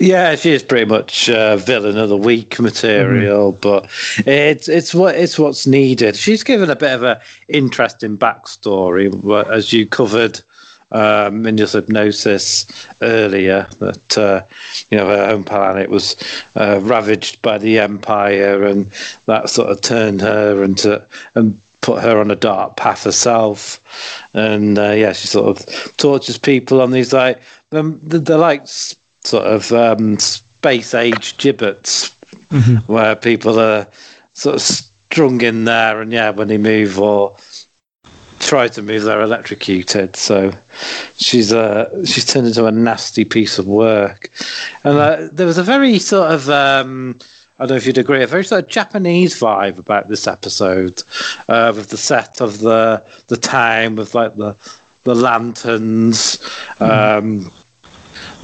Yeah, 0.00 0.34
she 0.34 0.52
is 0.52 0.62
pretty 0.62 0.86
much 0.86 1.28
uh, 1.28 1.56
villain 1.56 1.98
of 1.98 2.08
the 2.08 2.16
week 2.16 2.58
material, 2.58 3.52
mm-hmm. 3.52 3.60
but 3.60 3.90
it's 4.26 4.68
it's 4.68 4.94
what 4.94 5.14
it's 5.14 5.38
what's 5.38 5.66
needed. 5.66 6.16
She's 6.16 6.42
given 6.42 6.70
a 6.70 6.76
bit 6.76 6.92
of 6.92 7.02
an 7.02 7.20
interesting 7.48 8.18
backstory, 8.18 9.12
as 9.48 9.72
you 9.72 9.86
covered 9.86 10.40
um, 10.94 11.44
in 11.44 11.58
your 11.58 11.66
hypnosis 11.66 12.66
earlier 13.02 13.68
that 13.80 14.16
uh, 14.16 14.44
you 14.90 14.96
know 14.96 15.08
her 15.08 15.26
home 15.26 15.44
planet 15.44 15.90
was 15.90 16.16
uh, 16.56 16.80
ravaged 16.80 17.42
by 17.42 17.58
the 17.58 17.78
empire, 17.78 18.64
and 18.64 18.90
that 19.26 19.50
sort 19.50 19.70
of 19.70 19.80
turned 19.80 20.20
her 20.20 20.62
into 20.62 21.06
and 21.34 21.60
put 21.80 22.02
her 22.02 22.18
on 22.18 22.30
a 22.30 22.36
dark 22.36 22.76
path 22.76 23.04
herself. 23.04 23.82
And 24.32 24.78
uh, 24.78 24.92
yeah, 24.92 25.12
she 25.12 25.26
sort 25.26 25.48
of 25.48 25.96
tortures 25.96 26.38
people 26.38 26.80
on 26.80 26.92
these 26.92 27.12
like 27.12 27.42
um, 27.72 28.00
they're 28.02 28.38
like 28.38 28.66
sort 28.66 29.46
of 29.46 29.72
um, 29.72 30.18
space 30.20 30.94
age 30.94 31.36
gibbets, 31.38 32.14
mm-hmm. 32.50 32.76
where 32.92 33.16
people 33.16 33.58
are 33.58 33.88
sort 34.34 34.56
of 34.56 34.62
strung 34.62 35.40
in 35.40 35.64
there, 35.64 36.00
and 36.00 36.12
yeah, 36.12 36.30
when 36.30 36.46
they 36.46 36.58
move 36.58 37.00
or 37.00 37.36
try 38.44 38.68
to 38.68 38.82
move, 38.82 39.02
they're 39.02 39.20
electrocuted. 39.22 40.16
So 40.16 40.52
she's 41.16 41.52
uh, 41.52 42.04
she's 42.04 42.24
turned 42.24 42.46
into 42.46 42.66
a 42.66 42.70
nasty 42.70 43.24
piece 43.24 43.58
of 43.58 43.66
work. 43.66 44.30
And 44.84 44.98
uh, 44.98 45.28
there 45.32 45.46
was 45.46 45.58
a 45.58 45.62
very 45.62 45.98
sort 45.98 46.30
of 46.30 46.48
um, 46.48 47.18
I 47.58 47.64
don't 47.64 47.70
know 47.70 47.76
if 47.76 47.86
you'd 47.86 47.98
agree, 47.98 48.22
a 48.22 48.26
very 48.26 48.44
sort 48.44 48.64
of 48.64 48.70
Japanese 48.70 49.38
vibe 49.38 49.78
about 49.78 50.08
this 50.08 50.26
episode, 50.26 51.02
uh, 51.48 51.72
with 51.74 51.90
the 51.90 51.96
set 51.96 52.40
of 52.40 52.60
the 52.60 53.04
the 53.28 53.36
time, 53.36 53.96
with 53.96 54.14
like 54.14 54.36
the 54.36 54.56
the 55.04 55.14
lanterns. 55.14 56.38
Um, 56.80 57.52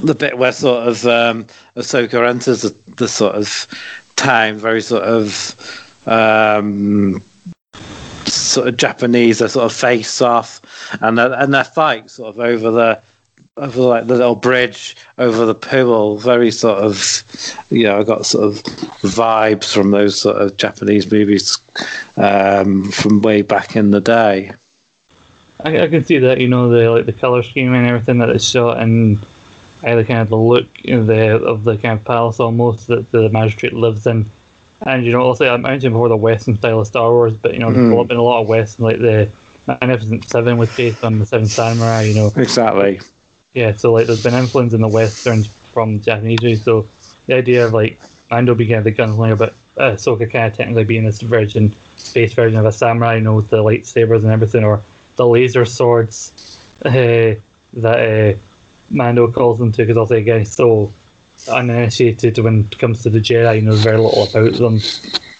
the 0.03 0.15
bit 0.15 0.37
where 0.37 0.51
sort 0.51 0.87
of 0.87 1.05
um, 1.05 1.45
Ahsoka 1.75 2.27
enters 2.27 2.63
the, 2.63 2.75
the 2.95 3.07
sort 3.07 3.35
of 3.35 3.67
time, 4.15 4.57
very 4.57 4.81
sort 4.81 5.03
of 5.03 6.07
um, 6.07 7.21
sort 8.51 8.67
of 8.67 8.77
Japanese, 8.77 9.39
they 9.39 9.47
sort 9.47 9.65
of 9.65 9.73
face 9.73 10.21
off, 10.21 10.61
and 11.01 11.19
and 11.19 11.53
their 11.53 11.63
fight 11.63 12.09
sort 12.09 12.35
of 12.35 12.39
over 12.39 12.71
the 12.71 13.01
over 13.57 13.81
like 13.81 14.07
the 14.07 14.15
little 14.15 14.35
bridge 14.35 14.95
over 15.17 15.45
the 15.45 15.55
pool. 15.55 16.17
Very 16.17 16.51
sort 16.51 16.79
of, 16.79 17.23
you 17.69 17.83
know, 17.83 17.99
I 17.99 18.03
got 18.03 18.25
sort 18.25 18.45
of 18.45 18.63
vibes 19.03 19.73
from 19.73 19.91
those 19.91 20.19
sort 20.19 20.37
of 20.37 20.57
Japanese 20.57 21.11
movies 21.11 21.57
um, 22.17 22.91
from 22.91 23.21
way 23.21 23.41
back 23.41 23.75
in 23.75 23.91
the 23.91 24.01
day. 24.01 24.53
I, 25.63 25.83
I, 25.83 25.87
can 25.89 26.03
see 26.03 26.17
that, 26.17 26.39
you 26.39 26.47
know, 26.47 26.69
the 26.69 26.89
like 26.89 27.05
the 27.05 27.13
color 27.13 27.43
scheme 27.43 27.73
and 27.73 27.85
everything 27.85 28.17
that 28.17 28.29
it's 28.29 28.45
shot, 28.45 28.81
and 28.81 29.19
the 29.81 30.03
kind 30.05 30.19
of 30.19 30.29
the 30.29 30.37
look 30.37 30.67
you 30.83 30.97
know, 30.97 31.05
the 31.05 31.43
of 31.43 31.63
the 31.63 31.77
kind 31.77 31.99
of 31.99 32.05
palace 32.05 32.39
almost 32.39 32.87
that 32.87 33.11
the 33.11 33.29
magistrate 33.29 33.73
lives 33.73 34.07
in 34.07 34.29
and 34.81 35.05
you 35.05 35.11
know, 35.11 35.21
also 35.21 35.47
I 35.47 35.57
mentioned 35.57 35.93
before 35.93 36.09
the 36.09 36.17
Western 36.17 36.57
style 36.57 36.79
of 36.79 36.87
Star 36.87 37.11
Wars, 37.11 37.35
but 37.35 37.53
you 37.53 37.59
know, 37.59 37.69
mm. 37.69 37.95
there's 37.95 38.07
been 38.07 38.17
a 38.17 38.23
lot 38.23 38.41
of 38.41 38.47
Western, 38.47 38.85
like 38.85 38.99
the 38.99 39.29
Magnificent 39.67 40.27
Seven 40.27 40.57
was 40.57 40.75
based 40.75 41.03
on 41.03 41.19
the 41.19 41.25
Seven 41.25 41.47
Samurai. 41.47 42.03
You 42.03 42.15
know, 42.15 42.31
exactly. 42.35 42.99
Yeah, 43.53 43.73
so 43.73 43.93
like 43.93 44.07
there's 44.07 44.23
been 44.23 44.33
influence 44.33 44.73
in 44.73 44.81
the 44.81 44.87
Westerns 44.87 45.47
from 45.47 45.99
Japanese. 45.99 46.63
So 46.63 46.87
the 47.27 47.35
idea 47.35 47.65
of 47.65 47.73
like 47.73 47.99
Mando 48.31 48.55
being 48.55 48.81
the 48.81 48.91
gunslinger, 48.91 49.37
but 49.37 49.53
uh, 49.77 49.91
Ahsoka 49.91 50.29
kind 50.29 50.45
of 50.45 50.53
technically 50.53 50.85
being 50.85 51.05
this 51.05 51.21
version, 51.21 51.75
space 51.97 52.33
version 52.33 52.57
of 52.57 52.65
a 52.65 52.71
samurai, 52.71 53.15
you 53.15 53.21
know, 53.21 53.35
with 53.35 53.49
the 53.49 53.57
lightsabers 53.57 54.23
and 54.23 54.31
everything, 54.31 54.63
or 54.63 54.81
the 55.17 55.27
laser 55.27 55.65
swords 55.65 56.57
uh, 56.85 57.35
that 57.73 58.35
uh, 58.35 58.37
Mando 58.89 59.31
calls 59.31 59.59
them 59.59 59.71
to, 59.73 59.83
because 59.83 59.97
also 59.97 60.15
again, 60.15 60.39
he's 60.39 60.51
so 60.51 60.91
uninitiated 61.47 62.37
when 62.39 62.63
it 62.65 62.77
comes 62.79 63.03
to 63.03 63.09
the 63.09 63.19
Jedi. 63.19 63.55
You 63.57 63.61
know 63.61 63.75
very 63.75 63.97
little 63.97 64.23
about 64.23 64.53
them. 64.53 64.79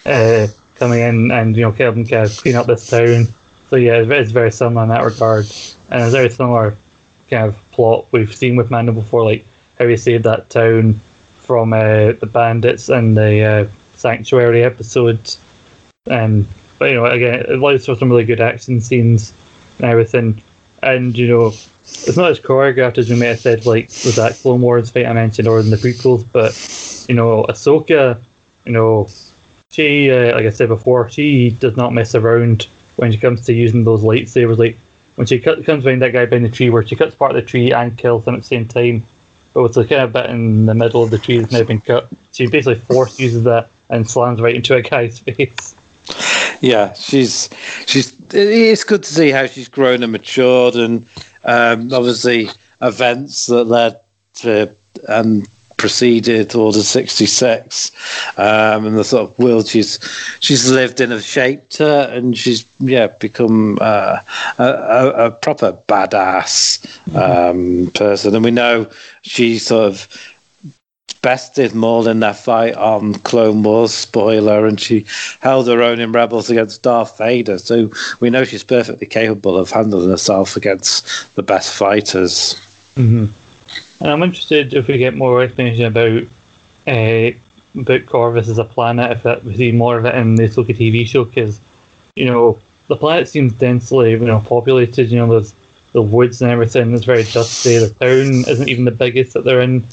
Uh, 0.04 0.48
coming 0.82 1.00
in 1.00 1.30
and 1.30 1.56
you 1.56 1.62
know 1.62 1.70
helping 1.70 2.04
kind 2.04 2.26
of 2.26 2.36
clean 2.38 2.56
up 2.56 2.66
this 2.66 2.88
town, 2.88 3.28
So 3.68 3.76
yeah, 3.76 4.02
it's, 4.02 4.32
very 4.32 4.50
similar 4.50 4.82
in 4.82 4.88
that 4.88 5.04
regard, 5.04 5.46
and 5.90 6.02
it's 6.02 6.12
very 6.12 6.28
similar 6.28 6.76
kind 7.30 7.44
of 7.48 7.70
plot 7.70 8.06
we've 8.10 8.34
seen 8.34 8.56
with 8.56 8.70
Mando 8.70 8.92
before, 8.92 9.24
like 9.24 9.46
how 9.78 9.86
he 9.86 9.96
saved 9.96 10.24
that 10.24 10.50
town 10.50 11.00
from 11.38 11.72
uh, 11.72 12.12
the 12.12 12.28
bandits 12.30 12.88
and 12.88 13.16
the 13.16 13.42
uh, 13.42 13.68
sanctuary 13.94 14.64
episode, 14.64 15.36
and 16.06 16.46
but 16.78 16.90
you 16.90 16.96
know 16.96 17.06
again, 17.06 17.40
it 17.40 17.50
allows 17.50 17.84
some 17.84 18.10
really 18.10 18.24
good 18.24 18.40
action 18.40 18.80
scenes 18.80 19.32
and 19.78 19.86
everything, 19.86 20.42
and 20.82 21.16
you 21.16 21.28
know. 21.28 21.52
It's 21.84 22.16
not 22.16 22.30
as 22.30 22.38
choreographed 22.38 22.98
as 22.98 23.10
we 23.10 23.18
may 23.18 23.28
have 23.28 23.40
said, 23.40 23.66
like 23.66 23.88
with 23.88 24.16
that 24.16 24.38
Clone 24.40 24.60
Wars 24.60 24.90
fight 24.90 25.06
I 25.06 25.12
mentioned, 25.12 25.48
or 25.48 25.60
in 25.60 25.70
the 25.70 25.76
prequels. 25.76 26.24
But 26.30 26.52
you 27.08 27.14
know, 27.14 27.44
Ahsoka, 27.44 28.20
you 28.64 28.72
know, 28.72 29.08
she, 29.70 30.10
uh, 30.10 30.34
like 30.34 30.46
I 30.46 30.50
said 30.50 30.68
before, 30.68 31.08
she 31.10 31.50
does 31.50 31.76
not 31.76 31.92
mess 31.92 32.14
around 32.14 32.68
when 32.96 33.10
she 33.10 33.18
comes 33.18 33.44
to 33.46 33.52
using 33.52 33.84
those 33.84 34.02
lightsabers. 34.02 34.58
Like 34.58 34.76
when 35.16 35.26
she 35.26 35.40
cut, 35.40 35.64
comes 35.64 35.84
around 35.84 36.02
that 36.02 36.12
guy 36.12 36.26
behind 36.26 36.44
the 36.44 36.50
tree, 36.50 36.70
where 36.70 36.86
she 36.86 36.96
cuts 36.96 37.14
part 37.14 37.32
of 37.32 37.36
the 37.36 37.42
tree 37.42 37.72
and 37.72 37.98
kills 37.98 38.26
him 38.26 38.34
at 38.34 38.42
the 38.42 38.46
same 38.46 38.68
time. 38.68 39.04
But 39.52 39.62
with 39.62 39.74
the 39.74 39.84
kind 39.84 40.02
of 40.02 40.12
bit 40.12 40.30
in 40.30 40.66
the 40.66 40.74
middle 40.74 41.02
of 41.02 41.10
the 41.10 41.18
tree 41.18 41.38
that's 41.38 41.52
now 41.52 41.64
been 41.64 41.80
cut, 41.80 42.08
she 42.32 42.46
basically 42.46 42.76
force 42.76 43.18
uses 43.18 43.44
that 43.44 43.70
and 43.90 44.08
slams 44.08 44.40
right 44.40 44.56
into 44.56 44.74
a 44.74 44.82
guy's 44.82 45.18
face. 45.20 45.74
Yeah, 46.60 46.92
she's 46.94 47.50
she's. 47.86 48.16
It's 48.32 48.84
good 48.84 49.02
to 49.02 49.12
see 49.12 49.30
how 49.30 49.46
she's 49.46 49.68
grown 49.68 50.02
and 50.02 50.12
matured, 50.12 50.74
and 50.74 51.06
um, 51.44 51.92
obviously 51.92 52.48
events 52.80 53.46
that 53.46 53.64
led 53.64 54.00
to 54.34 54.74
and 55.08 55.48
preceded 55.82 56.54
Order 56.54 56.80
sixty 56.80 57.26
six, 57.26 57.90
um, 58.38 58.86
and 58.86 58.96
the 58.96 59.02
sort 59.02 59.28
of 59.28 59.38
world 59.38 59.66
she's 59.66 59.98
she's 60.38 60.70
lived 60.70 61.00
in 61.00 61.10
have 61.10 61.24
shaped 61.24 61.78
her, 61.78 62.08
and 62.12 62.38
she's 62.38 62.64
yeah 62.78 63.08
become 63.08 63.78
uh, 63.80 64.20
a, 64.58 65.26
a, 65.26 65.30
proper 65.32 65.72
badass 65.88 66.78
um, 67.16 67.90
person, 67.94 68.32
and 68.32 68.44
we 68.44 68.52
know 68.52 68.88
she 69.22 69.58
sort 69.58 69.88
of 69.88 70.08
bested 71.22 71.74
Maul 71.74 72.08
in 72.08 72.20
that 72.20 72.36
fight 72.36 72.74
on 72.74 73.14
Clone 73.14 73.62
Wars, 73.62 73.94
spoiler, 73.94 74.66
and 74.66 74.78
she 74.80 75.06
held 75.40 75.68
her 75.68 75.80
own 75.80 76.00
in 76.00 76.12
Rebels 76.12 76.50
against 76.50 76.82
Darth 76.82 77.16
Vader. 77.16 77.58
So 77.58 77.90
we 78.20 78.28
know 78.28 78.44
she's 78.44 78.64
perfectly 78.64 79.06
capable 79.06 79.56
of 79.56 79.70
handling 79.70 80.10
herself 80.10 80.56
against 80.56 81.34
the 81.36 81.42
best 81.42 81.74
fighters. 81.74 82.54
Mm-hmm. 82.96 83.26
And 84.00 84.10
I'm 84.10 84.22
interested 84.22 84.74
if 84.74 84.88
we 84.88 84.98
get 84.98 85.14
more 85.14 85.42
explanation 85.42 85.84
about 85.86 86.24
uh, 86.86 87.30
about 87.74 88.06
Corvus 88.06 88.48
as 88.48 88.58
a 88.58 88.64
planet, 88.64 89.12
if 89.12 89.22
that 89.22 89.44
we 89.44 89.56
see 89.56 89.72
more 89.72 89.96
of 89.96 90.04
it 90.04 90.14
in 90.16 90.34
the 90.34 90.44
Ahsoka 90.44 90.76
TV 90.76 91.06
show, 91.06 91.24
because 91.24 91.60
you 92.16 92.26
know 92.26 92.60
the 92.88 92.96
planet 92.96 93.28
seems 93.28 93.52
densely 93.52 94.10
you 94.10 94.18
know 94.18 94.40
populated. 94.40 95.10
You 95.10 95.18
know, 95.18 95.28
there's 95.28 95.54
the 95.92 96.02
woods 96.02 96.42
and 96.42 96.50
everything. 96.50 96.92
It's 96.92 97.04
very 97.04 97.22
dusty. 97.22 97.78
The 97.78 97.90
town 97.90 98.50
isn't 98.50 98.68
even 98.68 98.84
the 98.84 98.90
biggest 98.90 99.34
that 99.34 99.44
they're 99.44 99.60
in. 99.60 99.86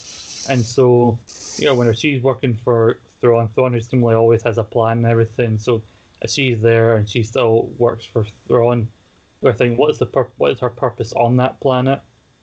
And 0.47 0.61
so, 0.61 1.19
you 1.57 1.65
know, 1.65 1.75
when 1.75 1.93
she's 1.93 2.21
working 2.21 2.55
for 2.55 2.95
Thrawn, 3.19 3.49
Thrawn 3.49 3.79
seemingly 3.81 4.15
always 4.15 4.41
has 4.43 4.57
a 4.57 4.63
plan 4.63 4.97
and 4.99 5.05
everything. 5.05 5.57
So 5.57 5.83
if 6.21 6.29
she's 6.29 6.61
there 6.61 6.95
and 6.95 7.09
she 7.09 7.23
still 7.23 7.67
works 7.79 8.05
for 8.05 8.25
Thrawn, 8.25 8.91
we're 9.41 9.53
thinking, 9.53 9.77
what 9.77 9.91
is 9.91 9.99
the 9.99 10.05
pur- 10.05 10.31
what 10.37 10.51
is 10.51 10.59
her 10.59 10.69
purpose 10.69 11.13
on 11.13 11.37
that 11.37 11.59
planet? 11.59 12.01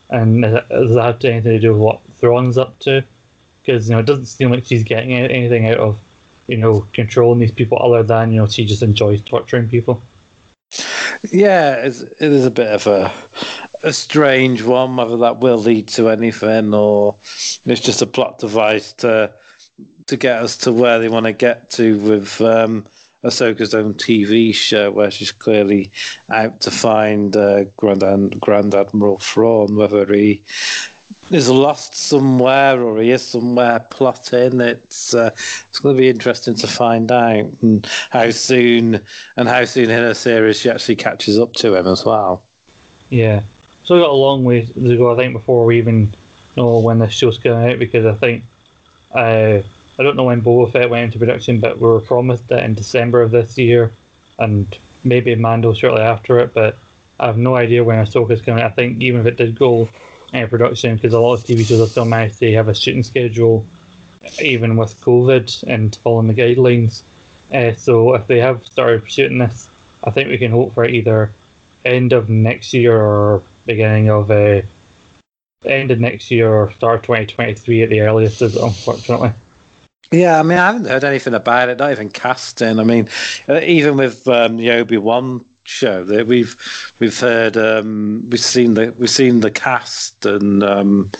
And 0.08 0.44
uh, 0.44 0.60
does 0.62 0.94
that 0.94 1.04
have 1.04 1.24
anything 1.24 1.52
to 1.52 1.60
do 1.60 1.72
with 1.72 1.82
what 1.82 2.02
Thrawn's 2.12 2.58
up 2.58 2.78
to? 2.80 3.04
Because 3.62 3.88
you 3.88 3.94
know, 3.94 4.00
it 4.00 4.06
doesn't 4.06 4.26
seem 4.26 4.50
like 4.50 4.64
she's 4.64 4.84
getting 4.84 5.12
anything 5.12 5.66
out 5.66 5.78
of 5.78 6.00
you 6.46 6.56
know 6.56 6.86
controlling 6.92 7.40
these 7.40 7.52
people 7.52 7.78
other 7.80 8.02
than 8.02 8.30
you 8.30 8.36
know 8.36 8.46
she 8.46 8.64
just 8.64 8.82
enjoys 8.82 9.20
torturing 9.22 9.68
people. 9.68 10.00
Yeah, 11.30 11.76
it 11.84 12.20
is 12.20 12.46
a 12.46 12.50
bit 12.50 12.68
of 12.68 12.86
a 12.86 13.08
a 13.86 13.92
strange 13.92 14.62
one, 14.62 14.96
whether 14.96 15.16
that 15.16 15.38
will 15.38 15.58
lead 15.58 15.86
to 15.88 16.10
anything 16.10 16.74
or 16.74 17.16
it's 17.64 17.80
just 17.80 18.02
a 18.02 18.06
plot 18.06 18.38
device 18.38 18.92
to 18.94 19.32
to 20.06 20.16
get 20.16 20.42
us 20.42 20.56
to 20.56 20.72
where 20.72 20.98
they 20.98 21.08
want 21.08 21.26
to 21.26 21.32
get 21.32 21.70
to 21.70 21.98
with 22.00 22.40
um, 22.40 22.86
Ahsoka's 23.22 23.74
own 23.74 23.94
TV 23.94 24.54
show, 24.54 24.90
where 24.90 25.10
she's 25.10 25.32
clearly 25.32 25.90
out 26.28 26.60
to 26.60 26.70
find 26.70 27.36
uh, 27.36 27.64
Grand, 27.76 28.40
Grand 28.40 28.74
Admiral 28.74 29.18
Thrawn, 29.18 29.76
whether 29.76 30.12
he 30.12 30.44
is 31.30 31.50
lost 31.50 31.94
somewhere 31.94 32.80
or 32.80 33.00
he 33.00 33.10
is 33.10 33.26
somewhere 33.26 33.80
plotting. 33.80 34.60
It's 34.60 35.14
uh, 35.14 35.30
it's 35.68 35.78
going 35.78 35.96
to 35.96 36.00
be 36.00 36.08
interesting 36.08 36.54
to 36.56 36.66
find 36.66 37.10
out 37.10 37.62
and 37.62 37.86
how 38.10 38.30
soon 38.30 39.04
and 39.36 39.48
how 39.48 39.64
soon 39.64 39.90
in 39.90 40.04
a 40.04 40.14
series 40.14 40.60
she 40.60 40.70
actually 40.70 40.96
catches 40.96 41.38
up 41.38 41.52
to 41.54 41.74
him 41.74 41.86
as 41.86 42.04
well. 42.04 42.46
Yeah, 43.10 43.42
so 43.86 43.94
we 43.94 44.00
got 44.00 44.10
a 44.10 44.14
long 44.14 44.44
way 44.44 44.66
to 44.66 44.96
go, 44.96 45.12
I 45.12 45.16
think, 45.16 45.32
before 45.32 45.64
we 45.64 45.78
even 45.78 46.12
know 46.56 46.80
when 46.80 46.98
this 46.98 47.12
show's 47.12 47.38
coming 47.38 47.70
out 47.70 47.78
because 47.78 48.04
I 48.04 48.14
think 48.14 48.42
uh, 49.12 49.62
I 49.96 50.02
don't 50.02 50.16
know 50.16 50.24
when 50.24 50.42
Boba 50.42 50.72
Fett 50.72 50.90
went 50.90 51.04
into 51.04 51.20
production, 51.20 51.60
but 51.60 51.78
we 51.78 51.86
were 51.86 52.00
promised 52.00 52.50
it 52.50 52.64
in 52.64 52.74
December 52.74 53.22
of 53.22 53.30
this 53.30 53.56
year, 53.56 53.92
and 54.40 54.76
maybe 55.04 55.36
Mando 55.36 55.72
shortly 55.72 56.02
after 56.02 56.40
it. 56.40 56.52
But 56.52 56.76
I 57.20 57.26
have 57.26 57.38
no 57.38 57.54
idea 57.54 57.84
when 57.84 58.04
Ahsoka's 58.04 58.42
coming. 58.42 58.64
I 58.64 58.70
think 58.70 59.00
even 59.04 59.20
if 59.20 59.26
it 59.26 59.36
did 59.36 59.56
go 59.56 59.88
into 60.32 60.48
production, 60.48 60.96
because 60.96 61.12
a 61.12 61.20
lot 61.20 61.34
of 61.34 61.44
TV 61.44 61.64
shows 61.64 61.78
have 61.78 61.90
still 61.90 62.06
managed 62.06 62.40
to 62.40 62.52
have 62.54 62.66
a 62.66 62.74
shooting 62.74 63.04
schedule, 63.04 63.64
even 64.42 64.76
with 64.76 65.00
COVID 65.00 65.62
and 65.68 65.94
following 65.94 66.26
the 66.26 66.34
guidelines. 66.34 67.02
Uh, 67.54 67.72
so 67.72 68.14
if 68.14 68.26
they 68.26 68.40
have 68.40 68.66
started 68.66 69.08
shooting 69.08 69.38
this, 69.38 69.70
I 70.02 70.10
think 70.10 70.28
we 70.28 70.38
can 70.38 70.50
hope 70.50 70.74
for 70.74 70.84
either 70.86 71.32
end 71.84 72.12
of 72.12 72.28
next 72.28 72.74
year 72.74 73.00
or 73.00 73.44
beginning 73.66 74.08
of 74.08 74.30
uh, 74.30 74.62
end 75.64 75.90
of 75.90 76.00
next 76.00 76.30
year 76.30 76.52
or 76.52 76.72
start 76.72 77.02
2023 77.02 77.82
at 77.82 77.90
the 77.90 78.00
earliest, 78.00 78.40
is 78.42 78.56
it, 78.56 78.62
unfortunately. 78.62 79.32
Yeah, 80.12 80.38
I 80.38 80.42
mean, 80.42 80.58
I 80.58 80.66
haven't 80.66 80.84
heard 80.84 81.04
anything 81.04 81.34
about 81.34 81.68
it. 81.68 81.78
Not 81.78 81.90
even 81.90 82.10
casting. 82.10 82.78
I 82.78 82.84
mean, 82.84 83.08
uh, 83.48 83.60
even 83.60 83.96
with 83.96 84.26
um, 84.28 84.56
the 84.56 84.70
Obi 84.70 84.98
Wan 84.98 85.44
show, 85.64 86.04
that 86.04 86.28
we've 86.28 86.94
we've 87.00 87.18
heard, 87.18 87.56
um, 87.56 88.28
we've 88.30 88.38
seen 88.38 88.74
the 88.74 88.92
we've 88.92 89.10
seen 89.10 89.40
the 89.40 89.50
cast, 89.50 90.24
and 90.24 90.62
um, 90.62 91.10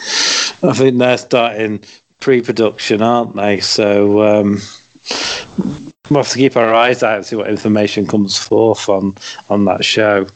I 0.62 0.72
think 0.72 0.98
they're 0.98 1.18
starting 1.18 1.82
pre-production, 2.20 3.02
aren't 3.02 3.34
they? 3.34 3.58
So 3.58 4.22
um, 4.22 4.60
we'll 6.08 6.22
have 6.22 6.28
to 6.28 6.38
keep 6.38 6.56
our 6.56 6.72
eyes 6.72 7.02
out 7.02 7.16
and 7.16 7.26
see 7.26 7.36
what 7.36 7.50
information 7.50 8.06
comes 8.06 8.38
forth 8.38 8.88
on 8.88 9.16
on 9.50 9.64
that 9.64 9.84
show. 9.84 10.28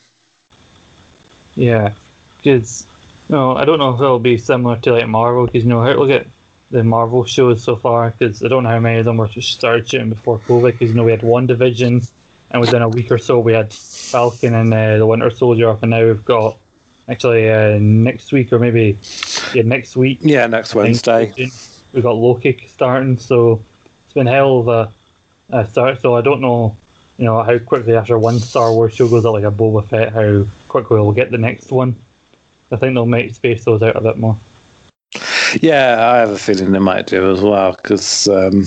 Yeah, 1.54 1.94
because 2.36 2.86
you 3.28 3.36
know, 3.36 3.56
I 3.56 3.64
don't 3.64 3.78
know 3.78 3.94
if 3.94 4.00
it'll 4.00 4.18
be 4.18 4.38
similar 4.38 4.78
to 4.80 4.92
like 4.92 5.08
Marvel, 5.08 5.46
because 5.46 5.64
you 5.64 5.70
know, 5.70 5.82
look 5.94 6.10
at 6.10 6.26
the 6.70 6.84
Marvel 6.84 7.24
shows 7.24 7.62
so 7.62 7.76
far, 7.76 8.10
because 8.10 8.42
I 8.44 8.48
don't 8.48 8.62
know 8.62 8.70
how 8.70 8.80
many 8.80 8.98
of 8.98 9.04
them 9.04 9.16
were 9.16 9.28
started 9.28 9.88
shooting 9.88 10.10
before 10.10 10.38
COVID, 10.40 10.72
because 10.72 10.90
you 10.90 10.96
know 10.96 11.04
we 11.04 11.12
had 11.12 11.20
WandaVision, 11.20 12.10
and 12.50 12.60
within 12.60 12.82
a 12.82 12.88
week 12.88 13.10
or 13.10 13.18
so 13.18 13.40
we 13.40 13.52
had 13.52 13.72
Falcon 13.72 14.54
and 14.54 14.72
uh, 14.72 14.98
the 14.98 15.06
Winter 15.06 15.30
Soldier 15.30 15.70
up, 15.70 15.82
and 15.82 15.90
now 15.90 16.04
we've 16.04 16.24
got 16.24 16.58
actually 17.08 17.50
uh, 17.50 17.78
next 17.78 18.32
week 18.32 18.52
or 18.52 18.58
maybe 18.58 18.96
yeah 19.54 19.62
next 19.62 19.96
week. 19.96 20.20
Yeah, 20.22 20.46
next 20.46 20.74
Wednesday. 20.74 21.32
We've 21.92 22.04
got 22.04 22.12
Loki 22.12 22.66
starting, 22.68 23.18
so 23.18 23.64
it's 24.04 24.12
been 24.12 24.26
hell 24.26 24.60
of 24.60 24.68
a, 24.68 24.92
a 25.48 25.66
start. 25.66 26.00
So 26.00 26.14
I 26.14 26.20
don't 26.20 26.40
know 26.40 26.76
you 27.20 27.26
know 27.26 27.42
how 27.42 27.58
quickly 27.58 27.94
after 27.94 28.18
one 28.18 28.38
Star 28.38 28.72
Wars 28.72 28.94
show 28.94 29.06
goes 29.06 29.26
out 29.26 29.34
like 29.34 29.44
a 29.44 29.50
Boba 29.50 29.86
Fett, 29.86 30.14
how 30.14 30.46
quickly 30.68 30.96
we'll 30.96 31.12
get 31.12 31.30
the 31.30 31.36
next 31.36 31.70
one. 31.70 31.94
I 32.72 32.76
think 32.76 32.94
they'll 32.94 33.04
make 33.04 33.34
space 33.34 33.62
those 33.62 33.82
out 33.82 33.94
a 33.94 34.00
bit 34.00 34.16
more. 34.16 34.38
Yeah, 35.60 36.12
I 36.12 36.16
have 36.16 36.30
a 36.30 36.38
feeling 36.38 36.72
they 36.72 36.78
might 36.78 37.06
do 37.06 37.30
as 37.30 37.42
well 37.42 37.72
because 37.72 38.26
um, 38.28 38.64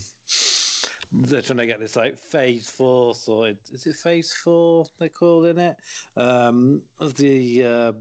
they're 1.10 1.42
trying 1.42 1.56
to 1.56 1.66
get 1.66 1.80
this 1.80 1.96
like 1.96 2.16
Phase 2.16 2.70
Four 2.70 3.16
sorted. 3.16 3.70
Is 3.70 3.88
it 3.88 3.96
Phase 3.96 4.32
Four 4.32 4.86
they're 4.98 5.08
calling 5.08 5.58
it? 5.58 5.80
Um, 6.14 6.88
the 6.98 7.64
uh, 7.64 7.92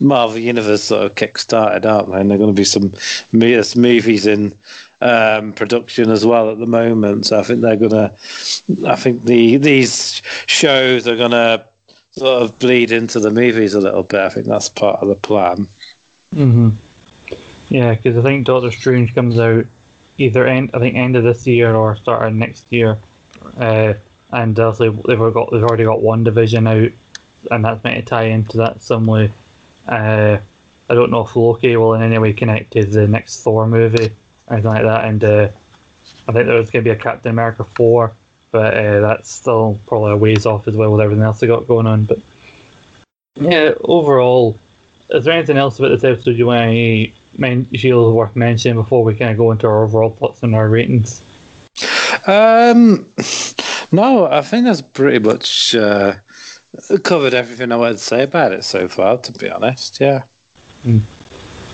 Marvel 0.00 0.38
Universe 0.38 0.82
sort 0.82 1.06
of 1.06 1.14
kick-started, 1.14 1.86
aren't 1.86 2.10
they? 2.10 2.20
And 2.20 2.32
they're 2.32 2.38
going 2.38 2.52
to 2.52 2.60
be 2.60 2.64
some 2.64 2.92
movies 3.32 4.26
in 4.26 4.58
um, 5.04 5.52
production 5.52 6.10
as 6.10 6.24
well 6.24 6.50
at 6.50 6.58
the 6.58 6.66
moment. 6.66 7.26
So 7.26 7.38
I 7.38 7.42
think 7.42 7.60
they're 7.60 7.76
gonna. 7.76 8.14
I 8.86 8.96
think 8.96 9.24
the 9.24 9.58
these 9.58 10.22
shows 10.46 11.06
are 11.06 11.16
gonna 11.16 11.68
sort 12.12 12.42
of 12.42 12.58
bleed 12.58 12.90
into 12.90 13.20
the 13.20 13.30
movies 13.30 13.74
a 13.74 13.80
little 13.80 14.02
bit. 14.02 14.20
I 14.20 14.30
think 14.30 14.46
that's 14.46 14.70
part 14.70 15.00
of 15.00 15.08
the 15.08 15.14
plan. 15.14 15.68
hmm 16.32 16.70
Yeah, 17.68 17.94
because 17.94 18.16
I 18.16 18.22
think 18.22 18.46
Doctor 18.46 18.72
Strange 18.72 19.14
comes 19.14 19.38
out 19.38 19.66
either 20.16 20.46
end. 20.46 20.70
I 20.72 20.78
think 20.78 20.96
end 20.96 21.16
of 21.16 21.24
this 21.24 21.46
year 21.46 21.74
or 21.74 21.94
start 21.96 22.26
of 22.26 22.32
next 22.32 22.72
year. 22.72 22.98
Uh, 23.58 23.94
and 24.32 24.58
also 24.58 24.90
they've 24.90 25.18
got 25.18 25.50
they've 25.50 25.62
already 25.62 25.84
got 25.84 25.98
WandaVision 25.98 26.66
out, 26.66 26.92
and 27.50 27.64
that's 27.64 27.84
meant 27.84 27.96
to 27.96 28.10
tie 28.10 28.24
into 28.24 28.56
that 28.56 28.80
some 28.80 29.04
way. 29.04 29.30
Uh, 29.86 30.40
I 30.88 30.94
don't 30.94 31.10
know 31.10 31.26
if 31.26 31.36
Loki 31.36 31.76
will 31.76 31.92
in 31.92 32.00
any 32.00 32.18
way 32.18 32.32
connect 32.32 32.72
to 32.72 32.86
the 32.86 33.06
next 33.06 33.42
Thor 33.42 33.66
movie 33.66 34.14
anything 34.48 34.70
like 34.70 34.82
that. 34.82 35.04
And 35.04 35.24
uh, 35.24 35.50
I 36.28 36.32
think 36.32 36.46
there's 36.46 36.70
going 36.70 36.84
to 36.84 36.90
be 36.90 36.96
a 36.96 37.00
Captain 37.00 37.30
America 37.30 37.64
4, 37.64 38.14
but 38.50 38.74
uh, 38.74 39.00
that's 39.00 39.28
still 39.28 39.78
probably 39.86 40.12
a 40.12 40.16
ways 40.16 40.46
off 40.46 40.68
as 40.68 40.76
well 40.76 40.92
with 40.92 41.00
everything 41.00 41.24
else 41.24 41.40
they 41.40 41.46
got 41.46 41.66
going 41.66 41.86
on. 41.86 42.04
But 42.04 42.20
Yeah, 43.40 43.74
overall, 43.82 44.58
is 45.10 45.24
there 45.24 45.34
anything 45.34 45.56
else 45.56 45.78
about 45.78 45.88
this 45.88 46.04
episode 46.04 46.36
you 46.36 46.46
want 46.46 46.70
to 46.70 47.12
men- 47.38 47.66
feel 47.66 48.12
worth 48.12 48.36
mentioning 48.36 48.76
before 48.76 49.04
we 49.04 49.14
kind 49.16 49.30
of 49.30 49.36
go 49.36 49.50
into 49.52 49.66
our 49.66 49.84
overall 49.84 50.10
thoughts 50.10 50.42
and 50.42 50.54
our 50.54 50.68
ratings? 50.68 51.22
Um, 52.26 53.06
no, 53.92 54.26
I 54.26 54.40
think 54.42 54.64
that's 54.64 54.80
pretty 54.80 55.18
much 55.18 55.74
uh, 55.74 56.14
covered 57.02 57.34
everything 57.34 57.72
I 57.72 57.76
wanted 57.76 57.94
to 57.94 57.98
say 57.98 58.22
about 58.22 58.52
it 58.52 58.64
so 58.64 58.88
far. 58.88 59.18
To 59.18 59.32
be 59.32 59.50
honest, 59.50 60.00
yeah. 60.00 60.24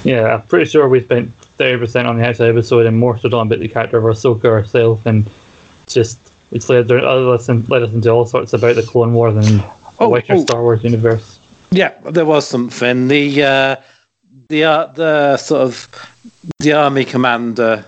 Yeah, 0.03 0.35
I'm 0.35 0.43
pretty 0.43 0.69
sure 0.69 0.89
we 0.89 1.01
spent 1.03 1.31
thirty 1.61 1.78
percent 1.78 2.09
on 2.09 2.16
the 2.16 2.27
actual 2.27 2.47
episode 2.47 2.87
and 2.87 2.97
more 2.97 3.19
so 3.19 3.28
talking 3.28 3.53
about 3.53 3.61
the 3.61 3.69
character 3.69 3.99
of 3.99 4.05
Ahsoka 4.05 4.45
herself, 4.45 5.05
and 5.05 5.28
just 5.87 6.19
it's 6.51 6.69
led, 6.69 6.91
us 6.91 7.49
in, 7.49 7.65
led 7.66 7.82
us 7.82 7.93
into 7.93 8.09
all 8.09 8.24
sorts 8.24 8.53
about 8.53 8.77
the 8.77 8.82
Clone 8.82 9.12
Wars 9.12 9.37
and 9.37 9.61
the 9.61 9.81
Oh, 10.01 10.09
wider 10.09 10.32
oh. 10.32 10.41
Star 10.41 10.62
Wars 10.62 10.82
universe. 10.82 11.39
Yeah, 11.70 11.93
there 12.11 12.24
was 12.24 12.49
something. 12.49 13.09
The 13.09 13.45
uh, 13.45 13.77
the 14.49 14.65
uh, 14.65 14.87
the 14.87 15.37
sort 15.37 15.62
of 15.62 15.89
the 16.59 16.73
army 16.73 17.05
commander. 17.05 17.85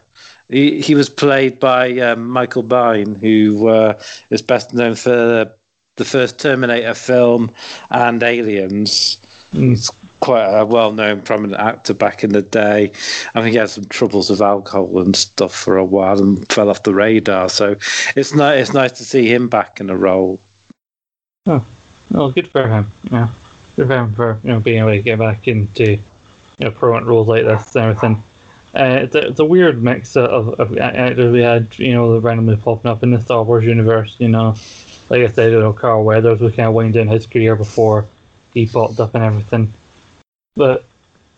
He, 0.49 0.83
he 0.83 0.95
was 0.95 1.09
played 1.09 1.59
by 1.59 1.99
um, 2.01 2.29
Michael 2.29 2.63
Biehn, 2.63 3.19
who 3.19 3.69
uh, 3.69 4.01
is 4.29 4.43
best 4.43 4.75
known 4.75 4.95
for 4.97 5.57
the 5.97 6.05
first 6.05 6.39
Terminator 6.39 6.93
film 6.93 7.55
and 7.91 8.23
Aliens. 8.23 9.19
He's 9.53 9.91
quite 10.23 10.47
a 10.47 10.65
well-known, 10.65 11.21
prominent 11.21 11.61
actor 11.61 11.93
back 11.93 12.23
in 12.23 12.33
the 12.33 12.43
day. 12.43 12.85
I 13.35 13.43
think 13.43 13.49
he 13.49 13.57
had 13.57 13.71
some 13.71 13.85
troubles 13.87 14.31
with 14.31 14.41
alcohol 14.41 15.01
and 15.01 15.17
stuff 15.17 15.53
for 15.53 15.77
a 15.77 15.85
while 15.85 16.23
and 16.23 16.51
fell 16.51 16.71
off 16.71 16.85
the 16.85 16.95
radar. 16.95 17.49
So 17.49 17.77
it's 18.17 18.33
nice. 18.33 18.63
It's 18.63 18.75
nice 18.75 18.93
to 18.93 19.05
see 19.05 19.27
him 19.27 19.49
back 19.49 19.81
in 19.81 19.91
a 19.91 19.97
role. 19.97 20.41
Oh, 21.47 21.67
well, 22.13 22.31
good 22.31 22.49
for 22.49 22.69
him. 22.69 22.91
Yeah, 23.11 23.31
good 23.75 23.89
for 23.89 23.97
him 23.97 24.15
for 24.15 24.41
you 24.45 24.51
know 24.51 24.61
being 24.61 24.79
able 24.79 24.93
to 24.93 25.03
get 25.03 25.19
back 25.19 25.49
into 25.49 25.97
you 25.97 26.01
know 26.61 26.71
prominent 26.71 27.09
roles 27.09 27.29
like 27.29 27.45
this 27.45 27.75
and 27.75 27.85
everything. 27.85 28.23
Uh, 28.75 29.01
it's, 29.03 29.15
a, 29.15 29.29
it's 29.29 29.41
a 29.41 29.45
weird 29.45 29.83
mix 29.83 30.17
of, 30.17 30.59
of 30.59 30.79
actors 30.79 31.31
we 31.31 31.41
had, 31.41 31.79
you 31.79 31.93
know, 31.93 32.17
randomly 32.17 32.57
popping 32.57 32.91
up 32.91 33.03
in 33.03 33.11
the 33.11 33.21
Star 33.21 33.43
Wars 33.43 33.67
universe. 33.67 34.17
You 34.19 34.29
know, 34.29 34.55
like 35.11 35.21
I 35.21 35.27
said, 35.27 35.53
you 35.53 35.61
know, 35.61 35.75
Carl 35.75 36.05
Weathers 36.05 36.41
was 36.41 36.55
kind 36.55 36.69
of 36.69 36.75
winding 36.75 37.05
down 37.05 37.13
his 37.13 37.27
career 37.27 37.55
before 37.55 38.09
he 38.55 38.67
popped 38.67 38.99
up 38.99 39.15
and 39.15 39.25
everything. 39.25 39.75
But 40.55 40.85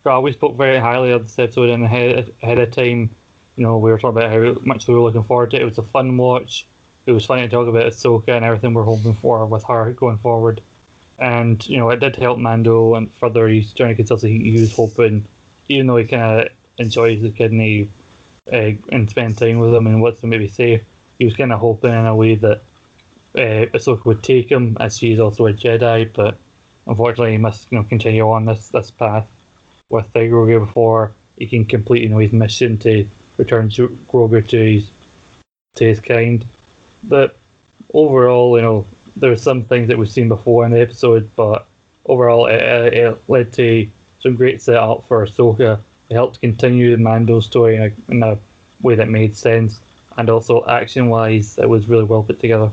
Carl, 0.02 0.22
we 0.22 0.32
spoke 0.32 0.56
very 0.56 0.78
highly 0.78 1.12
of 1.12 1.22
this 1.22 1.38
episode 1.38 1.70
and 1.70 1.84
ahead, 1.84 2.34
ahead 2.42 2.58
of 2.58 2.72
time. 2.72 3.10
You 3.56 3.62
know, 3.62 3.78
we 3.78 3.90
were 3.90 3.98
talking 3.98 4.18
about 4.18 4.32
how 4.32 4.60
much 4.66 4.88
we 4.88 4.94
were 4.94 5.00
looking 5.00 5.22
forward 5.22 5.50
to 5.50 5.56
it. 5.56 5.62
It 5.62 5.66
was 5.66 5.78
a 5.78 5.84
fun 5.84 6.16
watch. 6.16 6.66
It 7.06 7.12
was 7.12 7.24
fun 7.24 7.38
to 7.38 7.48
talk 7.48 7.68
about 7.68 7.84
Ahsoka 7.84 8.28
and 8.28 8.44
everything 8.44 8.74
we're 8.74 8.82
hoping 8.82 9.14
for 9.14 9.46
with 9.46 9.62
her 9.64 9.92
going 9.92 10.18
forward. 10.18 10.62
And, 11.18 11.64
you 11.68 11.76
know, 11.76 11.90
it 11.90 12.00
did 12.00 12.16
help 12.16 12.38
Mando 12.38 12.96
and 12.96 13.12
further 13.12 13.46
his 13.46 13.72
journey 13.72 13.94
because 13.94 14.22
he, 14.22 14.50
he 14.50 14.60
was 14.60 14.74
hoping, 14.74 15.26
even 15.68 15.86
though 15.86 15.96
he 15.96 16.08
kind 16.08 16.46
of 16.46 16.52
enjoys 16.78 17.22
the 17.22 17.30
kid 17.30 17.52
and 17.52 17.60
he 17.60 17.90
uh, 18.52 18.72
and 18.90 19.08
spend 19.08 19.38
time 19.38 19.60
with 19.60 19.72
him 19.72 19.86
and 19.86 20.02
what's 20.02 20.20
to 20.20 20.26
maybe 20.26 20.48
say, 20.48 20.82
he 21.18 21.24
was 21.24 21.36
kind 21.36 21.52
of 21.52 21.60
hoping 21.60 21.92
in 21.92 22.06
a 22.06 22.16
way 22.16 22.34
that 22.34 22.58
uh, 23.36 23.70
Ahsoka 23.72 24.04
would 24.06 24.24
take 24.24 24.50
him 24.50 24.76
as 24.80 24.98
she's 24.98 25.20
also 25.20 25.46
a 25.46 25.52
Jedi, 25.52 26.12
but 26.12 26.36
unfortunately 26.86 27.32
he 27.32 27.38
must 27.38 27.70
you 27.70 27.78
know 27.78 27.84
continue 27.84 28.28
on 28.28 28.44
this 28.44 28.68
this 28.68 28.90
path 28.90 29.30
with 29.90 30.14
uh, 30.16 30.20
Grogu 30.20 30.64
before 30.64 31.12
he 31.36 31.46
can 31.46 31.64
complete 31.64 32.02
you 32.02 32.08
know 32.08 32.18
his 32.18 32.32
mission 32.32 32.78
to 32.78 33.08
return 33.38 33.68
to 33.70 33.88
Grogu 34.08 34.46
to 34.48 34.72
his 34.72 34.90
to 35.74 35.84
his 35.84 36.00
kind. 36.00 36.44
But 37.04 37.36
overall, 37.92 38.56
you 38.56 38.62
know, 38.62 38.86
there 39.16 39.30
there's 39.30 39.42
some 39.42 39.62
things 39.62 39.88
that 39.88 39.98
we've 39.98 40.08
seen 40.10 40.28
before 40.28 40.64
in 40.64 40.70
the 40.70 40.80
episode, 40.80 41.30
but 41.36 41.68
overall 42.06 42.46
it, 42.46 42.60
it, 42.62 42.94
it 42.94 43.28
led 43.28 43.52
to 43.54 43.88
some 44.20 44.36
great 44.36 44.62
setup 44.62 45.04
for 45.04 45.24
Ahsoka. 45.24 45.80
It 46.10 46.14
helped 46.14 46.40
continue 46.40 46.90
the 46.90 46.98
Mando 46.98 47.40
story 47.40 47.76
in 47.76 47.82
a, 47.82 48.12
in 48.12 48.22
a 48.22 48.38
way 48.82 48.94
that 48.94 49.08
made 49.08 49.36
sense, 49.36 49.80
and 50.16 50.28
also 50.30 50.64
action-wise, 50.66 51.58
it 51.58 51.68
was 51.68 51.88
really 51.88 52.04
well 52.04 52.22
put 52.22 52.40
together. 52.40 52.70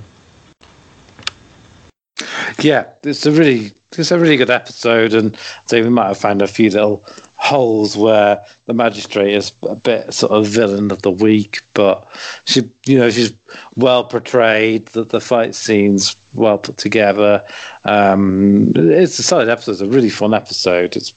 Yeah, 2.63 2.87
it's 3.03 3.25
a 3.25 3.31
really 3.31 3.71
it's 3.97 4.11
a 4.11 4.19
really 4.19 4.37
good 4.37 4.49
episode, 4.49 5.13
and 5.13 5.37
so 5.65 5.81
we 5.81 5.89
might 5.89 6.07
have 6.07 6.17
found 6.17 6.41
a 6.41 6.47
few 6.47 6.69
little 6.69 7.03
holes 7.35 7.97
where 7.97 8.43
the 8.67 8.73
magistrate 8.73 9.33
is 9.33 9.51
a 9.63 9.75
bit 9.75 10.13
sort 10.13 10.31
of 10.31 10.45
villain 10.45 10.91
of 10.91 11.01
the 11.01 11.11
week, 11.11 11.61
but 11.73 12.07
she, 12.45 12.69
you 12.85 12.97
know, 12.97 13.09
she's 13.09 13.33
well 13.75 14.03
portrayed. 14.03 14.87
That 14.89 15.09
the 15.09 15.19
fight 15.19 15.55
scenes 15.55 16.15
well 16.33 16.59
put 16.59 16.77
together. 16.77 17.45
Um, 17.83 18.71
it's 18.75 19.17
a 19.19 19.23
solid 19.23 19.49
episode. 19.49 19.71
It's 19.71 19.81
a 19.81 19.87
really 19.87 20.09
fun 20.09 20.33
episode. 20.33 20.95
It's 20.95 21.13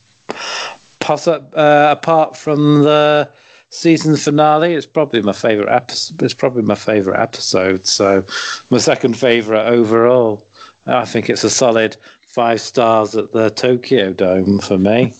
poss- 1.00 1.28
uh, 1.28 1.88
apart 1.96 2.36
from 2.36 2.82
the 2.82 3.30
season 3.70 4.16
finale, 4.16 4.74
it's 4.74 4.86
probably 4.86 5.20
my 5.20 5.32
favorite 5.32 5.68
episode. 5.68 6.22
It's 6.22 6.34
probably 6.34 6.62
my 6.62 6.74
favorite 6.74 7.20
episode. 7.20 7.86
So 7.86 8.24
my 8.70 8.78
second 8.78 9.16
favorite 9.18 9.66
overall. 9.66 10.46
I 10.86 11.04
think 11.04 11.30
it's 11.30 11.44
a 11.44 11.50
solid 11.50 11.96
five 12.28 12.60
stars 12.60 13.16
at 13.16 13.32
the 13.32 13.50
Tokyo 13.50 14.12
Dome 14.12 14.58
for 14.58 14.76
me. 14.76 15.14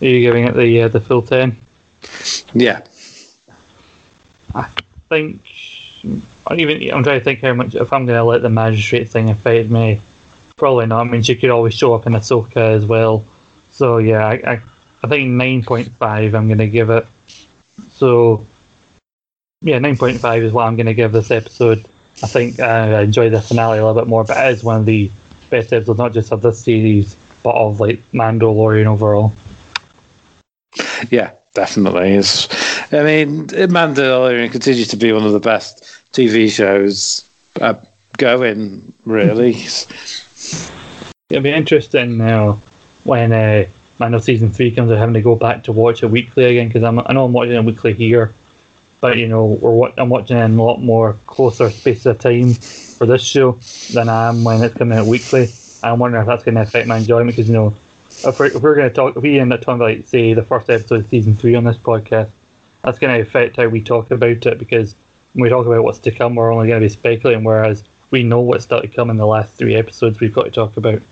Are 0.00 0.06
you 0.06 0.20
giving 0.20 0.44
it 0.44 0.54
the 0.54 0.82
uh, 0.82 0.88
the 0.88 1.00
full 1.00 1.22
ten? 1.22 1.56
Yeah. 2.54 2.82
I 4.54 4.68
think 5.08 5.42
I 6.46 6.54
even 6.56 6.90
I'm 6.92 7.02
trying 7.02 7.20
to 7.20 7.24
think 7.24 7.40
how 7.40 7.54
much 7.54 7.74
if 7.74 7.92
I'm 7.92 8.06
going 8.06 8.18
to 8.18 8.24
let 8.24 8.42
the 8.42 8.50
magistrate 8.50 9.08
thing 9.08 9.30
affect 9.30 9.70
me. 9.70 10.00
Probably 10.56 10.86
not. 10.86 11.00
I 11.00 11.10
mean, 11.10 11.22
she 11.22 11.34
could 11.34 11.50
always 11.50 11.74
show 11.74 11.94
up 11.94 12.06
in 12.06 12.12
Ahsoka 12.12 12.56
as 12.56 12.86
well. 12.86 13.24
So 13.70 13.98
yeah, 13.98 14.26
I 14.26 14.52
I, 14.52 14.62
I 15.02 15.08
think 15.08 15.30
nine 15.30 15.62
point 15.62 15.88
five. 15.96 16.34
I'm 16.34 16.46
going 16.46 16.58
to 16.58 16.68
give 16.68 16.90
it. 16.90 17.06
So 17.92 18.46
yeah, 19.62 19.78
nine 19.78 19.96
point 19.96 20.20
five 20.20 20.42
is 20.42 20.52
what 20.52 20.66
I'm 20.66 20.76
going 20.76 20.86
to 20.86 20.94
give 20.94 21.12
this 21.12 21.30
episode. 21.30 21.88
I 22.22 22.26
think 22.26 22.60
uh, 22.60 22.64
I 22.64 23.02
enjoy 23.02 23.30
the 23.30 23.42
finale 23.42 23.78
a 23.78 23.86
little 23.86 24.00
bit 24.00 24.08
more, 24.08 24.24
but 24.24 24.36
it 24.36 24.52
is 24.52 24.62
one 24.64 24.80
of 24.80 24.86
the 24.86 25.10
best 25.50 25.72
episodes, 25.72 25.98
not 25.98 26.12
just 26.12 26.32
of 26.32 26.42
this 26.42 26.60
series, 26.60 27.16
but 27.42 27.54
of 27.54 27.80
like 27.80 28.00
Mandalorian 28.12 28.86
overall. 28.86 29.32
Yeah, 31.10 31.32
definitely. 31.54 32.12
It's, 32.12 32.48
I 32.92 33.02
mean, 33.02 33.48
Mandalorian 33.48 34.50
continues 34.50 34.88
to 34.88 34.96
be 34.96 35.12
one 35.12 35.24
of 35.24 35.32
the 35.32 35.40
best 35.40 35.84
TV 36.12 36.50
shows 36.50 37.28
uh, 37.60 37.74
going, 38.16 38.92
really. 39.04 39.56
It'll 41.30 41.42
be 41.42 41.50
interesting 41.50 42.16
now 42.16 42.60
when 43.04 43.32
uh, 43.32 43.66
Mando 43.98 44.18
season 44.18 44.50
three 44.50 44.70
comes 44.70 44.90
out, 44.90 44.98
having 44.98 45.14
to 45.14 45.22
go 45.22 45.36
back 45.36 45.64
to 45.64 45.72
watch 45.72 46.02
it 46.02 46.06
weekly 46.06 46.44
again 46.44 46.68
because 46.68 46.82
I 46.82 46.90
know 47.12 47.24
I'm 47.24 47.32
watching 47.32 47.54
it 47.54 47.64
weekly 47.64 47.94
here, 47.94 48.34
but 49.04 49.18
you 49.18 49.28
know 49.28 49.44
we're 49.44 49.70
wa- 49.70 49.92
I'm 49.98 50.08
watching 50.08 50.38
in 50.38 50.58
a 50.58 50.62
lot 50.62 50.80
more 50.80 51.12
closer 51.26 51.68
space 51.68 52.06
of 52.06 52.18
time 52.18 52.54
for 52.54 53.04
this 53.04 53.22
show 53.22 53.58
than 53.92 54.08
I 54.08 54.30
am 54.30 54.44
when 54.44 54.62
it's 54.62 54.74
coming 54.74 54.96
out 54.96 55.06
weekly. 55.06 55.52
I'm 55.82 55.98
wondering 55.98 56.22
if 56.22 56.26
that's 56.26 56.42
going 56.42 56.54
to 56.54 56.62
affect 56.62 56.88
my 56.88 56.96
enjoyment 56.96 57.36
because 57.36 57.46
you 57.46 57.52
know 57.52 57.74
if 58.24 58.40
we're, 58.40 58.46
if 58.46 58.62
we're 58.62 58.74
going 58.74 58.88
to 58.88 58.94
talk 58.94 59.14
if 59.14 59.22
we 59.22 59.38
end 59.38 59.52
up 59.52 59.60
talking 59.60 59.74
about 59.74 59.98
like, 59.98 60.06
say 60.06 60.32
the 60.32 60.42
first 60.42 60.70
episode 60.70 61.00
of 61.00 61.10
season 61.10 61.34
three 61.34 61.54
on 61.54 61.64
this 61.64 61.76
podcast, 61.76 62.30
that's 62.82 62.98
going 62.98 63.14
to 63.14 63.20
affect 63.20 63.56
how 63.56 63.68
we 63.68 63.82
talk 63.82 64.10
about 64.10 64.46
it 64.46 64.58
because 64.58 64.94
when 65.34 65.42
we 65.42 65.50
talk 65.50 65.66
about 65.66 65.84
what's 65.84 65.98
to 65.98 66.10
come, 66.10 66.34
we're 66.34 66.50
only 66.50 66.68
going 66.68 66.80
to 66.80 66.86
be 66.86 66.88
speculating, 66.88 67.44
whereas 67.44 67.84
we 68.10 68.22
know 68.22 68.40
what's 68.40 68.64
still 68.64 68.80
to 68.80 68.88
come 68.88 69.10
in 69.10 69.18
the 69.18 69.26
last 69.26 69.52
three 69.52 69.74
episodes 69.74 70.18
we've 70.18 70.32
got 70.32 70.44
to 70.44 70.50
talk 70.50 70.78
about. 70.78 71.02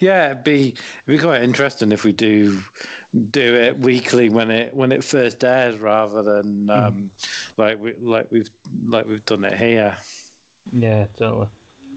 Yeah, 0.00 0.30
it'd 0.30 0.44
be 0.44 0.68
it'd 0.70 1.06
be 1.06 1.18
quite 1.18 1.42
interesting 1.42 1.90
if 1.92 2.04
we 2.04 2.12
do 2.12 2.60
do 3.30 3.54
it 3.54 3.78
weekly 3.78 4.28
when 4.28 4.50
it 4.50 4.74
when 4.74 4.92
it 4.92 5.02
first 5.02 5.42
airs, 5.42 5.78
rather 5.78 6.22
than 6.22 6.70
um, 6.70 7.10
like 7.56 7.78
we 7.78 7.94
like 7.94 8.30
we've 8.30 8.50
like 8.72 9.06
we've 9.06 9.24
done 9.24 9.44
it 9.44 9.58
here. 9.58 9.98
Yeah, 10.72 11.06
totally. 11.08 11.48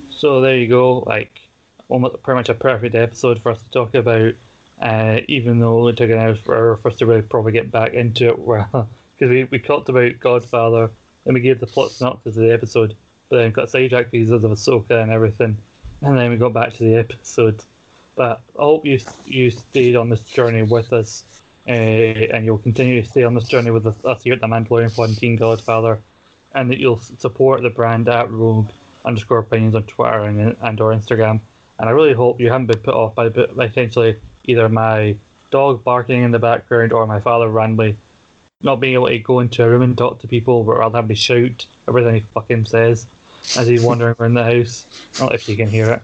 So 0.10 0.42
there 0.42 0.58
you 0.58 0.68
go. 0.68 1.00
Like, 1.00 1.42
almost 1.90 2.22
pretty 2.24 2.38
much 2.38 2.50
a 2.50 2.54
perfect 2.54 2.96
episode 2.96 3.42
for 3.42 3.52
us 3.52 3.62
to 3.64 3.70
talk 3.70 3.94
about. 3.94 4.36
Uh, 4.80 5.22
even 5.28 5.60
though 5.60 5.88
it 5.88 5.98
took 5.98 6.10
an 6.10 6.18
hour 6.18 6.36
for, 6.36 6.76
for 6.78 6.88
us 6.88 6.98
to 6.98 7.06
really 7.06 7.22
probably 7.22 7.52
get 7.52 7.70
back 7.70 7.94
into 7.94 8.30
it, 8.30 8.36
because 9.16 9.30
we, 9.30 9.44
we 9.46 9.60
talked 9.60 9.90
about 9.90 10.20
Godfather, 10.20 10.92
then 11.24 11.36
we 11.36 11.40
gave 11.40 11.60
the 11.60 11.68
plot 11.68 11.92
synopsis 11.92 12.36
of 12.36 12.42
the 12.42 12.52
episode, 12.52 12.98
but 13.30 13.38
then 13.38 13.52
got 13.52 13.70
sidetracked 13.70 14.10
because 14.10 14.32
of 14.32 14.42
Ahsoka 14.42 15.02
and 15.02 15.12
everything, 15.12 15.56
and 16.02 16.18
then 16.18 16.32
we 16.32 16.38
got 16.38 16.54
back 16.54 16.74
to 16.74 16.84
the 16.84 16.96
episode. 16.96 17.64
I 18.22 18.40
hope 18.56 18.86
you 18.86 19.00
you 19.26 19.52
stayed 19.52 19.96
on 19.96 20.10
this 20.10 20.28
journey 20.28 20.64
with 20.64 20.94
us, 20.94 21.42
uh, 21.68 21.72
and 21.72 22.46
you'll 22.46 22.58
continue 22.60 23.02
to 23.02 23.10
stay 23.10 23.24
on 23.24 23.34
this 23.34 23.48
journey 23.48 23.72
with 23.72 23.86
us 23.88 24.24
here 24.24 24.34
at 24.34 24.42
the 24.42 24.48
Mandalorian 24.48 25.18
Team 25.18 25.36
Godfather, 25.36 26.02
and 26.54 26.70
that 26.72 26.80
you'll 26.80 26.98
support 26.98 27.62
the 27.62 27.70
brand 27.70 28.08
at 28.08 28.30
Rogue 28.30 28.72
underscore 29.06 29.40
opinions 29.40 29.76
on 29.76 29.86
Twitter 29.88 30.22
and 30.22 30.40
and 30.40 30.82
or 30.82 30.94
Instagram. 30.94 31.42
And 31.80 31.90
I 31.90 31.92
really 31.92 32.14
hope 32.14 32.40
you 32.40 32.50
haven't 32.50 32.68
been 32.68 32.80
put 32.80 32.94
off 32.94 33.16
by, 33.16 33.30
by 33.30 33.66
essentially 33.66 34.22
either 34.46 34.70
my 34.70 35.18
dog 35.50 35.84
barking 35.84 36.22
in 36.22 36.32
the 36.32 36.40
background 36.40 36.94
or 36.94 37.08
my 37.08 37.20
father 37.20 37.50
randomly 37.50 37.98
not 38.64 38.80
being 38.80 38.94
able 38.94 39.08
to 39.08 39.20
go 39.20 39.40
into 39.40 39.64
a 39.64 39.70
room 39.70 39.82
and 39.82 39.98
talk 39.98 40.20
to 40.20 40.28
people, 40.28 40.64
but 40.64 40.78
rather 40.78 40.98
have 40.98 41.10
me 41.10 41.16
shout 41.16 41.68
everything 41.88 42.16
he 42.16 42.20
fucking 42.22 42.66
says 42.66 43.08
as 43.58 43.68
he's 43.68 43.84
wandering 43.84 44.16
around 44.20 44.36
the 44.36 44.44
house. 44.44 44.86
Not 45.20 45.34
if 45.34 45.50
you 45.50 45.58
can 45.58 45.68
hear 45.68 45.92
it. 45.92 46.04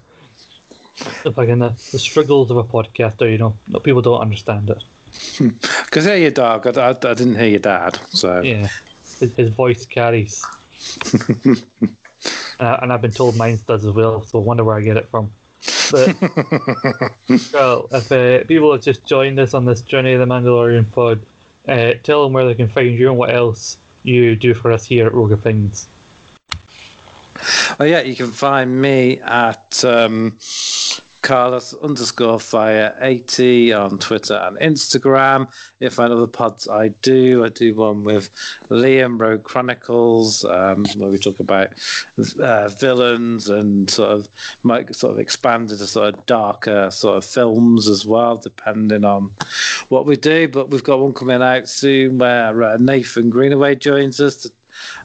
The 1.23 1.31
fucking 1.31 1.59
the, 1.59 1.69
the 1.69 1.99
struggles 1.99 2.51
of 2.51 2.57
a 2.57 2.63
podcaster. 2.63 3.31
You 3.31 3.37
know, 3.37 3.57
no, 3.67 3.79
people 3.79 4.01
don't 4.01 4.21
understand 4.21 4.69
it. 4.69 4.83
Because 5.85 6.05
hear 6.05 6.17
your 6.17 6.31
dog. 6.31 6.67
I, 6.67 6.71
I, 6.71 6.89
I, 6.89 6.93
didn't 6.93 7.35
hear 7.35 7.47
your 7.47 7.59
dad. 7.59 7.95
So 8.09 8.41
yeah, 8.41 8.69
his, 9.19 9.35
his 9.35 9.49
voice 9.49 9.85
carries. 9.85 10.43
uh, 12.59 12.79
and 12.81 12.93
I've 12.93 13.01
been 13.01 13.11
told 13.11 13.37
mine 13.37 13.57
does 13.65 13.85
as 13.85 13.93
well. 13.93 14.23
So 14.23 14.41
I 14.41 14.43
wonder 14.43 14.63
where 14.63 14.77
I 14.77 14.81
get 14.81 14.97
it 14.97 15.07
from. 15.07 15.33
But 15.91 16.19
well, 17.53 17.87
if 17.91 18.11
uh, 18.11 18.43
people 18.45 18.71
have 18.71 18.81
just 18.81 19.05
joined 19.05 19.39
us 19.39 19.53
on 19.53 19.65
this 19.65 19.81
journey 19.81 20.13
of 20.13 20.19
the 20.19 20.25
Mandalorian 20.25 20.91
pod, 20.91 21.25
uh, 21.67 21.93
tell 22.03 22.23
them 22.23 22.33
where 22.33 22.45
they 22.45 22.55
can 22.55 22.67
find 22.67 22.97
you 22.97 23.09
and 23.09 23.17
what 23.17 23.33
else 23.33 23.77
you 24.03 24.35
do 24.35 24.53
for 24.53 24.71
us 24.71 24.85
here 24.85 25.05
at 25.05 25.13
Rogue 25.13 25.31
of 25.31 25.41
Things. 25.41 25.87
Oh 27.79 27.83
yeah, 27.83 28.01
you 28.01 28.15
can 28.15 28.31
find 28.31 28.81
me 28.81 29.19
at 29.19 29.83
um, 29.85 30.37
Carlos 31.27 31.73
underscore 31.73 32.39
fire 32.39 32.97
80 33.01 33.73
on 33.73 33.99
Twitter 33.99 34.35
and 34.35 34.55
Instagram. 34.59 35.53
If 35.81 35.99
I 35.99 36.07
know 36.07 36.21
the 36.21 36.27
pods 36.29 36.69
I 36.69 36.87
do, 36.87 37.43
I 37.43 37.49
do 37.49 37.75
one 37.75 38.05
with 38.05 38.31
Liam 38.69 39.19
Rogue 39.19 39.43
Chronicles, 39.43 40.45
um, 40.45 40.85
where 40.95 41.09
we 41.09 41.17
talk 41.17 41.41
about 41.41 41.73
uh, 42.39 42.69
villains 42.69 43.49
and 43.49 43.89
sort 43.89 44.11
of 44.11 44.29
might 44.63 44.95
sort 44.95 45.11
of 45.11 45.19
expand 45.19 45.69
into 45.69 45.85
sort 45.85 46.15
of 46.15 46.25
darker 46.27 46.89
sort 46.91 47.17
of 47.17 47.25
films 47.25 47.89
as 47.89 48.05
well, 48.05 48.37
depending 48.37 49.03
on 49.03 49.35
what 49.89 50.05
we 50.05 50.15
do. 50.15 50.47
But 50.47 50.69
we've 50.69 50.81
got 50.81 51.01
one 51.01 51.13
coming 51.13 51.41
out 51.41 51.67
soon 51.67 52.19
where 52.19 52.63
uh, 52.63 52.77
Nathan 52.77 53.29
Greenaway 53.29 53.75
joins 53.75 54.21
us 54.21 54.43
to 54.43 54.53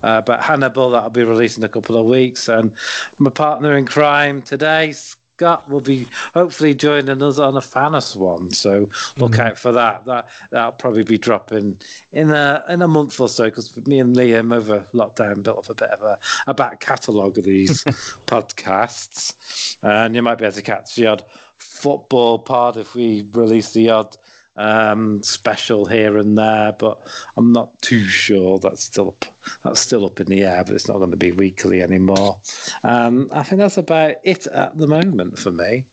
uh, 0.02 0.20
but 0.20 0.42
Hannibal, 0.42 0.90
that'll 0.90 1.10
be 1.10 1.24
released 1.24 1.56
in 1.58 1.64
a 1.64 1.68
couple 1.68 1.96
of 1.96 2.06
weeks. 2.06 2.46
And 2.46 2.76
my 3.18 3.30
partner 3.30 3.76
in 3.76 3.86
crime 3.86 4.42
today, 4.42 4.92
Scott, 5.36 5.68
will 5.68 5.80
be 5.80 6.04
hopefully 6.34 6.74
joining 6.74 7.22
us 7.22 7.38
on 7.38 7.56
a 7.56 7.60
Thanos 7.60 8.14
one. 8.14 8.50
So 8.50 8.80
look 9.16 9.32
mm-hmm. 9.32 9.40
out 9.40 9.58
for 9.58 9.72
that. 9.72 10.04
That 10.04 10.28
that'll 10.50 10.72
probably 10.72 11.04
be 11.04 11.18
dropping 11.18 11.80
in 12.12 12.30
a 12.30 12.64
in 12.68 12.82
a 12.82 12.86
month 12.86 13.18
or 13.18 13.28
so 13.28 13.46
because 13.48 13.74
me 13.86 13.98
and 13.98 14.14
Liam 14.14 14.54
over 14.54 14.80
lockdown 14.92 15.42
built 15.42 15.58
up 15.58 15.70
a 15.70 15.74
bit 15.74 15.90
of 15.90 16.02
a, 16.02 16.20
a 16.46 16.54
back 16.54 16.80
catalogue 16.80 17.38
of 17.38 17.44
these 17.44 17.82
podcasts, 18.26 19.78
and 19.82 20.14
you 20.14 20.22
might 20.22 20.36
be 20.36 20.44
able 20.44 20.54
to 20.54 20.62
catch 20.62 20.94
the 20.94 21.06
odd 21.06 21.24
football 21.56 22.38
pod 22.38 22.76
if 22.76 22.94
we 22.94 23.22
release 23.32 23.72
the 23.72 23.88
odd 23.88 24.16
um, 24.56 25.22
special 25.22 25.86
here 25.86 26.18
and 26.18 26.36
there, 26.36 26.72
but 26.72 27.06
I'm 27.36 27.52
not 27.52 27.80
too 27.82 28.06
sure. 28.06 28.58
That's 28.58 28.82
still 28.82 29.08
up, 29.08 29.24
that's 29.62 29.80
still 29.80 30.04
up 30.04 30.20
in 30.20 30.26
the 30.26 30.42
air, 30.42 30.64
but 30.64 30.74
it's 30.74 30.88
not 30.88 30.98
going 30.98 31.10
to 31.10 31.16
be 31.16 31.32
weekly 31.32 31.82
anymore. 31.82 32.40
Um, 32.82 33.28
I 33.32 33.42
think 33.42 33.58
that's 33.58 33.78
about 33.78 34.16
it 34.24 34.46
at 34.48 34.76
the 34.76 34.86
moment 34.86 35.38
for 35.38 35.50
me. 35.50 35.86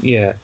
Yeah, 0.00 0.36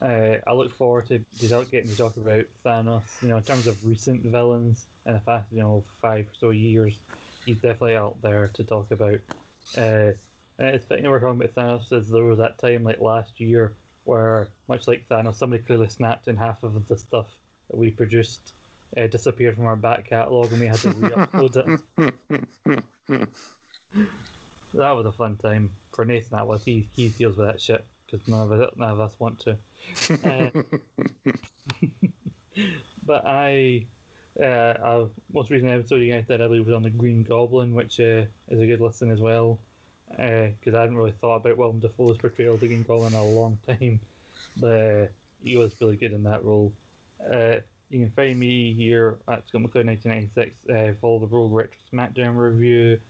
uh, 0.00 0.40
I 0.46 0.52
look 0.52 0.72
forward 0.72 1.06
to 1.06 1.18
getting 1.18 1.90
to 1.90 1.96
talk 1.96 2.16
about 2.16 2.46
Thanos. 2.46 3.22
You 3.22 3.28
know, 3.28 3.38
in 3.38 3.44
terms 3.44 3.66
of 3.66 3.84
recent 3.84 4.22
villains 4.22 4.86
in 5.04 5.14
the 5.14 5.20
past, 5.20 5.52
you 5.52 5.58
know, 5.58 5.82
five 5.82 6.30
or 6.30 6.34
so 6.34 6.50
years, 6.50 7.00
he's 7.44 7.60
definitely 7.60 7.96
out 7.96 8.20
there 8.20 8.48
to 8.48 8.64
talk 8.64 8.90
about. 8.90 9.20
Uh, 9.76 10.12
and 10.56 10.76
it's 10.76 10.84
fitting 10.84 11.08
we're 11.10 11.20
talking 11.20 11.40
about 11.40 11.54
Thanos 11.54 11.92
as 11.96 12.10
there 12.10 12.22
was 12.22 12.38
that 12.38 12.58
time 12.58 12.84
like 12.84 12.98
last 12.98 13.40
year 13.40 13.76
where, 14.04 14.52
much 14.68 14.86
like 14.86 15.08
Thanos, 15.08 15.34
somebody 15.34 15.62
clearly 15.62 15.88
snapped 15.88 16.28
in 16.28 16.36
half 16.36 16.62
of 16.62 16.88
the 16.88 16.98
stuff 16.98 17.40
that 17.68 17.76
we 17.76 17.90
produced 17.90 18.54
uh, 18.96 19.06
disappeared 19.06 19.56
from 19.56 19.66
our 19.66 19.76
back 19.76 20.06
catalogue 20.06 20.52
and 20.52 20.60
we 20.60 20.66
had 20.66 20.78
to 20.78 20.90
re-upload 20.90 21.56
it. 21.56 21.64
that 24.72 24.92
was 24.92 25.06
a 25.06 25.12
fun 25.12 25.38
time 25.38 25.68
for 25.90 26.04
Nathan. 26.04 26.36
That 26.36 26.46
was 26.46 26.64
he. 26.64 26.82
He 26.82 27.10
deals 27.10 27.36
with 27.36 27.46
that 27.46 27.60
shit 27.60 27.84
because 28.06 28.28
none 28.28 28.52
of 28.52 28.60
it, 28.60 28.76
none 28.76 28.90
of 28.90 29.00
us 29.00 29.18
want 29.18 29.40
to. 29.40 29.58
Uh, 30.22 30.50
but 33.06 33.24
I, 33.26 33.86
uh, 34.38 35.08
most 35.30 35.50
recent 35.50 35.70
episode 35.70 35.96
you 35.96 36.12
guys 36.12 36.28
did, 36.28 36.40
I 36.40 36.46
believe, 36.46 36.66
was 36.66 36.74
on 36.74 36.82
the 36.82 36.90
Green 36.90 37.22
Goblin, 37.22 37.74
which 37.74 37.98
uh, 37.98 38.26
is 38.48 38.60
a 38.60 38.66
good 38.66 38.80
listen 38.80 39.10
as 39.10 39.20
well 39.20 39.58
because 40.06 40.74
uh, 40.74 40.78
I 40.78 40.80
hadn't 40.80 40.96
really 40.96 41.12
thought 41.12 41.36
about 41.36 41.56
Willem 41.56 41.80
Dafoe's 41.80 42.18
portrayal 42.18 42.54
of 42.54 42.60
the 42.60 42.66
Green 42.66 42.82
Goblin 42.82 43.14
in 43.14 43.18
a 43.18 43.24
long 43.24 43.56
time, 43.58 44.00
but 44.60 44.80
uh, 44.80 45.12
he 45.40 45.56
was 45.56 45.80
really 45.80 45.96
good 45.96 46.12
in 46.12 46.22
that 46.24 46.44
role. 46.44 46.74
Uh, 47.18 47.60
you 47.88 48.04
can 48.04 48.10
find 48.10 48.38
me 48.38 48.74
here 48.74 49.20
at 49.28 49.48
Scott 49.48 49.62
McCloud 49.62 49.86
1996 49.86 50.68
uh, 50.68 50.96
for 51.00 51.20
the 51.20 51.26
Rogue 51.26 51.52
Retro 51.52 51.80
SmackDown 51.90 52.36
review, 52.36 53.00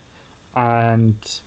and 0.54 1.42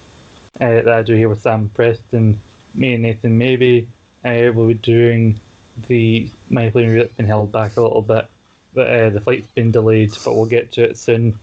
uh, 0.60 0.82
that 0.82 0.88
I 0.88 1.02
do 1.02 1.14
here 1.14 1.28
with 1.28 1.40
Sam 1.40 1.70
Preston. 1.70 2.38
Me 2.74 2.94
and 2.94 3.02
Nathan 3.02 3.38
maybe 3.38 3.88
uh, 4.24 4.52
we'll 4.54 4.68
be 4.68 4.74
doing 4.74 5.40
the 5.86 6.30
my 6.50 6.68
plane 6.70 6.94
that's 6.94 7.14
been 7.14 7.26
held 7.26 7.52
back 7.52 7.76
a 7.76 7.80
little 7.80 8.02
bit, 8.02 8.28
but 8.74 9.10
the 9.10 9.20
flight's 9.20 9.46
been 9.46 9.70
delayed, 9.70 10.10
but 10.24 10.34
we'll 10.34 10.46
get 10.46 10.72
to 10.72 10.90
it 10.90 10.98
soon. 10.98 11.38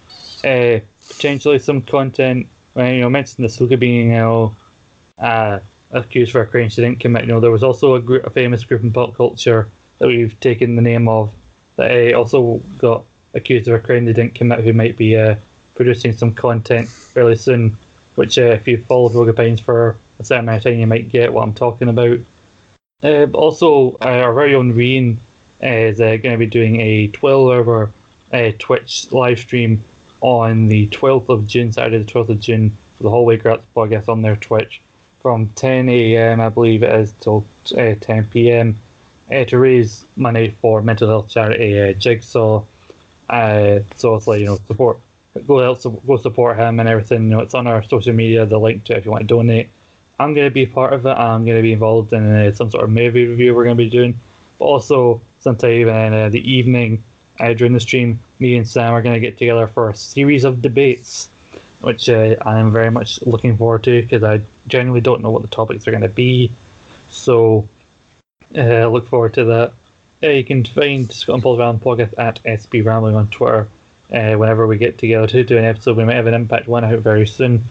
Potentially 1.07 1.59
some 1.59 1.81
content 1.81 2.47
when 2.75 2.93
you 2.93 3.01
know 3.01 3.09
mentioned 3.09 3.47
Ahsoka 3.47 3.79
being 3.79 4.11
you 4.11 4.17
know 4.17 4.55
uh, 5.17 5.59
accused 5.91 6.31
for 6.31 6.41
a 6.41 6.47
crime 6.47 6.69
she 6.69 6.81
didn't 6.81 6.99
commit. 6.99 7.23
You 7.23 7.29
know 7.29 7.39
there 7.39 7.51
was 7.51 7.63
also 7.63 7.95
a, 7.95 8.01
group, 8.01 8.23
a 8.25 8.29
famous 8.29 8.63
group 8.63 8.83
in 8.83 8.91
pop 8.91 9.15
culture 9.15 9.71
that 9.97 10.07
we've 10.07 10.39
taken 10.39 10.75
the 10.75 10.81
name 10.81 11.07
of 11.07 11.33
that 11.77 12.13
uh, 12.13 12.17
also 12.17 12.57
got 12.77 13.05
accused 13.33 13.67
of 13.67 13.75
a 13.75 13.79
crime 13.79 14.05
they 14.05 14.13
didn't 14.13 14.35
commit, 14.35 14.63
who 14.63 14.73
might 14.73 14.97
be 14.97 15.17
uh, 15.17 15.35
producing 15.73 16.15
some 16.15 16.33
content 16.33 16.87
fairly 16.87 17.35
soon. 17.35 17.77
Which, 18.15 18.37
uh, 18.37 18.43
if 18.43 18.67
you 18.67 18.81
followed 18.81 19.13
Rogue 19.13 19.27
Opinions 19.27 19.59
for 19.59 19.97
a 20.19 20.23
certain 20.23 20.45
amount 20.45 20.57
of 20.57 20.63
time, 20.63 20.79
you 20.79 20.87
might 20.87 21.09
get 21.09 21.33
what 21.33 21.43
I'm 21.43 21.53
talking 21.53 21.89
about. 21.89 22.19
Uh, 23.03 23.27
also, 23.33 23.91
uh, 23.95 24.21
our 24.23 24.33
very 24.33 24.55
own 24.55 24.71
Reen 24.71 25.19
is 25.59 25.97
going 25.97 26.21
to 26.21 26.37
be 26.37 26.45
doing 26.45 26.79
a 26.79 27.09
12-hour 27.09 27.91
Twitch 28.53 29.11
live 29.11 29.39
stream 29.39 29.83
on 30.25 30.65
the 30.65 30.87
12th 30.87 31.29
of 31.29 31.47
June, 31.47 31.71
Saturday 31.71 31.99
the 31.99 32.11
12th 32.11 32.29
of 32.29 32.39
June, 32.39 32.75
for 32.95 33.03
the 33.03 33.11
Hallway 33.11 33.37
Grats 33.37 33.63
podcast 33.75 34.09
on 34.09 34.23
their 34.23 34.35
Twitch 34.35 34.81
from 35.21 35.49
10 35.49 35.87
a.m. 35.87 36.41
I 36.41 36.49
believe 36.49 36.81
it 36.81 36.91
is 36.95 37.11
till 37.19 37.45
uh, 37.77 37.93
10 37.93 38.29
p.m. 38.29 38.75
Uh, 39.31 39.45
to 39.45 39.59
raise 39.59 40.03
money 40.15 40.49
for 40.49 40.81
mental 40.81 41.07
health 41.07 41.29
charity 41.29 41.79
uh, 41.79 41.93
Jigsaw. 41.93 42.65
Uh, 43.29 43.81
so 43.95 44.15
it's 44.15 44.25
like 44.25 44.39
you 44.39 44.47
know 44.47 44.57
support 44.65 44.99
go 45.45 45.59
help 45.59 45.83
go 46.07 46.17
support 46.17 46.57
him 46.57 46.79
and 46.79 46.89
everything. 46.89 47.23
You 47.25 47.29
know 47.29 47.39
it's 47.41 47.53
on 47.53 47.67
our 47.67 47.83
social 47.83 48.13
media. 48.13 48.47
The 48.47 48.59
link 48.59 48.83
to 48.85 48.93
it 48.93 48.97
if 48.97 49.05
you 49.05 49.11
want 49.11 49.21
to 49.21 49.27
donate. 49.27 49.69
I'm 50.17 50.33
going 50.33 50.47
to 50.47 50.53
be 50.53 50.65
part 50.65 50.93
of 50.93 51.05
it. 51.05 51.09
I'm 51.09 51.45
going 51.45 51.57
to 51.57 51.61
be 51.61 51.73
involved 51.73 52.13
in 52.13 52.23
uh, 52.23 52.51
some 52.51 52.71
sort 52.71 52.83
of 52.83 52.89
movie 52.89 53.27
review 53.27 53.53
we're 53.53 53.65
going 53.65 53.77
to 53.77 53.83
be 53.83 53.89
doing, 53.91 54.17
but 54.57 54.65
also 54.65 55.21
sometime 55.39 55.87
in 55.87 56.13
uh, 56.13 56.29
the 56.29 56.41
evening 56.49 57.03
uh, 57.39 57.53
during 57.53 57.73
the 57.73 57.79
stream, 57.79 58.19
me 58.39 58.57
and 58.57 58.67
Sam 58.67 58.93
are 58.93 59.01
going 59.01 59.15
to 59.15 59.19
get 59.19 59.37
together 59.37 59.67
for 59.67 59.89
a 59.89 59.95
series 59.95 60.43
of 60.43 60.61
debates, 60.61 61.29
which 61.81 62.09
uh, 62.09 62.35
I 62.41 62.59
am 62.59 62.71
very 62.71 62.91
much 62.91 63.21
looking 63.23 63.57
forward 63.57 63.83
to 63.85 64.01
because 64.01 64.23
I 64.23 64.41
genuinely 64.67 65.01
don't 65.01 65.21
know 65.21 65.31
what 65.31 65.41
the 65.41 65.47
topics 65.47 65.87
are 65.87 65.91
going 65.91 66.01
to 66.01 66.09
be. 66.09 66.51
So, 67.09 67.67
uh, 68.55 68.87
look 68.87 69.07
forward 69.07 69.33
to 69.35 69.45
that. 69.45 69.73
Uh, 70.23 70.29
you 70.29 70.43
can 70.43 70.63
find 70.63 71.11
Scott 71.11 71.35
and 71.35 71.43
Paul's 71.43 71.59
Rambling 71.59 71.97
Podcast 71.97 72.17
at 72.17 72.41
SB 72.43 72.85
Rambling 72.85 73.15
on 73.15 73.29
Twitter. 73.29 73.69
Uh, 74.11 74.35
whenever 74.35 74.67
we 74.67 74.77
get 74.77 74.97
together 74.97 75.27
to 75.27 75.43
do 75.43 75.57
an 75.57 75.65
episode, 75.65 75.97
we 75.97 76.05
might 76.05 76.15
have 76.15 76.27
an 76.27 76.33
impact 76.33 76.67
one 76.67 76.83
out 76.83 76.99
very 76.99 77.27
soon. 77.27 77.63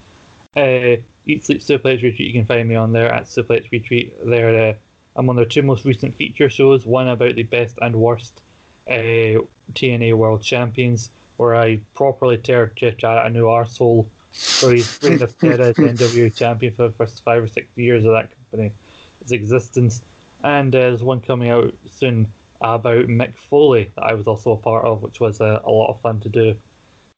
Uh, 0.56 0.96
Eat 1.26 1.44
Sleep 1.44 1.60
Suplex 1.60 2.02
Repeat, 2.02 2.26
you 2.26 2.32
can 2.32 2.44
find 2.44 2.68
me 2.68 2.74
on 2.74 2.92
there 2.92 3.12
at 3.12 3.24
Suplex 3.24 3.70
Repeat. 3.70 4.14
There, 4.22 4.70
uh, 4.70 4.76
I'm 5.16 5.28
on 5.30 5.36
their 5.36 5.46
two 5.46 5.62
most 5.62 5.84
recent 5.84 6.14
feature 6.14 6.50
shows, 6.50 6.84
one 6.84 7.08
about 7.08 7.36
the 7.36 7.44
best 7.44 7.78
and 7.80 8.00
worst 8.00 8.42
uh, 8.86 9.46
TNA 9.72 10.16
World 10.16 10.42
Champions, 10.42 11.10
where 11.36 11.56
I 11.56 11.78
properly 11.94 12.38
tear 12.38 12.68
Jeff 12.68 12.96
Jarrett 12.96 13.26
a 13.26 13.30
new 13.30 13.46
arsehole. 13.46 14.08
So 14.32 14.70
he's 14.70 14.98
been 14.98 15.18
the 15.18 15.26
NWA 15.26 16.34
champion 16.36 16.74
for 16.74 16.88
the 16.88 16.94
first 16.94 17.22
five 17.22 17.42
or 17.42 17.48
six 17.48 17.68
years 17.76 18.04
of 18.04 18.12
that 18.12 18.30
company, 18.30 18.74
its 19.20 19.30
existence. 19.30 20.02
And 20.42 20.74
uh, 20.74 20.78
there's 20.78 21.02
one 21.02 21.20
coming 21.20 21.50
out 21.50 21.72
soon 21.86 22.32
about 22.60 23.06
Mick 23.06 23.36
Foley 23.36 23.92
that 23.94 24.02
I 24.02 24.14
was 24.14 24.26
also 24.26 24.52
a 24.52 24.56
part 24.56 24.84
of, 24.84 25.02
which 25.02 25.20
was 25.20 25.40
a, 25.40 25.60
a 25.64 25.70
lot 25.70 25.90
of 25.90 26.00
fun 26.00 26.20
to 26.20 26.28
do. 26.28 26.60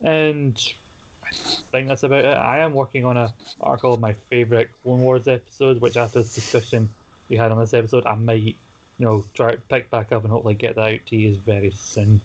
And 0.00 0.56
I 1.22 1.32
think 1.32 1.88
that's 1.88 2.02
about 2.02 2.24
it. 2.24 2.36
I 2.36 2.58
am 2.58 2.74
working 2.74 3.04
on 3.04 3.16
a 3.16 3.34
article 3.60 3.94
of 3.94 4.00
my 4.00 4.12
favourite 4.12 4.72
Clone 4.72 5.02
Wars 5.02 5.26
episode, 5.26 5.80
which 5.80 5.96
after 5.96 6.22
this 6.22 6.34
discussion 6.34 6.88
we 7.28 7.36
had 7.36 7.50
on 7.50 7.58
this 7.58 7.74
episode, 7.74 8.06
I 8.06 8.14
might 8.14 8.56
you 8.98 9.06
know, 9.06 9.22
try 9.34 9.52
to 9.52 9.60
pick 9.60 9.90
back 9.90 10.12
up 10.12 10.22
and 10.22 10.32
hopefully 10.32 10.54
get 10.54 10.76
that 10.76 10.94
out 10.94 11.06
to 11.06 11.16
you 11.16 11.36
very 11.36 11.70
soon. 11.70 12.20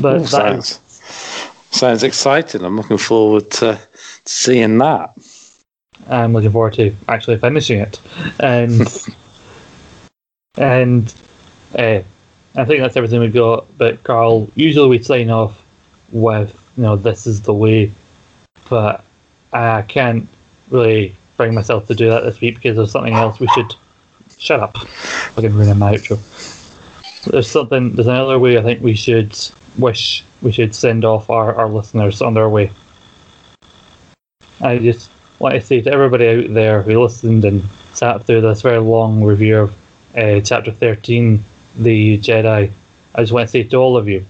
But 0.00 0.18
that 0.18 0.28
sounds, 0.28 0.80
sounds 1.70 2.02
exciting. 2.02 2.64
I'm 2.64 2.76
looking 2.76 2.98
forward 2.98 3.50
to 3.52 3.80
seeing 4.24 4.78
that. 4.78 5.16
I'm 6.08 6.32
looking 6.32 6.52
forward 6.52 6.74
to 6.74 6.94
actually 7.08 7.38
finishing 7.38 7.80
it, 7.80 8.00
and 8.40 8.80
and 10.56 11.14
uh, 11.76 12.02
I 12.54 12.64
think 12.64 12.80
that's 12.80 12.96
everything 12.96 13.20
we've 13.20 13.32
got. 13.32 13.66
But 13.78 14.02
Carl, 14.02 14.50
usually 14.54 14.88
we 14.88 15.02
sign 15.02 15.30
off 15.30 15.62
with 16.12 16.54
you 16.76 16.82
know 16.82 16.96
this 16.96 17.26
is 17.26 17.42
the 17.42 17.54
way, 17.54 17.90
but 18.68 19.04
I 19.52 19.82
can't 19.82 20.28
really 20.70 21.14
bring 21.36 21.54
myself 21.54 21.86
to 21.86 21.94
do 21.94 22.08
that 22.08 22.20
this 22.20 22.40
week 22.40 22.56
because 22.56 22.76
there's 22.76 22.90
something 22.90 23.14
else 23.14 23.40
we 23.40 23.48
should 23.48 23.74
shut 24.38 24.60
up. 24.60 24.76
I 25.36 25.42
can 25.42 25.54
ruin 25.54 25.78
my 25.78 25.94
outro. 25.94 26.18
There's 27.24 27.50
something. 27.50 27.94
There's 27.94 28.06
another 28.06 28.38
way. 28.38 28.58
I 28.58 28.62
think 28.62 28.82
we 28.82 28.94
should 28.94 29.36
wish 29.78 30.24
we 30.42 30.52
should 30.52 30.74
send 30.74 31.04
off 31.04 31.28
our, 31.28 31.54
our 31.54 31.68
listeners 31.68 32.22
on 32.22 32.34
their 32.34 32.48
way. 32.48 32.70
I 34.60 34.78
just 34.78 35.10
want 35.38 35.54
to 35.54 35.60
say 35.60 35.80
to 35.82 35.92
everybody 35.92 36.28
out 36.28 36.54
there 36.54 36.82
who 36.82 37.02
listened 37.02 37.44
and 37.44 37.62
sat 37.92 38.24
through 38.24 38.40
this 38.40 38.62
very 38.62 38.78
long 38.78 39.22
review 39.22 39.58
of 39.58 39.76
uh, 40.16 40.40
chapter 40.40 40.72
13, 40.72 41.42
The 41.76 42.18
Jedi, 42.18 42.70
I 43.14 43.20
just 43.20 43.32
want 43.32 43.48
to 43.48 43.52
say 43.52 43.64
to 43.64 43.76
all 43.76 43.96
of 43.96 44.08
you, 44.08 44.24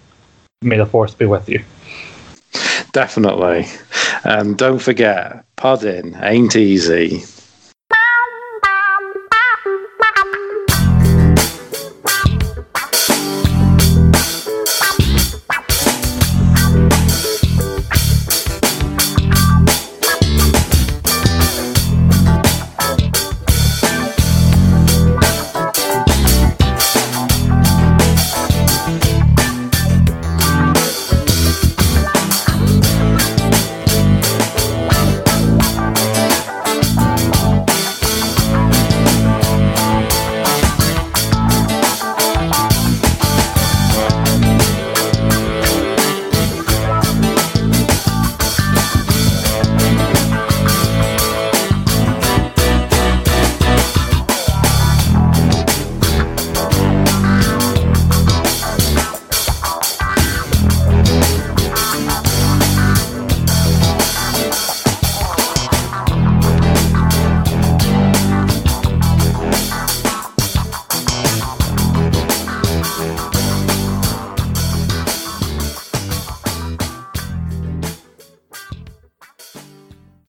may 0.62 0.78
the 0.78 0.86
Force 0.86 1.14
be 1.14 1.26
with 1.26 1.48
you. 1.48 1.62
Definitely. 2.92 3.66
And 4.24 4.58
don't 4.58 4.80
forget, 4.80 5.44
podding 5.56 6.16
ain't 6.20 6.56
easy. 6.56 7.22